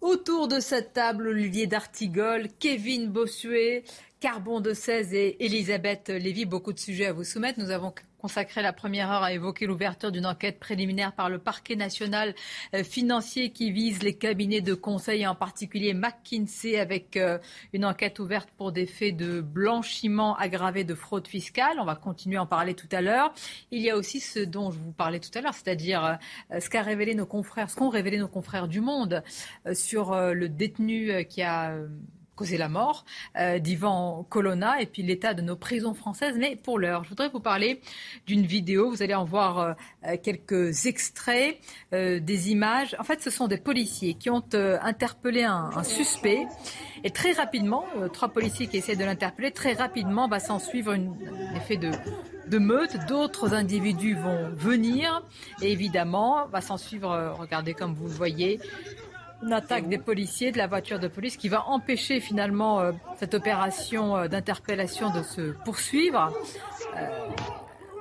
autour 0.00 0.48
de 0.48 0.60
cette 0.60 0.92
table. 0.92 1.28
Olivier 1.28 1.66
D'Artigol, 1.66 2.48
Kevin 2.58 3.08
Bossuet, 3.08 3.84
Carbon 4.20 4.60
de 4.60 4.74
16 4.74 5.14
et 5.14 5.44
Elisabeth 5.44 6.08
Lévy. 6.08 6.44
Beaucoup 6.44 6.72
de 6.72 6.78
sujets 6.80 7.06
à 7.06 7.12
vous 7.12 7.22
soumettre. 7.22 7.60
Nous 7.60 7.70
avons 7.70 7.94
consacré 8.18 8.62
la 8.62 8.72
première 8.72 9.12
heure 9.12 9.22
à 9.22 9.32
évoquer 9.32 9.64
l'ouverture 9.64 10.10
d'une 10.10 10.26
enquête 10.26 10.58
préliminaire 10.58 11.12
par 11.12 11.30
le 11.30 11.38
parquet 11.38 11.76
national 11.76 12.34
euh, 12.74 12.82
financier 12.82 13.50
qui 13.50 13.70
vise 13.70 14.02
les 14.02 14.16
cabinets 14.16 14.60
de 14.60 14.74
conseil, 14.74 15.24
en 15.24 15.36
particulier 15.36 15.94
McKinsey, 15.94 16.80
avec 16.80 17.16
euh, 17.16 17.38
une 17.72 17.84
enquête 17.84 18.18
ouverte 18.18 18.48
pour 18.56 18.72
des 18.72 18.86
faits 18.86 19.16
de 19.16 19.40
blanchiment 19.40 20.36
aggravé 20.36 20.82
de 20.82 20.96
fraude 20.96 21.28
fiscale. 21.28 21.78
On 21.78 21.84
va 21.84 21.94
continuer 21.94 22.38
à 22.38 22.42
en 22.42 22.46
parler 22.46 22.74
tout 22.74 22.88
à 22.90 23.00
l'heure. 23.00 23.32
Il 23.70 23.82
y 23.82 23.88
a 23.88 23.96
aussi 23.96 24.18
ce 24.18 24.40
dont 24.40 24.72
je 24.72 24.80
vous 24.80 24.90
parlais 24.90 25.20
tout 25.20 25.30
à 25.38 25.40
l'heure, 25.40 25.54
c'est-à-dire 25.54 26.18
euh, 26.50 26.58
ce 26.58 26.68
qu'a 26.68 26.82
révélé 26.82 27.14
nos 27.14 27.26
qu'ont 27.26 27.88
révélé 27.88 28.18
nos 28.18 28.26
confrères 28.26 28.66
du 28.66 28.80
Monde 28.80 29.22
sur 29.74 30.14
le 30.16 30.48
détenu 30.48 31.24
qui 31.26 31.42
a 31.42 31.76
causé 32.38 32.56
la 32.56 32.68
mort 32.68 33.04
euh, 33.36 33.58
d'Ivan 33.58 34.24
Colonna 34.28 34.80
et 34.80 34.86
puis 34.86 35.02
l'état 35.02 35.34
de 35.34 35.42
nos 35.42 35.56
prisons 35.56 35.92
françaises. 35.92 36.36
Mais 36.38 36.54
pour 36.54 36.78
l'heure, 36.78 37.02
je 37.02 37.08
voudrais 37.08 37.28
vous 37.28 37.40
parler 37.40 37.80
d'une 38.26 38.46
vidéo. 38.46 38.90
Vous 38.90 39.02
allez 39.02 39.14
en 39.14 39.24
voir 39.24 39.58
euh, 39.58 39.72
euh, 40.06 40.16
quelques 40.22 40.86
extraits, 40.86 41.58
des 41.92 42.50
images. 42.50 42.94
En 43.00 43.02
fait, 43.02 43.20
ce 43.22 43.30
sont 43.30 43.48
des 43.48 43.56
policiers 43.56 44.14
qui 44.14 44.30
ont 44.30 44.44
interpellé 44.54 45.42
un, 45.42 45.82
suspect. 45.82 46.46
Et 47.02 47.10
très 47.10 47.32
rapidement, 47.32 47.84
trois 48.12 48.28
policiers 48.28 48.66
qui 48.66 48.76
essaient 48.76 48.96
de 48.96 49.04
l'interpeller, 49.04 49.50
très 49.50 49.72
rapidement 49.72 50.28
va 50.28 50.38
s'en 50.38 50.58
suivre 50.58 50.92
un 50.92 51.56
effet 51.56 51.76
de, 51.76 51.90
de 52.46 52.58
meute. 52.58 52.96
D'autres 53.08 53.54
individus 53.54 54.14
vont 54.14 54.50
venir. 54.54 55.22
Et 55.62 55.72
évidemment, 55.72 56.46
va 56.46 56.60
s'en 56.60 56.76
suivre, 56.76 57.34
regardez 57.38 57.74
comme 57.74 57.94
vous 57.94 58.06
le 58.06 58.14
voyez, 58.14 58.60
une 59.42 59.52
attaque 59.52 59.88
des 59.88 59.98
policiers, 59.98 60.52
de 60.52 60.58
la 60.58 60.66
voiture 60.66 60.98
de 60.98 61.08
police, 61.08 61.36
qui 61.36 61.48
va 61.48 61.66
empêcher 61.68 62.20
finalement 62.20 62.80
euh, 62.80 62.92
cette 63.16 63.34
opération 63.34 64.16
euh, 64.16 64.28
d'interpellation 64.28 65.10
de 65.10 65.22
se 65.22 65.52
poursuivre. 65.64 66.32
Euh, 66.96 67.08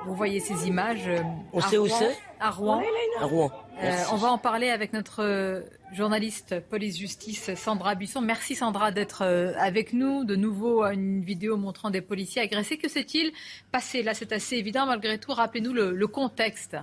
vous 0.06 0.16
voyez 0.16 0.40
ces 0.40 0.68
images. 0.68 1.10
on 1.54 1.60
sait 1.60 1.78
où 1.78 1.88
c'est 1.88 2.18
À 2.40 2.50
Rouen. 2.50 2.82
À 3.20 3.26
Rouen. 3.26 3.52
on 4.12 4.16
va 4.16 4.30
en 4.30 4.38
parler 4.38 4.70
avec 4.70 4.94
notre 4.94 5.66
journaliste 5.92 6.62
police-justice 6.70 7.54
Sandra 7.56 7.94
Buisson. 7.96 8.22
Merci 8.22 8.56
Sandra 8.56 8.92
d'être 8.92 9.24
avec 9.60 9.92
nous. 9.92 10.24
De 10.24 10.38
nouveau, 10.38 10.86
une 10.86 11.22
vidéo 11.22 11.58
montrant 11.58 11.90
des 11.90 12.00
policiers 12.00 12.42
agressés. 12.42 12.78
Que 12.78 12.88
s'est-il 12.88 13.34
passé? 13.70 14.02
Là, 14.02 14.14
c'est 14.14 14.32
assez 14.32 14.56
évident. 14.56 14.86
Malgré 14.86 15.18
tout, 15.18 15.34
rappelez-nous 15.34 15.74
le, 15.74 15.92
le 15.94 16.08
contexte. 16.08 16.78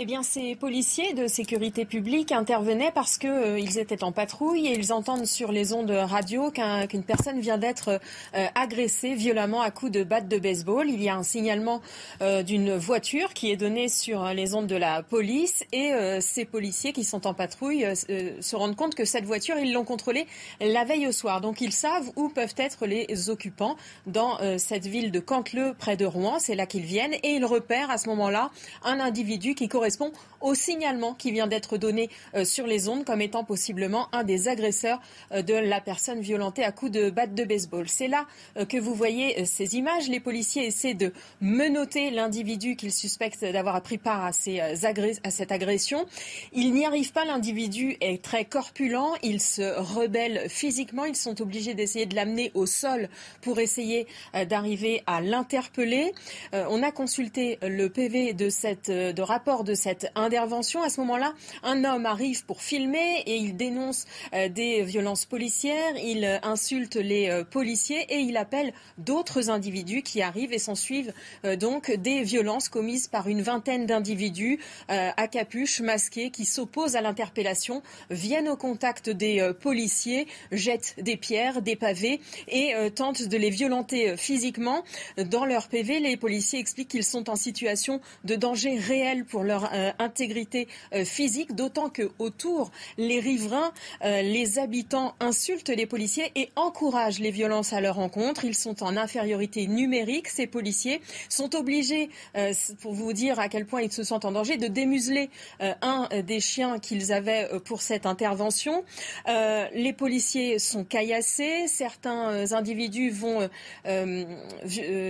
Eh 0.00 0.06
bien, 0.06 0.22
ces 0.22 0.54
policiers 0.54 1.12
de 1.12 1.26
sécurité 1.26 1.84
publique 1.84 2.30
intervenaient 2.30 2.92
parce 2.94 3.18
qu'ils 3.18 3.30
euh, 3.30 3.56
étaient 3.56 4.04
en 4.04 4.12
patrouille 4.12 4.68
et 4.68 4.78
ils 4.78 4.92
entendent 4.92 5.26
sur 5.26 5.50
les 5.50 5.72
ondes 5.72 5.90
radio 5.90 6.52
qu'une 6.52 7.02
personne 7.02 7.40
vient 7.40 7.58
d'être 7.58 8.00
euh, 8.36 8.46
agressée 8.54 9.16
violemment 9.16 9.60
à 9.60 9.72
coups 9.72 9.90
de 9.90 10.04
batte 10.04 10.28
de 10.28 10.38
baseball. 10.38 10.88
Il 10.88 11.02
y 11.02 11.08
a 11.08 11.16
un 11.16 11.24
signalement 11.24 11.82
euh, 12.22 12.44
d'une 12.44 12.76
voiture 12.76 13.34
qui 13.34 13.50
est 13.50 13.56
donné 13.56 13.88
sur 13.88 14.24
les 14.26 14.54
ondes 14.54 14.68
de 14.68 14.76
la 14.76 15.02
police 15.02 15.64
et 15.72 15.90
ces 16.20 16.44
policiers 16.44 16.92
qui 16.92 17.02
sont 17.02 17.26
en 17.26 17.34
patrouille 17.34 17.84
se 17.96 18.56
rendent 18.56 18.76
compte 18.76 18.94
que 18.94 19.04
cette 19.04 19.24
voiture, 19.24 19.56
ils 19.58 19.72
l'ont 19.72 19.84
contrôlée 19.84 20.28
la 20.60 20.84
veille 20.84 21.08
au 21.08 21.12
soir. 21.12 21.40
Donc, 21.40 21.60
ils 21.60 21.72
savent 21.72 22.08
où 22.14 22.28
peuvent 22.28 22.54
être 22.56 22.86
les 22.86 23.30
occupants 23.30 23.76
dans 24.06 24.38
cette 24.58 24.86
ville 24.86 25.10
de 25.10 25.20
Cantleux, 25.20 25.74
près 25.76 25.96
de 25.96 26.04
Rouen. 26.04 26.38
C'est 26.38 26.54
là 26.54 26.66
qu'ils 26.66 26.84
viennent 26.84 27.14
et 27.14 27.30
ils 27.30 27.44
repèrent 27.44 27.90
à 27.90 27.98
ce 27.98 28.08
moment-là 28.08 28.50
un 28.84 29.00
individu 29.00 29.54
qui 29.54 29.68
correspond 29.68 29.87
correspond 29.88 30.12
au 30.40 30.54
signalement 30.54 31.14
qui 31.14 31.32
vient 31.32 31.46
d'être 31.46 31.78
donné 31.78 32.10
euh, 32.34 32.44
sur 32.44 32.66
les 32.66 32.88
ondes 32.88 33.04
comme 33.04 33.20
étant 33.20 33.42
possiblement 33.42 34.08
un 34.12 34.22
des 34.22 34.48
agresseurs 34.48 35.00
euh, 35.32 35.42
de 35.42 35.54
la 35.54 35.80
personne 35.80 36.20
violentée 36.20 36.62
à 36.62 36.72
coups 36.72 36.92
de 36.92 37.10
batte 37.10 37.34
de 37.34 37.44
baseball. 37.44 37.88
C'est 37.88 38.06
là 38.06 38.26
euh, 38.56 38.64
que 38.64 38.76
vous 38.76 38.94
voyez 38.94 39.44
ces 39.46 39.76
images. 39.76 40.08
Les 40.08 40.20
policiers 40.20 40.66
essaient 40.66 40.94
de 40.94 41.12
menotter 41.40 42.10
l'individu 42.10 42.76
qu'ils 42.76 42.92
suspectent 42.92 43.44
d'avoir 43.44 43.80
pris 43.82 43.98
part 43.98 44.26
à, 44.26 44.32
cette 44.32 45.52
agression. 45.52 46.06
Ils 46.52 46.72
n'y 46.72 46.84
arrivent 46.84 47.12
pas. 47.12 47.24
L'individu 47.24 47.96
est 48.00 48.22
très 48.22 48.44
corpulent. 48.44 49.16
Il 49.22 49.40
se 49.40 49.62
rebelle 49.78 50.48
physiquement. 50.48 51.04
Ils 51.04 51.16
sont 51.16 51.40
obligés 51.40 51.74
d'essayer 51.74 52.06
de 52.06 52.14
l'amener 52.14 52.52
au 52.54 52.66
sol 52.66 53.08
pour 53.40 53.58
essayer 53.58 54.06
d'arriver 54.48 55.02
à 55.06 55.20
l'interpeller. 55.20 56.12
On 56.52 56.82
a 56.82 56.90
consulté 56.90 57.58
le 57.62 57.88
PV 57.88 58.32
de 58.32 58.50
cette 58.50 58.90
de 58.90 59.22
rapport 59.22 59.64
de 59.64 59.74
cette 59.78 60.10
intervention. 60.14 60.82
À 60.82 60.90
ce 60.90 61.00
moment-là, 61.00 61.32
un 61.62 61.84
homme 61.84 62.04
arrive 62.04 62.44
pour 62.44 62.60
filmer 62.60 63.22
et 63.26 63.36
il 63.36 63.56
dénonce 63.56 64.04
euh, 64.34 64.48
des 64.48 64.82
violences 64.82 65.24
policières, 65.24 65.96
il 66.02 66.24
euh, 66.24 66.38
insulte 66.42 66.96
les 66.96 67.30
euh, 67.30 67.44
policiers 67.44 68.04
et 68.10 68.18
il 68.18 68.36
appelle 68.36 68.72
d'autres 68.98 69.50
individus 69.50 70.02
qui 70.02 70.20
arrivent 70.20 70.52
et 70.52 70.58
s'en 70.58 70.74
suivent 70.74 71.12
donc 71.60 71.92
des 71.92 72.22
violences 72.22 72.68
commises 72.68 73.06
par 73.06 73.28
une 73.28 73.42
vingtaine 73.42 73.86
d'individus 73.86 74.58
à 74.88 75.28
capuche 75.28 75.80
masqués 75.80 76.30
qui 76.30 76.44
s'opposent 76.44 76.96
à 76.96 77.00
l'interpellation, 77.00 77.82
viennent 78.10 78.48
au 78.48 78.56
contact 78.56 79.08
des 79.08 79.52
policiers, 79.60 80.26
jettent 80.50 80.96
des 80.98 81.16
pierres, 81.16 81.62
des 81.62 81.76
pavés 81.76 82.20
et 82.48 82.72
tentent 82.94 83.22
de 83.22 83.36
les 83.36 83.50
violenter 83.50 84.16
physiquement. 84.16 84.82
Dans 85.16 85.44
leur 85.44 85.68
PV, 85.68 86.00
les 86.00 86.16
policiers 86.16 86.58
expliquent 86.58 86.88
qu'ils 86.88 87.04
sont 87.04 87.30
en 87.30 87.36
situation 87.36 88.00
de 88.24 88.34
danger 88.34 88.78
réel 88.78 89.24
pour 89.24 89.44
leur 89.44 89.57
intégrité 89.98 90.68
euh, 90.94 91.04
physique, 91.04 91.54
d'autant 91.54 91.88
que 91.88 92.10
autour, 92.18 92.70
les 92.96 93.20
riverains, 93.20 93.72
euh, 94.04 94.22
les 94.22 94.58
habitants 94.58 95.14
insultent 95.20 95.68
les 95.68 95.86
policiers 95.86 96.30
et 96.34 96.50
encouragent 96.56 97.18
les 97.18 97.30
violences 97.30 97.72
à 97.72 97.80
leur 97.80 97.98
encontre. 97.98 98.44
Ils 98.44 98.54
sont 98.54 98.82
en 98.82 98.96
infériorité 98.96 99.66
numérique. 99.66 100.28
Ces 100.28 100.46
policiers 100.46 101.00
sont 101.28 101.54
obligés, 101.54 102.10
euh, 102.36 102.52
pour 102.80 102.94
vous 102.94 103.12
dire 103.12 103.38
à 103.38 103.48
quel 103.48 103.66
point 103.66 103.82
ils 103.82 103.92
se 103.92 104.02
sentent 104.02 104.24
en 104.24 104.32
danger, 104.32 104.56
de 104.56 104.66
démuseler 104.66 105.30
un 105.60 106.08
des 106.24 106.40
chiens 106.40 106.78
qu'ils 106.78 107.12
avaient 107.12 107.48
pour 107.64 107.82
cette 107.82 108.06
intervention. 108.06 108.84
les 109.26 109.92
policiers 109.92 110.58
sont 110.58 110.84
caillassés. 110.84 111.66
Certains 111.68 112.52
individus 112.52 113.10
vont 113.10 113.48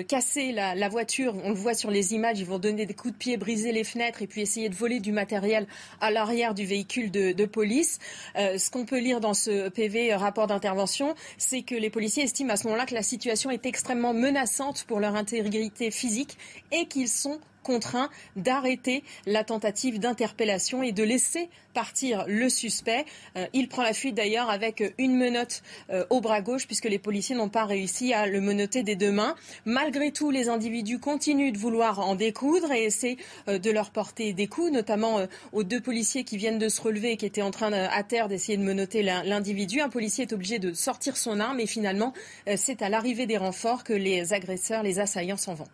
casser 0.08 0.52
la, 0.52 0.74
la 0.74 0.88
voiture. 0.88 1.34
On 1.44 1.50
le 1.50 1.54
voit 1.54 1.74
sur 1.74 1.90
les 1.90 2.14
images. 2.14 2.38
Ils 2.38 2.46
vont 2.46 2.58
donner 2.58 2.86
des 2.86 2.94
coups 2.94 3.14
de 3.14 3.18
pied, 3.18 3.36
briser 3.36 3.72
les 3.72 3.84
fenêtres 3.84 4.22
et 4.22 4.26
puis 4.26 4.37
puis 4.38 4.42
essayer 4.42 4.68
de 4.68 4.74
voler 4.76 5.00
du 5.00 5.10
matériel 5.10 5.66
à 6.00 6.12
l'arrière 6.12 6.54
du 6.54 6.64
véhicule 6.64 7.10
de, 7.10 7.44
police. 7.44 7.98
Euh, 8.36 8.56
ce 8.56 8.70
qu'on 8.70 8.84
peut 8.84 9.00
lire 9.00 9.20
dans 9.20 9.34
ce 9.34 9.68
PV 9.68 10.14
rapport 10.14 10.46
d'intervention, 10.46 11.16
c'est 11.38 11.62
que 11.62 11.74
les 11.74 11.90
policiers 11.90 12.22
estiment 12.22 12.52
à 12.52 12.56
ce 12.56 12.64
moment-là 12.68 12.86
que 12.86 12.94
la 12.94 13.02
situation 13.02 13.50
est 13.50 13.66
extrêmement 13.66 14.14
menaçante 14.14 14.84
pour 14.84 15.00
leur 15.00 15.16
intégrité 15.16 15.90
physique 15.90 16.38
et 16.70 16.86
qu'ils 16.86 17.08
sont 17.08 17.40
contraint 17.62 18.10
d'arrêter 18.36 19.04
la 19.26 19.44
tentative 19.44 19.98
d'interpellation 19.98 20.82
et 20.82 20.92
de 20.92 21.02
laisser 21.02 21.48
partir 21.74 22.24
le 22.26 22.48
suspect. 22.48 23.04
Euh, 23.36 23.46
il 23.52 23.68
prend 23.68 23.82
la 23.82 23.92
fuite 23.92 24.16
d'ailleurs 24.16 24.50
avec 24.50 24.82
une 24.98 25.16
menotte 25.16 25.62
euh, 25.90 26.04
au 26.10 26.20
bras 26.20 26.40
gauche 26.40 26.66
puisque 26.66 26.86
les 26.86 26.98
policiers 26.98 27.36
n'ont 27.36 27.48
pas 27.48 27.66
réussi 27.66 28.12
à 28.12 28.26
le 28.26 28.40
menotter 28.40 28.82
des 28.82 28.96
deux 28.96 29.12
mains. 29.12 29.36
Malgré 29.64 30.10
tout, 30.10 30.30
les 30.30 30.48
individus 30.48 30.98
continuent 30.98 31.52
de 31.52 31.58
vouloir 31.58 32.00
en 32.00 32.16
découdre 32.16 32.72
et 32.72 32.84
essaient 32.84 33.16
euh, 33.46 33.58
de 33.58 33.70
leur 33.70 33.90
porter 33.90 34.32
des 34.32 34.48
coups, 34.48 34.72
notamment 34.72 35.20
aux 35.52 35.62
deux 35.62 35.80
policiers 35.80 36.24
qui 36.24 36.36
viennent 36.36 36.58
de 36.58 36.68
se 36.68 36.80
relever 36.80 37.12
et 37.12 37.16
qui 37.16 37.26
étaient 37.26 37.42
en 37.42 37.50
train 37.50 37.72
à 37.72 38.02
terre 38.02 38.28
d'essayer 38.28 38.58
de 38.58 38.62
menotter 38.62 39.02
l'individu. 39.02 39.80
Un 39.80 39.88
policier 39.88 40.24
est 40.24 40.32
obligé 40.32 40.58
de 40.58 40.72
sortir 40.72 41.16
son 41.16 41.38
arme 41.38 41.60
et 41.60 41.66
finalement, 41.66 42.12
c'est 42.56 42.82
à 42.82 42.88
l'arrivée 42.88 43.26
des 43.26 43.36
renforts 43.36 43.84
que 43.84 43.92
les 43.92 44.32
agresseurs, 44.32 44.82
les 44.82 44.98
assaillants 44.98 45.36
s'en 45.36 45.54
vont. 45.54 45.68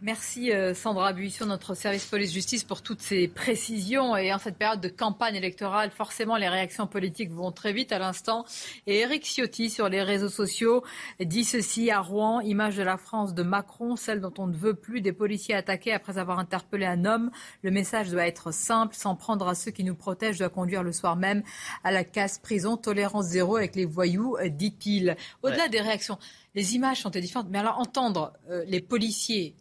Merci 0.00 0.52
euh, 0.52 0.74
Sandra 0.74 1.12
Buisson, 1.12 1.46
notre 1.46 1.74
service 1.74 2.06
police-justice, 2.06 2.62
pour 2.62 2.82
toutes 2.82 3.00
ces 3.00 3.26
précisions. 3.26 4.16
Et 4.16 4.32
en 4.32 4.38
cette 4.38 4.56
période 4.56 4.80
de 4.80 4.88
campagne 4.88 5.34
électorale, 5.34 5.90
forcément, 5.90 6.36
les 6.36 6.48
réactions 6.48 6.86
politiques 6.86 7.32
vont 7.32 7.50
très 7.50 7.72
vite 7.72 7.90
à 7.90 7.98
l'instant. 7.98 8.44
Et 8.86 9.00
Eric 9.00 9.24
Ciotti, 9.24 9.70
sur 9.70 9.88
les 9.88 10.00
réseaux 10.04 10.28
sociaux, 10.28 10.84
dit 11.18 11.42
ceci 11.42 11.90
à 11.90 11.98
Rouen, 11.98 12.38
image 12.42 12.76
de 12.76 12.84
la 12.84 12.96
France 12.96 13.34
de 13.34 13.42
Macron, 13.42 13.96
celle 13.96 14.20
dont 14.20 14.32
on 14.38 14.46
ne 14.46 14.54
veut 14.54 14.74
plus 14.74 15.00
des 15.00 15.12
policiers 15.12 15.56
attaqués 15.56 15.92
après 15.92 16.16
avoir 16.16 16.38
interpellé 16.38 16.86
un 16.86 17.04
homme. 17.04 17.32
Le 17.64 17.72
message 17.72 18.08
doit 18.08 18.28
être 18.28 18.54
simple, 18.54 18.94
s'en 18.94 19.16
prendre 19.16 19.48
à 19.48 19.56
ceux 19.56 19.72
qui 19.72 19.82
nous 19.82 19.96
protègent 19.96 20.38
doit 20.38 20.48
conduire 20.48 20.84
le 20.84 20.92
soir 20.92 21.16
même 21.16 21.42
à 21.82 21.90
la 21.90 22.04
casse 22.04 22.38
prison, 22.38 22.76
tolérance 22.76 23.26
zéro 23.26 23.56
avec 23.56 23.74
les 23.74 23.84
voyous, 23.84 24.36
dit-il. 24.44 25.16
Au-delà 25.42 25.66
des 25.66 25.80
réactions, 25.80 26.18
les 26.54 26.76
images 26.76 27.02
sont 27.02 27.10
différentes. 27.10 27.48
Mais 27.50 27.58
alors 27.58 27.80
entendre 27.80 28.32
euh, 28.48 28.62
les 28.68 28.80
policiers 28.80 29.56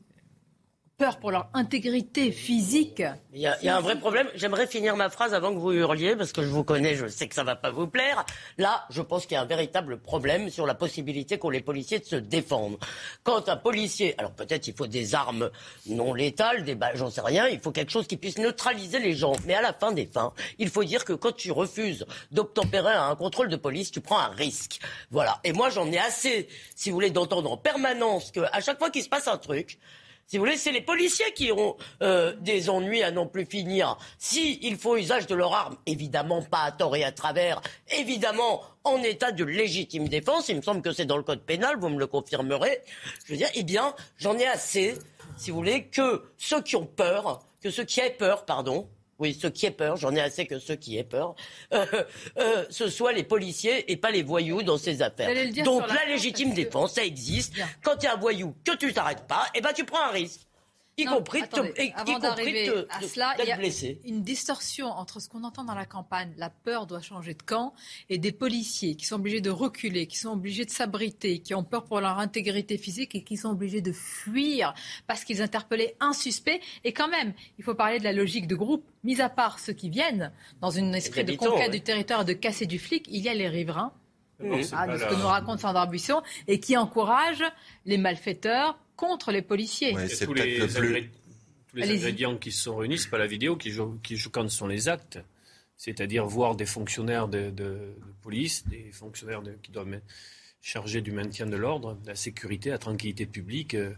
peur 0.98 1.20
pour 1.20 1.30
leur 1.30 1.48
intégrité 1.54 2.32
physique. 2.32 3.04
Il 3.32 3.42
y, 3.42 3.46
a, 3.46 3.78
un 3.78 3.82
vrai 3.82 4.00
problème. 4.00 4.28
J'aimerais 4.34 4.66
finir 4.66 4.96
ma 4.96 5.10
phrase 5.10 5.36
avant 5.36 5.54
que 5.54 5.60
vous 5.60 5.72
hurliez, 5.72 6.16
parce 6.16 6.32
que 6.32 6.42
je 6.42 6.48
vous 6.48 6.64
connais, 6.64 6.96
je 6.96 7.08
sais 7.08 7.28
que 7.28 7.36
ça 7.36 7.44
va 7.44 7.56
pas 7.56 7.70
vous 7.70 7.86
plaire. 7.86 8.26
Là, 8.58 8.86
je 8.90 9.04
pense 9.04 9.28
qu'il 9.28 9.34
y 9.34 9.38
a 9.38 9.42
un 9.42 9.46
véritable 9.46 10.00
problème 10.00 10.50
sur 10.50 10.66
la 10.66 10.74
possibilité 10.74 11.38
qu'ont 11.38 11.52
les 11.52 11.62
policiers 11.62 12.00
de 12.00 12.06
se 12.06 12.16
défendre. 12.16 12.80
Quand 13.24 13.48
un 13.48 13.58
policier, 13.58 14.16
alors 14.18 14.32
peut-être 14.32 14.68
il 14.68 14.74
faut 14.74 14.88
des 14.88 15.14
armes 15.14 15.52
non 15.86 16.16
létales, 16.16 16.64
des 16.64 16.74
balles, 16.74 16.98
j'en 16.98 17.12
sais 17.12 17.22
rien, 17.22 17.48
il 17.48 17.60
faut 17.60 17.72
quelque 17.72 17.92
chose 17.92 18.08
qui 18.08 18.18
puisse 18.18 18.40
neutraliser 18.40 18.98
les 18.98 19.14
gens. 19.14 19.34
Mais 19.46 19.54
à 19.54 19.62
la 19.62 19.74
fin 19.74 19.92
des 19.92 20.08
fins, 20.08 20.34
il 20.58 20.70
faut 20.70 20.84
dire 20.84 21.06
que 21.06 21.14
quand 21.14 21.36
tu 21.36 21.52
refuses 21.52 22.08
d'obtempérer 22.32 22.94
à 22.94 23.06
un 23.06 23.16
contrôle 23.16 23.50
de 23.50 23.56
police, 23.56 23.92
tu 23.92 24.02
prends 24.02 24.20
un 24.20 24.30
risque. 24.30 24.80
Voilà. 25.12 25.42
Et 25.44 25.54
moi, 25.54 25.70
j'en 25.70 25.92
ai 25.92 26.00
assez, 26.00 26.48
si 26.76 26.90
vous 26.90 26.96
voulez, 26.96 27.12
d'entendre 27.12 27.52
en 27.52 27.58
permanence 27.58 28.32
qu'à 28.32 28.62
chaque 28.62 28.80
fois 28.80 28.90
qu'il 28.90 29.04
se 29.04 29.10
passe 29.10 29.28
un 29.28 29.38
truc, 29.38 29.78
si 30.28 30.38
vous 30.38 30.44
voulez, 30.44 30.58
c'est 30.58 30.74
les 30.74 30.82
policiers 30.82 31.32
qui 31.34 31.52
auront 31.52 31.78
euh, 32.04 32.36
des 32.42 32.70
ennuis 32.70 33.02
à 33.02 33.12
non 33.12 33.28
plus 33.28 33.46
finir. 33.46 33.98
S'il 34.20 34.62
il 34.62 34.76
faut 34.76 34.98
usage 34.98 35.26
de 35.26 35.36
leur 35.36 35.54
arme, 35.54 35.78
évidemment 35.86 36.42
pas 36.42 36.64
à 36.64 36.72
tort 36.74 36.98
et 36.98 37.06
à 37.06 37.14
travers, 37.14 37.62
évidemment 37.98 38.62
en 38.84 39.02
état 39.04 39.32
de 39.32 39.46
légitime 39.46 40.10
défense, 40.10 40.50
il 40.50 40.58
me 40.58 40.62
semble 40.62 40.82
que 40.82 40.92
c'est 40.92 41.06
dans 41.06 41.16
le 41.16 41.24
code 41.24 41.42
pénal, 41.44 41.78
vous 41.80 41.88
me 41.88 41.98
le 41.98 42.08
confirmerez. 42.08 42.82
Je 43.26 43.32
veux 43.32 43.38
dire, 43.38 43.50
eh 43.56 43.64
bien, 43.64 43.96
j'en 44.18 44.38
ai 44.38 44.46
assez, 44.46 44.98
si 45.38 45.50
vous 45.52 45.58
voulez, 45.58 45.86
que 45.86 46.24
ceux 46.38 46.62
qui 46.62 46.76
ont 46.76 46.86
peur, 46.86 47.40
que 47.62 47.72
ceux 47.72 47.86
qui 47.86 48.02
aient 48.02 48.10
peur, 48.10 48.44
pardon, 48.44 48.90
oui, 49.20 49.38
ceux 49.40 49.50
qui 49.50 49.66
aient 49.66 49.72
peur, 49.72 49.98
j'en 49.98 50.14
ai 50.16 50.22
assez 50.22 50.46
que 50.46 50.60
ceux 50.60 50.76
qui 50.76 50.98
aient 50.98 51.04
peur, 51.04 51.36
euh, 51.74 51.86
euh, 52.38 52.66
ce 52.70 52.90
soit 52.90 53.14
les 53.14 53.24
policiers 53.24 53.92
et 53.92 53.98
pas 53.98 54.12
les 54.12 54.24
voyous 54.24 54.64
dans 54.64 54.78
ces 54.78 55.02
affaires. 55.02 55.30
Donc 55.64 55.88
la, 55.88 56.06
légitime 56.06 56.54
défense, 56.54 56.94
ça 56.94 57.04
existe. 57.04 57.54
Quand 57.84 57.98
tu 57.98 58.06
es 58.06 58.10
un 58.10 58.18
voyou, 58.18 58.56
que 58.64 58.76
tu 58.76 58.94
t'arrêtes 58.94 59.26
pas, 59.28 59.46
et 59.54 59.60
eh 59.60 59.62
ben 59.62 59.74
tu 59.74 59.86
prends 59.86 60.04
un 60.04 60.12
risque 60.12 60.47
y 60.98 61.06
compris, 61.06 61.42
avant 61.96 62.20
d'arriver 62.20 62.70
à 62.90 63.02
cela, 63.02 63.36
il 63.40 63.48
y 63.48 63.52
a 63.52 63.60
une 64.06 64.24
distorsion 64.24 64.88
entre 64.88 65.20
ce 65.20 65.30
qu'on 65.30 65.44
entend 65.44 65.64
dans 65.64 65.76
la 65.76 65.86
campagne, 65.86 66.34
la 66.38 66.50
peur 66.50 66.88
doit 66.88 67.02
changer 67.02 67.34
de 67.34 67.42
camp, 67.44 67.74
et 68.10 68.18
des 68.18 68.32
policiers 68.32 68.96
qui 68.96 69.06
sont 69.06 69.16
obligés 69.16 69.42
de 69.42 69.50
reculer, 69.50 70.08
qui 70.08 70.18
sont 70.18 70.32
obligés 70.32 70.66
de 70.66 70.72
s'abriter, 70.72 71.40
qui 71.40 71.54
ont 71.54 71.64
peur 71.64 71.86
pour 71.86 72.02
leur 72.02 72.20
intégrité 72.20 72.78
physique 72.78 73.16
et 73.16 73.24
qui 73.24 73.38
sont 73.38 73.50
obligés 73.50 73.82
de 73.82 73.92
fuir 73.92 74.74
parce 75.06 75.24
qu'ils 75.24 75.42
interpellaient 75.42 75.96
un 76.00 76.14
suspect. 76.14 76.60
Et 76.84 76.94
quand 76.94 77.08
même, 77.08 77.34
il 77.58 77.64
faut 77.64 77.76
parler 77.76 78.00
de 78.00 78.04
la 78.04 78.14
logique 78.14 78.48
de 78.48 78.56
groupe. 78.56 78.86
Mis 79.04 79.22
à 79.22 79.30
part 79.30 79.60
ceux 79.60 79.74
qui 79.74 79.90
viennent 79.90 80.34
dans 80.60 80.72
une 80.72 80.94
esprit 80.94 81.24
de 81.24 81.36
conquête 81.36 81.72
du 81.72 81.82
territoire 81.82 82.22
et 82.22 82.26
de 82.26 82.34
casser 82.34 82.66
du 82.66 82.80
flic, 82.80 83.06
il 83.10 83.22
y 83.22 83.30
a 83.30 83.34
les 83.34 83.48
riverains. 83.48 83.94
Ah, 84.40 84.88
de 84.88 84.98
ce 84.98 85.06
que 85.06 85.16
nous 85.16 85.28
raconte 85.28 85.60
Sandra 85.60 85.88
Buisson, 85.88 86.22
et 86.48 86.60
qui 86.60 86.78
encouragent 86.78 87.46
les 87.86 87.98
malfaiteurs 87.98 88.78
contre 88.98 89.32
les 89.32 89.42
policiers. 89.42 89.96
c'est 90.10 90.26
tous 90.26 90.34
les, 90.34 90.58
le 90.58 90.68
plus... 90.68 91.10
tous 91.70 91.78
les 91.78 91.92
ingrédients 91.92 92.38
qui 92.38 92.52
se 92.52 92.64
sont 92.64 92.76
réunis, 92.76 92.98
ce 92.98 93.08
pas 93.08 93.18
la 93.18 93.28
vidéo 93.28 93.56
qui 93.56 93.72
joue, 93.72 93.98
qui 94.04 94.18
joue 94.18 94.30
quand 94.30 94.50
ce 94.50 94.58
sont 94.58 94.68
les 94.68 94.90
actes. 94.90 95.20
C'est-à-dire 95.78 96.26
voir 96.26 96.56
des 96.56 96.66
fonctionnaires 96.66 97.28
de, 97.28 97.94
police, 98.24 98.68
des 98.68 98.92
fonctionnaires 98.92 99.44
qui 99.62 99.72
doivent 99.72 99.94
être 99.94 100.04
chargés 100.60 101.02
du 101.02 101.12
maintien 101.12 101.46
de 101.46 101.56
l'ordre, 101.56 101.96
de 102.04 102.08
la 102.08 102.16
sécurité, 102.16 102.72
la 102.72 102.80
tranquillité 102.80 103.28
publique, 103.28 103.76
euh, 103.76 103.94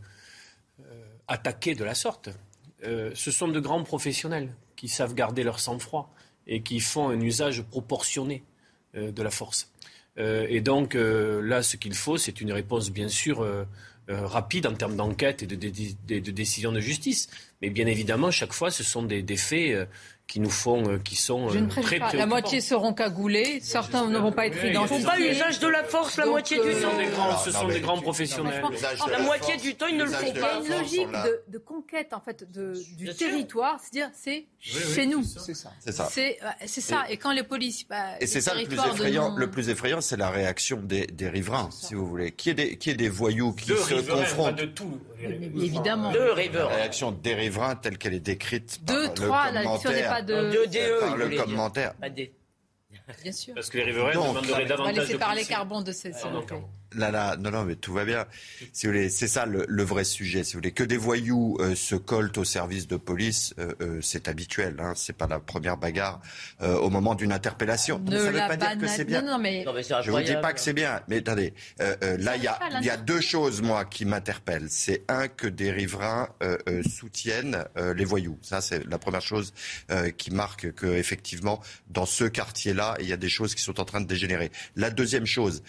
euh, 0.82 1.04
attaquer 1.28 1.74
de 1.74 1.86
la 1.86 1.96
sorte. 1.96 2.30
Euh, 2.84 3.12
ce 3.16 3.32
sont 3.32 3.48
de 3.48 3.60
grands 3.62 3.84
professionnels 3.84 4.54
qui 4.76 4.90
savent 4.90 5.16
garder 5.16 5.44
leur 5.44 5.60
sang-froid 5.60 6.14
et 6.48 6.62
qui 6.62 6.82
font 6.82 7.10
un 7.10 7.20
usage 7.22 7.64
proportionné 7.64 8.44
de 8.96 9.22
la 9.22 9.30
force. 9.30 9.72
et 10.18 10.62
donc 10.62 10.96
là, 10.96 11.62
ce 11.62 11.78
qu'il 11.78 11.94
faut, 11.94 12.18
c'est 12.18 12.42
une 12.42 12.52
réponse 12.52 12.90
bien 12.90 13.08
sûr 13.08 13.46
euh, 14.10 14.26
rapide 14.26 14.66
en 14.66 14.74
termes 14.74 14.96
d'enquête 14.96 15.44
et 15.44 15.48
de, 15.48 15.56
de, 15.56 16.20
de, 16.20 16.32
décision 16.32 16.72
de 16.72 16.80
justice. 16.80 17.30
Mais 17.62 17.70
bien 17.70 17.86
évidemment, 17.86 18.32
chaque 18.32 18.54
fois, 18.54 18.72
ce 18.72 18.84
sont 18.84 19.04
des, 19.04 19.22
des 19.22 19.38
faits 19.38 19.72
euh, 19.72 19.86
qui 20.30 20.40
nous 20.40 20.50
font, 20.52 20.88
euh, 20.88 21.00
qui 21.00 21.16
sont 21.16 21.50
Je 21.50 21.58
ne 21.58 21.68
très 21.68 21.98
pas. 21.98 22.14
La 22.14 22.28
moitié 22.28 22.62
seront 22.62 22.94
cagoulés, 22.94 23.60
certains 23.62 24.08
ne 24.08 24.20
vont 24.20 24.32
pas 24.32 24.46
être 24.46 24.64
identifiés. 24.64 24.98
Ils 24.98 25.00
ne 25.00 25.04
font 25.04 25.10
pas 25.10 25.20
usage 25.20 25.60
de 25.60 25.68
la 25.68 25.84
force 25.84 26.18
la 26.18 26.28
moitié 26.28 26.58
du 26.58 26.72
temps. 26.80 27.38
ce 27.44 27.52
sont 27.52 27.68
des 27.68 27.82
grands 27.82 28.00
professionnels. 28.00 28.64
La 29.10 29.20
moitié 29.20 29.58
du 29.58 29.76
temps, 29.76 29.88
ils 29.88 29.98
ne 29.98 30.04
le 30.04 30.12
font 30.12 30.32
pas. 30.34 30.60
Il 30.64 30.70
y 30.70 30.74
a 30.74 30.76
une 30.76 30.82
logique 30.82 31.08
de, 31.48 31.58
conquête 31.58 32.14
en 32.14 32.22
fait 32.22 32.46
du 32.52 33.14
territoire, 33.16 33.80
c'est-à-dire 33.80 34.12
c'est 34.14 34.46
chez 34.60 35.08
nous. 35.08 35.24
C'est 35.24 35.56
ça. 35.56 35.72
C'est 36.66 36.82
ça. 36.82 37.10
Et 37.10 37.18
quand 37.18 37.32
les 37.32 37.44
polices, 37.44 37.88
bah, 37.88 38.20
et 38.22 38.28
c'est 38.28 38.42
ça 38.42 38.54
le 38.54 38.66
plus 38.66 38.78
effrayant. 38.78 39.36
Le 39.36 39.50
plus 39.50 39.70
effrayant, 39.70 40.00
c'est 40.00 40.18
la 40.18 40.30
réaction 40.30 40.80
des, 40.82 41.08
riverains, 41.22 41.70
si 41.72 41.96
vous 41.96 42.06
voulez, 42.06 42.32
qui 42.32 42.52
est 42.52 42.54
des, 42.54 42.78
qui 42.78 42.92
est 42.92 42.96
des 42.96 43.10
voyous 43.10 43.54
qui 43.54 43.70
se 43.70 44.02
confrontent? 44.12 44.56
De 44.56 44.66
tout. 44.66 45.00
Évidemment. 45.22 46.12
Deux 46.12 46.32
riverains. 46.32 46.70
La 46.70 46.76
réaction 46.76 47.12
des 47.12 47.34
riverains 47.34 47.76
telle 47.76 47.98
qu'elle 47.98 48.14
est 48.14 48.20
décrite 48.20 48.80
par 48.86 49.52
le 49.52 50.19
commentaire 50.22 50.68
de... 50.68 51.00
Par 51.00 51.18
le 51.18 51.38
commentaire. 51.38 51.94
Bien 53.22 53.32
sûr. 53.32 53.54
Parce 53.54 53.70
que 53.70 53.78
les 53.78 53.84
riverains 53.84 54.14
demanderaient 54.14 54.66
davantage 54.66 54.94
On 54.94 54.98
va 54.98 55.04
laisser 55.04 55.18
parler 55.18 55.46
Carbon 55.46 55.82
de 55.82 55.92
ces 55.92 56.12
Là, 56.96 57.12
là, 57.12 57.38
non, 57.38 57.52
non, 57.52 57.66
mais 57.66 57.76
tout 57.76 57.94
va 57.94 58.04
bien. 58.04 58.26
Si 58.74 58.88
vous 58.88 58.94
voulez, 58.94 59.10
c'est 59.10 59.28
ça 59.28 59.46
le, 59.46 59.84
vrai 59.84 60.04
sujet. 60.04 60.44
Si 60.44 60.54
vous 60.54 60.60
voulez, 60.60 60.72
que 60.72 60.84
des 60.84 60.98
voyous 60.98 61.58
euh, 61.60 61.76
se 61.76 61.96
collent 61.96 62.32
au 62.38 62.44
service 62.44 62.88
de 62.88 62.98
police, 62.98 63.54
euh, 63.60 63.74
euh, 63.82 64.00
c'est 64.02 64.28
habituel. 64.28 64.78
Hein, 64.80 64.94
c'est 64.96 65.14
pas 65.14 65.28
la 65.28 65.40
première 65.40 65.78
bagarre 65.78 66.22
au 66.60 66.90
moment 66.90 67.16
d'une 67.16 67.32
interpellation. 67.32 68.00
Ne 68.00 68.18
ça 68.18 68.32
veut 68.32 68.38
pas 68.38 68.58
dire 68.58 68.78
que 68.78 68.88
c'est 68.88 69.06
bien. 69.06 69.22
Non, 69.22 69.34
non, 69.34 69.40
mais... 69.40 69.64
je 70.04 70.12
vous 70.12 70.22
dis 70.22 70.34
pas 70.42 70.54
que 70.54 70.60
c'est 70.60 70.74
bien. 70.74 71.02
Mais 71.08 71.18
attendez, 71.18 71.54
là, 71.80 72.36
il 72.36 72.44
y 72.44 72.48
a, 72.48 72.60
il 72.80 72.86
y 72.86 72.90
a 72.90 72.98
deux 72.98 73.22
choses 73.22 73.62
moi 73.62 73.86
qui 73.86 74.06
m'interpellent. 74.06 74.70
C'est 74.70 75.04
un 75.08 75.28
que 75.28 75.48
des 75.48 75.72
riverains 75.72 76.30
soutiennent 76.88 77.66
les 77.96 78.06
voyous. 78.06 78.38
Ça, 78.42 78.62
c'est 78.62 78.86
la 78.88 78.98
première 78.98 79.22
chose 79.22 79.54
qui 80.18 80.32
marque 80.32 80.72
que 80.74 80.88
effectivement, 80.88 81.62
dans 81.90 82.06
ce 82.06 82.26
quartier-là, 82.26 82.98
il 83.00 83.08
y 83.08 83.14
a 83.14 83.18
des 83.18 83.30
choses 83.30 83.56
qui 83.56 83.64
sont 83.64 83.80
en 83.80 83.86
train 83.86 84.02
de 84.02 84.08
dégénérer. 84.08 84.52
La 84.76 84.90
deuxième 84.90 85.26
chose, 85.26 85.64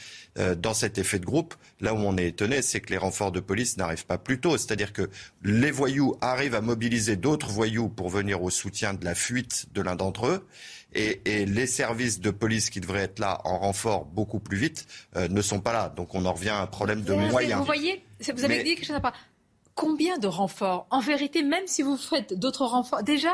dans 0.56 0.74
cet 0.74 0.98
effet 0.98 1.18
de 1.18 1.26
groupe, 1.26 1.54
là 1.80 1.94
où 1.94 1.98
on 1.98 2.16
est 2.16 2.28
étonné, 2.28 2.62
c'est 2.62 2.80
que 2.80 2.90
les 2.90 2.98
renforts 2.98 3.32
de 3.32 3.40
police 3.40 3.76
n'arrivent 3.76 4.06
pas 4.06 4.18
plus 4.18 4.40
tôt. 4.40 4.56
C'est-à-dire 4.56 4.92
que 4.92 5.10
les 5.42 5.70
voyous 5.70 6.16
arrivent 6.20 6.54
à 6.54 6.60
mobiliser 6.60 7.16
d'autres 7.16 7.50
voyous 7.50 7.88
pour 7.88 8.08
venir 8.08 8.42
au 8.42 8.50
soutien 8.50 8.94
de 8.94 9.04
la 9.04 9.14
fuite 9.14 9.66
de 9.74 9.82
l'un 9.82 9.96
d'entre 9.96 10.26
eux. 10.26 10.46
Et, 10.92 11.20
les 11.46 11.66
services 11.66 12.20
de 12.20 12.30
police 12.30 12.68
qui 12.68 12.80
devraient 12.80 13.02
être 13.02 13.20
là 13.20 13.40
en 13.44 13.58
renfort 13.58 14.04
beaucoup 14.06 14.40
plus 14.40 14.56
vite 14.56 14.86
euh, 15.16 15.28
ne 15.28 15.40
sont 15.40 15.60
pas 15.60 15.72
là. 15.72 15.88
Donc 15.88 16.14
on 16.14 16.24
en 16.24 16.32
revient 16.32 16.50
à 16.50 16.60
un 16.60 16.66
problème 16.66 17.02
de 17.02 17.14
moyens. 17.14 17.60
Vous 17.60 17.66
voyez, 17.66 18.04
vous 18.34 18.44
avez 18.44 18.62
dit 18.64 18.74
que 18.74 18.84
je 18.84 18.90
ne 18.90 18.96
sais 18.96 19.02
pas. 19.02 19.14
Combien 19.74 20.18
de 20.18 20.26
renforts? 20.26 20.86
En 20.90 21.00
vérité, 21.00 21.42
même 21.42 21.66
si 21.66 21.82
vous 21.82 21.96
faites 21.96 22.34
d'autres 22.34 22.64
renforts, 22.64 23.02
déjà, 23.02 23.32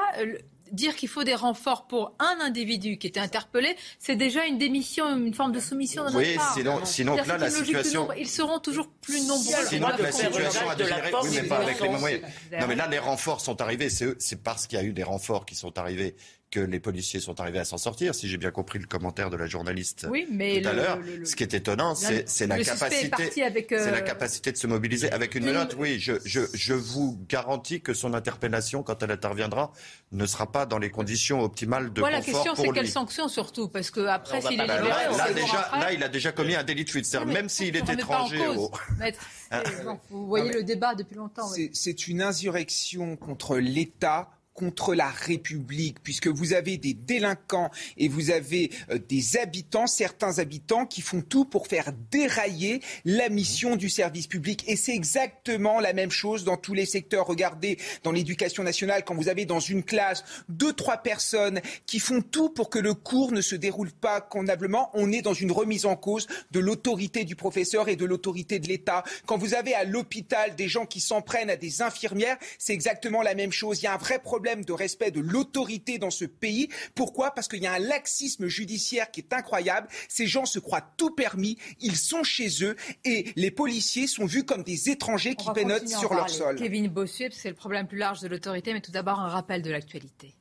dire 0.73 0.97
qu'il 0.97 1.09
faut 1.09 1.25
des 1.25 1.35
renforts 1.35 1.87
pour 1.87 2.13
un 2.19 2.37
individu 2.41 2.99
qui 2.99 3.07
était 3.07 3.21
interpellé, 3.21 3.77
c'est 3.99 4.17
déjà 4.17 4.45
une 4.47 4.59
démission, 4.59 5.09
une 5.17 5.35
forme 5.35 5.53
de 5.53 5.61
soumission 5.61 6.03
de 6.05 6.11
notre 6.11 6.19
Oui, 6.19 6.35
part. 6.37 6.55
sinon, 6.55 6.85
sinon 6.85 7.17
là, 7.17 7.39
la 7.39 7.51
situation. 7.51 8.01
nombre. 8.03 8.15
Ils 8.17 8.29
seront 8.29 8.59
toujours 8.59 8.89
plus 8.89 9.27
nombreux. 9.27 9.65
Sinon, 9.69 9.89
la 9.89 10.13
situation 10.13 10.69
a 10.69 10.75
de 10.75 10.81
la 10.83 10.89
dégénéré. 10.89 11.11
force, 11.11 11.29
Oui, 11.29 11.39
mais 11.43 11.49
pas 11.49 11.57
avec 11.59 11.81
les 11.81 11.89
moyens. 11.89 12.23
Non, 12.61 12.67
mais 12.69 12.75
là, 12.75 12.87
les 12.89 12.99
renforts 12.99 13.41
sont 13.41 13.61
arrivés. 13.61 13.91
C'est 13.91 14.05
eux- 14.07 14.17
C'est 14.19 14.43
parce 14.43 14.67
qu'il 14.67 14.79
y 14.79 14.81
a 14.81 14.85
eu 14.85 14.93
des 14.93 15.03
renforts 15.03 15.47
qui 15.47 15.55
sont 15.55 15.79
arrivés 15.79 16.17
que 16.51 16.61
les 16.61 16.79
policiers 16.81 17.19
sont 17.21 17.41
arrivés 17.41 17.59
à 17.59 17.65
s'en 17.65 17.77
sortir, 17.77 18.15
si 18.15 18.29
j'ai 18.29 18.37
bien 18.37 18.51
compris 18.53 18.79
le 18.79 18.87
commentaire 18.87 19.31
de 19.31 19.37
la 19.37 19.47
journaliste 19.47 20.07
Oui, 20.11 20.27
mais 20.31 20.63
tout 20.63 20.69
à 20.69 20.73
l'heure. 20.75 20.99
Ce 21.25 21.35
qui 21.35 21.43
est 21.43 21.53
étonnant, 21.55 21.95
c'est 21.95 22.47
la 22.47 22.63
capacité, 22.63 23.43
avec, 23.43 23.73
euh, 23.73 23.81
c'est 23.83 23.91
la 23.91 24.01
capacité 24.01 24.53
de 24.53 24.57
se 24.57 24.67
mobiliser 24.67 25.11
avec 25.11 25.35
une 25.35 25.45
menotte. 25.45 25.75
Oui, 25.79 25.99
je, 25.99 26.13
je, 26.25 26.41
je 26.55 26.73
vous 26.75 27.19
garantis 27.29 27.81
que 27.81 27.95
son 27.95 28.15
interpellation, 28.15 28.83
quand 28.83 29.03
elle 29.03 29.11
interviendra, 29.11 29.73
ne 30.13 30.25
sera 30.25 30.51
pas 30.51 30.67
dans 30.67 30.79
les 30.79 30.91
conditions 30.91 31.41
optimales 31.43 31.93
de 31.93 32.01
Moi, 32.01 32.11
la 32.11 32.19
confort 32.19 32.35
question, 32.35 32.55
c'est 32.55 32.65
pour 32.65 32.75
quelle 32.75 32.85
lui. 32.85 32.91
sanction 32.91 33.29
surtout 33.29 33.69
Parce 33.69 33.91
que 33.91 34.01
après, 34.07 34.41
s'il 34.41 34.53
est 34.61 34.67
la- 34.67 34.81
libéré, 34.81 34.89
Là, 34.89 35.09
on 35.13 35.17
là, 35.17 35.27
sait 35.27 35.35
déjà, 35.35 35.61
après. 35.61 35.81
là, 35.81 35.93
il 35.93 36.03
a 36.05 36.09
déjà 36.09 36.33
commis 36.33 36.55
un 36.55 36.63
délit 36.65 36.85
de 36.85 36.91
fuite. 36.91 37.07
C'est-à-dire, 37.07 37.27
Non, 37.27 37.35
même 37.35 37.49
s'il 37.49 37.75
est 37.77 37.89
étranger 37.91 38.39
cause. 38.39 38.57
au... 38.59 38.71
Maître, 38.99 39.19
Hein 39.51 39.63
bon, 39.85 39.99
vous 40.11 40.27
voyez 40.27 40.53
le 40.53 40.63
débat 40.63 40.95
depuis 40.95 41.17
longtemps. 41.17 41.49
C'est 41.73 42.07
une 42.09 42.23
insurrection 42.23 43.17
contre 43.17 43.59
l'État 43.59 44.31
contre 44.57 44.95
la 44.95 45.11
République, 45.11 46.03
puisque 46.03 46.29
vous 46.29 46.55
avez 46.55 46.79
des 46.79 46.95
délinquants 46.95 47.71
et 47.99 48.09
vous 48.09 48.31
avez 48.31 48.71
euh, 48.91 48.99
des 48.99 49.37
habitants, 49.37 49.87
certains 49.87 50.39
habitants, 50.39 50.87
qui 50.87 51.03
font 51.03 51.21
tout 51.21 51.45
pour 51.45 51.67
faire 51.67 51.93
dérailler 52.11 52.81
la 53.05 53.29
mission 53.29 53.77
du 53.77 53.91
service 53.91 54.27
public. 54.27 54.65
Et 54.67 54.77
c'est 54.77 54.95
exactement 54.95 55.79
la 55.79 55.93
même 55.93 56.11
chose 56.11 56.45
dans 56.45 56.57
tous 56.57 56.75
les 56.75 56.87
secteurs. 56.87 57.27
Regardez, 57.27 57.79
dans 58.03 58.13
l'éducation 58.13 58.63
nationale, 58.63 59.05
quand 59.05 59.15
vous 59.15 59.29
avez 59.29 59.45
dans 59.45 59.61
une 59.61 59.85
classe 59.85 60.25
deux, 60.49 60.73
trois 60.73 60.97
personnes 60.97 61.61
qui 61.85 62.01
font 62.01 62.23
tout 62.23 62.49
pour 62.49 62.71
que 62.71 62.79
le 62.79 62.95
cours 62.95 63.33
ne 63.33 63.43
se 63.43 63.55
déroule 63.55 63.93
pas 63.93 64.23
convenablement, 64.23 64.91
on 64.95 65.13
est 65.13 65.23
dans 65.23 65.35
une 65.35 65.53
remise 65.53 65.85
en 65.85 65.97
cause 65.97 66.27
de 66.51 66.61
l'autorité 66.61 67.25
du 67.25 67.37
professeur 67.37 67.91
et 67.91 67.97
de 67.97 68.07
l'autorité 68.07 68.59
de 68.59 68.69
l'État. 68.69 69.05
Quand 69.27 69.37
vous 69.37 69.55
avez 69.55 69.75
à 69.75 69.85
l'hôpital 69.85 70.55
des 70.57 70.69
gens 70.69 70.87
qui 70.87 71.01
s'en 71.01 71.21
prennent 71.21 71.51
à 71.51 71.57
des 71.57 71.83
infirmières, 71.83 72.39
c'est 72.59 72.73
exactement 72.73 73.21
la 73.21 73.35
même 73.35 73.53
chose. 73.53 73.83
Il 73.83 73.85
y 73.85 73.89
a 73.89 73.95
un 73.95 73.99
vrai 73.99 74.19
problème 74.19 74.46
de 74.55 74.73
respect 74.73 75.11
de 75.11 75.21
l'autorité 75.21 75.99
dans 75.99 76.11
ce 76.11 76.25
pays. 76.25 76.69
Pourquoi? 76.95 77.33
Parce 77.33 77.49
qu'il 77.49 77.63
y 77.63 77.67
a 77.67 77.73
un 77.73 77.79
laxisme 77.79 78.47
judiciaire 78.47 79.11
qui 79.11 79.21
est 79.21 79.33
incroyable. 79.33 79.89
Ces 80.09 80.27
gens 80.27 80.47
se 80.47 80.59
croient 80.59 80.89
tout 80.97 81.11
permis, 81.11 81.59
ils 81.81 81.97
sont 81.97 82.23
chez 82.23 82.63
eux 82.63 82.77
et 83.05 83.33
les 83.37 83.51
policiers 83.51 84.07
sont 84.07 84.27
vus 84.27 84.45
comme 84.45 84.63
des 84.63 84.91
étrangers 84.91 85.35
qui 85.35 85.49
On 85.49 85.51
en 85.51 85.87
sur 85.87 86.11
leur 86.11 86.27
parler. 86.27 86.33
sol. 86.33 86.57
Kevin 86.57 86.89
Bossuet, 86.89 87.31
c'est 87.33 87.49
le 87.49 87.55
problème 87.55 87.87
plus 87.87 87.99
large 87.99 88.21
de 88.21 88.29
l'autorité, 88.29 88.73
mais 88.73 88.81
tout 88.81 88.93
d'abord 88.93 89.21
un 89.21 89.29
rappel 89.29 89.63
de 89.63 89.71
l'actualité. 89.71 90.35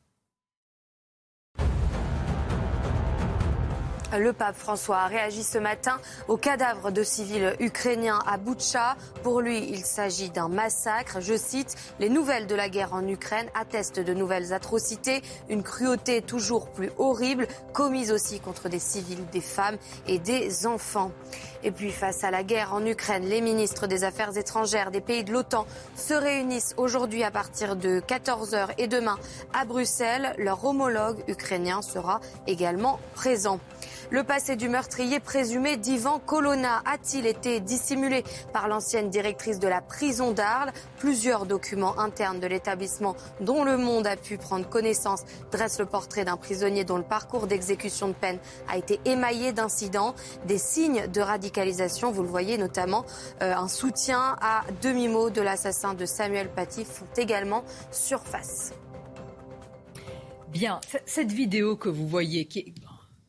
Le 4.19 4.31
pape 4.31 4.55
François 4.55 4.99
a 4.99 5.07
réagi 5.07 5.43
ce 5.43 5.57
matin 5.57 5.99
au 6.27 6.37
cadavre 6.37 6.91
de 6.91 7.03
civils 7.03 7.53
ukrainiens 7.59 8.19
à 8.25 8.37
Boutcha. 8.37 8.95
Pour 9.23 9.41
lui, 9.41 9.67
il 9.69 9.83
s'agit 9.83 10.29
d'un 10.29 10.47
massacre. 10.47 11.19
Je 11.19 11.35
cite, 11.35 11.75
Les 11.99 12.09
nouvelles 12.09 12.47
de 12.47 12.55
la 12.55 12.69
guerre 12.69 12.93
en 12.93 13.05
Ukraine 13.07 13.47
attestent 13.59 13.99
de 13.99 14.13
nouvelles 14.13 14.53
atrocités, 14.53 15.21
une 15.49 15.63
cruauté 15.63 16.21
toujours 16.21 16.69
plus 16.69 16.91
horrible, 16.97 17.47
commise 17.73 18.11
aussi 18.11 18.39
contre 18.39 18.69
des 18.69 18.79
civils, 18.79 19.25
des 19.31 19.41
femmes 19.41 19.77
et 20.07 20.19
des 20.19 20.65
enfants. 20.65 21.11
Et 21.63 21.71
puis 21.71 21.91
face 21.91 22.23
à 22.23 22.31
la 22.31 22.43
guerre 22.43 22.73
en 22.73 22.85
Ukraine, 22.85 23.25
les 23.25 23.41
ministres 23.41 23.87
des 23.87 24.03
Affaires 24.03 24.37
étrangères 24.37 24.91
des 24.91 25.01
pays 25.01 25.23
de 25.23 25.33
l'OTAN 25.33 25.65
se 25.95 26.13
réunissent 26.13 26.75
aujourd'hui 26.77 27.23
à 27.23 27.31
partir 27.31 27.75
de 27.75 27.99
14h 27.99 28.69
et 28.77 28.87
demain 28.87 29.17
à 29.53 29.65
Bruxelles. 29.65 30.35
Leur 30.37 30.63
homologue 30.63 31.23
ukrainien 31.27 31.81
sera 31.81 32.21
également 32.47 32.99
présent. 33.15 33.59
Le 34.11 34.23
passé 34.23 34.55
du 34.55 34.69
meurtrier 34.69 35.19
présumé 35.19 35.77
d'Ivan 35.77 36.19
Colonna 36.19 36.83
a-t-il 36.85 37.25
été 37.25 37.59
dissimulé 37.59 38.23
par 38.53 38.67
l'ancienne 38.67 39.09
directrice 39.09 39.57
de 39.57 39.67
la 39.67 39.81
prison 39.81 40.31
d'Arles? 40.31 40.71
Plusieurs 40.99 41.47
documents 41.47 41.97
internes 41.99 42.39
de 42.39 42.45
l'établissement 42.45 43.15
dont 43.41 43.63
le 43.63 43.77
monde 43.77 44.05
a 44.05 44.15
pu 44.15 44.37
prendre 44.37 44.69
connaissance 44.69 45.23
dressent 45.51 45.79
le 45.79 45.87
portrait 45.87 46.23
d'un 46.23 46.37
prisonnier 46.37 46.83
dont 46.83 46.97
le 46.97 47.03
parcours 47.03 47.47
d'exécution 47.47 48.07
de 48.09 48.13
peine 48.13 48.37
a 48.67 48.77
été 48.77 48.99
émaillé 49.05 49.53
d'incidents, 49.53 50.13
des 50.45 50.59
signes 50.59 51.07
de 51.07 51.21
radicalisation. 51.21 52.11
Vous 52.11 52.21
le 52.21 52.29
voyez 52.29 52.59
notamment, 52.59 53.05
euh, 53.41 53.55
un 53.55 53.67
soutien 53.67 54.37
à 54.39 54.63
demi-mot 54.83 55.31
de 55.31 55.41
l'assassin 55.41 55.95
de 55.95 56.05
Samuel 56.05 56.49
Paty 56.49 56.85
font 56.85 57.07
également 57.17 57.63
surface. 57.91 58.71
Bien, 60.49 60.79
cette 61.05 61.33
vidéo 61.33 61.75
que 61.75 61.89
vous 61.89 62.07
voyez, 62.07 62.47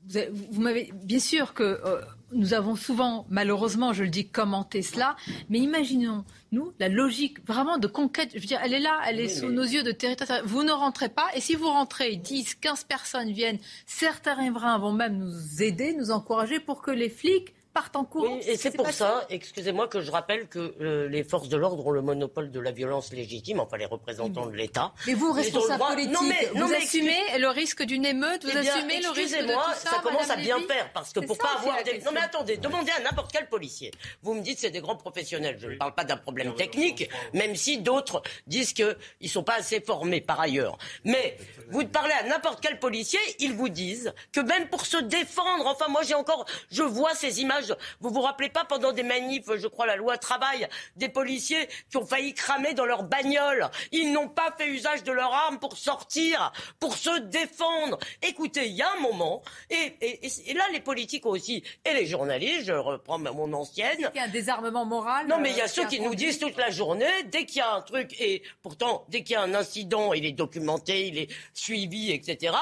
vous, 0.08 0.16
avez- 0.16 0.30
vous 0.50 0.60
m'avez 0.60 0.92
bien 1.04 1.18
sûr 1.20 1.54
que 1.54 1.62
euh, 1.62 2.00
nous 2.32 2.54
avons 2.54 2.74
souvent, 2.76 3.24
malheureusement, 3.30 3.92
je 3.92 4.02
le 4.02 4.10
dis, 4.10 4.26
commenté 4.28 4.82
cela, 4.82 5.16
mais 5.48 5.58
imaginons 5.60 6.24
nous 6.52 6.72
la 6.80 6.88
logique 6.88 7.44
vraiment 7.46 7.78
de 7.78 7.86
conquête. 7.86 8.30
Je 8.34 8.40
veux 8.40 8.46
dire, 8.46 8.60
elle 8.64 8.74
est 8.74 8.80
là, 8.80 9.00
elle 9.06 9.20
est 9.20 9.24
Oui, 9.32 9.40
sous 9.40 9.48
nos 9.50 9.62
yeux 9.62 9.82
de 9.84 9.92
territoire. 9.92 10.40
Vous 10.44 10.64
ne 10.64 10.72
rentrez 10.72 11.08
pas, 11.08 11.26
et 11.34 11.40
si 11.40 11.54
vous 11.54 11.68
rentrez, 11.68 12.16
10, 12.16 12.56
15 12.56 12.84
personnes 12.84 13.30
viennent, 13.32 13.58
certains 13.86 14.34
riverains 14.34 14.78
vont 14.78 14.92
même 14.92 15.18
nous 15.18 15.62
aider, 15.62 15.94
nous 15.94 16.10
encourager 16.10 16.58
pour 16.60 16.82
que 16.82 16.90
les 16.90 17.08
flics 17.10 17.54
partent 17.76 17.96
en 17.96 18.04
courant. 18.04 18.36
Oui, 18.36 18.40
et 18.46 18.56
c'est 18.56 18.70
pour 18.70 18.90
ça, 18.90 19.26
excusez-moi, 19.28 19.86
que 19.86 20.00
je 20.00 20.10
rappelle 20.10 20.48
que 20.48 20.74
euh, 20.80 21.08
les 21.08 21.22
forces 21.24 21.50
de 21.50 21.58
l'ordre 21.58 21.86
ont 21.86 21.90
le 21.90 22.00
monopole 22.00 22.50
de 22.50 22.58
la 22.58 22.70
violence 22.70 23.12
légitime, 23.12 23.60
enfin 23.60 23.76
les 23.76 23.84
représentants 23.84 24.46
de 24.46 24.56
l'État. 24.56 24.92
Mais 25.06 25.12
vous, 25.12 25.26
Ils 25.26 25.30
ont 25.30 25.34
le 25.34 25.40
responsables 25.42 25.78
droit- 25.78 25.90
politiques, 25.90 26.14
Non, 26.14 26.22
mais, 26.22 26.50
non, 26.58 26.66
vous 26.66 26.72
mais 26.72 26.76
assumez 26.78 27.10
excuse- 27.20 27.40
le 27.42 27.48
risque 27.48 27.82
d'une 27.82 28.06
émeute, 28.06 28.44
vous 28.44 28.50
Eh 28.54 28.60
bien, 28.60 28.74
assumez 28.76 29.00
le 29.02 29.08
risque 29.10 29.16
de 29.16 29.20
excusez-moi, 29.40 29.64
tout 29.74 29.80
ça, 29.80 29.90
ça 29.90 29.98
commence 30.02 30.22
Madame 30.22 30.38
à 30.38 30.42
bien 30.42 30.56
Lévy 30.56 30.68
faire 30.68 30.90
parce 30.94 31.12
que 31.12 31.20
pour 31.20 31.36
ça 31.36 31.42
pas 31.42 31.58
avoir 31.58 31.82
des. 31.84 31.98
Non 32.00 32.12
mais 32.14 32.20
attendez, 32.20 32.56
demandez 32.56 32.92
à 32.92 33.00
n'importe 33.02 33.30
quel 33.32 33.46
policier. 33.48 33.90
Vous 34.22 34.32
me 34.32 34.40
dites 34.40 34.58
c'est 34.58 34.70
des 34.70 34.80
grands 34.80 34.96
professionnels. 34.96 35.58
Je 35.60 35.68
ne 35.68 35.76
parle 35.76 35.94
pas 35.94 36.04
d'un 36.04 36.16
problème 36.16 36.54
technique, 36.54 37.10
même 37.34 37.54
si 37.56 37.76
d'autres 37.78 38.22
disent 38.46 38.72
qu'ils 38.72 38.96
ne 39.20 39.28
sont 39.28 39.42
pas 39.44 39.56
assez 39.56 39.82
formés 39.82 40.22
par 40.22 40.40
ailleurs. 40.40 40.78
Mais 41.04 41.36
vous 41.68 41.84
parlez 41.86 42.14
à 42.14 42.22
n'importe 42.24 42.60
quel 42.62 42.78
policier, 42.78 43.20
ils 43.38 43.52
vous 43.52 43.68
disent 43.68 44.14
que 44.32 44.40
même 44.40 44.68
pour 44.68 44.86
se 44.86 44.96
défendre, 44.96 45.66
enfin 45.66 45.88
moi 45.88 46.02
j'ai 46.04 46.14
encore, 46.14 46.46
je 46.70 46.82
vois 46.82 47.14
ces 47.14 47.42
images. 47.42 47.65
Vous 48.00 48.10
vous 48.10 48.20
rappelez 48.20 48.48
pas 48.48 48.64
pendant 48.64 48.92
des 48.92 49.02
manifs, 49.02 49.44
je 49.56 49.66
crois 49.66 49.86
la 49.86 49.96
loi 49.96 50.18
travail, 50.18 50.68
des 50.96 51.08
policiers 51.08 51.68
qui 51.90 51.96
ont 51.96 52.06
failli 52.06 52.34
cramer 52.34 52.74
dans 52.74 52.84
leur 52.86 53.02
bagnole. 53.02 53.68
Ils 53.92 54.12
n'ont 54.12 54.28
pas 54.28 54.54
fait 54.56 54.68
usage 54.68 55.02
de 55.04 55.12
leur 55.12 55.32
arme 55.32 55.58
pour 55.58 55.76
sortir, 55.76 56.52
pour 56.80 56.96
se 56.96 57.18
défendre. 57.20 57.98
Écoutez, 58.22 58.66
il 58.66 58.74
y 58.74 58.82
a 58.82 58.90
un 58.96 59.00
moment, 59.00 59.42
et, 59.70 59.96
et- 60.00 60.26
et- 60.26 60.50
et 60.50 60.54
là 60.54 60.64
les 60.72 60.80
politiques 60.80 61.26
aussi, 61.26 61.62
et 61.84 61.92
les 61.94 62.06
journalistes, 62.06 62.66
je 62.66 62.72
reprends 62.72 63.18
mon 63.18 63.52
ancienne. 63.52 64.10
Il 64.14 64.16
y 64.16 64.20
a 64.20 64.24
un 64.24 64.28
désarmement 64.28 64.84
moral. 64.84 65.26
Non, 65.26 65.38
mais 65.38 65.50
il 65.50 65.56
y 65.56 65.60
a 65.60 65.64
euh, 65.64 65.68
ceux 65.68 65.86
qui 65.86 66.00
nous 66.00 66.14
disent 66.14 66.38
toute 66.38 66.56
la 66.56 66.70
journée, 66.70 67.06
dès 67.26 67.44
qu'il 67.44 67.58
y 67.58 67.60
a 67.60 67.72
un 67.74 67.80
truc, 67.82 68.14
et 68.20 68.42
pourtant, 68.62 69.04
dès 69.08 69.22
qu'il 69.22 69.32
y 69.34 69.36
a 69.36 69.42
un 69.42 69.54
incident, 69.54 70.12
il 70.12 70.24
est 70.24 70.32
documenté, 70.32 71.08
il 71.08 71.18
est 71.18 71.28
suivi, 71.54 72.12
etc., 72.12 72.54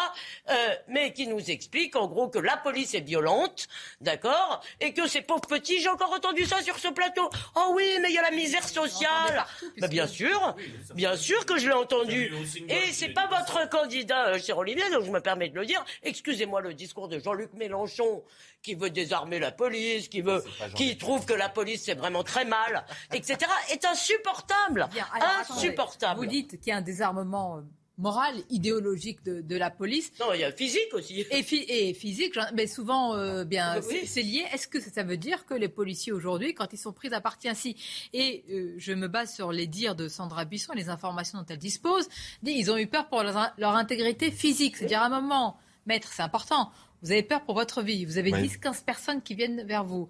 euh, 0.50 0.54
mais 0.88 1.12
qui 1.12 1.26
nous 1.26 1.50
expliquent 1.50 1.96
en 1.96 2.06
gros 2.06 2.28
que 2.28 2.38
la 2.38 2.56
police 2.56 2.94
est 2.94 3.00
violente, 3.00 3.66
d'accord, 4.00 4.60
et 4.80 4.93
que 4.94 5.06
ces 5.06 5.22
pauvres 5.22 5.46
petits, 5.46 5.80
j'ai 5.80 5.88
encore 5.88 6.12
entendu 6.12 6.44
ça 6.44 6.62
sur 6.62 6.78
ce 6.78 6.88
plateau. 6.88 7.28
Oh 7.56 7.72
oui, 7.74 7.98
mais 8.00 8.08
il 8.08 8.14
y 8.14 8.18
a 8.18 8.22
la 8.22 8.30
misère 8.30 8.66
sociale. 8.66 9.44
Bah, 9.78 9.88
bien 9.88 10.06
sûr, 10.06 10.56
bien 10.94 11.16
sûr 11.16 11.44
que 11.44 11.58
je 11.58 11.66
l'ai 11.68 11.74
entendu. 11.74 12.32
Et 12.68 12.92
c'est 12.92 13.10
pas 13.10 13.26
votre 13.26 13.68
candidat, 13.68 14.28
euh, 14.28 14.38
cher 14.38 14.56
Olivier, 14.58 14.88
donc 14.90 15.04
je 15.04 15.10
me 15.10 15.20
permets 15.20 15.48
de 15.48 15.56
le 15.56 15.66
dire. 15.66 15.84
Excusez-moi 16.02 16.60
le 16.60 16.74
discours 16.74 17.08
de 17.08 17.18
Jean-Luc 17.18 17.52
Mélenchon, 17.54 18.22
qui 18.62 18.74
veut 18.74 18.90
désarmer 18.90 19.38
la 19.38 19.52
police, 19.52 20.08
qui 20.08 20.22
veut, 20.22 20.42
qui 20.74 20.96
trouve 20.96 21.26
que 21.26 21.34
la 21.34 21.48
police 21.48 21.84
c'est 21.84 21.94
vraiment 21.94 22.22
très 22.22 22.44
mal, 22.44 22.84
etc., 23.12 23.38
est 23.70 23.84
insupportable. 23.84 24.88
Bien, 24.92 25.06
alors, 25.12 25.28
attendez. 25.40 25.60
insupportable. 25.60 26.20
Vous 26.20 26.26
dites 26.26 26.60
qu'il 26.60 26.68
y 26.68 26.72
a 26.72 26.76
un 26.76 26.82
désarmement 26.82 27.62
euh, 27.98 28.02
moral, 28.02 28.34
idéologique 28.50 29.22
de, 29.24 29.40
de 29.40 29.56
la 29.56 29.70
police. 29.70 30.12
Non, 30.20 30.26
il 30.34 30.40
y 30.40 30.44
a 30.44 30.52
physique 30.52 30.92
aussi. 30.92 31.20
Et, 31.30 31.88
et 31.88 31.94
physique, 31.94 32.38
mais 32.54 32.66
souvent, 32.66 33.14
euh, 33.14 33.44
bien, 33.44 33.80
Oui. 33.88 34.06
c'est- 34.06 34.22
lié. 34.22 34.44
Est-ce 34.52 34.66
que 34.68 34.80
ça 34.80 35.02
veut 35.02 35.16
dire 35.16 35.46
que 35.46 35.54
les 35.54 35.68
policiers 35.68 36.12
aujourd'hui, 36.12 36.54
quand 36.54 36.72
ils 36.72 36.78
sont 36.78 36.92
pris 36.92 37.12
à 37.12 37.20
partie 37.20 37.48
ainsi, 37.48 37.76
et 38.12 38.44
euh, 38.50 38.74
je 38.78 38.92
me 38.92 39.06
base 39.08 39.34
sur 39.34 39.52
les 39.52 39.66
dires 39.66 39.94
de 39.94 40.08
Sandra 40.08 40.44
Buisson, 40.44 40.72
les 40.74 40.88
informations 40.88 41.38
dont 41.38 41.46
elle 41.48 41.58
dispose, 41.58 42.08
dit, 42.42 42.52
ils 42.52 42.70
ont 42.70 42.76
eu 42.78 42.86
peur 42.86 43.08
pour 43.08 43.22
leur, 43.22 43.52
leur 43.58 43.74
intégrité 43.76 44.30
physique. 44.30 44.76
C'est-à-dire, 44.76 45.02
à 45.02 45.06
un 45.06 45.20
moment, 45.20 45.56
maître, 45.86 46.10
c'est 46.12 46.22
important, 46.22 46.70
vous 47.02 47.12
avez 47.12 47.22
peur 47.22 47.42
pour 47.44 47.54
votre 47.54 47.82
vie. 47.82 48.06
Vous 48.06 48.16
avez 48.18 48.32
Oui. 48.32 48.48
10-15 48.48 48.82
personnes 48.84 49.20
qui 49.22 49.34
viennent 49.34 49.62
vers 49.66 49.84
vous. 49.84 50.08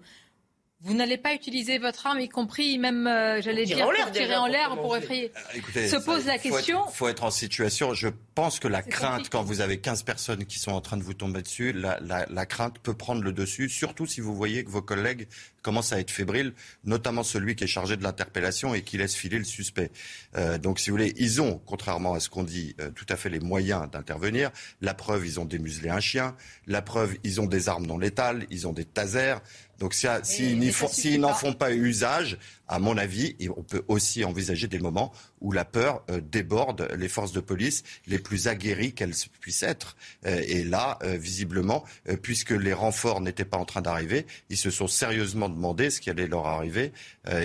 Vous 0.81 0.93
n'allez 0.93 1.17
pas 1.17 1.33
utiliser 1.33 1.79
votre 1.79 2.05
arme, 2.05 2.19
y 2.19 2.29
compris 2.29 2.77
même, 2.77 3.07
euh, 3.07 3.41
j'allais 3.41 3.63
Tirer 3.63 3.77
dire, 3.79 3.87
en 3.87 3.91
l'air 3.91 4.03
pour 4.05 4.11
tirer 4.13 4.35
en 4.35 4.45
l'air 4.45 4.75
pour 4.75 4.95
effrayer. 4.97 5.31
Écoutez, 5.55 5.87
Se 5.87 5.95
pose 5.95 6.23
ça, 6.25 6.33
la 6.33 6.37
question. 6.37 6.81
Il 6.87 6.93
faut, 6.93 7.07
être 7.07 7.23
en 7.23 7.31
situation. 7.31 7.93
Je 7.93 8.09
pense 8.35 8.59
que 8.59 8.67
la 8.67 8.83
C'est 8.83 8.89
crainte, 8.89 9.11
compliqué. 9.11 9.29
quand 9.31 9.43
vous 9.43 9.61
avez 9.61 9.79
15 9.79 10.03
personnes 10.03 10.45
qui 10.45 10.59
sont 10.59 10.73
en 10.73 10.81
train 10.81 10.97
de 10.97 11.03
vous 11.03 11.13
tomber 11.13 11.41
dessus, 11.41 11.71
la, 11.71 11.97
la- 12.01 12.25
la 12.29 12.45
crainte 12.45 12.77
peut 12.79 12.93
prendre 12.93 13.23
le 13.23 13.31
dessus, 13.31 13.69
surtout 13.69 14.05
si 14.05 14.19
vous 14.21 14.35
voyez 14.35 14.63
que 14.65 14.69
vos 14.69 14.81
collègues 14.81 15.27
commencent 15.63 15.93
à 15.93 15.99
être 15.99 16.11
fébriles, 16.11 16.53
notamment 16.83 17.23
celui 17.23 17.55
qui 17.55 17.63
est 17.63 17.67
chargé 17.67 17.97
de 17.97 18.03
l'interpellation 18.03 18.75
et 18.75 18.83
qui 18.83 18.97
laisse 18.99 19.15
filer 19.15 19.39
le 19.39 19.43
suspect. 19.45 19.89
Euh, 20.37 20.59
donc, 20.59 20.77
si 20.79 20.91
vous 20.91 20.97
voulez, 20.97 21.13
ils 21.17 21.41
ont, 21.41 21.59
contrairement 21.65 22.13
à 22.13 22.19
ce 22.19 22.29
qu'on 22.29 22.43
dit, 22.43 22.75
euh, 22.79 22.91
tout 22.91 23.05
à 23.09 23.15
fait 23.15 23.29
les 23.29 23.39
moyens 23.39 23.89
d'intervenir. 23.89 24.51
La 24.81 24.93
preuve, 24.93 25.25
ils 25.25 25.39
ont 25.39 25.45
démuselé 25.45 25.89
un 25.89 25.99
chien. 26.01 26.35
La 26.67 26.83
preuve, 26.83 27.15
ils 27.23 27.41
ont 27.41 27.47
des 27.47 27.69
armes 27.69 27.87
non 27.87 27.97
létales. 27.97 28.45
Ils 28.51 28.67
ont 28.67 28.73
des 28.73 28.85
tasers. 28.85 29.37
Donc, 29.79 29.93
si- 29.93 30.07
s'ils 30.23 30.71
font- 30.71 30.87
suffit 30.87 31.01
s'ils 31.01 31.19
n'en 31.21 31.33
font 31.33 31.53
pas 31.53 31.71
usage, 31.71 32.37
à 32.67 32.79
mon 32.79 32.97
avis, 32.97 33.35
et 33.39 33.49
on 33.49 33.63
peut 33.63 33.83
aussi 33.87 34.23
envisager 34.25 34.67
des 34.67 34.79
moments 34.79 35.11
où 35.41 35.51
la 35.51 35.65
peur 35.65 36.03
euh, 36.09 36.19
déborde 36.21 36.87
les 36.97 37.07
forces 37.07 37.31
de 37.31 37.39
police 37.39 37.83
les 38.07 38.19
plus 38.19 38.47
aguerries 38.47 38.93
qu'elles 38.93 39.13
puissent 39.39 39.63
être. 39.63 39.95
Euh, 40.25 40.41
et 40.47 40.63
là, 40.63 40.97
euh, 41.03 41.17
visiblement, 41.17 41.83
puisque 42.21 42.51
les 42.51 42.73
renforts 42.73 43.21
n'étaient 43.21 43.45
pas 43.45 43.57
en 43.57 43.65
train 43.65 43.81
d'arriver, 43.81 44.25
ils 44.49 44.57
se 44.57 44.71
sont 44.71 44.87
sérieusement 44.87 45.49
demandé 45.49 45.89
ce 45.89 46.01
qui 46.01 46.09
allait 46.09 46.27
leur 46.27 46.47
arriver, 46.47 46.91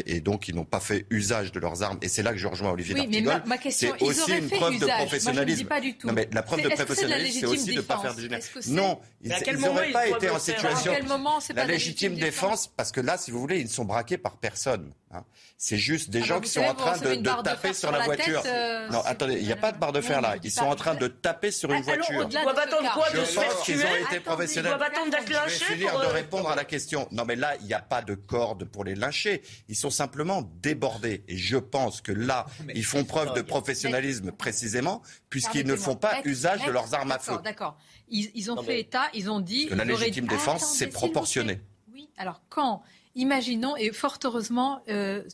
et 0.06 0.20
donc 0.20 0.48
ils 0.48 0.54
n'ont 0.54 0.64
pas 0.64 0.80
fait 0.80 1.06
usage 1.10 1.52
de 1.52 1.60
leurs 1.60 1.82
armes. 1.82 1.98
Et 2.02 2.08
c'est 2.08 2.22
là 2.22 2.32
que 2.32 2.38
je 2.38 2.46
rejoins 2.46 2.70
Olivier 2.70 2.94
Oui, 2.94 3.06
mais 3.10 3.20
ma, 3.20 3.44
ma 3.46 3.58
question, 3.58 3.94
c'est 3.98 4.04
aussi 4.04 4.32
une 4.32 4.48
preuve 4.48 4.74
usage. 4.74 4.80
de 4.80 4.86
Moi, 4.86 4.94
je 4.96 5.02
ne 5.02 5.06
professionnalisme. 5.06 5.58
dis 5.58 5.64
pas 5.64 5.80
du 5.80 5.96
tout. 5.96 6.06
Non, 6.06 6.12
mais 6.12 6.28
la 6.32 6.42
preuve 6.42 6.62
de 6.62 6.68
professionnalisme, 6.68 7.40
c'est 7.40 7.46
aussi 7.46 7.70
de 7.70 7.76
ne 7.76 7.80
pas 7.80 7.98
faire 7.98 8.14
de 8.14 8.28
c'est- 8.40 8.70
Non, 8.70 9.00
ils 9.22 9.30
n'auraient 9.58 9.92
pas 9.92 10.08
été 10.08 10.30
en 10.30 10.38
situation. 10.38 10.92
À 10.92 10.96
quel 10.96 11.06
moment 11.06 11.38
la 11.54 11.64
légitime 11.64 12.14
défense, 12.14 12.66
parce 12.66 12.92
que 12.92 13.00
là, 13.00 13.18
si 13.18 13.30
vous 13.30 13.40
voulez, 13.40 13.58
ils 13.58 13.64
ne 13.64 13.68
sont 13.68 13.84
braqués 13.84 14.18
par 14.18 14.36
personne. 14.38 14.92
Hein. 15.10 15.24
C'est 15.58 15.76
juste 15.76 16.10
des 16.10 16.20
Ah 16.22 16.24
gens 16.24 16.34
bah, 16.36 16.40
qui 16.42 16.50
sont 16.50 16.60
savez, 16.60 16.70
en 16.70 16.74
train 16.74 16.98
de, 16.98 17.42
taper 17.42 17.68
sur 17.68 17.76
sur 17.80 17.92
la 17.92 17.98
la 17.98 18.04
voiture. 18.04 18.42
tête, 18.42 18.52
euh, 18.52 18.88
non, 18.88 19.00
attendez, 19.04 19.34
il 19.34 19.44
n'y 19.46 19.52
a 19.52 19.56
pas 19.56 19.72
de 19.72 19.78
barre 19.78 19.92
de 19.92 20.00
fer 20.00 20.20
là. 20.20 20.36
Ils 20.42 20.50
sont 20.50 20.64
en 20.64 20.74
train 20.76 20.94
de 20.94 21.06
taper 21.08 21.50
sur 21.50 21.70
une 21.72 21.82
voiture. 21.82 22.26
de 22.26 22.32
ce 22.32 22.38
attendre 22.38 22.92
quoi, 22.94 23.10
de 23.10 23.16
Je 23.16 23.24
se 23.24 23.38
faire 23.38 23.48
pense 23.54 23.64
qu'ils 23.64 23.76
tuer 23.78 23.84
ont 23.86 24.06
été 24.06 24.20
professionnels. 24.20 24.72
attendre 24.72 25.10
d'être 25.10 25.26
Je 25.48 25.58
vais 25.58 25.74
finir 25.74 25.98
de 25.98 26.04
euh, 26.04 26.08
répondre 26.08 26.48
à 26.50 26.56
la 26.56 26.64
question. 26.64 27.08
Non, 27.10 27.24
mais 27.24 27.36
là, 27.36 27.54
il 27.60 27.66
n'y 27.66 27.74
a 27.74 27.80
pas 27.80 28.02
de 28.02 28.14
corde 28.14 28.64
pour 28.64 28.84
les 28.84 28.94
lyncher. 28.94 29.42
Ils 29.68 29.76
sont 29.76 29.90
simplement 29.90 30.42
débordés. 30.62 31.24
Et 31.28 31.36
je 31.36 31.56
pense 31.58 32.00
que 32.00 32.12
là, 32.12 32.46
ils 32.74 32.84
font 32.84 33.04
preuve 33.04 33.34
de 33.34 33.42
professionnalisme 33.42 34.32
précisément, 34.32 35.02
puisqu'ils 35.28 35.66
ne 35.66 35.76
font 35.76 35.96
pas 35.96 36.20
usage 36.24 36.64
de 36.64 36.70
leurs 36.70 36.94
armes 36.94 37.12
à 37.12 37.18
feu. 37.18 37.32
D'accord, 37.32 37.42
d'accord. 37.42 37.78
Ils, 38.08 38.30
ils 38.34 38.50
ont 38.50 38.56
Non, 38.56 38.62
fait 38.62 38.72
mais- 38.74 38.80
état, 38.80 39.04
ils 39.14 39.30
ont 39.30 39.40
dit. 39.40 39.66
Que 39.68 39.74
la 39.74 39.84
légitime 39.84 40.26
défense, 40.26 40.64
c'est 40.74 40.88
proportionné. 40.88 41.60
Oui, 41.92 42.08
alors 42.16 42.40
quand 42.48 42.82
Imaginons, 43.16 43.74
et 43.76 43.90
fort 43.92 44.18
heureusement, 44.24 44.82
euh, 44.88 45.24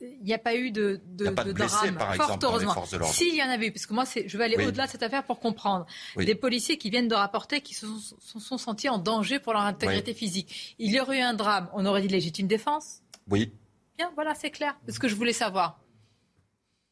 il 0.00 0.18
n'y 0.24 0.34
a 0.34 0.38
pas 0.38 0.56
eu 0.56 0.72
de, 0.72 1.00
de, 1.06 1.24
Il 1.24 1.26
y 1.26 1.28
a 1.28 1.32
pas 1.32 1.44
de 1.44 1.50
de 1.50 1.54
blessés, 1.54 1.76
drame. 1.76 1.96
par 1.96 2.14
fort 2.16 2.24
exemple, 2.26 2.44
heureusement. 2.46 2.84
S'il 3.06 3.34
y 3.36 3.42
en 3.42 3.48
avait 3.48 3.68
eu, 3.68 3.72
parce 3.72 3.86
que 3.86 3.94
moi, 3.94 4.04
je 4.04 4.36
vais 4.36 4.44
aller 4.44 4.56
Oui. 4.56 4.66
au-delà 4.66 4.86
de 4.86 4.90
cette 4.90 5.04
affaire 5.04 5.22
pour 5.24 5.38
comprendre. 5.38 5.86
Oui. 6.16 6.24
Des 6.26 6.34
policiers 6.34 6.76
qui 6.76 6.90
viennent 6.90 7.06
de 7.06 7.14
rapporter 7.14 7.60
qu'ils 7.60 7.76
se 7.76 7.86
sont, 7.86 8.16
se 8.18 8.40
sont 8.40 8.58
sentis 8.58 8.88
en 8.88 8.98
danger 8.98 9.38
pour 9.38 9.52
leur 9.52 9.62
intégrité 9.62 10.12
physique. 10.12 10.74
Il 10.80 10.90
y 10.90 10.98
aurait 10.98 11.18
eu 11.18 11.22
un 11.22 11.34
drame, 11.34 11.68
on 11.72 11.86
aurait 11.86 12.02
dit 12.02 12.08
légitime 12.08 12.48
défense 12.48 13.00
Oui. 13.30 13.52
Bien, 13.96 14.10
voilà, 14.16 14.34
c'est 14.34 14.50
clair. 14.50 14.76
C'est 14.86 14.92
ce 14.92 14.98
que 15.00 15.06
je 15.08 15.14
voulais 15.14 15.32
savoir. 15.32 15.78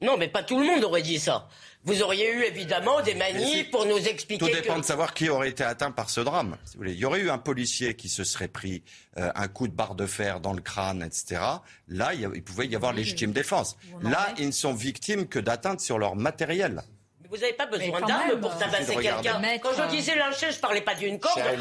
Non, 0.02 0.16
mais 0.18 0.28
pas 0.28 0.42
tout 0.42 0.58
le 0.60 0.66
monde 0.66 0.84
aurait 0.84 1.02
dit 1.02 1.18
ça. 1.18 1.48
Vous 1.86 2.02
auriez 2.02 2.30
eu 2.32 2.42
évidemment 2.42 3.00
des 3.00 3.14
manifs 3.14 3.70
pour 3.70 3.86
nous 3.86 3.96
expliquer 3.96 4.44
Tout 4.44 4.52
dépend 4.54 4.74
que... 4.74 4.80
de 4.80 4.84
savoir 4.84 5.14
qui 5.14 5.28
aurait 5.28 5.48
été 5.48 5.62
atteint 5.64 5.90
par 5.92 6.10
ce 6.10 6.20
drame. 6.20 6.56
si 6.64 6.72
vous 6.76 6.80
voulez. 6.82 6.92
Il 6.92 6.98
y 6.98 7.04
aurait 7.04 7.20
eu 7.20 7.30
un 7.30 7.38
policier 7.38 7.94
qui 7.94 8.08
se 8.08 8.24
serait 8.24 8.48
pris 8.48 8.82
euh, 9.18 9.30
un 9.34 9.46
coup 9.48 9.68
de 9.68 9.72
barre 9.72 9.94
de 9.94 10.04
fer 10.06 10.40
dans 10.40 10.52
le 10.52 10.60
crâne, 10.60 11.02
etc. 11.02 11.40
Là, 11.88 12.12
il, 12.12 12.20
y 12.20 12.24
a- 12.26 12.30
il 12.34 12.42
pouvait 12.42 12.66
y 12.66 12.74
avoir 12.76 12.92
légitime 12.92 13.32
défense. 13.32 13.76
Là, 14.02 14.28
ils 14.38 14.46
ne 14.48 14.52
sont 14.52 14.74
victimes 14.74 15.26
que 15.28 15.38
d'atteintes 15.38 15.80
sur 15.80 15.98
leur 15.98 16.16
matériel. 16.16 16.82
Vous 17.31 17.36
n'avez 17.36 17.53
pas 17.53 17.66
besoin 17.66 18.01
d'armes 18.01 18.40
pour 18.40 18.57
tabasser 18.57 18.94
Regardez. 18.94 19.28
quelqu'un. 19.28 19.59
Quand 19.62 19.70
je 19.77 19.89
disais 19.97 20.15
lyncher, 20.16 20.53
je 20.53 20.59
parlais 20.59 20.81
pas 20.81 20.94
d'une 20.94 21.19
corde. 21.19 21.39
On 21.39 21.48
a 21.48 21.53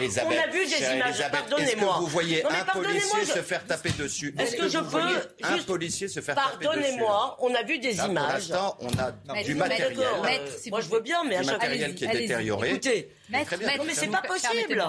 vu 0.47 0.65
des 0.65 0.77
images. 0.77 1.09
Elisabeth, 1.09 1.15
Est-ce 1.17 1.29
Pardonnez-moi. 1.31 1.93
que 1.95 1.99
vous 2.01 2.07
voyez 2.07 2.43
Non, 2.43 2.49
un 2.49 2.63
pardonnez-moi, 2.65 3.01
policier 3.01 3.19
je- 3.33 3.39
se 3.39 3.43
faire 3.45 3.65
taper 3.65 3.89
dessus 3.91 4.35
Est-ce 4.37 4.55
que 4.55 4.67
je 4.69 4.77
vous 4.77 4.91
peux 4.91 5.01
un 5.43 5.55
juste- 5.55 5.65
policier 5.65 6.07
se 6.07 6.19
faire 6.21 6.35
taper 6.35 6.57
dessus 6.57 6.63
Pardonnez-moi, 6.67 7.37
on 7.39 7.53
a 7.55 7.63
vu 7.63 7.79
des 7.79 7.93
Là, 7.93 8.03
pour 8.03 8.11
images. 8.11 8.49
l'instant, 8.49 8.77
on 8.81 8.87
a 8.99 9.11
Mais 9.33 9.43
du 9.43 9.55
matériel. 9.55 9.95
d'accord, 9.95 10.25
euh, 10.25 10.69
Moi, 10.69 10.81
je 10.81 10.89
veux 10.89 10.99
bien, 11.01 11.23
mais 11.23 11.37
à 11.37 11.43
chaque 11.43 11.51
matériel 11.53 11.95
qui 11.95 12.05
est 12.05 12.07
détérioré. 12.09 12.69
Écoutez, 12.69 13.11
non, 13.31 13.39
mais 13.85 13.93
c'est 13.93 14.07
pas 14.07 14.21
possible. 14.21 14.83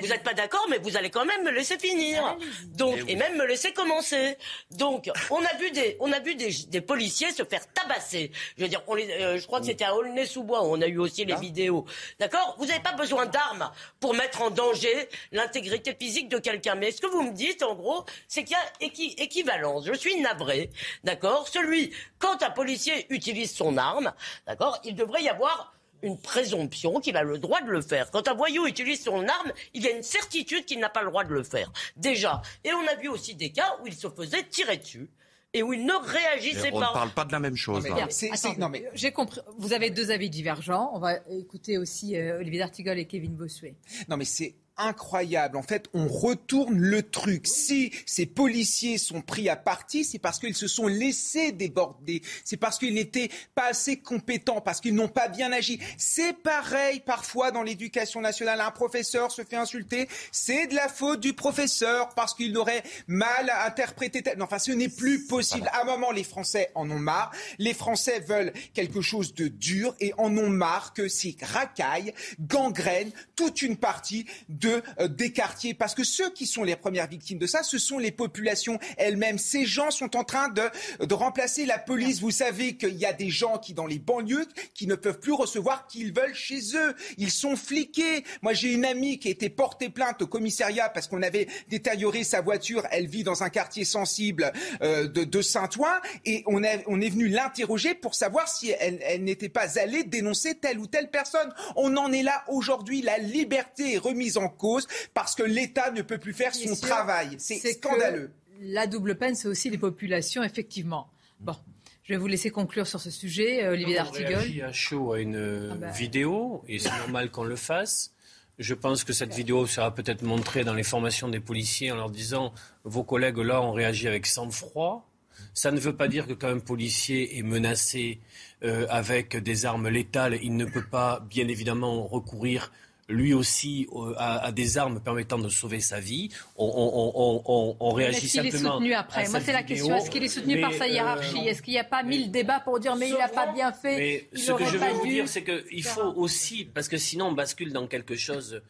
Vous 0.00 0.06
n'êtes 0.08 0.22
pas 0.22 0.34
d'accord, 0.34 0.64
mais 0.70 0.78
vous 0.78 0.96
allez 0.96 1.10
quand 1.10 1.24
même 1.24 1.42
me 1.44 1.50
laisser 1.50 1.78
finir. 1.78 2.36
Donc, 2.66 2.96
et 3.08 3.16
même 3.16 3.36
me 3.36 3.44
laisser 3.46 3.72
commencer. 3.72 4.36
Donc, 4.70 5.10
on 5.30 5.44
a 5.44 5.54
vu 5.58 5.70
des, 5.70 5.96
on 6.00 6.12
a 6.12 6.20
vu 6.20 6.34
des, 6.34 6.50
des 6.68 6.80
policiers 6.80 7.32
se 7.32 7.44
faire 7.44 7.66
tabasser. 7.72 8.30
Je 8.56 8.62
veux 8.62 8.68
dire, 8.68 8.82
on 8.86 8.94
les, 8.94 9.10
euh, 9.10 9.38
je 9.38 9.46
crois 9.46 9.60
que 9.60 9.66
c'était 9.66 9.84
à 9.84 9.94
Aulnay-sous-Bois 9.96 10.62
où 10.64 10.74
on 10.76 10.80
a 10.82 10.86
eu 10.86 10.98
aussi 10.98 11.24
les 11.24 11.34
vidéos. 11.36 11.84
D'accord? 12.18 12.54
Vous 12.58 12.66
n'avez 12.66 12.80
pas 12.82 12.92
besoin 12.92 13.26
d'armes 13.26 13.70
pour 14.00 14.14
mettre 14.14 14.42
en 14.42 14.50
danger 14.50 15.08
l'intégrité 15.32 15.94
physique 15.98 16.28
de 16.28 16.38
quelqu'un. 16.38 16.74
Mais 16.74 16.90
ce 16.92 17.00
que 17.00 17.06
vous 17.06 17.22
me 17.22 17.32
dites, 17.32 17.62
en 17.62 17.74
gros, 17.74 18.04
c'est 18.28 18.44
qu'il 18.44 18.56
y 18.56 18.84
a 18.84 18.86
équi- 18.88 19.14
équivalence. 19.20 19.84
Je 19.86 19.92
suis 19.94 20.20
navré. 20.20 20.70
D'accord? 21.04 21.48
Celui, 21.48 21.92
quand 22.18 22.42
un 22.42 22.50
policier 22.50 23.06
utilise 23.10 23.54
son 23.54 23.76
arme, 23.76 24.12
d'accord, 24.46 24.80
il 24.84 24.94
devrait 24.94 25.22
y 25.22 25.28
avoir 25.28 25.72
une 26.02 26.18
présomption 26.18 27.00
qu'il 27.00 27.16
a 27.16 27.22
le 27.22 27.38
droit 27.38 27.60
de 27.60 27.70
le 27.70 27.80
faire. 27.80 28.10
Quand 28.10 28.28
un 28.28 28.34
voyou 28.34 28.66
utilise 28.66 29.02
son 29.02 29.26
arme, 29.26 29.52
il 29.74 29.82
y 29.82 29.88
a 29.88 29.90
une 29.90 30.02
certitude 30.02 30.64
qu'il 30.64 30.78
n'a 30.78 30.88
pas 30.88 31.02
le 31.02 31.08
droit 31.08 31.24
de 31.24 31.32
le 31.32 31.42
faire. 31.42 31.72
Déjà. 31.96 32.42
Et 32.64 32.72
on 32.72 32.86
a 32.86 32.94
vu 32.96 33.08
aussi 33.08 33.34
des 33.34 33.50
cas 33.50 33.76
où 33.82 33.86
il 33.86 33.94
se 33.94 34.08
faisait 34.08 34.44
tirer 34.44 34.76
dessus 34.76 35.10
et 35.54 35.62
où 35.62 35.72
il 35.72 35.84
ne 35.84 35.92
réagissait 35.94 36.70
On 36.72 36.80
pas. 36.80 36.88
ne 36.88 36.92
parle 36.92 37.10
pas 37.10 37.24
de 37.24 37.32
la 37.32 37.40
même 37.40 37.56
chose. 37.56 37.86
Là. 37.88 38.06
attendez, 38.32 38.86
J'ai 38.94 39.12
compris. 39.12 39.40
Vous 39.56 39.72
avez 39.72 39.90
deux 39.90 40.10
avis 40.10 40.30
divergents. 40.30 40.90
On 40.94 40.98
va 40.98 41.16
écouter 41.30 41.78
aussi 41.78 42.16
euh, 42.16 42.38
Olivier 42.38 42.58
D'Artigol 42.60 42.98
et 42.98 43.06
Kevin 43.06 43.34
Bossuet. 43.34 43.74
Non, 44.08 44.16
mais 44.16 44.24
c'est 44.24 44.54
incroyable. 44.78 45.56
En 45.56 45.62
fait, 45.62 45.88
on 45.94 46.06
retourne 46.08 46.78
le 46.78 47.02
truc. 47.02 47.46
Si 47.46 47.92
ces 48.06 48.26
policiers 48.26 48.98
sont 48.98 49.20
pris 49.20 49.48
à 49.48 49.56
partie, 49.56 50.04
c'est 50.04 50.18
parce 50.18 50.38
qu'ils 50.38 50.54
se 50.54 50.66
sont 50.68 50.86
laissés 50.86 51.52
déborder. 51.52 52.22
C'est 52.44 52.56
parce 52.56 52.78
qu'ils 52.78 52.94
n'étaient 52.94 53.30
pas 53.54 53.66
assez 53.68 53.96
compétents, 53.98 54.60
parce 54.60 54.80
qu'ils 54.80 54.94
n'ont 54.94 55.08
pas 55.08 55.28
bien 55.28 55.52
agi. 55.52 55.80
C'est 55.96 56.32
pareil 56.32 57.00
parfois 57.00 57.50
dans 57.50 57.62
l'éducation 57.62 58.20
nationale. 58.20 58.60
Un 58.60 58.70
professeur 58.70 59.30
se 59.30 59.42
fait 59.42 59.56
insulter. 59.56 60.08
C'est 60.32 60.66
de 60.68 60.74
la 60.74 60.88
faute 60.88 61.20
du 61.20 61.32
professeur 61.32 62.10
parce 62.14 62.34
qu'il 62.34 62.56
aurait 62.56 62.82
mal 63.06 63.52
interprété. 63.66 64.22
tel- 64.22 64.38
Non, 64.38 64.44
enfin, 64.44 64.58
ce 64.58 64.72
n'est 64.72 64.88
plus 64.88 65.26
possible. 65.26 65.68
À 65.72 65.82
un 65.82 65.84
moment, 65.84 66.10
les 66.10 66.24
Français 66.24 66.70
en 66.74 66.90
ont 66.90 66.98
marre. 66.98 67.32
Les 67.58 67.74
Français 67.74 68.20
veulent 68.20 68.52
quelque 68.74 69.00
chose 69.00 69.34
de 69.34 69.48
dur 69.48 69.94
et 70.00 70.12
en 70.18 70.36
ont 70.36 70.50
marre 70.50 70.92
que 70.94 71.08
ces 71.08 71.36
racailles 71.42 72.14
gangrènent 72.40 73.12
toute 73.36 73.62
une 73.62 73.76
partie 73.76 74.26
de, 74.48 74.67
euh, 75.00 75.08
des 75.08 75.32
quartiers. 75.32 75.74
Parce 75.74 75.94
que 75.94 76.04
ceux 76.04 76.30
qui 76.32 76.46
sont 76.46 76.64
les 76.64 76.76
premières 76.76 77.08
victimes 77.08 77.38
de 77.38 77.46
ça, 77.46 77.62
ce 77.62 77.78
sont 77.78 77.98
les 77.98 78.12
populations 78.12 78.78
elles-mêmes. 78.96 79.38
Ces 79.38 79.64
gens 79.66 79.90
sont 79.90 80.16
en 80.16 80.24
train 80.24 80.48
de, 80.48 80.62
de 81.04 81.14
remplacer 81.14 81.66
la 81.66 81.78
police. 81.78 82.20
Vous 82.20 82.30
savez 82.30 82.76
qu'il 82.76 82.96
y 82.96 83.04
a 83.06 83.12
des 83.12 83.30
gens 83.30 83.58
qui, 83.58 83.74
dans 83.74 83.86
les 83.86 83.98
banlieues, 83.98 84.46
qui 84.74 84.86
ne 84.86 84.94
peuvent 84.94 85.20
plus 85.20 85.32
recevoir 85.32 85.86
qu'ils 85.86 86.12
veulent 86.12 86.34
chez 86.34 86.60
eux. 86.76 86.94
Ils 87.16 87.30
sont 87.30 87.56
fliqués. 87.56 88.24
Moi, 88.42 88.52
j'ai 88.52 88.72
une 88.72 88.84
amie 88.84 89.18
qui 89.18 89.28
a 89.28 89.30
été 89.30 89.48
portée 89.50 89.88
plainte 89.88 90.22
au 90.22 90.26
commissariat 90.26 90.88
parce 90.88 91.06
qu'on 91.08 91.22
avait 91.22 91.48
détérioré 91.68 92.24
sa 92.24 92.40
voiture. 92.40 92.84
Elle 92.90 93.06
vit 93.06 93.24
dans 93.24 93.42
un 93.42 93.48
quartier 93.50 93.84
sensible 93.84 94.52
euh, 94.82 95.06
de, 95.08 95.24
de 95.24 95.42
Saint-Ouen 95.42 95.92
et 96.24 96.42
on, 96.46 96.62
a- 96.64 96.78
on 96.86 97.00
est 97.00 97.08
venu 97.10 97.28
l'interroger 97.28 97.94
pour 97.94 98.14
savoir 98.14 98.48
si 98.48 98.70
elle, 98.78 98.98
elle 99.02 99.24
n'était 99.24 99.48
pas 99.48 99.78
allée 99.78 100.04
dénoncer 100.04 100.54
telle 100.54 100.78
ou 100.78 100.86
telle 100.86 101.10
personne. 101.10 101.52
On 101.76 101.96
en 101.96 102.12
est 102.12 102.22
là 102.22 102.44
aujourd'hui. 102.48 103.02
La 103.02 103.18
liberté 103.18 103.94
est 103.94 103.98
remise 103.98 104.36
en 104.36 104.48
cause 104.58 104.86
parce 105.14 105.34
que 105.34 105.42
l'État 105.42 105.90
ne 105.92 106.02
peut 106.02 106.18
plus 106.18 106.34
faire 106.34 106.54
son 106.54 106.74
sûr, 106.74 106.86
travail. 106.88 107.36
C'est 107.38 107.58
scandaleux. 107.72 108.30
La 108.60 108.86
double 108.86 109.16
peine, 109.16 109.34
c'est 109.36 109.48
aussi 109.48 109.70
les 109.70 109.78
populations, 109.78 110.42
effectivement. 110.42 111.08
Bon, 111.40 111.54
je 112.02 112.12
vais 112.12 112.18
vous 112.18 112.26
laisser 112.26 112.50
conclure 112.50 112.86
sur 112.86 113.00
ce 113.00 113.10
sujet, 113.10 113.64
euh, 113.64 113.72
Olivier 113.72 114.00
On 114.00 114.04
D'Artigol. 114.04 114.34
réagit 114.34 114.62
à 114.62 114.72
chaud 114.72 115.12
à 115.12 115.20
une 115.20 115.70
Ah 115.72 115.74
bah. 115.76 115.90
vidéo 115.90 116.64
et 116.68 116.78
c'est 116.78 116.90
normal 116.98 117.30
qu'on 117.30 117.44
le 117.44 117.56
fasse. 117.56 118.12
Je 118.58 118.74
pense 118.74 119.04
que 119.04 119.12
cette 119.12 119.32
vidéo 119.32 119.66
sera 119.68 119.94
peut-être 119.94 120.22
montrée 120.22 120.64
dans 120.64 120.74
les 120.74 120.82
formations 120.82 121.28
des 121.28 121.38
policiers 121.38 121.92
en 121.92 121.96
leur 121.96 122.10
disant 122.10 122.52
vos 122.82 123.04
collègues 123.04 123.38
là 123.38 123.62
ont 123.62 123.70
réagi 123.72 124.08
avec 124.08 124.26
sang-froid. 124.26 125.08
Ça 125.54 125.70
ne 125.70 125.78
veut 125.78 125.94
pas 125.94 126.08
dire 126.08 126.26
que 126.26 126.32
quand 126.32 126.48
un 126.48 126.58
policier 126.58 127.38
est 127.38 127.42
menacé 127.44 128.18
euh, 128.64 128.86
avec 128.90 129.36
des 129.36 129.66
armes 129.66 129.88
létales, 129.88 130.40
il 130.42 130.56
ne 130.56 130.64
peut 130.64 130.84
pas 130.84 131.24
bien 131.30 131.46
évidemment 131.46 132.04
recourir 132.08 132.72
lui 133.08 133.32
aussi 133.32 133.86
euh, 133.94 134.12
à 134.18 134.52
des 134.52 134.76
armes 134.76 135.00
permettant 135.00 135.38
de 135.38 135.48
sauver 135.48 135.80
sa 135.80 135.98
vie. 135.98 136.28
On, 136.56 136.66
on- 136.66 137.12
on- 137.14 137.42
on- 137.46 137.76
on 137.80 137.90
réagit 137.92 138.26
Est-ce 138.26 138.32
qu'il 138.32 138.46
est 138.46 138.50
simplement. 138.50 138.74
soutenu 138.74 138.92
après 138.94 139.28
Moi, 139.30 139.40
c'est 139.40 139.52
la 139.52 139.62
question. 139.62 139.96
Est-ce 139.96 140.10
qu'il 140.10 140.22
est 140.24 140.28
soutenu 140.28 140.60
par 140.60 140.72
sa 140.74 140.84
euh, 140.84 140.88
hiérarchie 140.88 141.38
Est-ce 141.48 141.62
qu'il 141.62 141.72
n'y 141.72 141.80
a 141.80 141.84
pas 141.84 142.02
mille 142.02 142.30
débats 142.30 142.60
pour 142.60 142.78
dire 142.80 142.96
mais 142.96 143.08
il 143.08 143.16
n'a 143.16 143.28
pas 143.28 143.50
bien 143.52 143.72
fait 143.72 143.96
mais 143.96 144.28
il 144.32 144.38
ce 144.38 144.52
que 144.52 144.64
je 144.66 144.76
pas 144.78 144.88
veux 144.88 144.98
vous 144.98 145.06
dire, 145.06 145.28
c'est 145.28 145.42
qu'il 145.42 145.82
faut 145.84 146.12
aussi, 146.16 146.64
parce 146.66 146.88
que 146.88 146.98
sinon 146.98 147.28
on 147.28 147.32
bascule 147.32 147.72
dans 147.72 147.86
quelque 147.86 148.14
chose. 148.16 148.60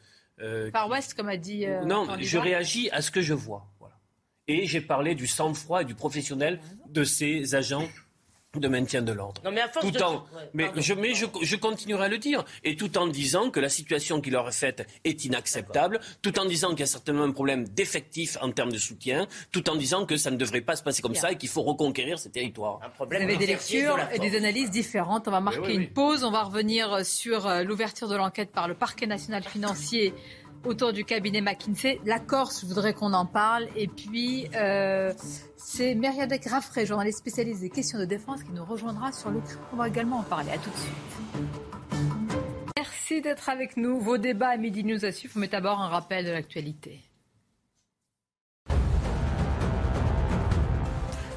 euh, 0.40 0.70
Far 0.70 0.88
West, 0.88 1.14
comme 1.14 1.28
a 1.28 1.36
dit. 1.36 1.66
euh, 1.66 1.84
non, 1.84 2.04
Jean 2.06 2.16
je 2.20 2.38
réagis 2.38 2.90
à 2.90 3.02
ce 3.02 3.10
que 3.10 3.20
je 3.20 3.34
vois. 3.34 3.66
Voilà. 3.80 3.96
et 4.46 4.66
j'ai 4.66 4.80
parlé 4.80 5.14
du 5.16 5.26
sang-froid 5.26 5.82
et 5.82 5.84
du 5.84 5.94
professionnel 5.96 6.60
de 6.88 7.02
ces 7.02 7.54
agents 7.56 7.88
de 8.58 8.68
maintien 8.68 9.02
de 9.02 9.12
l'ordre. 9.12 9.40
Non, 9.44 9.50
mais 9.50 9.60
à 9.60 9.68
force 9.68 9.84
tout 9.86 9.90
de- 9.92 10.02
en, 10.02 10.14
Ouais, 10.14 10.20
mais 10.54 10.64
pardon. 10.66 10.80
je, 10.80 10.94
mais 10.94 11.14
je, 11.14 11.26
je 11.42 11.56
continuerai 11.56 12.04
à 12.04 12.08
le 12.08 12.18
dire, 12.18 12.44
et 12.64 12.76
tout 12.76 12.96
en 12.98 13.06
disant 13.06 13.50
que 13.50 13.60
la 13.60 13.68
situation 13.68 14.20
qui 14.20 14.30
leur 14.30 14.48
est 14.48 14.52
faite 14.52 14.86
est 15.04 15.24
inacceptable, 15.24 16.00
tout 16.22 16.38
en 16.38 16.44
disant 16.44 16.70
qu'il 16.70 16.80
y 16.80 16.82
a 16.82 16.86
certainement 16.86 17.24
un 17.24 17.32
problème 17.32 17.66
d'effectif 17.68 18.36
en 18.40 18.50
termes 18.50 18.72
de 18.72 18.78
soutien, 18.78 19.26
tout 19.52 19.68
en 19.70 19.76
disant 19.76 20.06
que 20.06 20.16
ça 20.16 20.30
ne 20.30 20.36
devrait 20.36 20.60
pas 20.60 20.76
se 20.76 20.82
passer 20.82 21.02
comme 21.02 21.12
Bien. 21.12 21.20
ça 21.22 21.32
et 21.32 21.36
qu'il 21.36 21.48
faut 21.48 21.62
reconquérir 21.62 22.18
ces 22.18 22.30
territoires. 22.30 22.80
Un 22.82 23.04
Vous 23.04 23.14
avez 23.14 23.36
des 23.36 23.46
lectures 23.46 23.96
de 23.96 24.16
et 24.16 24.18
des 24.18 24.36
analyses 24.36 24.70
différentes. 24.70 25.28
On 25.28 25.30
va 25.30 25.40
marquer 25.40 25.60
oui, 25.60 25.74
une 25.74 25.88
pause. 25.88 26.24
On 26.24 26.30
va 26.30 26.42
revenir 26.42 27.04
sur 27.04 27.46
euh, 27.46 27.62
l'ouverture 27.62 28.08
de 28.08 28.16
l'enquête 28.16 28.50
par 28.52 28.68
le 28.68 28.74
parquet 28.74 29.06
national 29.06 29.42
financier 29.44 30.14
autour 30.64 30.92
du 30.92 31.04
cabinet 31.04 31.40
McKinsey. 31.40 32.00
La 32.04 32.18
Corse, 32.18 32.60
je 32.62 32.66
voudrais 32.66 32.94
qu'on 32.94 33.12
en 33.12 33.26
parle. 33.26 33.68
Et 33.76 33.88
puis, 33.88 34.48
euh, 34.54 35.12
c'est 35.56 35.94
Myriadek 35.94 36.46
Raffray, 36.46 36.86
journaliste 36.86 37.18
spécialiste 37.18 37.60
des 37.60 37.70
questions 37.70 37.98
de 37.98 38.04
défense, 38.04 38.42
qui 38.42 38.52
nous 38.52 38.64
rejoindra 38.64 39.12
sur 39.12 39.30
le 39.30 39.40
On 39.72 39.76
va 39.76 39.88
également 39.88 40.18
en 40.18 40.22
parler. 40.22 40.50
À 40.50 40.58
tout 40.58 40.70
de 40.70 40.76
suite. 40.76 40.94
Merci 42.76 43.20
d'être 43.20 43.48
avec 43.48 43.76
nous. 43.76 44.00
Vos 44.00 44.18
débats 44.18 44.50
à 44.50 44.56
Midi 44.56 44.84
News 44.84 45.04
à 45.04 45.12
suivre, 45.12 45.34
mais 45.36 45.48
d'abord 45.48 45.80
un 45.80 45.88
rappel 45.88 46.24
de 46.24 46.30
l'actualité. 46.30 47.07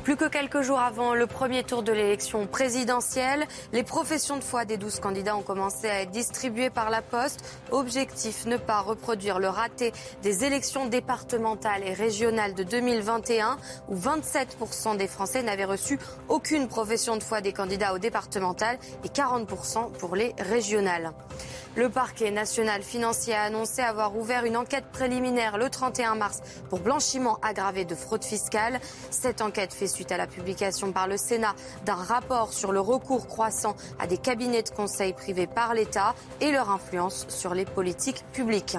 Plus 0.03 0.15
que 0.15 0.25
quelques 0.25 0.61
jours 0.61 0.79
avant 0.79 1.13
le 1.13 1.27
premier 1.27 1.63
tour 1.63 1.83
de 1.83 1.91
l'élection 1.91 2.47
présidentielle, 2.47 3.45
les 3.71 3.83
professions 3.83 4.37
de 4.37 4.43
foi 4.43 4.65
des 4.65 4.77
12 4.77 4.99
candidats 4.99 5.35
ont 5.35 5.43
commencé 5.43 5.87
à 5.87 6.01
être 6.01 6.09
distribuées 6.09 6.71
par 6.71 6.89
la 6.89 7.03
Poste. 7.03 7.45
Objectif, 7.69 8.47
ne 8.47 8.57
pas 8.57 8.79
reproduire 8.79 9.37
le 9.37 9.47
raté 9.47 9.93
des 10.23 10.43
élections 10.43 10.87
départementales 10.87 11.83
et 11.85 11.93
régionales 11.93 12.55
de 12.55 12.63
2021 12.63 13.57
où 13.89 13.95
27% 13.95 14.97
des 14.97 15.07
Français 15.07 15.43
n'avaient 15.43 15.65
reçu 15.65 15.99
aucune 16.29 16.67
profession 16.67 17.15
de 17.15 17.21
foi 17.21 17.41
des 17.41 17.53
candidats 17.53 17.93
aux 17.93 17.99
départementales 17.99 18.79
et 19.03 19.09
40% 19.09 19.91
pour 19.99 20.15
les 20.15 20.33
régionales. 20.39 21.11
Le 21.77 21.87
parquet 21.87 22.31
national 22.31 22.83
financier 22.83 23.33
a 23.33 23.43
annoncé 23.43 23.81
avoir 23.81 24.17
ouvert 24.17 24.43
une 24.43 24.57
enquête 24.57 24.83
préliminaire 24.91 25.57
le 25.57 25.69
31 25.69 26.15
mars 26.15 26.41
pour 26.69 26.79
blanchiment 26.79 27.39
aggravé 27.41 27.85
de 27.85 27.95
fraude 27.95 28.25
fiscale. 28.25 28.81
Cette 29.09 29.41
enquête 29.41 29.73
fait 29.73 29.87
suite 29.87 30.11
à 30.11 30.17
la 30.17 30.27
publication 30.27 30.91
par 30.91 31.07
le 31.07 31.15
Sénat 31.15 31.55
d'un 31.85 31.95
rapport 31.95 32.51
sur 32.51 32.73
le 32.73 32.81
recours 32.81 33.25
croissant 33.25 33.77
à 33.99 34.07
des 34.07 34.17
cabinets 34.17 34.63
de 34.63 34.69
conseil 34.69 35.13
privés 35.13 35.47
par 35.47 35.73
l'État 35.73 36.13
et 36.41 36.51
leur 36.51 36.69
influence 36.69 37.25
sur 37.29 37.53
les 37.53 37.65
politiques 37.65 38.25
publiques. 38.33 38.77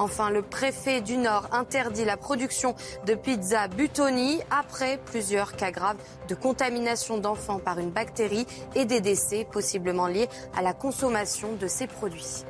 Enfin, 0.00 0.30
le 0.30 0.40
préfet 0.40 1.02
du 1.02 1.18
Nord 1.18 1.48
interdit 1.52 2.06
la 2.06 2.16
production 2.16 2.74
de 3.04 3.14
pizza 3.14 3.68
Butoni 3.68 4.40
après 4.50 4.98
plusieurs 5.04 5.56
cas 5.56 5.70
graves 5.70 5.98
de 6.26 6.34
contamination 6.34 7.18
d'enfants 7.18 7.58
par 7.58 7.78
une 7.78 7.90
bactérie 7.90 8.46
et 8.74 8.86
des 8.86 9.02
décès 9.02 9.46
possiblement 9.52 10.06
liés 10.06 10.30
à 10.56 10.62
la 10.62 10.72
consommation 10.72 11.52
de 11.52 11.66
ces 11.66 11.86
produits. 11.86 12.46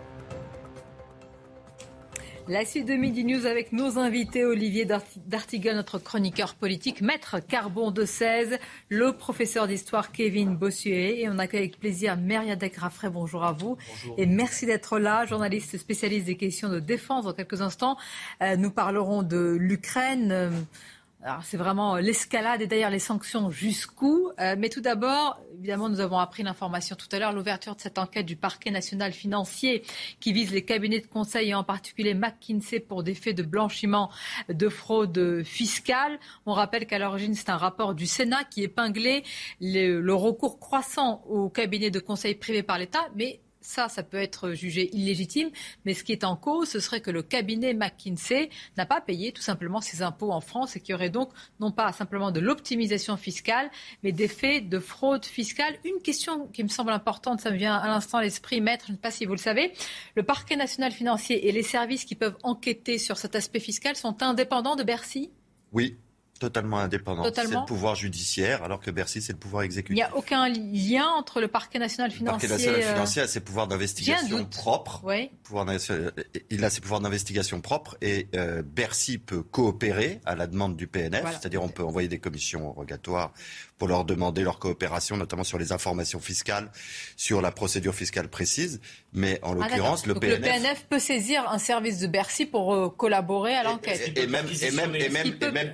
La 2.50 2.64
suite 2.64 2.86
de 2.86 2.94
Midi 2.94 3.22
News 3.24 3.46
avec 3.46 3.70
nos 3.70 3.96
invités, 3.96 4.44
Olivier 4.44 4.84
Darti- 4.84 5.20
D'Artigal, 5.24 5.76
notre 5.76 6.00
chroniqueur 6.00 6.54
politique, 6.56 7.00
Maître 7.00 7.36
Carbon 7.38 7.92
de 7.92 8.04
16, 8.04 8.58
le 8.88 9.12
professeur 9.12 9.68
d'histoire 9.68 10.10
Kevin 10.10 10.56
Bossuet, 10.56 11.20
et 11.20 11.28
on 11.28 11.38
accueille 11.38 11.60
avec 11.60 11.78
plaisir 11.78 12.16
Myriadek 12.16 12.76
Raffray, 12.76 13.08
bonjour 13.08 13.44
à 13.44 13.52
vous. 13.52 13.76
Et 14.18 14.26
merci 14.26 14.66
d'être 14.66 14.98
là, 14.98 15.26
journaliste 15.26 15.78
spécialiste 15.78 16.26
des 16.26 16.36
questions 16.36 16.68
de 16.68 16.80
défense. 16.80 17.24
Dans 17.24 17.34
quelques 17.34 17.60
instants, 17.62 17.96
euh, 18.42 18.56
nous 18.56 18.72
parlerons 18.72 19.22
de 19.22 19.56
l'Ukraine. 19.56 20.50
Euh, 21.26 21.30
c'est 21.42 21.58
vraiment 21.58 21.96
l'escalade 21.96 22.62
et 22.62 22.66
d'ailleurs 22.66 22.90
les 22.90 22.98
sanctions 22.98 23.50
jusqu'où. 23.50 24.30
Euh, 24.40 24.56
mais 24.58 24.70
tout 24.70 24.80
d'abord, 24.80 25.38
évidemment, 25.58 25.90
nous 25.90 26.00
avons 26.00 26.18
appris 26.18 26.42
l'information 26.42 26.96
tout 26.96 27.08
à 27.12 27.18
l'heure, 27.18 27.32
l'ouverture 27.32 27.76
de 27.76 27.80
cette 27.80 27.98
enquête 27.98 28.24
du 28.24 28.36
parquet 28.36 28.70
national 28.70 29.12
financier 29.12 29.82
qui 30.18 30.32
vise 30.32 30.50
les 30.50 30.64
cabinets 30.64 31.00
de 31.00 31.06
conseil 31.06 31.50
et 31.50 31.54
en 31.54 31.64
particulier 31.64 32.14
McKinsey 32.14 32.80
pour 32.80 33.02
des 33.02 33.14
faits 33.14 33.36
de 33.36 33.42
blanchiment 33.42 34.10
de 34.48 34.68
fraude 34.70 35.42
fiscale. 35.44 36.18
On 36.46 36.52
rappelle 36.52 36.86
qu'à 36.86 36.98
l'origine, 36.98 37.34
c'est 37.34 37.50
un 37.50 37.58
rapport 37.58 37.94
du 37.94 38.06
Sénat 38.06 38.44
qui 38.44 38.62
épinglait 38.62 39.22
le, 39.60 40.00
le 40.00 40.14
recours 40.14 40.58
croissant 40.58 41.22
aux 41.28 41.50
cabinets 41.50 41.90
de 41.90 42.00
conseil 42.00 42.34
privés 42.34 42.62
par 42.62 42.78
l'État, 42.78 43.08
mais 43.14 43.40
ça, 43.60 43.88
ça 43.88 44.02
peut 44.02 44.16
être 44.16 44.52
jugé 44.52 44.90
illégitime, 44.94 45.50
mais 45.84 45.94
ce 45.94 46.04
qui 46.04 46.12
est 46.12 46.24
en 46.24 46.36
cause, 46.36 46.68
ce 46.68 46.80
serait 46.80 47.00
que 47.00 47.10
le 47.10 47.22
cabinet 47.22 47.74
McKinsey 47.74 48.50
n'a 48.76 48.86
pas 48.86 49.00
payé 49.00 49.32
tout 49.32 49.42
simplement 49.42 49.80
ses 49.80 50.02
impôts 50.02 50.32
en 50.32 50.40
France 50.40 50.76
et 50.76 50.80
qu'il 50.80 50.92
y 50.92 50.94
aurait 50.94 51.10
donc 51.10 51.30
non 51.60 51.70
pas 51.70 51.92
simplement 51.92 52.30
de 52.30 52.40
l'optimisation 52.40 53.16
fiscale, 53.16 53.70
mais 54.02 54.12
des 54.12 54.28
faits 54.28 54.68
de 54.68 54.78
fraude 54.78 55.24
fiscale. 55.24 55.78
Une 55.84 56.00
question 56.02 56.48
qui 56.48 56.62
me 56.62 56.68
semble 56.68 56.92
importante, 56.92 57.40
ça 57.40 57.50
me 57.50 57.56
vient 57.56 57.76
à 57.76 57.88
l'instant 57.88 58.20
l'esprit, 58.20 58.60
maître, 58.60 58.86
je 58.86 58.92
ne 58.92 58.96
sais 58.96 59.02
pas 59.02 59.10
si 59.10 59.26
vous 59.26 59.32
le 59.32 59.38
savez, 59.38 59.72
le 60.14 60.22
parquet 60.22 60.56
national 60.56 60.92
financier 60.92 61.48
et 61.48 61.52
les 61.52 61.62
services 61.62 62.04
qui 62.04 62.14
peuvent 62.14 62.36
enquêter 62.42 62.98
sur 62.98 63.18
cet 63.18 63.34
aspect 63.34 63.60
fiscal 63.60 63.96
sont 63.96 64.22
indépendants 64.22 64.76
de 64.76 64.82
Bercy? 64.82 65.30
Oui, 65.72 65.96
totalement 66.40 66.78
indépendant. 66.80 67.22
C'est 67.32 67.44
le 67.48 67.64
pouvoir 67.66 67.94
judiciaire, 67.94 68.64
alors 68.64 68.80
que 68.80 68.90
Bercy, 68.90 69.22
c'est 69.22 69.32
le 69.32 69.38
pouvoir 69.38 69.62
Il 69.62 69.66
exécutif. 69.66 69.94
n'y 69.94 70.02
a 70.02 70.16
aucun 70.16 70.48
lien 70.48 71.06
entre 71.06 71.40
le 71.40 71.46
parquet 71.46 71.78
national 71.78 72.10
Le 72.10 72.16
financier. 72.16 72.48
parquet 72.48 72.64
national 72.66 72.80
euh, 72.90 72.92
financier 72.94 73.22
a 73.22 73.28
ses 73.28 73.40
pouvoirs 73.40 73.68
d'investigation 73.68 74.44
propres. 74.46 75.00
Oui. 75.04 75.30
pouvoir 75.44 75.66
d'investi- 75.66 75.92
il 76.50 76.64
a 76.64 76.70
ses 76.70 76.80
pouvoirs 76.80 77.00
d'investigation 77.00 77.60
propres 77.60 77.96
et 78.02 78.26
euh, 78.34 78.62
Bercy 78.64 79.18
peut 79.18 79.42
coopérer 79.42 80.20
à 80.26 80.34
la 80.34 80.46
demande 80.46 80.76
du 80.76 80.86
PNF, 80.86 81.20
Voilà. 81.22 81.38
c'est-à-dire 81.38 81.62
on 81.62 81.68
peut 81.68 81.84
envoyer 81.84 82.08
des 82.08 82.18
commissions 82.18 82.72
rogatoires 82.72 83.32
pour 83.78 83.88
leur 83.88 84.04
demander 84.04 84.42
leur 84.42 84.58
coopération, 84.58 85.16
notamment 85.16 85.42
sur 85.44 85.56
les 85.58 85.72
informations 85.72 86.20
fiscales, 86.20 86.70
sur 87.16 87.40
la 87.40 87.50
procédure 87.50 87.94
fiscale 87.94 88.28
précise. 88.28 88.80
Mais 89.14 89.38
en 89.42 89.52
Ah, 89.52 89.68
l'occurrence, 89.68 90.06
le 90.06 90.12
Donc 90.14 90.22
PNF, 90.22 90.84
peut 90.88 90.98
saisir 90.98 91.48
un 91.50 91.58
service 91.58 91.98
de 91.98 92.06
Bercy 92.06 92.44
pour 92.44 92.74
euh, 92.74 92.90
collaborer 92.90 93.54
à 93.54 93.62
l'enquête. 93.64 94.12
et 94.16 94.26
même, 94.26 94.46
et 94.60 94.70
même, 94.70 94.94
et 94.94 95.08
même, 95.08 95.26
Il 95.26 95.38
peut- 95.38 95.48
et 95.48 95.52
même 95.52 95.72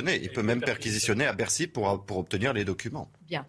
perquisitionner, 0.00 0.20
il 0.24 0.32
peut 0.32 0.42
même 0.42 0.60
perquisitionner 0.60 1.26
à 1.26 1.32
Bercy 1.32 1.66
pour, 1.66 2.04
pour 2.04 2.18
obtenir 2.18 2.52
les 2.52 2.64
documents. 2.64 3.10
Bien. 3.28 3.46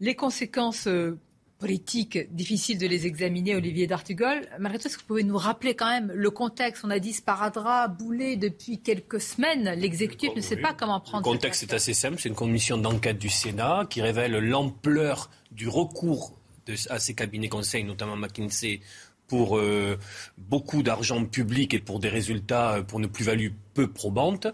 Les 0.00 0.14
conséquences 0.14 0.86
euh, 0.86 1.18
politiques, 1.58 2.32
difficiles 2.34 2.78
de 2.78 2.86
les 2.86 3.06
examiner, 3.06 3.56
Olivier 3.56 3.86
D'Artigol. 3.88 4.42
Malgré 4.60 4.78
tout, 4.78 4.86
est-ce 4.86 4.96
que 4.96 5.02
vous 5.02 5.08
pouvez 5.08 5.24
nous 5.24 5.36
rappeler 5.36 5.74
quand 5.74 5.88
même 5.90 6.12
le 6.14 6.30
contexte? 6.30 6.84
On 6.84 6.90
a 6.90 6.98
dit 7.00 7.12
sparadrap, 7.12 7.96
boulet 7.98 8.36
depuis 8.36 8.78
quelques 8.78 9.20
semaines. 9.20 9.68
L'exécutif 9.76 10.30
ne 10.36 10.40
sait 10.40 10.56
pas 10.56 10.72
comment 10.72 10.98
Le 10.98 11.02
prendre 11.02 11.24
contexte 11.24 11.64
est 11.64 11.74
assez 11.74 11.94
simple. 11.94 12.16
C'est 12.20 12.28
une 12.28 12.34
commission 12.36 12.78
d'enquête 12.78 13.18
du 13.18 13.28
Sénat 13.28 13.86
qui 13.90 14.00
révèle 14.02 14.32
l'ampleur 14.38 15.30
du 15.50 15.68
recours 15.68 16.38
de- 16.66 16.74
à 16.90 16.98
ces 17.00 17.14
cabinets 17.14 17.48
conseils, 17.48 17.82
notamment 17.82 18.16
McKinsey, 18.16 18.80
pour 19.28 19.58
euh, 19.58 19.96
beaucoup 20.36 20.82
d'argent 20.82 21.24
public 21.24 21.74
et 21.74 21.78
pour 21.78 22.00
des 22.00 22.08
résultats, 22.08 22.76
euh, 22.76 22.82
pour 22.82 22.98
une 22.98 23.08
plus-value 23.08 23.50
peu 23.74 23.86
probante. 23.86 24.48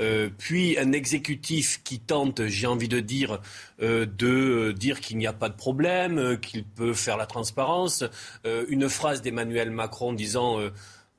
Euh, 0.00 0.28
puis 0.36 0.76
un 0.78 0.92
exécutif 0.92 1.80
qui 1.84 2.00
tente, 2.00 2.46
j'ai 2.46 2.66
envie 2.66 2.88
de 2.88 3.00
dire, 3.00 3.40
euh, 3.80 4.04
de 4.04 4.72
dire 4.72 5.00
qu'il 5.00 5.16
n'y 5.16 5.26
a 5.26 5.32
pas 5.32 5.48
de 5.48 5.56
problème, 5.56 6.38
qu'il 6.40 6.64
peut 6.64 6.92
faire 6.92 7.16
la 7.16 7.26
transparence. 7.26 8.04
Une 8.44 8.88
phrase 8.88 9.22
d'Emmanuel 9.22 9.70
Macron 9.70 10.12
disant... 10.12 10.58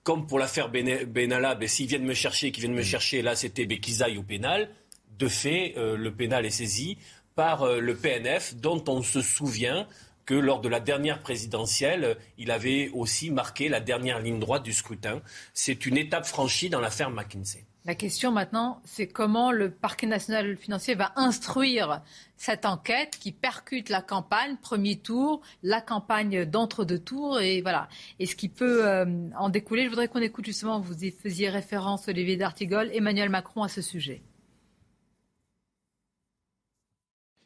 comme 0.04 0.28
pour 0.28 0.40
l'affaire 0.40 0.70
Benalla, 0.70 1.56
ben, 1.56 1.68
s'ils 1.68 1.88
viennent 1.88 2.06
me 2.06 2.14
chercher, 2.14 2.52
qu'ils 2.52 2.62
viennent 2.62 2.78
me 2.78 2.84
chercher, 2.84 3.22
là 3.22 3.36
c'était 3.36 3.66
ben, 3.66 3.80
qu'ils 3.80 4.04
aillent 4.04 4.18
au 4.18 4.24
pénal. 4.24 4.70
De 5.18 5.28
fait, 5.28 5.74
euh, 5.78 5.98
le 5.98 6.12
pénal 6.14 6.46
est 6.46 6.52
saisi 6.52 6.98
par 7.36 7.64
euh, 7.64 7.80
le 7.80 7.96
PNF, 7.96 8.56
dont 8.56 8.84
on 8.88 9.02
se 9.02 9.22
souvient 9.22 9.88
que 10.28 10.36
lors 10.36 10.62
de 10.62 10.68
la 10.70 10.80
dernière 10.80 11.22
présidentielle, 11.22 12.04
euh, 12.04 12.14
il 12.38 12.52
avait 12.52 12.92
aussi 12.94 13.32
marqué 13.32 13.70
la 13.70 13.80
dernière 13.80 14.20
ligne 14.20 14.40
droite 14.40 14.62
du 14.62 14.74
scrutin. 14.74 15.22
C'est 15.54 15.88
une 15.88 15.98
étape 15.98 16.26
franchie 16.26 16.70
dans 16.70 16.82
l'affaire 16.82 17.10
McKinsey. 17.10 17.66
La 17.86 17.96
question 17.96 18.34
maintenant, 18.34 18.82
c'est 18.84 19.08
comment 19.08 19.54
le 19.54 19.72
parquet 19.72 20.08
national 20.08 20.58
financier 20.58 20.94
va 20.96 21.14
instruire 21.16 22.02
cette 22.36 22.66
enquête 22.66 23.18
qui 23.18 23.32
percute 23.32 23.88
la 23.88 24.02
campagne, 24.02 24.58
premier 24.62 24.98
tour, 24.98 25.42
la 25.64 25.80
campagne 25.80 26.44
d'entre-deux 26.44 27.00
tours, 27.00 27.40
et 27.40 27.62
voilà. 27.62 27.88
Et 28.20 28.26
ce 28.26 28.36
qui 28.36 28.50
peut 28.50 28.86
euh, 28.86 29.30
en 29.38 29.48
découler, 29.48 29.86
je 29.86 29.90
voudrais 29.90 30.10
qu'on 30.10 30.22
écoute 30.22 30.46
justement, 30.46 30.82
vous 30.82 31.06
y 31.06 31.12
faisiez 31.12 31.48
référence, 31.48 32.10
Olivier 32.10 32.36
D'Artigol, 32.36 32.90
Emmanuel 32.92 33.30
Macron 33.30 33.64
à 33.64 33.70
ce 33.70 33.82
sujet. 33.82 34.22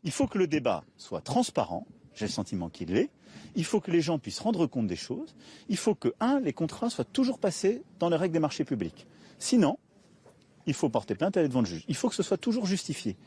Il 0.04 0.12
faut 0.12 0.26
que 0.26 0.40
le 0.40 0.48
débat 0.48 0.84
soit 0.98 1.22
transparent, 1.22 1.86
j'ai 2.16 2.26
le 2.26 2.32
sentiment 2.32 2.70
qu'il 2.70 2.94
l'est. 2.94 3.10
Il 3.56 3.66
faut 3.66 3.80
que 3.80 3.92
les 3.92 4.02
gens 4.02 4.20
puissent 4.20 4.40
rendre 4.40 4.66
compte 4.66 4.88
des 4.88 4.96
choses. 4.96 5.36
Il 5.70 5.78
faut 5.78 5.96
que, 5.96 6.14
un, 6.20 6.40
les 6.40 6.54
contrats 6.54 6.90
soient 6.90 7.06
toujours 7.06 7.40
passés 7.40 7.84
dans 8.00 8.10
les 8.10 8.16
règles 8.16 8.34
des 8.34 8.40
marchés 8.40 8.64
publics. 8.64 9.08
Sinon, 9.40 9.78
il 10.66 10.74
faut 10.74 10.90
porter 10.90 11.16
plainte 11.16 11.36
et 11.36 11.40
aller 11.40 11.50
devant 11.50 11.62
le 11.62 11.68
juge. 11.68 11.84
Il 11.88 11.96
faut 11.96 12.10
que 12.10 12.16
ce 12.16 12.24
soit 12.24 12.38
toujours 12.38 12.66
justifié. 12.66 13.18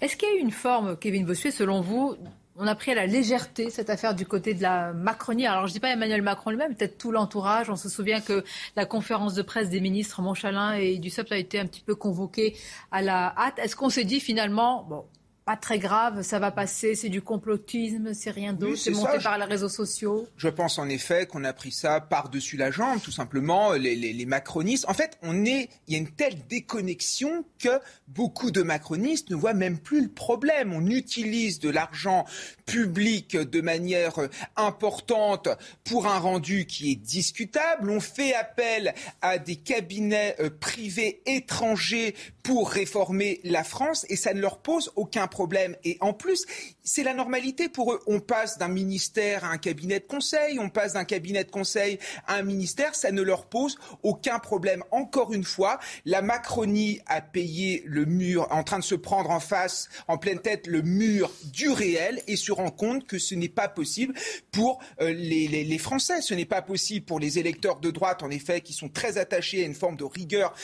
Est-ce 0.00 0.16
qu'il 0.16 0.28
y 0.28 0.32
a 0.32 0.34
eu 0.36 0.40
une 0.40 0.50
forme, 0.50 0.96
Kevin 0.96 1.24
Bossuet, 1.24 1.50
selon 1.50 1.80
vous, 1.80 2.16
on 2.56 2.66
a 2.66 2.74
pris 2.74 2.92
à 2.92 2.94
la 2.94 3.06
légèreté 3.06 3.70
cette 3.70 3.88
affaire 3.88 4.14
du 4.14 4.26
côté 4.26 4.54
de 4.54 4.62
la 4.62 4.92
Macronie? 4.92 5.46
Alors 5.46 5.66
je 5.66 5.70
ne 5.70 5.72
dis 5.72 5.80
pas 5.80 5.90
Emmanuel 5.90 6.22
Macron 6.22 6.50
lui-même, 6.50 6.74
peut-être 6.74 6.98
tout 6.98 7.10
l'entourage. 7.10 7.70
On 7.70 7.76
se 7.76 7.88
souvient 7.88 8.20
que 8.20 8.44
la 8.76 8.84
conférence 8.84 9.34
de 9.34 9.42
presse 9.42 9.70
des 9.70 9.80
ministres 9.80 10.20
Monchalin 10.20 10.74
et 10.74 10.98
Dussopt 10.98 11.32
a 11.32 11.38
été 11.38 11.58
un 11.58 11.66
petit 11.66 11.80
peu 11.80 11.94
convoquée 11.94 12.56
à 12.90 13.00
la 13.02 13.34
hâte. 13.36 13.58
Est-ce 13.58 13.74
qu'on 13.74 13.88
s'est 13.88 14.04
dit 14.04 14.20
finalement, 14.20 14.84
bon, 14.84 15.06
pas 15.50 15.56
très 15.56 15.80
grave, 15.80 16.22
ça 16.22 16.38
va 16.38 16.52
passer, 16.52 16.94
c'est 16.94 17.08
du 17.08 17.22
complotisme, 17.22 18.14
c'est 18.14 18.30
rien 18.30 18.52
d'autre, 18.52 18.76
c'est 18.76 18.92
monté 18.92 19.18
par 19.20 19.36
les 19.36 19.46
réseaux 19.46 19.68
sociaux. 19.68 20.28
Je 20.36 20.46
pense 20.46 20.78
en 20.78 20.88
effet 20.88 21.26
qu'on 21.26 21.42
a 21.42 21.52
pris 21.52 21.72
ça 21.72 22.00
par-dessus 22.00 22.56
la 22.56 22.70
jambe, 22.70 23.00
tout 23.02 23.10
simplement, 23.10 23.72
les, 23.72 23.96
les, 23.96 24.26
macronistes. 24.26 24.84
En 24.88 24.94
fait, 24.94 25.18
on 25.22 25.44
est, 25.44 25.68
il 25.88 25.94
y 25.94 25.96
a 25.96 25.98
une 25.98 26.12
telle 26.12 26.46
déconnexion 26.46 27.44
que 27.58 27.80
beaucoup 28.06 28.52
de 28.52 28.62
macronistes 28.62 29.30
ne 29.30 29.34
voient 29.34 29.52
même 29.52 29.78
plus 29.80 30.02
le 30.02 30.08
problème. 30.08 30.72
On 30.72 30.86
utilise 30.86 31.58
de 31.58 31.68
l'argent 31.68 32.26
public 32.64 33.36
de 33.36 33.60
manière 33.60 34.12
importante 34.54 35.48
pour 35.82 36.06
un 36.06 36.20
rendu 36.20 36.66
qui 36.66 36.92
est 36.92 36.94
discutable. 36.94 37.90
On 37.90 37.98
fait 37.98 38.34
appel 38.34 38.94
à 39.20 39.38
des 39.38 39.56
cabinets 39.56 40.36
euh, 40.38 40.48
privés 40.48 41.22
étrangers 41.26 42.14
pour 42.44 42.70
réformer 42.70 43.40
la 43.42 43.64
France 43.64 44.06
et 44.08 44.16
ça 44.16 44.32
ne 44.32 44.40
leur 44.40 44.58
pose 44.58 44.92
aucun 44.94 45.26
problème. 45.26 45.39
Et 45.84 45.98
en 46.00 46.12
plus, 46.12 46.44
c'est 46.82 47.02
la 47.02 47.14
normalité 47.14 47.68
pour 47.68 47.92
eux. 47.92 48.00
On 48.06 48.20
passe 48.20 48.58
d'un 48.58 48.68
ministère 48.68 49.44
à 49.44 49.48
un 49.48 49.58
cabinet 49.58 50.00
de 50.00 50.04
conseil, 50.04 50.58
on 50.58 50.70
passe 50.70 50.94
d'un 50.94 51.04
cabinet 51.04 51.44
de 51.44 51.50
conseil 51.50 51.98
à 52.26 52.34
un 52.34 52.42
ministère, 52.42 52.94
ça 52.94 53.12
ne 53.12 53.22
leur 53.22 53.46
pose 53.46 53.78
aucun 54.02 54.38
problème. 54.38 54.82
Encore 54.90 55.32
une 55.32 55.44
fois, 55.44 55.78
la 56.04 56.22
Macronie 56.22 57.00
a 57.06 57.20
payé 57.20 57.82
le 57.86 58.04
mur, 58.04 58.48
en 58.50 58.62
train 58.62 58.78
de 58.78 58.84
se 58.84 58.94
prendre 58.94 59.30
en 59.30 59.40
face, 59.40 59.88
en 60.08 60.18
pleine 60.18 60.40
tête, 60.40 60.66
le 60.66 60.82
mur 60.82 61.30
du 61.52 61.70
réel 61.70 62.22
et 62.26 62.36
se 62.36 62.52
rend 62.52 62.70
compte 62.70 63.06
que 63.06 63.18
ce 63.18 63.34
n'est 63.34 63.48
pas 63.48 63.68
possible 63.68 64.14
pour 64.50 64.80
euh, 65.00 65.12
les, 65.12 65.78
Français. 65.78 66.20
Ce 66.20 66.34
n'est 66.34 66.44
pas 66.44 66.62
possible 66.62 67.06
pour 67.06 67.20
les 67.20 67.38
électeurs 67.38 67.80
de 67.80 67.90
droite, 67.90 68.22
en 68.22 68.30
effet, 68.30 68.60
qui 68.60 68.72
sont 68.72 68.88
très 68.88 69.18
attachés 69.18 69.62
à 69.62 69.66
une 69.66 69.74
forme 69.74 69.96
de 69.96 70.04
rigueur 70.04 70.54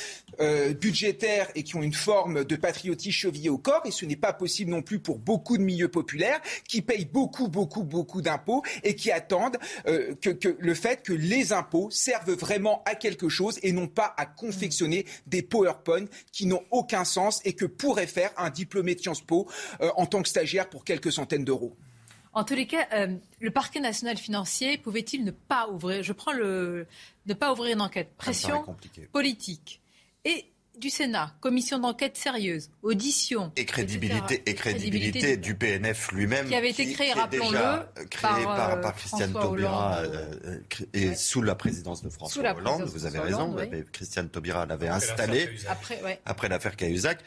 euh, 0.40 0.74
budgétaire 0.74 1.48
et 1.54 1.62
qui 1.62 1.76
ont 1.76 1.82
une 1.82 1.94
forme 1.94 2.44
de 2.44 2.56
patriotisme 2.56 3.12
chevillé 3.12 3.48
au 3.48 3.58
corps. 3.58 3.82
Et 3.84 3.90
ce 3.90 4.04
n'est 4.04 4.16
pas 4.16 4.32
possible 4.32 4.70
non 4.70 4.82
plus 4.82 4.98
pour 4.98 5.18
beaucoup 5.18 5.56
de 5.56 5.62
milieux 5.62 5.88
populaires 5.88 6.15
qui 6.68 6.82
payent 6.82 7.04
beaucoup, 7.04 7.48
beaucoup, 7.48 7.84
beaucoup 7.84 8.22
d'impôts 8.22 8.62
et 8.82 8.94
qui 8.94 9.10
attendent 9.10 9.58
euh, 9.86 10.14
que, 10.14 10.56
le 10.58 10.74
fait 10.74 11.02
que 11.02 11.12
les 11.12 11.52
impôts 11.52 11.90
servent 11.90 12.32
vraiment 12.32 12.82
à 12.84 12.94
quelque 12.94 13.28
chose 13.28 13.58
et 13.62 13.72
non 13.72 13.88
pas 13.88 14.14
à 14.16 14.26
confectionner 14.26 15.06
des 15.26 15.42
PowerPoint 15.42 16.06
qui 16.32 16.46
n'ont 16.46 16.64
aucun 16.70 17.04
sens 17.04 17.40
et 17.44 17.52
que 17.52 17.64
pourrait 17.64 18.06
faire 18.06 18.30
un 18.36 18.50
diplômé 18.50 18.94
de 18.94 19.00
Sciences 19.00 19.20
Po 19.20 19.48
euh, 19.80 19.90
en 19.96 20.06
tant 20.06 20.22
que 20.22 20.28
stagiaire 20.28 20.68
pour 20.68 20.84
quelques 20.84 21.12
centaines 21.12 21.44
d'euros. 21.44 21.76
En 22.32 22.44
tous 22.44 22.54
les 22.54 22.66
cas, 22.66 22.86
euh, 22.92 23.16
le 23.40 23.50
parquet 23.50 23.80
national 23.80 24.18
financier 24.18 24.76
pouvait-il 24.76 25.24
ne 25.24 25.30
pas 25.30 25.68
ouvrir 25.68 26.02
Je 26.02 26.12
prends 26.12 26.32
le 26.32 26.86
ne 27.24 27.34
pas 27.34 27.50
ouvrir 27.50 27.74
une 27.74 27.80
enquête. 27.80 28.10
Pression 28.18 28.76
politique. 29.10 29.80
Et 30.26 30.44
du 30.78 30.90
Sénat, 30.90 31.34
commission 31.40 31.78
d'enquête 31.78 32.16
sérieuse, 32.16 32.70
audition. 32.82 33.52
Et 33.56 33.64
crédibilité, 33.64 34.42
et 34.46 34.54
crédibilité, 34.54 35.36
du 35.36 35.54
PNF 35.54 36.12
lui-même. 36.12 36.48
Qui 36.48 36.54
avait 36.54 36.70
été 36.70 36.92
créé, 36.92 37.12
rappelons-le, 37.12 38.04
créé 38.08 38.44
par, 38.44 38.80
par, 38.80 38.90
euh, 38.90 38.92
Christiane 38.92 39.32
Taubira 39.32 39.98
euh, 39.98 40.58
et 40.92 41.14
sous 41.14 41.42
la 41.42 41.54
présidence 41.54 42.02
de 42.02 42.08
François 42.08 42.54
Hollande. 42.54 42.82
Vous 42.82 43.06
avez 43.06 43.18
raison. 43.18 43.56
Christiane 43.92 44.28
Taubira 44.28 44.66
l'avait 44.66 44.88
installé 44.88 45.48
après, 45.68 46.20
après 46.24 46.48
l'affaire 46.48 46.76
Cahuzac 46.76 47.18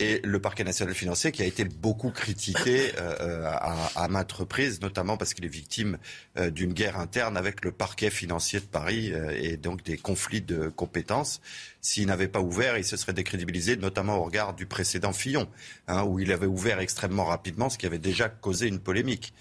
et 0.00 0.20
le 0.22 0.40
parquet 0.40 0.62
national 0.62 0.94
financier 0.94 1.32
qui 1.32 1.42
a 1.42 1.44
été 1.44 1.64
beaucoup 1.64 2.10
critiqué 2.10 2.92
euh, 2.98 3.44
à, 3.46 4.04
à 4.04 4.08
maintes 4.08 4.30
reprises, 4.30 4.80
notamment 4.80 5.16
parce 5.16 5.34
qu'il 5.34 5.44
est 5.44 5.48
victime 5.48 5.98
euh, 6.36 6.50
d'une 6.50 6.72
guerre 6.72 6.98
interne 7.00 7.36
avec 7.36 7.64
le 7.64 7.72
parquet 7.72 8.10
financier 8.10 8.60
de 8.60 8.66
Paris 8.66 9.12
euh, 9.12 9.30
et 9.36 9.56
donc 9.56 9.82
des 9.82 9.96
conflits 9.96 10.40
de 10.40 10.68
compétences. 10.68 11.40
S'il 11.80 12.06
n'avait 12.06 12.28
pas 12.28 12.40
ouvert, 12.40 12.78
il 12.78 12.84
se 12.84 12.96
serait 12.96 13.12
décrédibilisé, 13.12 13.76
notamment 13.76 14.18
au 14.18 14.24
regard 14.24 14.54
du 14.54 14.66
précédent 14.66 15.12
Fillon, 15.12 15.48
hein, 15.88 16.04
où 16.04 16.20
il 16.20 16.30
avait 16.30 16.46
ouvert 16.46 16.78
extrêmement 16.78 17.24
rapidement, 17.24 17.68
ce 17.68 17.78
qui 17.78 17.86
avait 17.86 17.98
déjà 17.98 18.28
causé 18.28 18.68
une 18.68 18.78
polémique. 18.78 19.34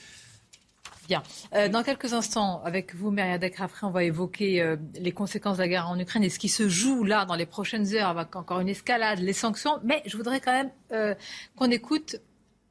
Bien. 1.08 1.24
Euh, 1.54 1.70
dans 1.70 1.84
quelques 1.84 2.14
instants, 2.14 2.62
avec 2.66 2.94
vous, 2.94 3.12
Myriam 3.12 3.40
après, 3.60 3.88
on 3.88 3.92
va 3.92 4.04
évoquer 4.04 4.62
euh, 4.62 4.76
les 5.00 5.14
conséquences 5.14 5.56
de 5.56 5.62
la 5.62 5.70
guerre 5.70 5.90
en 5.90 5.98
Ukraine 5.98 6.24
et 6.24 6.30
ce 6.30 6.38
qui 6.38 6.50
se 6.50 6.68
joue 6.68 7.06
là 7.06 7.24
dans 7.24 7.36
les 7.36 7.46
prochaines 7.46 7.94
heures, 7.96 8.10
avec 8.10 8.36
encore 8.36 8.60
une 8.60 8.68
escalade, 8.68 9.20
les 9.20 9.32
sanctions. 9.32 9.80
Mais 9.86 10.02
je 10.06 10.18
voudrais 10.18 10.42
quand 10.42 10.52
même 10.52 10.72
euh, 10.92 11.16
qu'on 11.56 11.72
écoute 11.72 12.18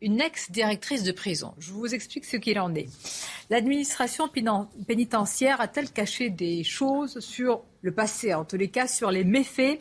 une 0.02 0.20
ex-directrice 0.20 1.02
de 1.02 1.12
prison. 1.12 1.54
Je 1.58 1.72
vous 1.72 1.94
explique 1.94 2.26
ce 2.26 2.36
qu'il 2.36 2.60
en 2.60 2.74
est. 2.74 2.88
L'administration 3.48 4.28
pénitentiaire 4.28 5.58
a-t-elle 5.62 5.90
caché 5.90 6.28
des 6.28 6.62
choses 6.62 7.20
sur 7.20 7.62
le 7.80 7.92
passé, 7.92 8.34
en 8.34 8.44
tous 8.44 8.58
les 8.58 8.68
cas 8.68 8.86
sur 8.86 9.10
les 9.10 9.24
méfaits 9.24 9.80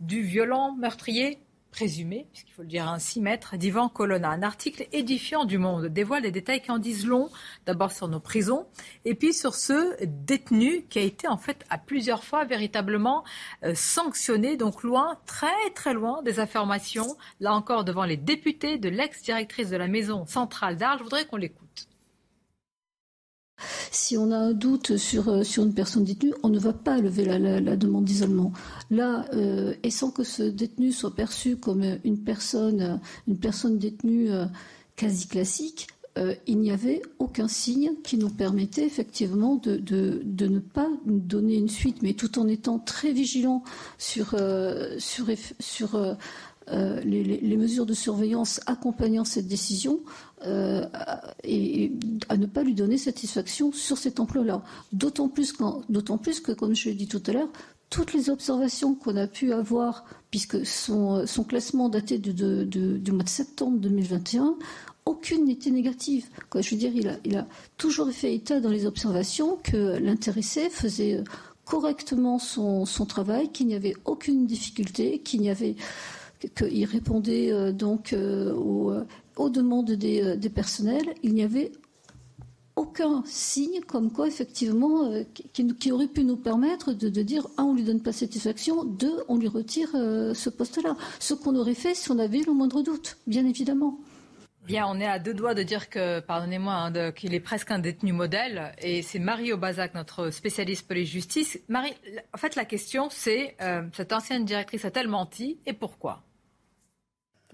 du 0.00 0.20
violent 0.20 0.74
meurtrier 0.76 1.38
présumé, 1.74 2.28
puisqu'il 2.32 2.52
faut 2.52 2.62
le 2.62 2.68
dire 2.68 2.88
ainsi, 2.88 3.20
maître 3.20 3.56
d'Ivan 3.56 3.88
Colonna. 3.88 4.30
Un 4.30 4.44
article 4.44 4.86
édifiant 4.92 5.44
du 5.44 5.58
Monde 5.58 5.86
dévoile 5.86 6.22
des 6.22 6.30
détails 6.30 6.62
qui 6.62 6.70
en 6.70 6.78
disent 6.78 7.04
long, 7.04 7.30
d'abord 7.66 7.90
sur 7.90 8.06
nos 8.06 8.20
prisons, 8.20 8.68
et 9.04 9.16
puis 9.16 9.34
sur 9.34 9.56
ce 9.56 9.96
détenu 10.04 10.86
qui 10.88 11.00
a 11.00 11.02
été 11.02 11.26
en 11.26 11.36
fait 11.36 11.64
à 11.70 11.78
plusieurs 11.78 12.22
fois 12.22 12.44
véritablement 12.44 13.24
euh, 13.64 13.74
sanctionné, 13.74 14.56
donc 14.56 14.84
loin, 14.84 15.18
très 15.26 15.48
très 15.74 15.94
loin 15.94 16.22
des 16.22 16.38
informations, 16.38 17.16
là 17.40 17.52
encore 17.52 17.84
devant 17.84 18.04
les 18.04 18.16
députés 18.16 18.78
de 18.78 18.88
l'ex-directrice 18.88 19.70
de 19.70 19.76
la 19.76 19.88
maison 19.88 20.26
centrale 20.26 20.76
d'Arles. 20.76 20.98
Je 21.00 21.02
voudrais 21.02 21.26
qu'on 21.26 21.38
l'écoute. 21.38 21.88
Si 23.90 24.16
on 24.16 24.30
a 24.30 24.36
un 24.36 24.52
doute 24.52 24.96
sur, 24.96 25.28
euh, 25.28 25.42
sur 25.42 25.64
une 25.64 25.74
personne 25.74 26.04
détenue, 26.04 26.34
on 26.42 26.48
ne 26.48 26.58
va 26.58 26.72
pas 26.72 26.98
lever 26.98 27.24
la, 27.24 27.76
demande 27.76 28.04
d'isolement. 28.04 28.52
Là, 28.90 29.26
euh, 29.34 29.74
et 29.82 29.90
sans 29.90 30.10
que 30.10 30.24
ce 30.24 30.42
détenu 30.42 30.92
soit 30.92 31.14
perçu 31.14 31.56
comme 31.56 31.84
une 32.04 32.18
personne, 32.18 33.00
une 33.26 33.38
personne 33.38 33.78
détenue 33.78 34.30
euh, 34.30 34.46
quasi 34.96 35.26
classique, 35.26 35.88
il 36.46 36.60
n'y 36.60 36.70
avait 36.70 37.02
aucun 37.18 37.48
signe 37.48 37.90
qui 38.04 38.18
nous 38.18 38.30
permettait 38.30 38.86
effectivement 38.86 39.56
de, 39.56 40.22
ne 40.24 40.60
pas 40.60 40.88
donner 41.06 41.56
une 41.56 41.68
suite, 41.68 42.02
mais 42.02 42.12
tout 42.12 42.38
en 42.38 42.46
étant 42.46 42.78
très 42.78 43.10
vigilant 43.10 43.64
sur, 43.98 44.36
euh, 46.72 47.00
les, 47.04 47.56
mesures 47.58 47.84
de 47.84 47.92
surveillance 47.92 48.60
accompagnant 48.64 49.26
cette 49.26 49.46
décision 49.46 50.00
euh, 50.44 50.86
et, 51.42 51.92
à 52.28 52.36
ne 52.36 52.46
pas 52.46 52.62
lui 52.62 52.74
donner 52.74 52.98
satisfaction 52.98 53.72
sur 53.72 53.98
cet 53.98 54.20
emploi-là. 54.20 54.62
D'autant 54.92 55.28
plus, 55.28 55.52
que, 55.52 56.52
comme 56.52 56.74
je 56.74 56.88
l'ai 56.88 56.94
dit 56.94 57.08
tout 57.08 57.22
à 57.26 57.32
l'heure, 57.32 57.48
toutes 57.90 58.12
les 58.12 58.30
observations 58.30 58.94
qu'on 58.94 59.16
a 59.16 59.26
pu 59.26 59.52
avoir, 59.52 60.04
puisque 60.30 60.64
son, 60.66 61.24
classement 61.46 61.88
datait 61.88 62.18
du 62.18 63.12
mois 63.12 63.24
de 63.24 63.28
septembre 63.28 63.78
2021, 63.78 64.56
aucune 65.06 65.44
n'était 65.44 65.70
négative. 65.70 66.26
Je 66.58 66.70
veux 66.70 66.76
dire, 66.76 66.92
il 67.24 67.36
a, 67.36 67.46
toujours 67.76 68.10
fait 68.10 68.34
état 68.34 68.60
dans 68.60 68.70
les 68.70 68.86
observations 68.86 69.58
que 69.62 69.98
l'intéressé 69.98 70.70
faisait 70.70 71.22
correctement 71.64 72.38
son, 72.38 72.84
travail, 73.06 73.50
qu'il 73.50 73.66
n'y 73.66 73.74
avait 73.74 73.94
aucune 74.04 74.46
difficulté, 74.46 75.18
qu'il 75.20 75.50
répondait 76.84 77.52
euh, 77.52 77.72
donc 77.72 78.12
euh, 78.12 78.54
euh, 78.54 79.04
aux, 79.36 79.50
demandes 79.50 79.92
des, 79.92 80.50
personnels. 80.50 81.14
Il 81.22 81.34
n'y 81.34 81.42
avait 81.42 81.72
aucun 82.76 83.22
signe 83.24 83.80
comme 83.86 84.10
quoi, 84.10 84.26
effectivement, 84.26 85.10
qui, 85.52 85.92
aurait 85.92 86.08
pu 86.08 86.24
nous 86.24 86.36
permettre 86.36 86.92
de, 86.92 87.22
dire 87.22 87.46
un, 87.56 87.64
on 87.64 87.74
lui 87.74 87.84
donne 87.84 88.02
pas 88.02 88.12
satisfaction, 88.12 88.84
deux, 88.84 89.22
on 89.28 89.36
lui 89.38 89.48
retire 89.48 89.90
ce 89.92 90.50
poste-là. 90.50 90.96
Ce 91.20 91.34
qu'on 91.34 91.54
aurait 91.56 91.74
fait 91.74 91.94
si 91.94 92.10
on 92.10 92.18
avait 92.18 92.42
le 92.46 92.52
moindre 92.52 92.82
doute, 92.82 93.16
bien 93.26 93.46
évidemment. 93.46 93.98
Bien, 94.66 94.86
on 94.88 94.98
est 94.98 95.06
à 95.06 95.18
deux 95.18 95.34
doigts 95.34 95.52
de 95.52 95.62
dire 95.62 95.90
que, 95.90 96.20
pardonnez-moi, 96.20 96.72
hein, 96.72 97.12
qu'il 97.12 97.34
est 97.34 97.40
presque 97.40 97.70
un 97.70 97.78
détenu 97.78 98.14
modèle. 98.14 98.72
Et 98.80 99.02
c'est 99.02 99.18
Marie 99.18 99.52
Aubazac, 99.52 99.94
notre 99.94 100.30
spécialiste 100.30 100.88
police-justice. 100.88 101.58
Marie, 101.68 101.92
en 102.32 102.38
fait, 102.38 102.56
la 102.56 102.64
question, 102.64 103.08
c'est 103.10 103.56
cette 103.92 104.12
ancienne 104.14 104.46
directrice 104.46 104.86
a-t-elle 104.86 105.08
menti 105.08 105.58
et 105.66 105.74
pourquoi? 105.74 106.22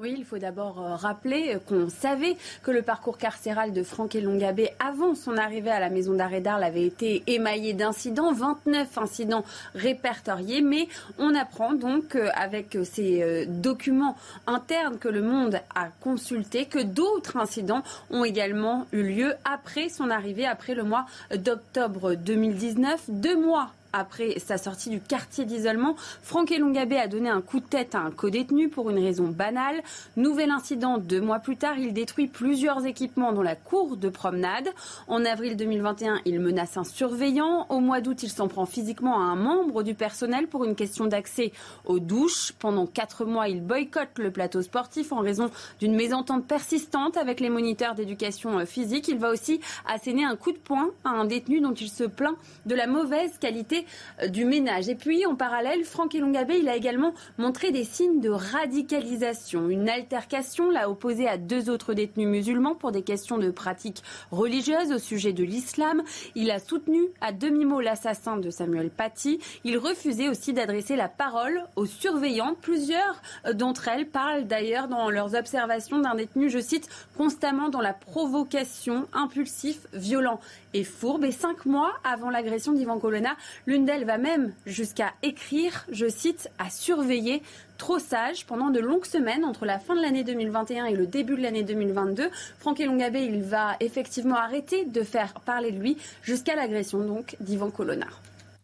Oui, 0.00 0.14
il 0.16 0.24
faut 0.24 0.38
d'abord 0.38 0.80
euh, 0.80 0.94
rappeler 0.94 1.58
qu'on 1.68 1.90
savait 1.90 2.36
que 2.62 2.70
le 2.70 2.80
parcours 2.80 3.18
carcéral 3.18 3.72
de 3.72 3.82
Franck 3.82 4.14
Elongabé, 4.14 4.70
avant 4.78 5.14
son 5.14 5.36
arrivée 5.36 5.70
à 5.70 5.78
la 5.78 5.90
maison 5.90 6.14
d'arrêt 6.14 6.40
d'Arles, 6.40 6.64
avait 6.64 6.86
été 6.86 7.22
émaillé 7.26 7.74
d'incidents, 7.74 8.32
29 8.32 8.96
incidents 8.96 9.44
répertoriés, 9.74 10.62
mais 10.62 10.88
on 11.18 11.34
apprend 11.34 11.74
donc 11.74 12.16
euh, 12.16 12.30
avec 12.34 12.78
ces 12.84 13.22
euh, 13.22 13.44
documents 13.46 14.16
internes 14.46 14.98
que 14.98 15.08
le 15.08 15.20
monde 15.20 15.60
a 15.74 15.88
consultés 16.00 16.64
que 16.64 16.82
d'autres 16.82 17.36
incidents 17.36 17.82
ont 18.10 18.24
également 18.24 18.86
eu 18.92 19.02
lieu 19.02 19.34
après 19.44 19.90
son 19.90 20.08
arrivée, 20.08 20.46
après 20.46 20.74
le 20.74 20.84
mois 20.84 21.04
d'octobre 21.36 22.14
2019, 22.14 23.02
deux 23.08 23.36
mois 23.36 23.70
après 23.92 24.38
sa 24.38 24.58
sortie 24.58 24.90
du 24.90 25.00
quartier 25.00 25.44
d'isolement. 25.44 25.96
Franck 26.22 26.52
Elongabé 26.52 26.96
a 26.98 27.08
donné 27.08 27.28
un 27.28 27.40
coup 27.40 27.60
de 27.60 27.64
tête 27.64 27.94
à 27.94 28.00
un 28.00 28.10
co-détenu 28.10 28.68
pour 28.68 28.90
une 28.90 28.98
raison 28.98 29.28
banale. 29.28 29.82
Nouvel 30.16 30.50
incident, 30.50 30.98
deux 30.98 31.20
mois 31.20 31.38
plus 31.38 31.56
tard, 31.56 31.78
il 31.78 31.92
détruit 31.92 32.26
plusieurs 32.26 32.86
équipements 32.86 33.32
dans 33.32 33.42
la 33.42 33.56
cour 33.56 33.96
de 33.96 34.08
promenade. 34.08 34.68
En 35.08 35.24
avril 35.24 35.56
2021, 35.56 36.20
il 36.24 36.40
menace 36.40 36.76
un 36.76 36.84
surveillant. 36.84 37.66
Au 37.68 37.80
mois 37.80 38.00
d'août, 38.00 38.22
il 38.22 38.30
s'en 38.30 38.48
prend 38.48 38.66
physiquement 38.66 39.18
à 39.18 39.22
un 39.22 39.36
membre 39.36 39.82
du 39.82 39.94
personnel 39.94 40.46
pour 40.46 40.64
une 40.64 40.74
question 40.74 41.06
d'accès 41.06 41.52
aux 41.86 41.98
douches. 41.98 42.52
Pendant 42.58 42.86
quatre 42.86 43.24
mois, 43.24 43.48
il 43.48 43.62
boycotte 43.62 44.18
le 44.18 44.30
plateau 44.30 44.62
sportif 44.62 45.12
en 45.12 45.20
raison 45.20 45.50
d'une 45.80 45.94
mésentente 45.94 46.46
persistante 46.46 47.16
avec 47.16 47.40
les 47.40 47.50
moniteurs 47.50 47.94
d'éducation 47.94 48.64
physique. 48.66 49.08
Il 49.08 49.18
va 49.18 49.30
aussi 49.30 49.60
asséner 49.86 50.24
un 50.24 50.36
coup 50.36 50.52
de 50.52 50.58
poing 50.58 50.90
à 51.04 51.10
un 51.10 51.24
détenu 51.24 51.60
dont 51.60 51.74
il 51.74 51.88
se 51.88 52.04
plaint 52.04 52.36
de 52.66 52.74
la 52.74 52.86
mauvaise 52.86 53.36
qualité 53.38 53.79
euh, 54.22 54.28
du 54.28 54.44
ménage. 54.44 54.88
Et 54.88 54.94
puis, 54.94 55.26
en 55.26 55.34
parallèle, 55.34 55.84
Franck 55.84 56.14
Elongabé, 56.14 56.58
il 56.58 56.68
a 56.68 56.76
également 56.76 57.14
montré 57.38 57.70
des 57.70 57.84
signes 57.84 58.20
de 58.20 58.30
radicalisation. 58.30 59.68
Une 59.68 59.88
altercation 59.88 60.70
l'a 60.70 60.90
opposé 60.90 61.28
à 61.28 61.36
deux 61.36 61.70
autres 61.70 61.94
détenus 61.94 62.28
musulmans 62.28 62.74
pour 62.74 62.92
des 62.92 63.02
questions 63.02 63.38
de 63.38 63.50
pratiques 63.50 64.02
religieuses 64.30 64.92
au 64.92 64.98
sujet 64.98 65.32
de 65.32 65.44
l'islam. 65.44 66.02
Il 66.34 66.50
a 66.50 66.58
soutenu 66.58 67.00
à 67.20 67.32
demi-mot 67.32 67.80
l'assassin 67.80 68.36
de 68.36 68.50
Samuel 68.50 68.90
Paty. 68.90 69.40
Il 69.64 69.78
refusait 69.78 70.28
aussi 70.28 70.52
d'adresser 70.52 70.96
la 70.96 71.08
parole 71.08 71.64
aux 71.76 71.86
surveillants. 71.86 72.54
Plusieurs 72.60 73.22
euh, 73.46 73.52
d'entre 73.52 73.88
elles 73.88 74.06
parlent 74.06 74.46
d'ailleurs 74.46 74.88
dans 74.88 75.10
leurs 75.10 75.34
observations 75.34 75.98
d'un 75.98 76.14
détenu, 76.14 76.50
je 76.50 76.58
cite, 76.58 76.88
constamment 77.16 77.68
dans 77.68 77.80
la 77.80 77.92
provocation, 77.92 79.06
impulsif, 79.12 79.86
violent 79.92 80.40
et 80.74 80.84
fourbe. 80.84 81.24
Et 81.24 81.32
cinq 81.32 81.66
mois 81.66 81.92
avant 82.04 82.30
l'agression 82.30 82.72
d'Ivan 82.72 82.98
Colonna, 82.98 83.36
l'une 83.66 83.84
d'elles 83.84 84.04
va 84.04 84.18
même 84.18 84.52
jusqu'à 84.66 85.12
écrire, 85.22 85.86
je 85.90 86.08
cite, 86.08 86.50
à 86.58 86.70
surveiller 86.70 87.42
trop 87.78 87.98
sage 87.98 88.46
pendant 88.46 88.70
de 88.70 88.78
longues 88.78 89.06
semaines 89.06 89.44
entre 89.44 89.64
la 89.64 89.78
fin 89.78 89.96
de 89.96 90.02
l'année 90.02 90.22
2021 90.24 90.86
et 90.86 90.94
le 90.94 91.06
début 91.06 91.36
de 91.36 91.42
l'année 91.42 91.62
2022. 91.62 92.30
Franck 92.58 92.80
Elongabé, 92.80 93.22
il 93.24 93.42
va 93.42 93.76
effectivement 93.80 94.36
arrêter 94.36 94.84
de 94.84 95.02
faire 95.02 95.34
parler 95.40 95.72
de 95.72 95.78
lui 95.78 95.96
jusqu'à 96.22 96.54
l'agression 96.54 97.00
donc 97.00 97.36
d'Ivan 97.40 97.70
Colonna. 97.70 98.08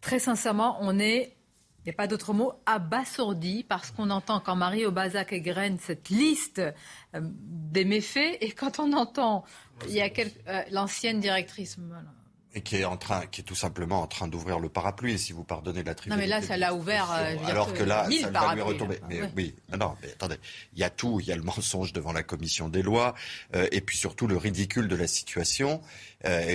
Très 0.01 0.19
sincèrement, 0.19 0.77
on 0.81 0.99
est 0.99 1.33
il 1.87 1.91
n'y 1.91 1.95
a 1.95 2.03
pas 2.03 2.07
d'autre 2.07 2.33
mot, 2.33 2.51
abasourdi, 2.65 3.63
parce 3.63 3.91
qu'on 3.91 4.09
entend 4.09 4.41
quand 4.41 4.57
Marie 4.57 4.85
Aubazac 4.85 5.31
égrène 5.31 5.77
cette 5.79 6.09
liste 6.09 6.59
euh, 6.59 7.21
des 7.23 7.85
méfaits, 7.85 8.37
et 8.41 8.51
quand 8.51 8.79
on 8.79 8.91
entend 8.91 9.45
il 9.87 9.93
y 9.93 10.01
a 10.01 10.09
euh, 10.47 10.61
l'ancienne 10.71 11.19
directrice. 11.19 11.77
Et 12.53 12.61
qui 12.61 12.77
est 12.77 12.85
en 12.85 12.97
train, 12.97 13.25
qui 13.27 13.41
est 13.41 13.43
tout 13.43 13.55
simplement 13.55 14.01
en 14.01 14.07
train 14.07 14.27
d'ouvrir 14.27 14.59
le 14.59 14.69
parapluie, 14.69 15.19
si 15.19 15.31
vous 15.31 15.43
pardonnez 15.43 15.83
la 15.83 15.93
Non, 16.07 16.15
mais 16.15 16.25
là, 16.25 16.41
ça 16.41 16.57
l'a 16.57 16.73
ouvert. 16.73 17.11
Euh, 17.11 17.35
alors 17.45 17.73
que 17.73 17.83
là, 17.83 18.07
ça 18.21 18.31
va 18.31 18.55
lui 18.55 18.61
retomber. 18.61 18.99
Mais 19.09 19.21
oui, 19.35 19.55
non, 19.77 19.95
mais 20.01 20.11
attendez, 20.11 20.37
il 20.73 20.79
y 20.79 20.83
a 20.83 20.89
tout, 20.89 21.19
il 21.19 21.27
y 21.27 21.31
a 21.31 21.35
le 21.35 21.43
mensonge 21.43 21.93
devant 21.93 22.13
la 22.13 22.23
commission 22.23 22.69
des 22.69 22.81
lois, 22.81 23.13
et 23.53 23.81
puis 23.81 23.97
surtout 23.97 24.27
le 24.27 24.37
ridicule 24.37 24.87
de 24.87 24.95
la 24.95 25.07
situation, 25.07 25.81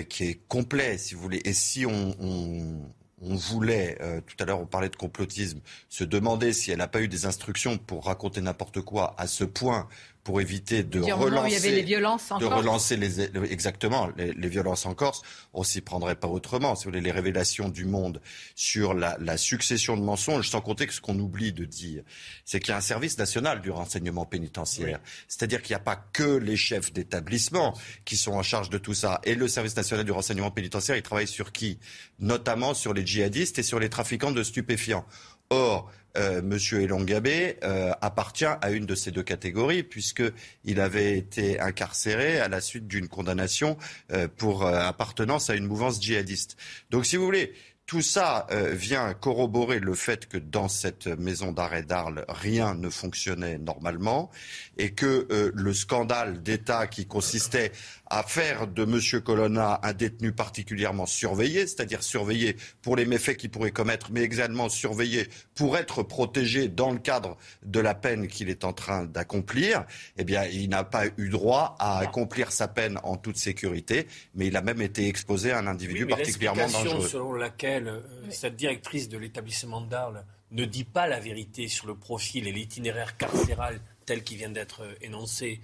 qui 0.08 0.24
est 0.24 0.40
complet, 0.48 0.98
si 0.98 1.14
vous 1.14 1.20
voulez. 1.20 1.42
Et 1.44 1.52
si 1.52 1.86
on, 1.86 2.16
on 2.20 2.90
on 3.22 3.36
voulait, 3.36 3.96
euh, 4.00 4.20
tout 4.20 4.36
à 4.40 4.44
l'heure 4.44 4.60
on 4.60 4.66
parlait 4.66 4.88
de 4.88 4.96
complotisme, 4.96 5.60
se 5.88 6.04
demander 6.04 6.52
si 6.52 6.70
elle 6.70 6.78
n'a 6.78 6.88
pas 6.88 7.00
eu 7.00 7.08
des 7.08 7.24
instructions 7.24 7.78
pour 7.78 8.04
raconter 8.04 8.40
n'importe 8.40 8.80
quoi 8.80 9.14
à 9.16 9.26
ce 9.26 9.44
point 9.44 9.88
pour 10.24 10.40
éviter 10.40 10.84
de 10.84 11.00
relancer, 11.00 11.70
les 11.72 11.82
violences 11.82 12.30
en 12.30 12.38
de 12.38 12.44
relancer 12.44 12.96
les, 12.96 13.22
exactement 13.50 14.08
les, 14.16 14.48
violences 14.48 14.86
en 14.86 14.94
Corse. 14.94 15.22
On 15.52 15.64
s'y 15.64 15.80
prendrait 15.80 16.14
pas 16.14 16.28
autrement. 16.28 16.76
Si 16.76 16.84
vous 16.84 16.90
voulez, 16.90 17.00
les 17.00 17.10
révélations 17.10 17.68
du 17.68 17.84
monde 17.84 18.20
sur 18.54 18.94
la, 18.94 19.16
la 19.20 19.36
succession 19.36 19.96
de 19.96 20.02
mensonges, 20.02 20.48
sans 20.48 20.60
compter 20.60 20.86
que 20.86 20.94
ce 20.94 21.00
qu'on 21.00 21.18
oublie 21.18 21.52
de 21.52 21.64
dire, 21.64 22.04
c'est 22.44 22.60
qu'il 22.60 22.70
y 22.70 22.72
a 22.72 22.76
un 22.76 22.82
service 22.82 23.18
national 23.18 23.60
du 23.60 23.70
renseignement 23.70 24.24
pénitentiaire. 24.24 25.00
C'est-à-dire 25.26 25.60
qu'il 25.60 25.74
n'y 25.74 25.80
a 25.80 25.84
pas 25.84 25.96
que 25.96 26.36
les 26.36 26.56
chefs 26.56 26.92
d'établissement 26.92 27.76
qui 28.04 28.16
sont 28.16 28.32
en 28.32 28.42
charge 28.42 28.70
de 28.70 28.78
tout 28.78 28.94
ça. 28.94 29.20
Et 29.24 29.34
le 29.34 29.48
service 29.48 29.76
national 29.76 30.04
du 30.04 30.12
renseignement 30.12 30.52
pénitentiaire, 30.52 30.96
il 30.96 31.02
travaille 31.02 31.26
sur 31.26 31.50
qui? 31.50 31.80
Notamment 32.20 32.74
sur 32.74 32.94
les 32.94 33.04
djihadistes 33.04 33.58
et 33.58 33.62
sur 33.64 33.80
les 33.80 33.88
trafiquants 33.88 34.32
de 34.32 34.42
stupéfiants. 34.42 35.04
Or, 35.52 35.92
euh, 36.16 36.40
Monsieur 36.40 36.80
Elongabé 36.80 37.58
euh, 37.62 37.92
appartient 38.00 38.46
à 38.46 38.70
une 38.70 38.86
de 38.86 38.94
ces 38.94 39.10
deux 39.10 39.22
catégories 39.22 39.82
puisqu'il 39.82 40.80
avait 40.80 41.18
été 41.18 41.60
incarcéré 41.60 42.40
à 42.40 42.48
la 42.48 42.62
suite 42.62 42.86
d'une 42.88 43.06
condamnation 43.06 43.76
euh, 44.12 44.28
pour 44.34 44.64
appartenance 44.66 45.50
à 45.50 45.54
une 45.54 45.66
mouvance 45.66 46.00
djihadiste. 46.00 46.56
Donc, 46.88 47.04
si 47.04 47.16
vous 47.16 47.26
voulez, 47.26 47.52
tout 47.84 48.00
ça 48.00 48.46
vient 48.70 49.12
corroborer 49.12 49.78
le 49.78 49.92
fait 49.94 50.26
que 50.26 50.38
dans 50.38 50.68
cette 50.68 51.08
maison 51.08 51.52
d'arrêt 51.52 51.82
d'Arles, 51.82 52.24
rien 52.28 52.74
ne 52.74 52.88
fonctionnait 52.88 53.58
normalement 53.58 54.30
et 54.78 54.92
que 54.92 55.26
le 55.52 55.74
scandale 55.74 56.42
d'État 56.42 56.86
qui 56.86 57.06
consistait 57.06 57.72
à 58.12 58.22
faire 58.24 58.66
de 58.66 58.82
M. 58.82 59.22
Colonna 59.22 59.80
un 59.82 59.94
détenu 59.94 60.32
particulièrement 60.32 61.06
surveillé, 61.06 61.66
c'est-à-dire 61.66 62.02
surveillé 62.02 62.56
pour 62.82 62.94
les 62.94 63.06
méfaits 63.06 63.38
qu'il 63.38 63.48
pourrait 63.48 63.70
commettre, 63.70 64.12
mais 64.12 64.20
également 64.20 64.68
surveillé 64.68 65.28
pour 65.54 65.78
être 65.78 66.02
protégé 66.02 66.68
dans 66.68 66.90
le 66.90 66.98
cadre 66.98 67.38
de 67.62 67.80
la 67.80 67.94
peine 67.94 68.28
qu'il 68.28 68.50
est 68.50 68.64
en 68.64 68.74
train 68.74 69.06
d'accomplir, 69.06 69.86
eh 70.18 70.24
bien, 70.24 70.44
il 70.44 70.68
n'a 70.68 70.84
pas 70.84 71.06
eu 71.16 71.30
droit 71.30 71.74
à 71.78 72.00
accomplir 72.00 72.52
sa 72.52 72.68
peine 72.68 72.98
en 73.02 73.16
toute 73.16 73.38
sécurité, 73.38 74.06
mais 74.34 74.48
il 74.48 74.56
a 74.58 74.62
même 74.62 74.82
été 74.82 75.08
exposé 75.08 75.50
à 75.52 75.58
un 75.58 75.66
individu 75.66 76.06
particulièrement 76.06 76.68
dangereux. 76.68 77.08
selon 77.08 77.32
laquelle 77.32 77.88
euh, 77.88 78.00
cette 78.28 78.56
directrice 78.56 79.08
de 79.08 79.16
l'établissement 79.16 79.80
d'Arles 79.80 80.26
ne 80.50 80.66
dit 80.66 80.84
pas 80.84 81.06
la 81.06 81.18
vérité 81.18 81.66
sur 81.66 81.86
le 81.86 81.94
profil 81.94 82.46
et 82.46 82.52
l'itinéraire 82.52 83.16
carcéral 83.16 83.80
tel 84.04 84.22
qu'il 84.22 84.36
vient 84.36 84.50
d'être 84.50 84.82
euh, 84.82 84.94
énoncé 85.00 85.62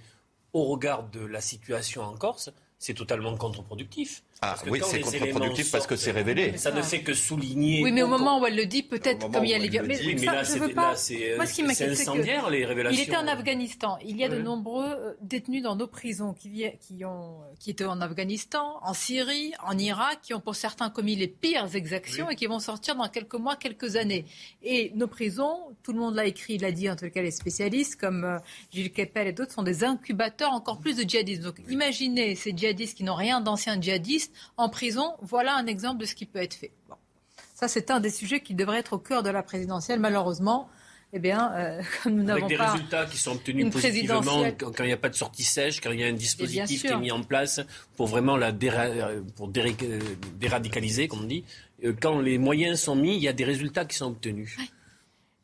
au 0.53 0.65
regard 0.65 1.03
de 1.09 1.21
la 1.21 1.41
situation 1.41 2.01
en 2.01 2.15
Corse, 2.15 2.51
c'est 2.79 2.93
totalement 2.93 3.35
contre-productif. 3.37 4.23
Ah 4.41 4.55
oui, 4.69 4.79
c'est 4.85 5.01
contre-productif 5.01 5.69
parce 5.69 5.85
que 5.85 5.97
c'est 5.97 6.11
révélé. 6.11 6.55
Ça 6.57 6.71
ne 6.71 6.81
fait 6.81 7.01
que 7.01 7.13
souligner. 7.13 7.83
Oui, 7.83 7.91
mais 7.91 8.03
au 8.03 8.07
moment 8.07 8.39
où 8.39 8.45
elle 8.45 8.55
le 8.55 8.65
dit, 8.65 8.83
peut-être 8.83 9.29
comme 9.29 9.43
il 9.43 9.51
y 9.51 9.53
a 9.53 9.57
les 9.57 9.67
violences. 9.67 9.99
Mais, 10.01 10.25
là, 10.25 10.95
c'est 10.95 11.89
incendiaire 11.89 12.49
les 12.49 12.65
révélations. 12.65 13.01
Il 13.01 13.05
était 13.05 13.17
en 13.17 13.27
Afghanistan. 13.27 13.97
Il 14.05 14.15
y 14.15 14.23
a 14.23 14.29
de 14.29 14.39
nombreux 14.39 14.85
euh, 14.87 15.13
détenus 15.21 15.61
dans 15.61 15.75
nos 15.75 15.87
prisons 15.87 16.33
qui, 16.33 16.63
qui, 16.79 17.03
ont, 17.03 17.39
qui 17.59 17.71
étaient 17.71 17.83
en 17.83 17.99
Afghanistan, 17.99 18.79
en 18.81 18.93
Syrie, 18.93 19.51
en 19.61 19.77
Irak, 19.77 20.19
qui 20.21 20.33
ont 20.33 20.39
pour 20.39 20.55
certains 20.55 20.89
commis 20.89 21.17
les 21.17 21.27
pires 21.27 21.75
exactions 21.75 22.29
et 22.29 22.37
qui 22.37 22.45
vont 22.45 22.59
sortir 22.59 22.95
dans 22.95 23.09
quelques 23.09 23.35
mois, 23.35 23.57
quelques 23.57 23.97
années. 23.97 24.25
Et 24.63 24.93
nos 24.95 25.07
prisons, 25.07 25.75
tout 25.83 25.91
le 25.91 25.99
monde 25.99 26.15
l'a 26.15 26.25
écrit, 26.25 26.57
l'a 26.57 26.71
dit, 26.71 26.89
en 26.89 26.95
tout 26.95 27.09
cas 27.09 27.21
les 27.21 27.31
spécialistes 27.31 27.99
comme 27.99 28.23
euh, 28.23 28.37
Gilles 28.71 28.93
Kepel 28.93 29.27
et 29.27 29.33
d'autres, 29.33 29.51
sont 29.51 29.63
des 29.63 29.83
incubateurs 29.83 30.53
encore 30.53 30.79
plus 30.79 30.95
de 30.95 31.03
djihadistes. 31.03 31.41
Donc 31.41 31.55
imaginez 31.69 32.35
ces 32.35 32.55
djihadistes 32.55 32.95
qui 32.95 33.03
n'ont 33.03 33.15
rien 33.15 33.41
d'anciens 33.41 33.79
djihadistes 33.79 34.28
en 34.57 34.69
prison. 34.69 35.13
Voilà 35.21 35.55
un 35.55 35.67
exemple 35.67 35.99
de 35.99 36.05
ce 36.05 36.15
qui 36.15 36.25
peut 36.25 36.41
être 36.41 36.53
fait. 36.53 36.71
Ça, 37.55 37.67
c'est 37.67 37.91
un 37.91 37.99
des 37.99 38.09
sujets 38.09 38.39
qui 38.41 38.53
devrait 38.53 38.79
être 38.79 38.93
au 38.93 38.99
cœur 38.99 39.21
de 39.21 39.29
la 39.29 39.43
présidentielle. 39.43 39.99
Malheureusement, 39.99 40.69
eh 41.11 41.19
bien, 41.19 41.51
euh, 41.53 41.81
comme 42.03 42.15
nous 42.15 42.23
n'avons 42.23 42.39
pas. 42.39 42.45
Avec 42.45 42.57
des 42.57 42.63
résultats 42.63 43.05
qui 43.05 43.17
sont 43.17 43.31
obtenus 43.31 43.71
positivement 43.71 44.21
quand 44.57 44.83
il 44.83 44.87
n'y 44.87 44.93
a 44.93 44.97
pas 44.97 45.09
de 45.09 45.15
sortie 45.15 45.43
sèche, 45.43 45.81
quand 45.81 45.91
il 45.91 45.99
y 45.99 46.03
a 46.03 46.07
un 46.07 46.13
dispositif 46.13 46.81
qui 46.81 46.87
est 46.87 46.97
mis 46.97 47.11
en 47.11 47.23
place 47.23 47.61
pour 47.95 48.07
vraiment 48.07 48.37
la 48.37 48.53
pour 49.35 49.49
déradicaliser, 49.49 51.07
comme 51.07 51.21
on 51.21 51.23
dit. 51.23 51.43
Euh, 51.83 51.93
quand 51.99 52.19
les 52.19 52.37
moyens 52.37 52.79
sont 52.79 52.95
mis, 52.95 53.15
il 53.15 53.21
y 53.21 53.27
a 53.27 53.33
des 53.33 53.45
résultats 53.45 53.85
qui 53.85 53.95
sont 53.95 54.07
obtenus. 54.07 54.57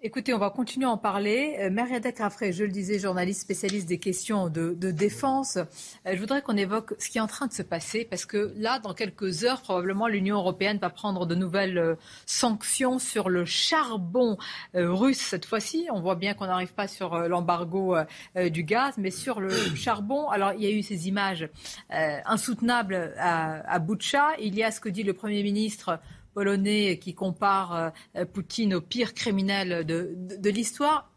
Écoutez, 0.07 0.35
on 0.35 0.37
va 0.37 0.51
continuer 0.51 0.85
à 0.85 0.91
en 0.91 0.99
parler. 0.99 1.55
Euh, 1.61 2.11
Crafray, 2.11 2.53
je 2.53 2.63
le 2.63 2.69
disais, 2.69 2.99
journaliste 2.99 3.41
spécialiste 3.41 3.87
des 3.87 3.97
questions 3.97 4.49
de, 4.49 4.75
défense. 4.91 5.57
Euh, 5.57 6.13
je 6.13 6.19
voudrais 6.19 6.43
qu'on 6.43 6.57
évoque 6.57 6.93
ce 6.99 7.09
qui 7.09 7.17
est 7.17 7.21
en 7.21 7.25
train 7.25 7.47
de 7.47 7.53
se 7.53 7.63
passer 7.63 8.05
parce 8.07 8.23
que 8.23 8.53
là, 8.55 8.77
dans 8.77 8.93
quelques 8.93 9.45
heures, 9.45 9.63
probablement 9.63 10.05
l'Union 10.05 10.35
européenne 10.35 10.77
va 10.77 10.91
prendre 10.91 11.25
de 11.25 11.33
nouvelles 11.33 11.79
euh, 11.79 11.95
sanctions 12.27 12.99
sur 12.99 13.29
le 13.29 13.45
charbon 13.45 14.37
russe 14.75 15.17
cette 15.17 15.47
fois-ci. 15.47 15.87
On 15.91 16.01
voit 16.01 16.13
bien 16.13 16.35
qu'on 16.35 16.45
n'arrive 16.45 16.75
pas 16.75 16.87
sur 16.87 17.17
l'embargo 17.27 17.95
du 18.35 18.61
gaz, 18.61 18.93
mais 18.99 19.09
sur 19.09 19.39
le 19.39 19.49
charbon. 19.75 20.29
Alors, 20.29 20.53
il 20.53 20.61
y 20.61 20.67
a 20.67 20.69
eu 20.69 20.83
ces 20.83 21.07
images 21.07 21.49
insoutenables 21.89 23.15
à, 23.17 23.73
à 23.73 23.79
Boucha. 23.79 24.35
Il 24.39 24.53
y 24.53 24.63
a 24.63 24.69
ce 24.69 24.79
que 24.79 24.89
dit 24.89 25.01
le 25.01 25.13
Premier 25.13 25.41
ministre 25.41 25.99
polonais 26.35 26.99
qui 26.99 27.15
compare 27.15 27.93
euh, 28.15 28.25
Poutine 28.25 28.75
au 28.75 28.81
pire 28.81 29.13
criminel 29.15 29.85
de, 29.85 30.49
l'histoire. 30.49 31.09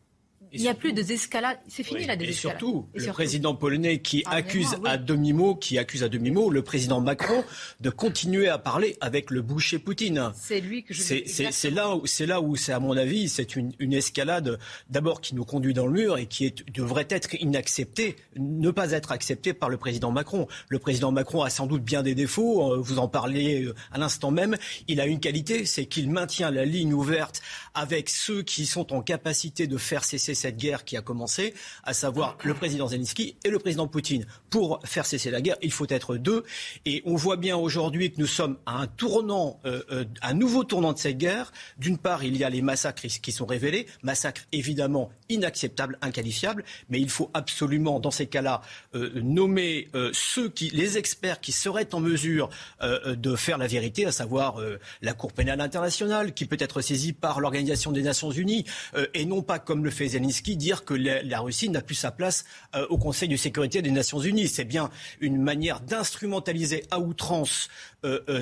Il 0.53 0.61
n'y 0.62 0.69
a 0.69 0.75
plus 0.75 0.93
de 0.93 0.97
désescalade. 1.03 1.59
C'est 1.69 1.83
fini 1.83 2.05
la 2.07 2.15
Et 2.15 2.16
désescalade. 2.16 2.59
surtout, 2.61 2.87
Et 2.95 2.99
le 2.99 3.05
surtout- 3.05 3.15
président 3.15 3.55
polonais 3.55 3.99
qui 4.01 4.23
Ah, 4.27 4.37
accuse 4.37 4.77
oui. 4.83 4.89
à 4.89 4.97
demi-mot, 4.97 5.55
qui 5.55 5.79
accuse 5.79 6.03
à 6.03 6.09
demi-mot 6.09 6.51
le 6.51 6.62
président 6.62 7.01
Macron 7.01 7.45
de 7.81 7.91
continuer 7.91 8.49
à 8.49 8.59
parler 8.59 8.97
avec 9.01 9.31
le 9.31 9.43
boucher 9.43 9.79
Poutine. 9.79 10.33
C'est 10.35 10.61
lui 10.61 10.83
que 10.85 10.95
je 10.95 11.03
C'est- 11.03 11.70
là 11.70 11.95
où 11.97 12.07
c'est 12.07 12.27
là 12.27 12.41
où 12.41 12.57
c'est 12.57 12.73
à 12.73 12.81
mon 12.81 12.97
avis 12.97 13.29
c'est 13.29 13.57
une, 13.57 13.73
une 13.79 13.93
escalade 13.93 14.59
d'abord 14.89 15.20
qui 15.20 15.35
nous 15.35 15.45
conduit 15.45 15.75
dans 15.75 15.87
le 15.87 15.93
mur 15.93 16.16
et 16.19 16.27
qui 16.27 16.47
est, 16.47 16.69
devrait 16.73 17.07
être 17.11 17.35
inacceptée, 17.41 18.16
ne 18.37 18.70
pas 18.70 18.93
être 18.93 19.12
acceptée 19.12 19.53
par 19.53 19.69
le 19.69 19.77
président 19.77 20.11
Macron. 20.11 20.47
Le 20.69 20.79
président 20.79 21.12
Macron 21.12 21.43
a 21.43 21.51
sans 21.51 21.66
doute 21.66 21.83
bien 21.83 22.03
des 22.03 22.15
défauts. 22.15 22.73
euh, 22.75 22.79
Vous 22.81 22.99
en 22.99 23.09
parliez 23.09 23.65
euh, 23.65 23.75
à 23.93 23.99
l'instant 23.99 24.31
même. 24.31 24.57
Il 24.87 25.01
a 25.01 25.07
une 25.07 25.20
qualité, 25.20 25.65
c'est 25.66 25.87
qu'il 25.87 26.11
maintient 26.11 26.51
la 26.51 26.65
ligne 26.65 26.93
ouverte 26.95 27.41
avec 27.75 28.09
ceux 28.09 28.43
qui 28.43 28.66
sont 28.66 28.93
en 28.93 29.03
capacité 29.03 29.66
de 29.66 29.77
faire 29.77 30.05
cesser 30.05 30.35
cette 30.39 30.56
guerre 30.56 30.85
qui 30.85 30.97
a 30.97 31.02
commencé, 31.02 31.55
à 31.85 31.93
savoir 31.93 32.39
le 32.44 32.55
président 32.55 32.89
Zelensky 32.89 33.36
et 33.44 33.51
le 33.51 33.59
président 33.59 33.86
Poutine. 33.86 34.27
Pour 34.51 34.81
faire 34.85 35.06
cesser 35.06 35.31
la 35.31 35.40
guerre, 35.40 35.56
il 35.62 35.73
faut 35.73 35.86
être 35.89 36.16
deux. 36.16 36.44
Et 36.86 37.02
on 37.05 37.16
voit 37.16 37.36
bien 37.36 37.56
aujourd'hui 37.56 38.12
que 38.12 38.20
nous 38.20 38.27
sommes 38.27 38.56
à 38.66 38.78
un 38.78 38.86
tournant, 38.86 39.60
euh, 39.65 39.82
euh, 39.90 40.05
un 40.23 40.35
nouveau 40.35 40.65
tournant 40.65 40.93
de 40.93 40.98
cette 40.98 41.19
guerre. 41.19 41.52
D'une 41.78 41.98
part, 41.98 42.24
il 42.24 42.36
y 42.36 42.44
a 42.44 42.51
les 42.51 42.62
massacres 42.62 43.02
qui 43.02 43.32
sont 43.32 43.47
révélés, 43.47 43.86
massacres 44.02 44.43
évidemment 44.52 45.10
inacceptables, 45.29 45.99
inqualifiables, 46.01 46.65
mais 46.89 47.01
il 47.01 47.11
faut 47.11 47.31
absolument, 47.35 48.01
dans 48.01 48.11
ces 48.11 48.27
cas-là, 48.27 48.63
euh, 48.95 49.21
nommer 49.23 49.89
euh, 49.95 50.11
ceux 50.13 50.49
qui, 50.49 50.71
les 50.71 50.99
experts 50.99 51.41
qui 51.41 51.53
seraient 51.53 51.95
en 51.95 52.01
mesure 52.01 52.49
euh, 52.83 53.15
de 53.15 53.37
faire 53.37 53.59
la 53.59 53.67
vérité, 53.67 54.07
à 54.07 54.13
savoir 54.13 54.61
la 55.03 55.13
Cour 55.13 55.33
pénale 55.33 55.61
internationale, 55.61 56.33
qui 56.33 56.47
peut 56.47 56.57
être 56.59 56.81
saisie 56.81 57.13
par 57.13 57.41
l'Organisation 57.41 57.93
des 57.93 58.03
Nations 58.03 58.31
Unies, 58.31 58.65
et 59.15 59.25
non 59.25 59.43
pas, 59.43 59.59
comme 59.59 59.85
le 59.85 59.91
fait 59.91 60.09
Zelensky, 60.09 60.57
dire 60.57 60.85
que 60.85 60.95
la, 60.95 61.41
Russie 61.41 61.69
n'a 61.69 61.81
plus 61.81 61.95
sa 61.95 62.11
place 62.11 62.45
au 62.89 62.99
Conseil 62.99 63.29
de 63.29 63.37
sécurité 63.37 63.83
des 63.83 63.91
Nations 63.91 64.21
Unies. 64.21 64.49
C'est 64.49 64.65
bien 64.65 64.91
une 65.21 65.41
manière 65.41 65.81
d'instrumentaliser 65.81 66.85
à 66.91 67.01
outrance 67.01 67.69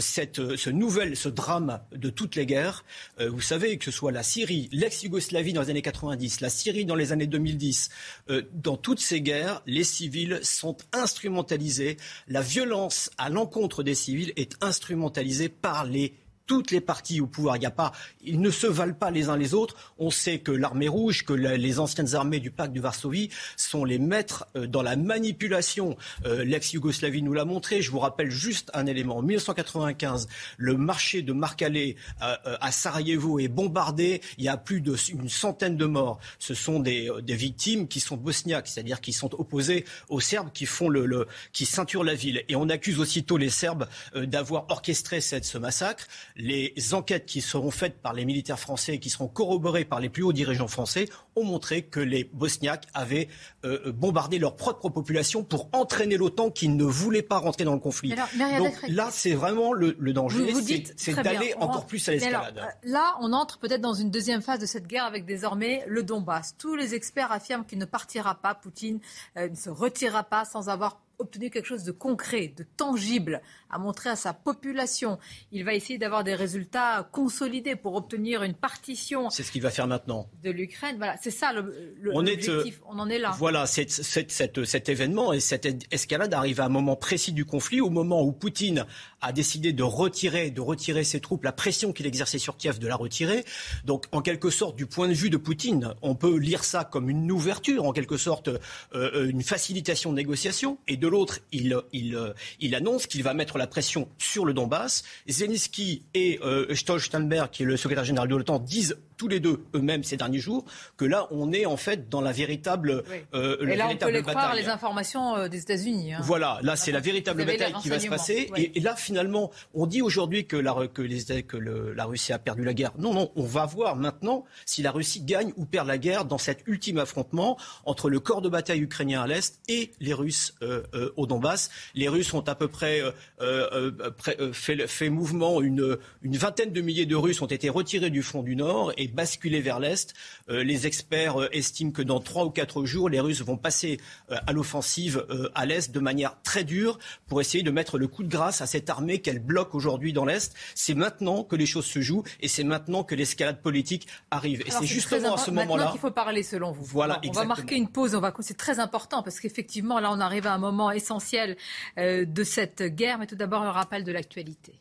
cette, 0.00 0.38
euh, 0.38 0.56
ce 0.56 0.70
nouvel, 0.70 1.16
ce 1.16 1.28
drame 1.28 1.80
de 1.92 2.10
toutes 2.10 2.36
les 2.36 2.46
guerres. 2.46 2.84
Euh, 3.20 3.30
vous 3.30 3.40
savez 3.40 3.78
que 3.78 3.84
ce 3.84 3.90
soit 3.90 4.12
la 4.12 4.22
Syrie, 4.22 4.68
l'ex-Yougoslavie 4.72 5.52
dans 5.52 5.62
les 5.62 5.70
années 5.70 5.82
90, 5.82 6.40
la 6.40 6.50
Syrie 6.50 6.84
dans 6.84 6.94
les 6.94 7.12
années 7.12 7.26
2010, 7.26 7.88
euh, 8.30 8.42
dans 8.52 8.76
toutes 8.76 9.00
ces 9.00 9.20
guerres, 9.20 9.62
les 9.66 9.84
civils 9.84 10.40
sont 10.42 10.76
instrumentalisés. 10.92 11.96
La 12.28 12.42
violence 12.42 13.10
à 13.18 13.30
l'encontre 13.30 13.82
des 13.82 13.94
civils 13.94 14.32
est 14.36 14.62
instrumentalisée 14.62 15.48
par 15.48 15.84
les 15.84 16.14
toutes 16.46 16.70
les 16.70 16.80
parties 16.80 17.20
au 17.20 17.26
pouvoir. 17.26 17.56
Il 17.56 17.62
y 17.62 17.66
a 17.66 17.70
pas, 17.70 17.92
ils 18.24 18.40
ne 18.40 18.50
se 18.50 18.66
valent 18.66 18.94
pas 18.94 19.10
les 19.10 19.28
uns 19.28 19.36
les 19.36 19.54
autres. 19.54 19.76
On 19.98 20.10
sait 20.10 20.38
que 20.38 20.52
l'armée 20.52 20.88
rouge, 20.88 21.24
que 21.24 21.32
les 21.32 21.78
anciennes 21.80 22.14
armées 22.14 22.40
du 22.40 22.50
pacte 22.50 22.72
de 22.72 22.80
Varsovie 22.80 23.30
sont 23.56 23.84
les 23.84 23.98
maîtres 23.98 24.46
euh, 24.56 24.66
dans 24.66 24.82
la 24.82 24.96
manipulation. 24.96 25.96
Euh, 26.24 26.44
L'ex-Yougoslavie 26.44 27.22
nous 27.22 27.32
l'a 27.32 27.44
montré. 27.44 27.82
Je 27.82 27.90
vous 27.90 27.98
rappelle 27.98 28.30
juste 28.30 28.70
un 28.74 28.86
élément. 28.86 29.18
En 29.18 29.22
1995, 29.22 30.28
le 30.56 30.76
marché 30.76 31.22
de 31.22 31.32
Marcalé 31.32 31.96
euh, 32.22 32.36
à 32.60 32.72
Sarajevo 32.72 33.38
est 33.38 33.48
bombardé. 33.48 34.20
Il 34.38 34.44
y 34.44 34.48
a 34.48 34.56
plus 34.56 34.80
d'une 34.80 35.28
centaine 35.28 35.76
de 35.76 35.86
morts. 35.86 36.18
Ce 36.38 36.54
sont 36.54 36.80
des, 36.80 37.10
victimes 37.26 37.88
qui 37.88 38.00
sont 38.00 38.16
bosniaques, 38.16 38.68
c'est-à-dire 38.68 39.00
qui 39.00 39.12
sont 39.12 39.34
opposés 39.38 39.84
aux 40.08 40.20
Serbes 40.20 40.50
qui 40.52 40.64
font 40.66 40.88
le, 40.88 41.04
le- 41.06 41.26
qui 41.52 41.66
ceinturent 41.66 42.04
la 42.04 42.14
ville. 42.14 42.44
Et 42.48 42.56
on 42.56 42.68
accuse 42.68 42.98
aussitôt 43.00 43.36
les 43.36 43.50
Serbes 43.50 43.86
d'avoir 44.14 44.66
orchestré 44.70 45.20
cette, 45.20 45.44
ce 45.44 45.58
massacre. 45.58 46.06
Les 46.38 46.74
enquêtes 46.92 47.24
qui 47.24 47.40
seront 47.40 47.70
faites 47.70 48.00
par 48.02 48.12
les 48.12 48.26
militaires 48.26 48.58
français 48.58 48.94
et 48.96 48.98
qui 49.00 49.08
seront 49.08 49.26
corroborées 49.26 49.86
par 49.86 50.00
les 50.00 50.10
plus 50.10 50.22
hauts 50.22 50.34
dirigeants 50.34 50.68
français 50.68 51.08
ont 51.34 51.44
montré 51.44 51.82
que 51.82 51.98
les 51.98 52.24
Bosniaques 52.24 52.86
avaient 52.92 53.28
euh, 53.64 53.90
bombardé 53.90 54.38
leur 54.38 54.54
propre 54.54 54.90
population 54.90 55.44
pour 55.44 55.70
entraîner 55.72 56.18
l'OTAN 56.18 56.50
qui 56.50 56.68
ne 56.68 56.84
voulait 56.84 57.22
pas 57.22 57.38
rentrer 57.38 57.64
dans 57.64 57.72
le 57.72 57.80
conflit. 57.80 58.12
Alors, 58.12 58.28
Donc 58.58 58.74
là, 58.88 59.08
c'est 59.10 59.32
vraiment 59.32 59.72
le, 59.72 59.96
le 59.98 60.12
danger, 60.12 60.52
Vous, 60.52 60.60
vous 60.60 60.66
c'est- 60.96 61.22
d'aller 61.22 61.54
encore 61.54 61.76
rentre- 61.76 61.86
plus 61.86 62.06
à 62.08 62.12
l'escalade. 62.12 62.58
euh, 62.58 62.66
là, 62.90 63.16
on 63.20 63.32
entre 63.32 63.58
peut-être 63.58 63.80
dans 63.80 63.94
une 63.94 64.10
deuxième 64.10 64.42
phase 64.42 64.58
de 64.60 64.66
cette 64.66 64.86
guerre 64.86 65.04
avec 65.04 65.24
désormais 65.24 65.84
le 65.88 66.02
Donbass. 66.02 66.54
Tous 66.58 66.76
les 66.76 66.94
experts 66.94 67.32
affirment 67.32 67.64
qu'il 67.64 67.78
ne 67.78 67.86
partira 67.86 68.34
pas, 68.34 68.54
Poutine 68.54 69.00
euh, 69.38 69.48
ne 69.48 69.54
se 69.56 69.70
retirera 69.70 70.22
pas 70.22 70.44
sans 70.44 70.68
avoir 70.68 71.00
obtenu 71.18 71.48
quelque 71.48 71.64
chose 71.64 71.82
de 71.84 71.92
concret, 71.92 72.52
de 72.54 72.62
tangible 72.76 73.40
à 73.70 73.78
montrer 73.78 74.10
à 74.10 74.16
sa 74.16 74.32
population. 74.32 75.18
Il 75.52 75.64
va 75.64 75.74
essayer 75.74 75.98
d'avoir 75.98 76.24
des 76.24 76.34
résultats 76.34 77.08
consolidés 77.12 77.76
pour 77.76 77.94
obtenir 77.94 78.42
une 78.42 78.54
partition 78.54 79.30
C'est 79.30 79.42
ce 79.42 79.52
qu'il 79.52 79.62
va 79.62 79.70
faire 79.70 79.86
maintenant. 79.86 80.28
de 80.42 80.50
l'Ukraine. 80.50 80.96
Voilà, 80.98 81.16
c'est 81.22 81.30
ça 81.30 81.52
le, 81.52 81.94
le- 82.00 82.12
On 82.14 82.24
est, 82.26 82.36
l'objectif. 82.46 82.78
euh, 82.80 82.86
on 82.88 82.98
en 82.98 83.08
est 83.08 83.18
là. 83.18 83.34
Voilà, 83.38 83.66
cet 83.66 84.88
événement 84.88 85.32
et 85.32 85.40
cette 85.40 85.66
escalade 85.92 86.32
arrive 86.34 86.60
à 86.60 86.64
un 86.66 86.68
moment 86.68 86.96
précis 86.96 87.32
du 87.32 87.44
conflit, 87.44 87.80
au 87.80 87.90
moment 87.90 88.22
où 88.22 88.32
Poutine 88.32 88.86
a 89.20 89.32
décidé 89.32 89.72
de 89.72 89.82
retirer, 89.82 90.50
de 90.50 90.60
retirer 90.60 91.04
ses 91.04 91.20
troupes, 91.20 91.44
la 91.44 91.52
pression 91.52 91.92
qu'il 91.92 92.06
exerçait 92.06 92.38
sur 92.38 92.56
Kiev, 92.56 92.78
de 92.78 92.86
la 92.86 92.96
retirer. 92.96 93.44
Donc, 93.84 94.04
en 94.12 94.20
quelque 94.22 94.50
sorte, 94.50 94.76
du 94.76 94.86
point 94.86 95.08
de 95.08 95.14
vue 95.14 95.30
de 95.30 95.36
Poutine, 95.36 95.94
on 96.02 96.14
peut 96.14 96.36
lire 96.36 96.64
ça 96.64 96.84
comme 96.84 97.10
une 97.10 97.30
ouverture, 97.32 97.84
en 97.84 97.92
quelque 97.92 98.16
sorte, 98.16 98.48
euh, 98.48 98.58
euh, 98.94 99.28
une 99.28 99.42
facilitation 99.42 100.10
de 100.10 100.16
négociation. 100.16 100.78
Et 100.88 100.96
de 100.96 101.08
l'autre, 101.08 101.40
il, 101.52 101.76
il, 101.92 102.14
euh, 102.14 102.32
il 102.60 102.74
annonce 102.74 103.06
qu'il 103.06 103.22
va 103.22 103.34
mettre 103.34 103.55
la 103.56 103.66
pression 103.66 104.08
sur 104.18 104.44
le 104.44 104.54
Donbass. 104.54 105.04
Zelensky 105.28 106.04
et 106.14 106.38
euh, 106.42 106.74
Stoltenberg, 106.74 107.50
qui 107.50 107.62
est 107.62 107.66
le 107.66 107.76
secrétaire 107.76 108.04
général 108.04 108.28
de 108.28 108.36
l'OTAN, 108.36 108.58
disent 108.58 108.96
tous 109.16 109.28
les 109.28 109.40
deux 109.40 109.64
eux-mêmes 109.74 110.04
ces 110.04 110.16
derniers 110.16 110.38
jours 110.38 110.64
que 110.96 111.04
là, 111.04 111.26
on 111.30 111.52
est 111.52 111.66
en 111.66 111.76
fait 111.76 112.08
dans 112.08 112.20
la 112.20 112.32
véritable, 112.32 113.02
euh, 113.34 113.56
la 113.60 113.72
Et 113.74 113.76
là, 113.76 113.88
on 113.90 113.96
peut 113.96 114.10
les 114.10 114.22
croire, 114.22 114.54
les 114.54 114.68
informations 114.68 115.36
euh, 115.36 115.48
des 115.48 115.58
États-Unis. 115.60 116.14
hein. 116.14 116.20
Voilà, 116.22 116.58
là 116.62 116.76
c'est 116.76 116.92
la 116.92 117.00
véritable 117.00 117.44
bataille 117.44 117.74
qui 117.82 117.88
va 117.88 117.98
se 118.00 118.08
passer. 118.08 118.48
ouais. 118.52 118.62
Et, 118.62 118.78
et 118.78 118.80
là 118.80 118.96
finalement, 118.96 119.50
on 119.74 119.86
dit 119.86 120.02
aujourd'hui 120.02 120.46
que, 120.46 120.56
la, 120.56 120.74
que, 120.92 121.02
les, 121.02 121.42
que 121.42 121.56
le- 121.56 121.92
la 121.92 122.04
Russie 122.04 122.32
a 122.32 122.38
perdu 122.38 122.64
la 122.64 122.74
guerre. 122.74 122.92
Non, 122.98 123.12
non, 123.14 123.30
on 123.36 123.44
va 123.44 123.66
voir 123.66 123.96
maintenant 123.96 124.44
si 124.64 124.82
la 124.82 124.90
Russie 124.90 125.22
gagne 125.22 125.52
ou 125.56 125.64
perd 125.64 125.86
la 125.88 125.98
guerre 125.98 126.24
dans 126.24 126.38
cet 126.38 126.62
ultime 126.66 126.98
affrontement 126.98 127.56
entre 127.84 128.10
le 128.10 128.20
corps 128.20 128.42
de 128.42 128.48
bataille 128.48 128.80
ukrainien 128.80 129.22
à 129.22 129.26
l'est 129.26 129.60
et 129.68 129.90
les 130.00 130.14
Russes 130.14 130.54
euh, 130.62 130.82
euh, 130.94 131.10
au 131.16 131.26
Donbass. 131.26 131.70
Les 131.94 132.08
Russes 132.08 132.32
ont 132.34 132.40
à 132.40 132.54
peu 132.54 132.68
près 132.68 133.00
euh, 133.00 133.10
euh, 133.40 133.90
euh, 134.00 134.10
euh, 134.40 134.52
fait 134.52 135.08
mouvement. 135.08 135.60
Une, 135.62 135.96
une 136.22 136.36
vingtaine 136.36 136.72
de 136.72 136.80
milliers 136.80 137.06
de 137.06 137.16
Russes 137.16 137.40
ont 137.42 137.46
été 137.46 137.68
retirés 137.68 138.10
du 138.10 138.22
front 138.22 138.42
du 138.42 138.56
Nord 138.56 138.92
et 138.96 139.05
basculés 139.08 139.60
vers 139.60 139.80
l'est. 139.80 140.14
Euh, 140.48 140.62
les 140.62 140.86
experts 140.86 141.40
euh, 141.40 141.48
estiment 141.52 141.90
que 141.90 142.02
dans 142.02 142.20
trois 142.20 142.44
ou 142.44 142.50
quatre 142.50 142.84
jours, 142.84 143.08
les 143.08 143.20
Russes 143.20 143.42
vont 143.42 143.56
passer 143.56 144.00
euh, 144.30 144.36
à 144.46 144.52
l'offensive 144.52 145.26
à 145.54 145.66
l'est 145.66 145.90
de 145.90 146.00
manière 146.00 146.40
très 146.42 146.64
dure 146.64 146.98
pour 147.26 147.40
essayer 147.40 147.62
de 147.62 147.70
mettre 147.70 147.98
le 147.98 148.08
coup 148.08 148.22
de 148.22 148.28
grâce 148.28 148.60
à 148.60 148.66
cette 148.66 148.90
armée 148.90 149.20
qu'elle 149.20 149.38
bloque 149.38 149.74
aujourd'hui 149.74 150.12
dans 150.12 150.24
l'est. 150.24 150.54
C'est 150.74 150.94
maintenant 150.94 151.44
que 151.44 151.56
les 151.56 151.66
choses 151.66 151.86
se 151.86 152.00
jouent 152.00 152.22
et 152.40 152.48
c'est 152.48 152.64
maintenant 152.64 153.04
que 153.04 153.14
l'escalade 153.14 153.60
politique 153.60 154.06
arrive. 154.30 154.62
Et 154.66 154.70
c'est 154.70 154.86
justement 154.86 155.34
à 155.34 155.38
ce 155.38 155.50
moment-là. 155.50 155.90
qu'il 155.90 156.00
faut 156.00 156.10
parler 156.10 156.42
selon 156.42 156.72
vous. 156.72 156.84
Voilà, 156.84 157.20
on 157.26 157.32
va 157.32 157.44
marquer 157.44 157.76
une 157.76 157.88
pause. 157.88 158.14
On 158.14 158.20
va. 158.20 158.32
C'est 158.40 158.56
très 158.56 158.80
important 158.80 159.22
parce 159.22 159.40
qu'effectivement, 159.40 160.00
là, 160.00 160.10
on 160.12 160.20
arrive 160.20 160.46
à 160.46 160.54
un 160.54 160.58
moment 160.58 160.90
essentiel 160.90 161.56
de 161.96 162.44
cette 162.44 162.82
guerre. 162.82 163.18
Mais 163.18 163.26
tout 163.26 163.36
d'abord, 163.36 163.62
le 163.62 163.70
rappel 163.70 164.04
de 164.04 164.12
l'actualité. 164.12 164.80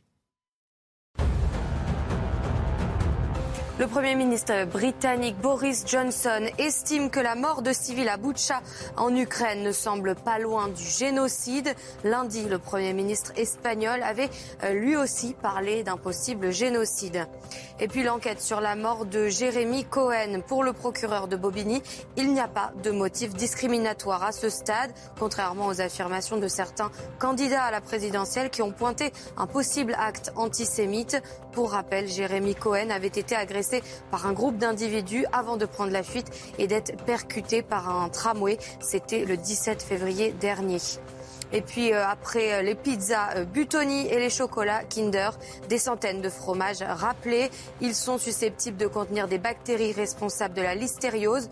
Le 3.77 3.87
Premier 3.87 4.15
ministre 4.15 4.63
britannique 4.67 5.35
Boris 5.41 5.83
Johnson 5.85 6.47
estime 6.57 7.09
que 7.09 7.19
la 7.19 7.35
mort 7.35 7.61
de 7.61 7.73
civils 7.73 8.07
à 8.07 8.15
en 8.95 9.13
Ukraine 9.13 9.63
ne 9.63 9.73
semble 9.73 10.15
pas 10.15 10.39
loin 10.39 10.69
du 10.69 10.81
génocide. 10.81 11.75
Lundi, 12.05 12.45
le 12.45 12.57
Premier 12.57 12.93
ministre 12.93 13.33
espagnol 13.35 14.01
avait 14.01 14.29
euh, 14.63 14.71
lui 14.71 14.95
aussi 14.95 15.33
parlé 15.33 15.83
d'un 15.83 15.97
possible 15.97 16.53
génocide. 16.53 17.27
Et 17.81 17.89
puis 17.89 18.03
l'enquête 18.03 18.41
sur 18.41 18.61
la 18.61 18.77
mort 18.77 19.05
de 19.05 19.27
Jérémy 19.27 19.83
Cohen. 19.83 20.39
Pour 20.47 20.63
le 20.63 20.71
procureur 20.71 21.27
de 21.27 21.35
Bobigny, 21.35 21.83
il 22.15 22.31
n'y 22.31 22.39
a 22.39 22.47
pas 22.47 22.71
de 22.81 22.91
motif 22.91 23.33
discriminatoire 23.33 24.23
à 24.23 24.31
ce 24.31 24.47
stade, 24.47 24.91
contrairement 25.19 25.67
aux 25.67 25.81
affirmations 25.81 26.37
de 26.37 26.47
certains 26.47 26.91
candidats 27.19 27.63
à 27.63 27.71
la 27.71 27.81
présidentielle 27.81 28.49
qui 28.49 28.61
ont 28.61 28.71
pointé 28.71 29.11
un 29.35 29.47
possible 29.47 29.97
acte 29.99 30.31
antisémite. 30.37 31.21
Pour 31.51 31.71
rappel, 31.71 32.07
Jérémy 32.07 32.55
Cohen 32.55 32.89
avait 32.89 33.07
été 33.07 33.35
agressé 33.35 33.64
par 34.11 34.25
un 34.25 34.33
groupe 34.33 34.57
d'individus 34.57 35.25
avant 35.31 35.57
de 35.57 35.65
prendre 35.65 35.91
la 35.91 36.03
fuite 36.03 36.27
et 36.57 36.67
d'être 36.67 36.95
percuté 37.03 37.61
par 37.61 37.89
un 37.89 38.09
tramway. 38.09 38.57
C'était 38.79 39.25
le 39.25 39.37
17 39.37 39.81
février 39.81 40.31
dernier. 40.31 40.79
Et 41.51 41.61
puis 41.61 41.93
euh, 41.93 42.05
après 42.05 42.53
euh, 42.53 42.61
les 42.61 42.75
pizzas 42.75 43.35
euh, 43.37 43.45
Butoni 43.45 44.07
et 44.07 44.19
les 44.19 44.29
chocolats 44.29 44.83
Kinder, 44.83 45.29
des 45.69 45.77
centaines 45.77 46.21
de 46.21 46.29
fromages 46.29 46.81
rappelés. 46.81 47.49
Ils 47.81 47.95
sont 47.95 48.17
susceptibles 48.17 48.77
de 48.77 48.87
contenir 48.87 49.27
des 49.27 49.37
bactéries 49.37 49.93
responsables 49.93 50.53
de 50.53 50.61
la 50.61 50.75
listériose, 50.75 51.49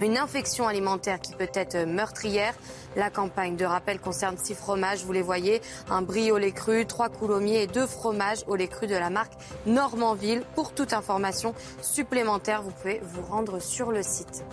une 0.00 0.16
infection 0.16 0.66
alimentaire 0.66 1.20
qui 1.20 1.32
peut 1.32 1.50
être 1.54 1.76
meurtrière. 1.86 2.54
La 2.96 3.10
campagne 3.10 3.56
de 3.56 3.64
rappel 3.64 4.00
concerne 4.00 4.36
six 4.38 4.54
fromages, 4.54 5.04
vous 5.04 5.12
les 5.12 5.22
voyez, 5.22 5.60
un 5.90 6.02
brie 6.02 6.30
au 6.32 6.38
lait 6.38 6.52
cru, 6.52 6.86
trois 6.86 7.08
coulommiers 7.08 7.62
et 7.62 7.66
deux 7.66 7.86
fromages 7.86 8.44
au 8.46 8.56
lait 8.56 8.68
cru 8.68 8.86
de 8.86 8.94
la 8.94 9.10
marque 9.10 9.32
Normandville. 9.66 10.42
Pour 10.54 10.74
toute 10.74 10.92
information 10.92 11.54
supplémentaire, 11.80 12.62
vous 12.62 12.70
pouvez 12.70 13.00
vous 13.02 13.22
rendre 13.22 13.60
sur 13.60 13.92
le 13.92 14.02
site. 14.02 14.44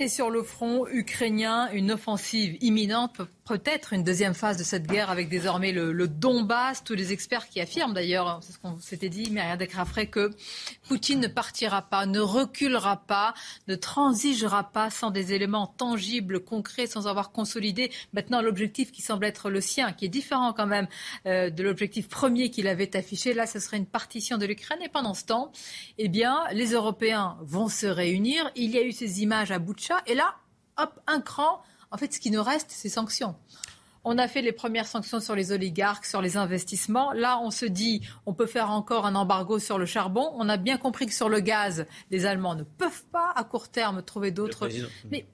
Et 0.00 0.08
sur 0.08 0.28
le 0.28 0.42
front 0.42 0.88
ukrainien, 0.88 1.70
une 1.70 1.92
offensive 1.92 2.56
imminente, 2.60 3.20
peut-être 3.44 3.92
une 3.92 4.02
deuxième 4.02 4.34
phase 4.34 4.56
de 4.56 4.64
cette 4.64 4.86
guerre 4.86 5.10
avec 5.10 5.28
désormais 5.28 5.72
le, 5.72 6.08
Donbass. 6.08 6.82
Tous 6.84 6.94
les 6.94 7.12
experts 7.12 7.48
qui 7.48 7.60
affirment 7.60 7.94
d'ailleurs, 7.94 8.40
c'est 8.42 8.52
ce 8.52 8.58
qu'on 8.58 8.78
s'était 8.78 9.08
dit, 9.08 9.28
mais 9.30 9.42
rien 9.42 9.56
d'écrafré, 9.56 10.08
que 10.08 10.30
Poutine 10.88 11.20
ne 11.20 11.28
partira 11.28 11.82
pas, 11.82 12.06
ne 12.06 12.20
reculera 12.20 12.96
pas, 13.06 13.34
ne 13.68 13.74
transigera 13.74 14.64
pas 14.64 14.90
sans 14.90 15.10
des 15.10 15.32
éléments 15.32 15.66
tangibles, 15.66 16.40
concrets, 16.40 16.86
sans 16.86 17.06
avoir 17.06 17.32
consolidé 17.32 17.90
maintenant 18.12 18.40
l'objectif 18.40 18.92
qui 18.92 19.02
semble 19.02 19.24
être 19.24 19.50
le 19.50 19.60
sien, 19.60 19.92
qui 19.92 20.06
est 20.06 20.08
différent 20.10 20.52
quand 20.52 20.66
même 20.66 20.88
euh, 21.26 21.50
de 21.50 21.62
l'objectif 21.62 22.08
premier 22.08 22.50
qu'il 22.50 22.68
avait 22.68 22.96
affiché. 22.96 23.34
Là, 23.34 23.46
ce 23.46 23.58
serait 23.58 23.76
une 23.76 23.86
partition 23.86 24.38
de 24.38 24.46
l'Ukraine. 24.46 24.80
Et 24.82 24.88
pendant 24.88 25.14
ce 25.14 25.24
temps, 25.24 25.52
eh 25.98 26.08
bien, 26.08 26.42
les 26.52 26.72
Européens 26.72 27.36
vont 27.42 27.68
se 27.68 27.86
réunir. 27.86 28.50
Il 28.56 28.70
y 28.70 28.78
a 28.78 28.82
eu 28.82 28.92
ces 28.92 29.22
images 29.22 29.50
à 29.50 29.58
bout 29.58 29.74
de 29.74 29.80
et 30.06 30.14
là, 30.14 30.34
hop, 30.78 31.00
un 31.06 31.20
cran. 31.20 31.62
En 31.94 31.96
fait, 31.96 32.12
ce 32.12 32.18
qui 32.18 32.32
nous 32.32 32.42
reste, 32.42 32.72
c'est 32.72 32.88
sanctions. 32.88 33.36
On 34.02 34.18
a 34.18 34.26
fait 34.26 34.42
les 34.42 34.50
premières 34.50 34.88
sanctions 34.88 35.20
sur 35.20 35.36
les 35.36 35.52
oligarques, 35.52 36.06
sur 36.06 36.20
les 36.20 36.36
investissements. 36.36 37.12
Là, 37.12 37.38
on 37.38 37.52
se 37.52 37.66
dit, 37.66 38.02
on 38.26 38.34
peut 38.34 38.46
faire 38.46 38.70
encore 38.72 39.06
un 39.06 39.14
embargo 39.14 39.60
sur 39.60 39.78
le 39.78 39.86
charbon. 39.86 40.32
On 40.34 40.48
a 40.48 40.56
bien 40.56 40.76
compris 40.76 41.06
que 41.06 41.12
sur 41.12 41.28
le 41.28 41.38
gaz, 41.38 41.86
les 42.10 42.26
Allemands 42.26 42.56
ne 42.56 42.64
peuvent 42.64 43.04
pas 43.12 43.32
à 43.36 43.44
court 43.44 43.68
terme 43.68 44.02
trouver 44.02 44.32
d'autres. 44.32 44.68
Mais 45.08 45.24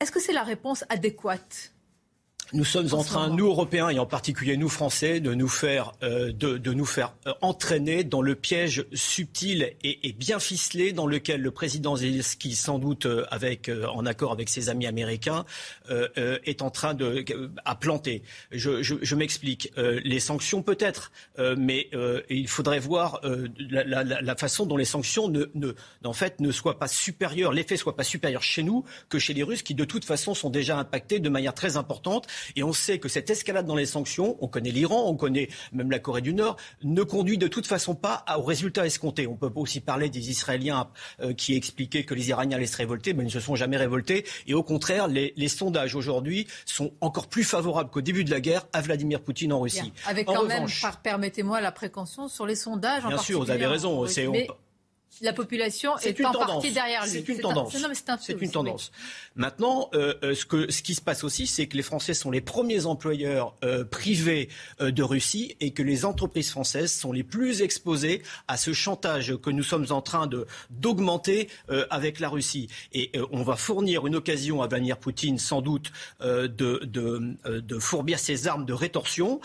est-ce 0.00 0.10
que 0.10 0.20
c'est 0.20 0.32
la 0.32 0.42
réponse 0.42 0.86
adéquate? 0.88 1.74
Nous 2.52 2.64
sommes 2.64 2.94
en 2.94 3.04
train, 3.04 3.28
nous 3.28 3.46
Européens 3.46 3.88
et 3.90 3.98
en 3.98 4.06
particulier 4.06 4.56
nous 4.56 4.68
Français, 4.68 5.20
de 5.20 5.34
nous 5.34 5.48
faire, 5.48 5.92
euh, 6.02 6.32
de, 6.32 6.56
de, 6.56 6.72
nous 6.72 6.86
faire 6.86 7.14
euh, 7.26 7.32
entraîner 7.42 8.04
dans 8.04 8.22
le 8.22 8.34
piège 8.34 8.86
subtil 8.92 9.74
et, 9.82 10.08
et, 10.08 10.12
bien 10.12 10.38
ficelé 10.38 10.92
dans 10.92 11.06
lequel 11.06 11.42
le 11.42 11.50
président 11.50 11.96
Zelensky, 11.96 12.54
sans 12.54 12.78
doute 12.78 13.06
euh, 13.06 13.26
avec, 13.30 13.70
en 13.92 14.06
accord 14.06 14.32
avec 14.32 14.48
ses 14.48 14.68
amis 14.68 14.86
américains, 14.86 15.44
est 16.16 16.62
en 16.62 16.70
train 16.70 16.94
de 16.94 17.24
à 17.64 17.74
planter. 17.74 18.22
Je, 18.50 18.82
je, 18.82 18.94
je 19.00 19.14
m'explique. 19.14 19.72
les 19.76 20.20
sanctions 20.20 20.62
peut-être, 20.62 21.12
mais 21.56 21.90
il 22.28 22.48
faudrait 22.48 22.78
voir 22.78 23.20
la, 23.58 23.84
la, 23.84 24.04
la, 24.04 24.36
façon 24.36 24.66
dont 24.66 24.76
les 24.76 24.84
sanctions 24.84 25.28
ne, 25.28 25.46
ne, 25.54 25.74
en 26.04 26.12
fait, 26.12 26.40
ne 26.40 26.50
soient 26.50 26.78
pas 26.78 26.88
supérieures, 26.88 27.52
l'effet 27.52 27.76
soit 27.76 27.96
pas 27.96 28.04
supérieur 28.04 28.42
chez 28.42 28.62
nous 28.62 28.84
que 29.08 29.18
chez 29.18 29.34
les 29.34 29.42
Russes, 29.42 29.62
qui 29.62 29.74
de 29.74 29.84
toute 29.84 30.04
façon 30.04 30.34
sont 30.34 30.50
déjà 30.50 30.78
impactés 30.78 31.20
de 31.20 31.28
manière 31.28 31.54
très 31.54 31.76
importante 31.76 32.26
et 32.56 32.62
on 32.62 32.72
sait 32.72 32.98
que 32.98 33.08
cette 33.08 33.30
escalade 33.30 33.66
dans 33.66 33.74
les 33.74 33.86
sanctions, 33.86 34.36
on 34.40 34.48
connaît 34.48 34.70
l'Iran, 34.70 35.04
on 35.06 35.16
connaît 35.16 35.48
même 35.72 35.90
la 35.90 35.98
Corée 35.98 36.20
du 36.20 36.34
Nord, 36.34 36.56
ne 36.82 37.02
conduit 37.02 37.38
de 37.38 37.48
toute 37.48 37.66
façon 37.66 37.94
pas 37.94 38.24
au 38.36 38.42
résultat 38.42 38.86
escompté. 38.86 39.26
On 39.26 39.36
peut 39.36 39.50
aussi 39.54 39.80
parler 39.80 40.08
des 40.08 40.30
Israéliens 40.30 40.88
euh, 41.20 41.32
qui 41.32 41.54
expliquaient 41.54 42.04
que 42.04 42.14
les 42.14 42.28
Iraniens 42.28 42.56
allaient 42.56 42.66
se 42.66 42.76
révolter, 42.76 43.14
mais 43.14 43.22
ils 43.22 43.26
ne 43.26 43.32
se 43.32 43.40
sont 43.40 43.56
jamais 43.56 43.76
révoltés. 43.76 44.24
Et 44.46 44.54
au 44.54 44.62
contraire, 44.62 45.08
les, 45.08 45.48
sondages 45.48 45.94
aujourd'hui 45.94 46.46
sont 46.66 46.92
encore 47.00 47.26
plus 47.26 47.42
favorables 47.42 47.90
qu'au 47.90 48.02
début 48.02 48.22
de 48.22 48.30
la 48.30 48.40
guerre 48.40 48.66
à 48.72 48.82
Vladimir 48.82 49.20
Poutine 49.20 49.52
en 49.52 49.60
Russie. 49.60 49.92
Avec 50.06 50.26
quand 50.26 50.44
même, 50.44 50.66
permettez-moi 51.02 51.60
la 51.60 51.72
précaution 51.72 52.28
sur 52.28 52.46
les 52.46 52.54
sondages. 52.54 53.04
Bien 53.06 53.18
sûr, 53.18 53.42
vous 53.42 53.50
avez 53.50 53.66
raison 53.66 54.06
la 55.20 55.32
population 55.32 55.98
est, 55.98 56.24
en 56.24 56.32
partie 56.32 56.72
derrière 56.72 57.04
lui. 57.04 57.10
C'est 57.10 57.28
une 57.28 57.40
tendance. 57.40 57.76
C'est 58.20 58.40
une 58.40 58.50
tendance. 58.50 58.92
Maintenant, 59.34 59.90
euh, 59.94 60.14
euh, 60.22 60.34
ce, 60.34 60.44
que, 60.44 60.70
ce 60.70 60.82
qui 60.82 60.94
se 60.94 61.00
passe 61.00 61.24
aussi, 61.24 61.46
c'est 61.46 61.66
que 61.66 61.76
les 61.76 61.82
Français 61.82 62.14
sont 62.14 62.30
les 62.30 62.40
premiers 62.40 62.86
employeurs 62.86 63.54
euh, 63.64 63.84
privés 63.84 64.48
de 64.80 65.02
Russie 65.02 65.56
et 65.60 65.72
que 65.72 65.82
les 65.82 66.04
entreprises 66.04 66.50
françaises 66.50 66.92
sont 66.92 67.12
les 67.12 67.22
plus 67.22 67.62
exposées 67.62 68.22
à 68.46 68.56
ce 68.56 68.72
chantage 68.72 69.36
que 69.36 69.50
nous 69.50 69.62
sommes 69.62 69.86
en 69.90 70.02
train 70.02 70.26
de 70.26 70.46
d'augmenter 70.70 71.48
avec 71.90 72.20
la 72.20 72.28
Russie. 72.28 72.68
Et 72.92 73.10
on 73.32 73.42
va 73.42 73.56
fournir 73.56 74.06
une 74.06 74.16
occasion 74.16 74.62
à 74.62 74.66
Vladimir 74.66 74.98
Poutine, 74.98 75.38
sans 75.38 75.60
doute, 75.62 75.92
de, 76.20 76.46
de, 76.48 77.36
de, 77.44 77.78
fourbir 77.78 78.18
ses 78.18 78.46
armes 78.46 78.64
de 78.64 78.72
rétorsion. 78.72 79.40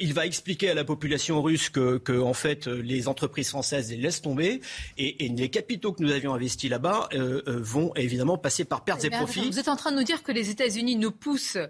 il 0.00 0.14
va 0.14 0.26
expliquer 0.26 0.70
à 0.70 0.74
la 0.74 0.84
population 0.84 1.42
russe 1.42 1.68
que, 1.68 1.98
que 1.98 2.18
en 2.18 2.34
fait, 2.34 2.66
les 2.66 3.08
entreprises 3.08 3.50
françaises 3.50 3.90
les 3.90 3.96
laissent 3.96 4.22
tomber. 4.22 4.60
Et, 4.96 5.07
et, 5.18 5.28
les 5.28 5.50
capitaux 5.50 5.92
que 5.92 6.02
nous 6.02 6.10
avions 6.10 6.34
investis 6.34 6.70
là-bas 6.70 7.08
euh, 7.12 7.42
euh, 7.46 7.58
vont 7.60 7.94
évidemment 7.94 8.38
passer 8.38 8.64
par 8.64 8.84
pertes 8.84 9.04
et 9.04 9.10
profits. 9.10 9.48
Vous 9.50 9.58
êtes 9.58 9.68
en 9.68 9.76
train 9.76 9.90
de 9.92 9.96
nous 9.96 10.04
dire 10.04 10.22
que 10.22 10.32
les 10.32 10.50
États-Unis 10.50 10.96
nous 10.96 11.10
poussent, 11.12 11.56
euh, 11.56 11.66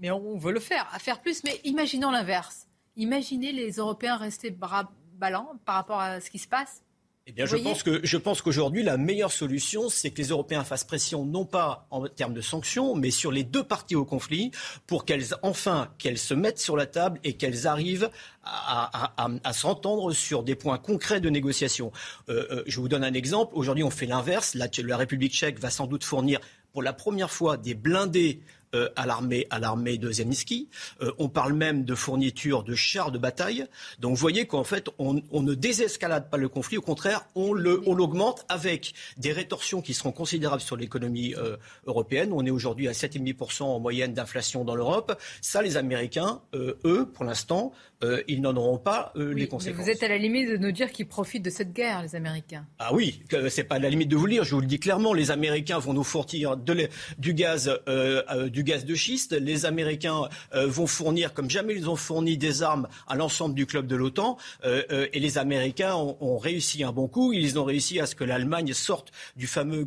mais 0.00 0.10
on 0.10 0.36
veut 0.36 0.52
le 0.52 0.60
faire, 0.60 0.88
à 0.92 0.98
faire 0.98 1.20
plus. 1.20 1.42
Mais 1.44 1.60
imaginons 1.64 2.10
l'inverse. 2.10 2.66
Imaginez 2.96 3.52
les 3.52 3.72
Européens 3.72 4.16
rester 4.16 4.50
bras 4.50 4.90
ballants 5.14 5.52
par 5.64 5.76
rapport 5.76 6.00
à 6.00 6.20
ce 6.20 6.30
qui 6.30 6.38
se 6.38 6.48
passe. 6.48 6.82
Eh 7.30 7.32
bien, 7.32 7.44
je 7.44 7.56
pense, 7.56 7.82
que, 7.82 8.00
je 8.02 8.16
pense 8.16 8.40
qu'aujourd'hui, 8.40 8.82
la 8.82 8.96
meilleure 8.96 9.32
solution, 9.32 9.90
c'est 9.90 10.10
que 10.10 10.16
les 10.16 10.28
Européens 10.28 10.64
fassent 10.64 10.84
pression, 10.84 11.26
non 11.26 11.44
pas 11.44 11.86
en 11.90 12.06
termes 12.08 12.32
de 12.32 12.40
sanctions, 12.40 12.94
mais 12.94 13.10
sur 13.10 13.30
les 13.30 13.44
deux 13.44 13.62
parties 13.62 13.96
au 13.96 14.06
conflit, 14.06 14.50
pour 14.86 15.04
qu'elles, 15.04 15.34
enfin, 15.42 15.92
qu'elles 15.98 16.16
se 16.16 16.32
mettent 16.32 16.58
sur 16.58 16.74
la 16.74 16.86
table 16.86 17.20
et 17.24 17.34
qu'elles 17.34 17.66
arrivent 17.66 18.08
à, 18.44 19.52
s'entendre 19.52 20.14
sur 20.14 20.42
des 20.42 20.54
points 20.54 20.78
concrets 20.78 21.20
de 21.20 21.28
négociation. 21.28 21.92
Euh, 22.30 22.46
euh, 22.50 22.62
je 22.66 22.80
vous 22.80 22.88
donne 22.88 23.04
un 23.04 23.12
exemple. 23.12 23.52
Aujourd'hui, 23.54 23.84
on 23.84 23.90
fait 23.90 24.06
l'inverse. 24.06 24.54
la 24.54 24.96
République 24.96 25.34
tchèque 25.34 25.60
va 25.60 25.68
sans 25.68 25.86
doute 25.86 26.04
fournir 26.04 26.40
pour 26.72 26.82
la 26.82 26.94
première 26.94 27.30
fois 27.30 27.58
des 27.58 27.74
blindés 27.74 28.40
euh, 28.74 28.88
à 28.96 29.06
l'armée 29.06 29.46
à 29.50 29.58
l'armée 29.58 29.96
de 29.96 30.10
Zelensky. 30.10 30.68
Euh, 31.00 31.10
on 31.18 31.28
parle 31.28 31.54
même 31.54 31.84
de 31.84 31.94
fourniture 31.94 32.64
de 32.64 32.74
chars 32.74 33.10
de 33.10 33.18
bataille. 33.18 33.66
Donc 33.98 34.10
vous 34.10 34.20
voyez 34.20 34.46
qu'en 34.46 34.64
fait 34.64 34.88
on, 34.98 35.14
ne 35.14 35.54
désescalade 35.54 36.28
pas 36.28 36.36
le 36.36 36.48
conflit, 36.48 36.76
au 36.76 36.82
contraire 36.82 37.26
on 37.34 37.54
l'augmente 37.54 38.44
avec 38.48 38.92
des 39.16 39.32
rétorsions 39.32 39.80
qui 39.80 39.94
seront 39.94 40.12
considérables 40.12 40.60
sur 40.60 40.76
l'économie 40.76 41.34
euh, 41.36 41.56
européenne. 41.86 42.30
On 42.32 42.44
est 42.44 42.50
aujourd'hui 42.50 42.88
à 42.88 42.92
7,5% 42.92 43.62
en 43.62 43.80
moyenne 43.80 44.12
d'inflation 44.12 44.64
dans 44.64 44.74
l'Europe. 44.74 45.18
Ça 45.40 45.62
les 45.62 45.76
Américains, 45.76 46.40
eux, 46.54 47.08
pour 47.12 47.24
l'instant, 47.24 47.72
ils 48.28 48.40
n'en 48.40 48.56
auront 48.56 48.78
pas 48.78 49.12
les 49.16 49.48
conséquences. 49.48 49.84
Vous 49.84 49.90
êtes 49.90 50.02
à 50.02 50.08
la 50.08 50.18
limite 50.18 50.50
de 50.50 50.56
nous 50.56 50.72
dire 50.72 50.92
qu'ils 50.92 51.06
profitent 51.06 51.44
de 51.44 51.50
cette 51.50 51.72
guerre, 51.72 52.02
les 52.02 52.14
Américains. 52.14 52.66
Ah 52.78 52.94
oui, 52.94 53.22
c'est 53.48 53.64
pas 53.64 53.76
à 53.76 53.78
la 53.78 53.90
limite 53.90 54.08
de 54.08 54.16
vous 54.16 54.26
le 54.26 54.32
dire. 54.32 54.44
Je 54.44 54.54
vous 54.54 54.60
le 54.60 54.66
dis 54.66 54.78
clairement. 54.78 55.12
Les 55.12 55.30
Américains 55.30 55.78
vont 55.78 55.92
nous 55.92 56.04
fournir 56.04 56.56
de, 56.56 56.88
du 57.18 57.34
gaz 57.34 57.70
du 58.50 58.62
gaz 58.62 58.84
de 58.84 58.94
schiste. 58.94 59.32
Les 59.32 59.66
Américains 59.66 60.28
euh, 60.54 60.66
vont 60.66 60.86
fournir, 60.86 61.34
comme 61.34 61.50
jamais 61.50 61.74
ils 61.74 61.88
ont 61.88 61.96
fourni, 61.96 62.36
des 62.36 62.62
armes 62.62 62.88
à 63.06 63.16
l'ensemble 63.16 63.54
du 63.54 63.66
club 63.66 63.86
de 63.86 63.96
l'OTAN. 63.96 64.36
Euh, 64.64 64.82
euh, 64.90 65.06
et 65.12 65.20
les 65.20 65.38
Américains 65.38 65.94
ont, 65.94 66.38
réussi 66.38 66.84
un 66.84 66.92
bon 66.92 67.08
coup. 67.08 67.32
Ils 67.32 67.58
ont 67.58 67.64
réussi 67.64 68.00
à 68.00 68.06
ce 68.06 68.14
que 68.14 68.24
l'Allemagne 68.24 68.72
sorte 68.72 69.10
du 69.36 69.46
fameux, 69.46 69.86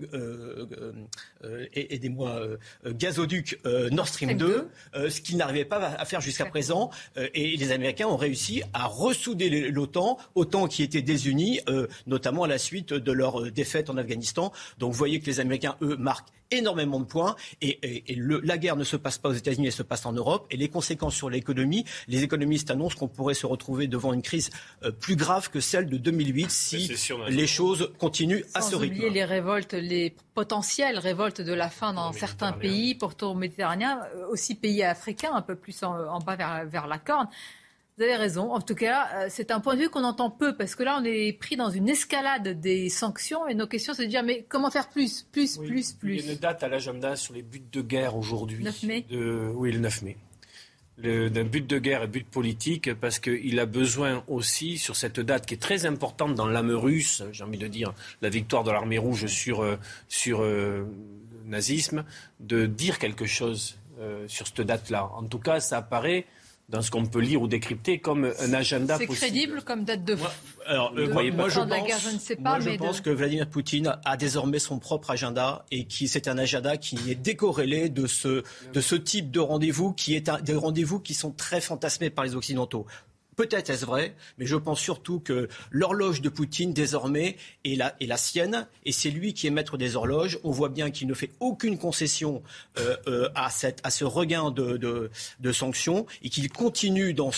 aidez-moi, 1.74 2.42
gazoduc 2.86 3.60
Nord 3.92 4.08
Stream 4.08 4.38
2, 4.38 4.70
ce 5.10 5.22
qu'ils 5.22 5.38
n'arrivaient 5.38 5.66
pas 5.66 5.96
à 5.98 6.06
faire 6.06 6.20
jusqu'à 6.20 6.46
présent. 6.46 6.90
et 7.16 7.56
les 7.56 7.72
Américains 7.72 8.01
ont 8.06 8.18
réussi 8.18 8.64
à 8.74 8.86
ressouder 8.86 9.70
l'OTAN, 9.72 10.18
autant 10.36 10.68
qui 10.68 10.84
était 10.84 11.02
désunis, 11.02 11.60
notamment 12.08 12.44
à 12.44 12.48
la 12.48 12.58
suite 12.58 12.94
de 12.94 13.12
leur 13.12 13.52
défaite 13.52 13.90
en 13.90 13.98
Afghanistan. 13.98 14.52
Donc 14.78 14.92
vous 14.92 14.98
voyez 14.98 15.20
que 15.20 15.26
les 15.26 15.40
Américains, 15.40 15.76
eux, 15.82 15.98
marquent 15.98 16.30
énormément 16.52 17.00
de 17.00 17.06
points 17.06 17.36
et, 17.62 17.80
la 18.18 18.58
guerre 18.58 18.76
ne 18.76 18.84
se 18.84 18.98
passe 18.98 19.18
pas 19.18 19.30
aux 19.30 19.34
États-Unis, 19.34 19.68
elle 19.68 19.74
se 19.74 19.84
passe 19.84 20.06
en 20.06 20.12
Europe 20.12 20.46
et 20.52 20.58
les 20.58 20.68
conséquences 20.68 21.16
sur 21.16 21.30
l'économie, 21.30 21.86
les 22.08 22.24
économistes 22.24 22.70
annoncent 22.70 22.98
qu'on 22.98 23.08
pourrait 23.08 23.34
se 23.34 23.46
retrouver 23.46 23.88
devant 23.88 24.14
une 24.14 24.22
crise 24.22 24.50
euh, 24.84 24.92
plus 24.92 25.16
grave 25.16 25.50
que 25.50 25.60
celle 25.60 25.88
de 25.88 25.98
2008 25.98 26.52
si 26.52 26.92
les 27.30 27.48
choses 27.48 27.92
continuent 27.98 28.44
à 28.54 28.62
ce 28.62 28.76
rythme. 28.76 28.96
oublier 28.96 29.10
les 29.10 29.26
révoltes, 29.26 29.74
les 29.74 30.14
potentielles 30.36 31.00
révoltes 31.00 31.42
de 31.42 31.54
la 31.54 31.70
faim 31.70 31.94
dans 31.94 32.12
certains 32.12 32.52
pays, 32.52 32.96
pourtant 32.96 33.34
méditerranéens, 33.34 34.00
euh, 34.16 34.28
aussi 34.28 34.56
pays 34.56 34.84
africains, 34.84 35.34
un 35.34 35.42
peu 35.42 35.56
plus 35.56 35.84
en, 35.84 36.20
bas 36.20 36.36
vers, 36.36 36.66
vers 36.66 36.88
la 36.88 36.98
Corne. 36.98 37.28
Vous 38.02 38.08
avez 38.08 38.16
raison. 38.16 38.52
En 38.52 38.62
tout 38.62 38.74
cas, 38.74 39.10
euh, 39.14 39.28
c'est 39.30 39.52
un 39.52 39.60
point 39.60 39.76
de 39.76 39.82
vue 39.82 39.90
qu'on 39.90 40.04
entend 40.04 40.32
peu 40.32 40.58
parce 40.58 40.74
que 40.74 40.82
là, 40.82 40.98
on 41.00 41.06
est 41.06 41.34
pris 41.34 41.56
dans 41.56 41.70
une 41.70 41.88
escalade 41.88 42.60
des 42.60 42.90
sanctions 42.90 43.48
et 43.48 43.54
nos 43.54 43.68
questions, 43.68 43.94
c'est 43.94 44.06
de 44.06 44.10
dire 44.10 44.24
mais 44.24 44.44
comment 44.50 44.72
faire 44.72 44.90
plus, 44.90 45.28
plus, 45.32 45.60
plus, 45.60 45.94
plus. 45.94 46.16
Il 46.16 46.26
y 46.26 46.30
a 46.30 46.32
une 46.34 46.40
date 46.40 46.64
à 46.64 46.68
l'agenda 46.68 47.16
sur 47.16 47.36
les 47.36 47.44
buts 47.44 47.62
de 47.72 47.82
guerre 47.82 48.18
aujourd'hui. 48.18 48.64
9 48.64 48.84
mai. 48.84 49.06
Oui, 49.54 49.72
le 49.72 49.78
9 49.78 50.02
mai. 50.02 50.18
D'un 50.98 51.44
but 51.44 51.68
de 51.68 51.78
guerre 51.78 52.02
et 52.02 52.08
but 52.08 52.26
politique 52.28 52.92
parce 52.96 53.20
qu'il 53.20 53.60
a 53.60 53.68
besoin 53.68 54.24
aussi, 54.28 54.80
sur 54.80 54.96
cette 54.96 55.20
date 55.20 55.46
qui 55.46 55.54
est 55.54 55.62
très 55.62 55.86
importante 55.86 56.34
dans 56.34 56.48
l'âme 56.48 56.72
russe, 56.72 57.22
j'ai 57.32 57.44
envie 57.44 57.60
de 57.60 57.68
dire 57.68 57.94
la 58.24 58.30
victoire 58.30 58.64
de 58.64 58.72
l'armée 58.72 58.98
rouge 58.98 59.28
sur, 59.28 59.62
euh, 59.62 59.78
sur 60.08 60.42
euh, 60.42 60.88
le 61.46 61.52
nazisme, 61.52 62.04
de 62.40 62.66
dire 62.66 62.98
quelque 62.98 63.28
chose 63.28 63.78
sur 64.26 64.48
cette 64.48 64.62
date-là. 64.62 65.12
En 65.14 65.26
tout 65.26 65.38
cas, 65.38 65.60
ça 65.60 65.78
apparaît 65.78 66.26
dans 66.72 66.82
ce 66.82 66.90
qu'on 66.90 67.06
peut 67.06 67.20
lire 67.20 67.42
ou 67.42 67.48
décrypter 67.48 68.00
comme 68.00 68.32
un 68.40 68.54
agenda 68.54 68.96
possible. 68.96 69.16
C'est 69.16 69.28
crédible 69.28 69.62
comme 69.62 69.84
date 69.84 70.06
de, 70.06 70.16
moi, 70.16 70.32
alors, 70.66 70.94
euh, 70.98 71.32
moi, 71.34 71.50
je 71.50 71.60
pense, 71.60 71.68
guerre, 71.68 72.00
je 72.00 72.10
ne 72.10 72.20
sais 72.20 72.36
pas, 72.38 72.60
moi, 72.60 72.60
je 72.60 72.78
pense 72.78 73.02
que 73.02 73.10
Vladimir 73.10 73.48
Poutine 73.48 73.98
a 74.06 74.18
désormais 74.18 74.60
son 74.60 74.80
propre 74.80 75.12
agenda 75.12 75.66
et 75.70 75.86
qui 75.86 76.08
c'est 76.08 76.28
un 76.28 76.38
agenda 76.38 76.78
qui 76.78 76.98
est 77.12 77.16
décorrélé 77.16 77.90
de 77.90 78.08
ce, 78.08 78.44
de 78.74 78.82
ce 78.82 78.96
type 78.96 79.32
de 79.32 79.40
rendez-vous 79.40 79.92
qui 79.92 80.16
est 80.16 80.30
un, 80.30 80.40
des 80.40 80.56
rendez-vous 80.56 81.00
qui 81.00 81.14
sont 81.14 81.32
très 81.32 81.62
fantasmés 81.62 82.10
par 82.10 82.24
les 82.24 82.36
Occidentaux 82.36 82.86
peut-être 83.42 83.72
est-ce 83.72 83.88
vrai, 83.88 84.14
mais 84.38 84.46
je 84.46 84.56
pense 84.56 84.80
surtout 84.80 85.20
que 85.20 85.50
l'horloge 85.72 86.22
de 86.22 86.30
Poutine 86.30 86.74
désormais 86.74 87.38
est 87.66 87.76
la, 87.76 88.18
sienne 88.18 88.68
et 88.86 88.92
c'est 88.92 89.10
lui 89.10 89.34
qui 89.34 89.48
est 89.48 89.50
maître 89.50 89.78
des 89.78 89.96
horloges. 89.96 90.38
On 90.44 90.52
voit 90.52 90.70
bien 90.70 90.92
qu'il 90.92 91.08
ne 91.08 91.16
fait 91.16 91.32
aucune 91.40 91.80
concession 91.80 92.44
euh, 92.78 92.96
euh, 93.08 93.30
à, 93.34 93.50
ce 93.50 94.06
regain 94.06 94.52
de, 94.52 95.10
sanctions 95.52 96.06
et 96.22 96.30
qu'il 96.30 96.52
continue 96.52 97.16
euh 97.16 97.32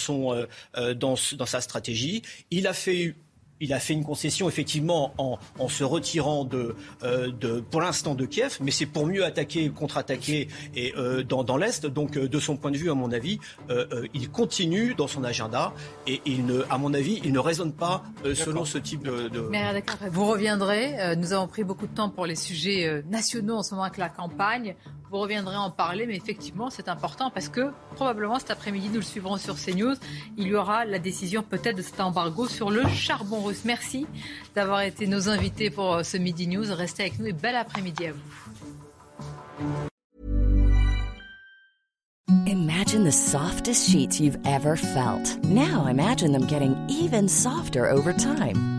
dans, 0.95 1.15
dans 1.37 1.45
sa 1.45 1.61
stratégie. 1.61 2.21
Il 2.51 2.67
a 2.67 2.73
fait 2.73 3.15
il 3.63 3.71
a 3.71 3.79
fait 3.79 3.93
une 3.93 4.03
concession 4.03 4.49
effectivement 4.49 5.13
en, 5.17 5.39
se 5.69 5.85
retirant 5.85 6.47
euh, 6.53 7.61
pour 7.71 7.81
l'instant 7.81 8.13
de 8.13 8.25
Kiev, 8.25 8.57
mais 8.61 8.71
c'est 8.71 8.85
pour 8.85 9.07
mieux 9.07 9.23
attaquer, 9.23 9.69
contre-attaquer 9.69 10.49
et 10.75 10.93
euh, 10.97 11.23
dans, 11.23 11.57
l'est. 11.57 11.85
Donc 11.85 12.17
euh, 12.17 12.27
de 12.27 12.39
son 12.39 12.57
point 12.57 12.71
de 12.71 12.77
vue, 12.77 12.91
à 12.91 12.93
mon 12.93 13.11
avis, 13.13 13.39
il 14.13 14.29
continue 14.29 14.93
dans 14.95 15.07
son 15.07 15.23
agenda 15.23 15.73
et 16.07 16.21
à 16.69 16.77
mon 16.77 16.93
avis, 16.93 17.21
il 17.23 17.31
ne 17.31 17.39
raisonne 17.39 17.71
pas 17.71 18.03
selon 18.33 18.65
ce 18.65 18.77
type 18.77 19.03
de. 19.03 19.29
de... 19.29 19.49
Vous 20.11 20.25
reviendrez. 20.25 21.15
nous 21.15 21.31
avons 21.31 21.47
pris 21.47 21.63
beaucoup 21.63 21.87
de 21.87 21.95
temps 21.95 22.09
pour 22.09 22.25
les 22.25 22.35
sujets 22.35 23.03
nationaux 23.09 23.57
en 23.57 23.63
ce 23.63 23.73
moment 23.73 23.85
avec 23.85 23.97
la 23.97 24.09
campagne. 24.09 24.75
Vous 25.13 25.19
reviendrez 25.19 25.55
en 25.55 25.69
parler, 25.69 26.07
mais 26.07 26.15
effectivement, 26.15 26.71
c'est 26.71 26.89
important 26.89 27.29
parce 27.29 27.47
que 27.47 27.71
probablement 27.93 28.39
cet 28.39 28.49
après-midi, 28.49 28.89
nous 28.89 28.95
le 28.95 29.01
suivrons 29.03 29.37
sur 29.37 29.53
CNews. 29.63 29.93
Il 30.37 30.47
y 30.47 30.55
aura 30.55 30.85
la 30.85 30.97
décision 30.97 31.43
peut-être 31.43 31.77
de 31.77 31.83
cet 31.83 31.99
embargo 31.99 32.47
sur 32.47 32.71
le 32.71 32.87
charbon 32.87 33.43
russe. 33.43 33.52
Merci 33.65 34.05
d'avoir 34.55 34.81
été 34.81 35.07
nos 35.07 35.29
invités 35.29 35.69
pour 35.69 36.03
ce 36.03 36.17
Midi 36.17 36.47
News. 36.47 36.65
Restez 36.73 37.03
avec 37.03 37.19
nous 37.19 37.27
et 37.27 37.33
bel 37.33 37.55
après-midi 37.55 38.07
à 38.07 38.11
vous. 38.11 38.19
Imagine 42.45 43.03
the 43.03 43.11
softest 43.11 43.89
sheets 43.89 44.19
you've 44.19 44.37
ever 44.45 44.75
felt. 44.75 45.43
Now 45.43 45.87
imagine 45.87 46.31
them 46.31 46.45
getting 46.47 46.75
even 46.89 47.27
softer 47.27 47.89
over 47.89 48.13
time. 48.13 48.72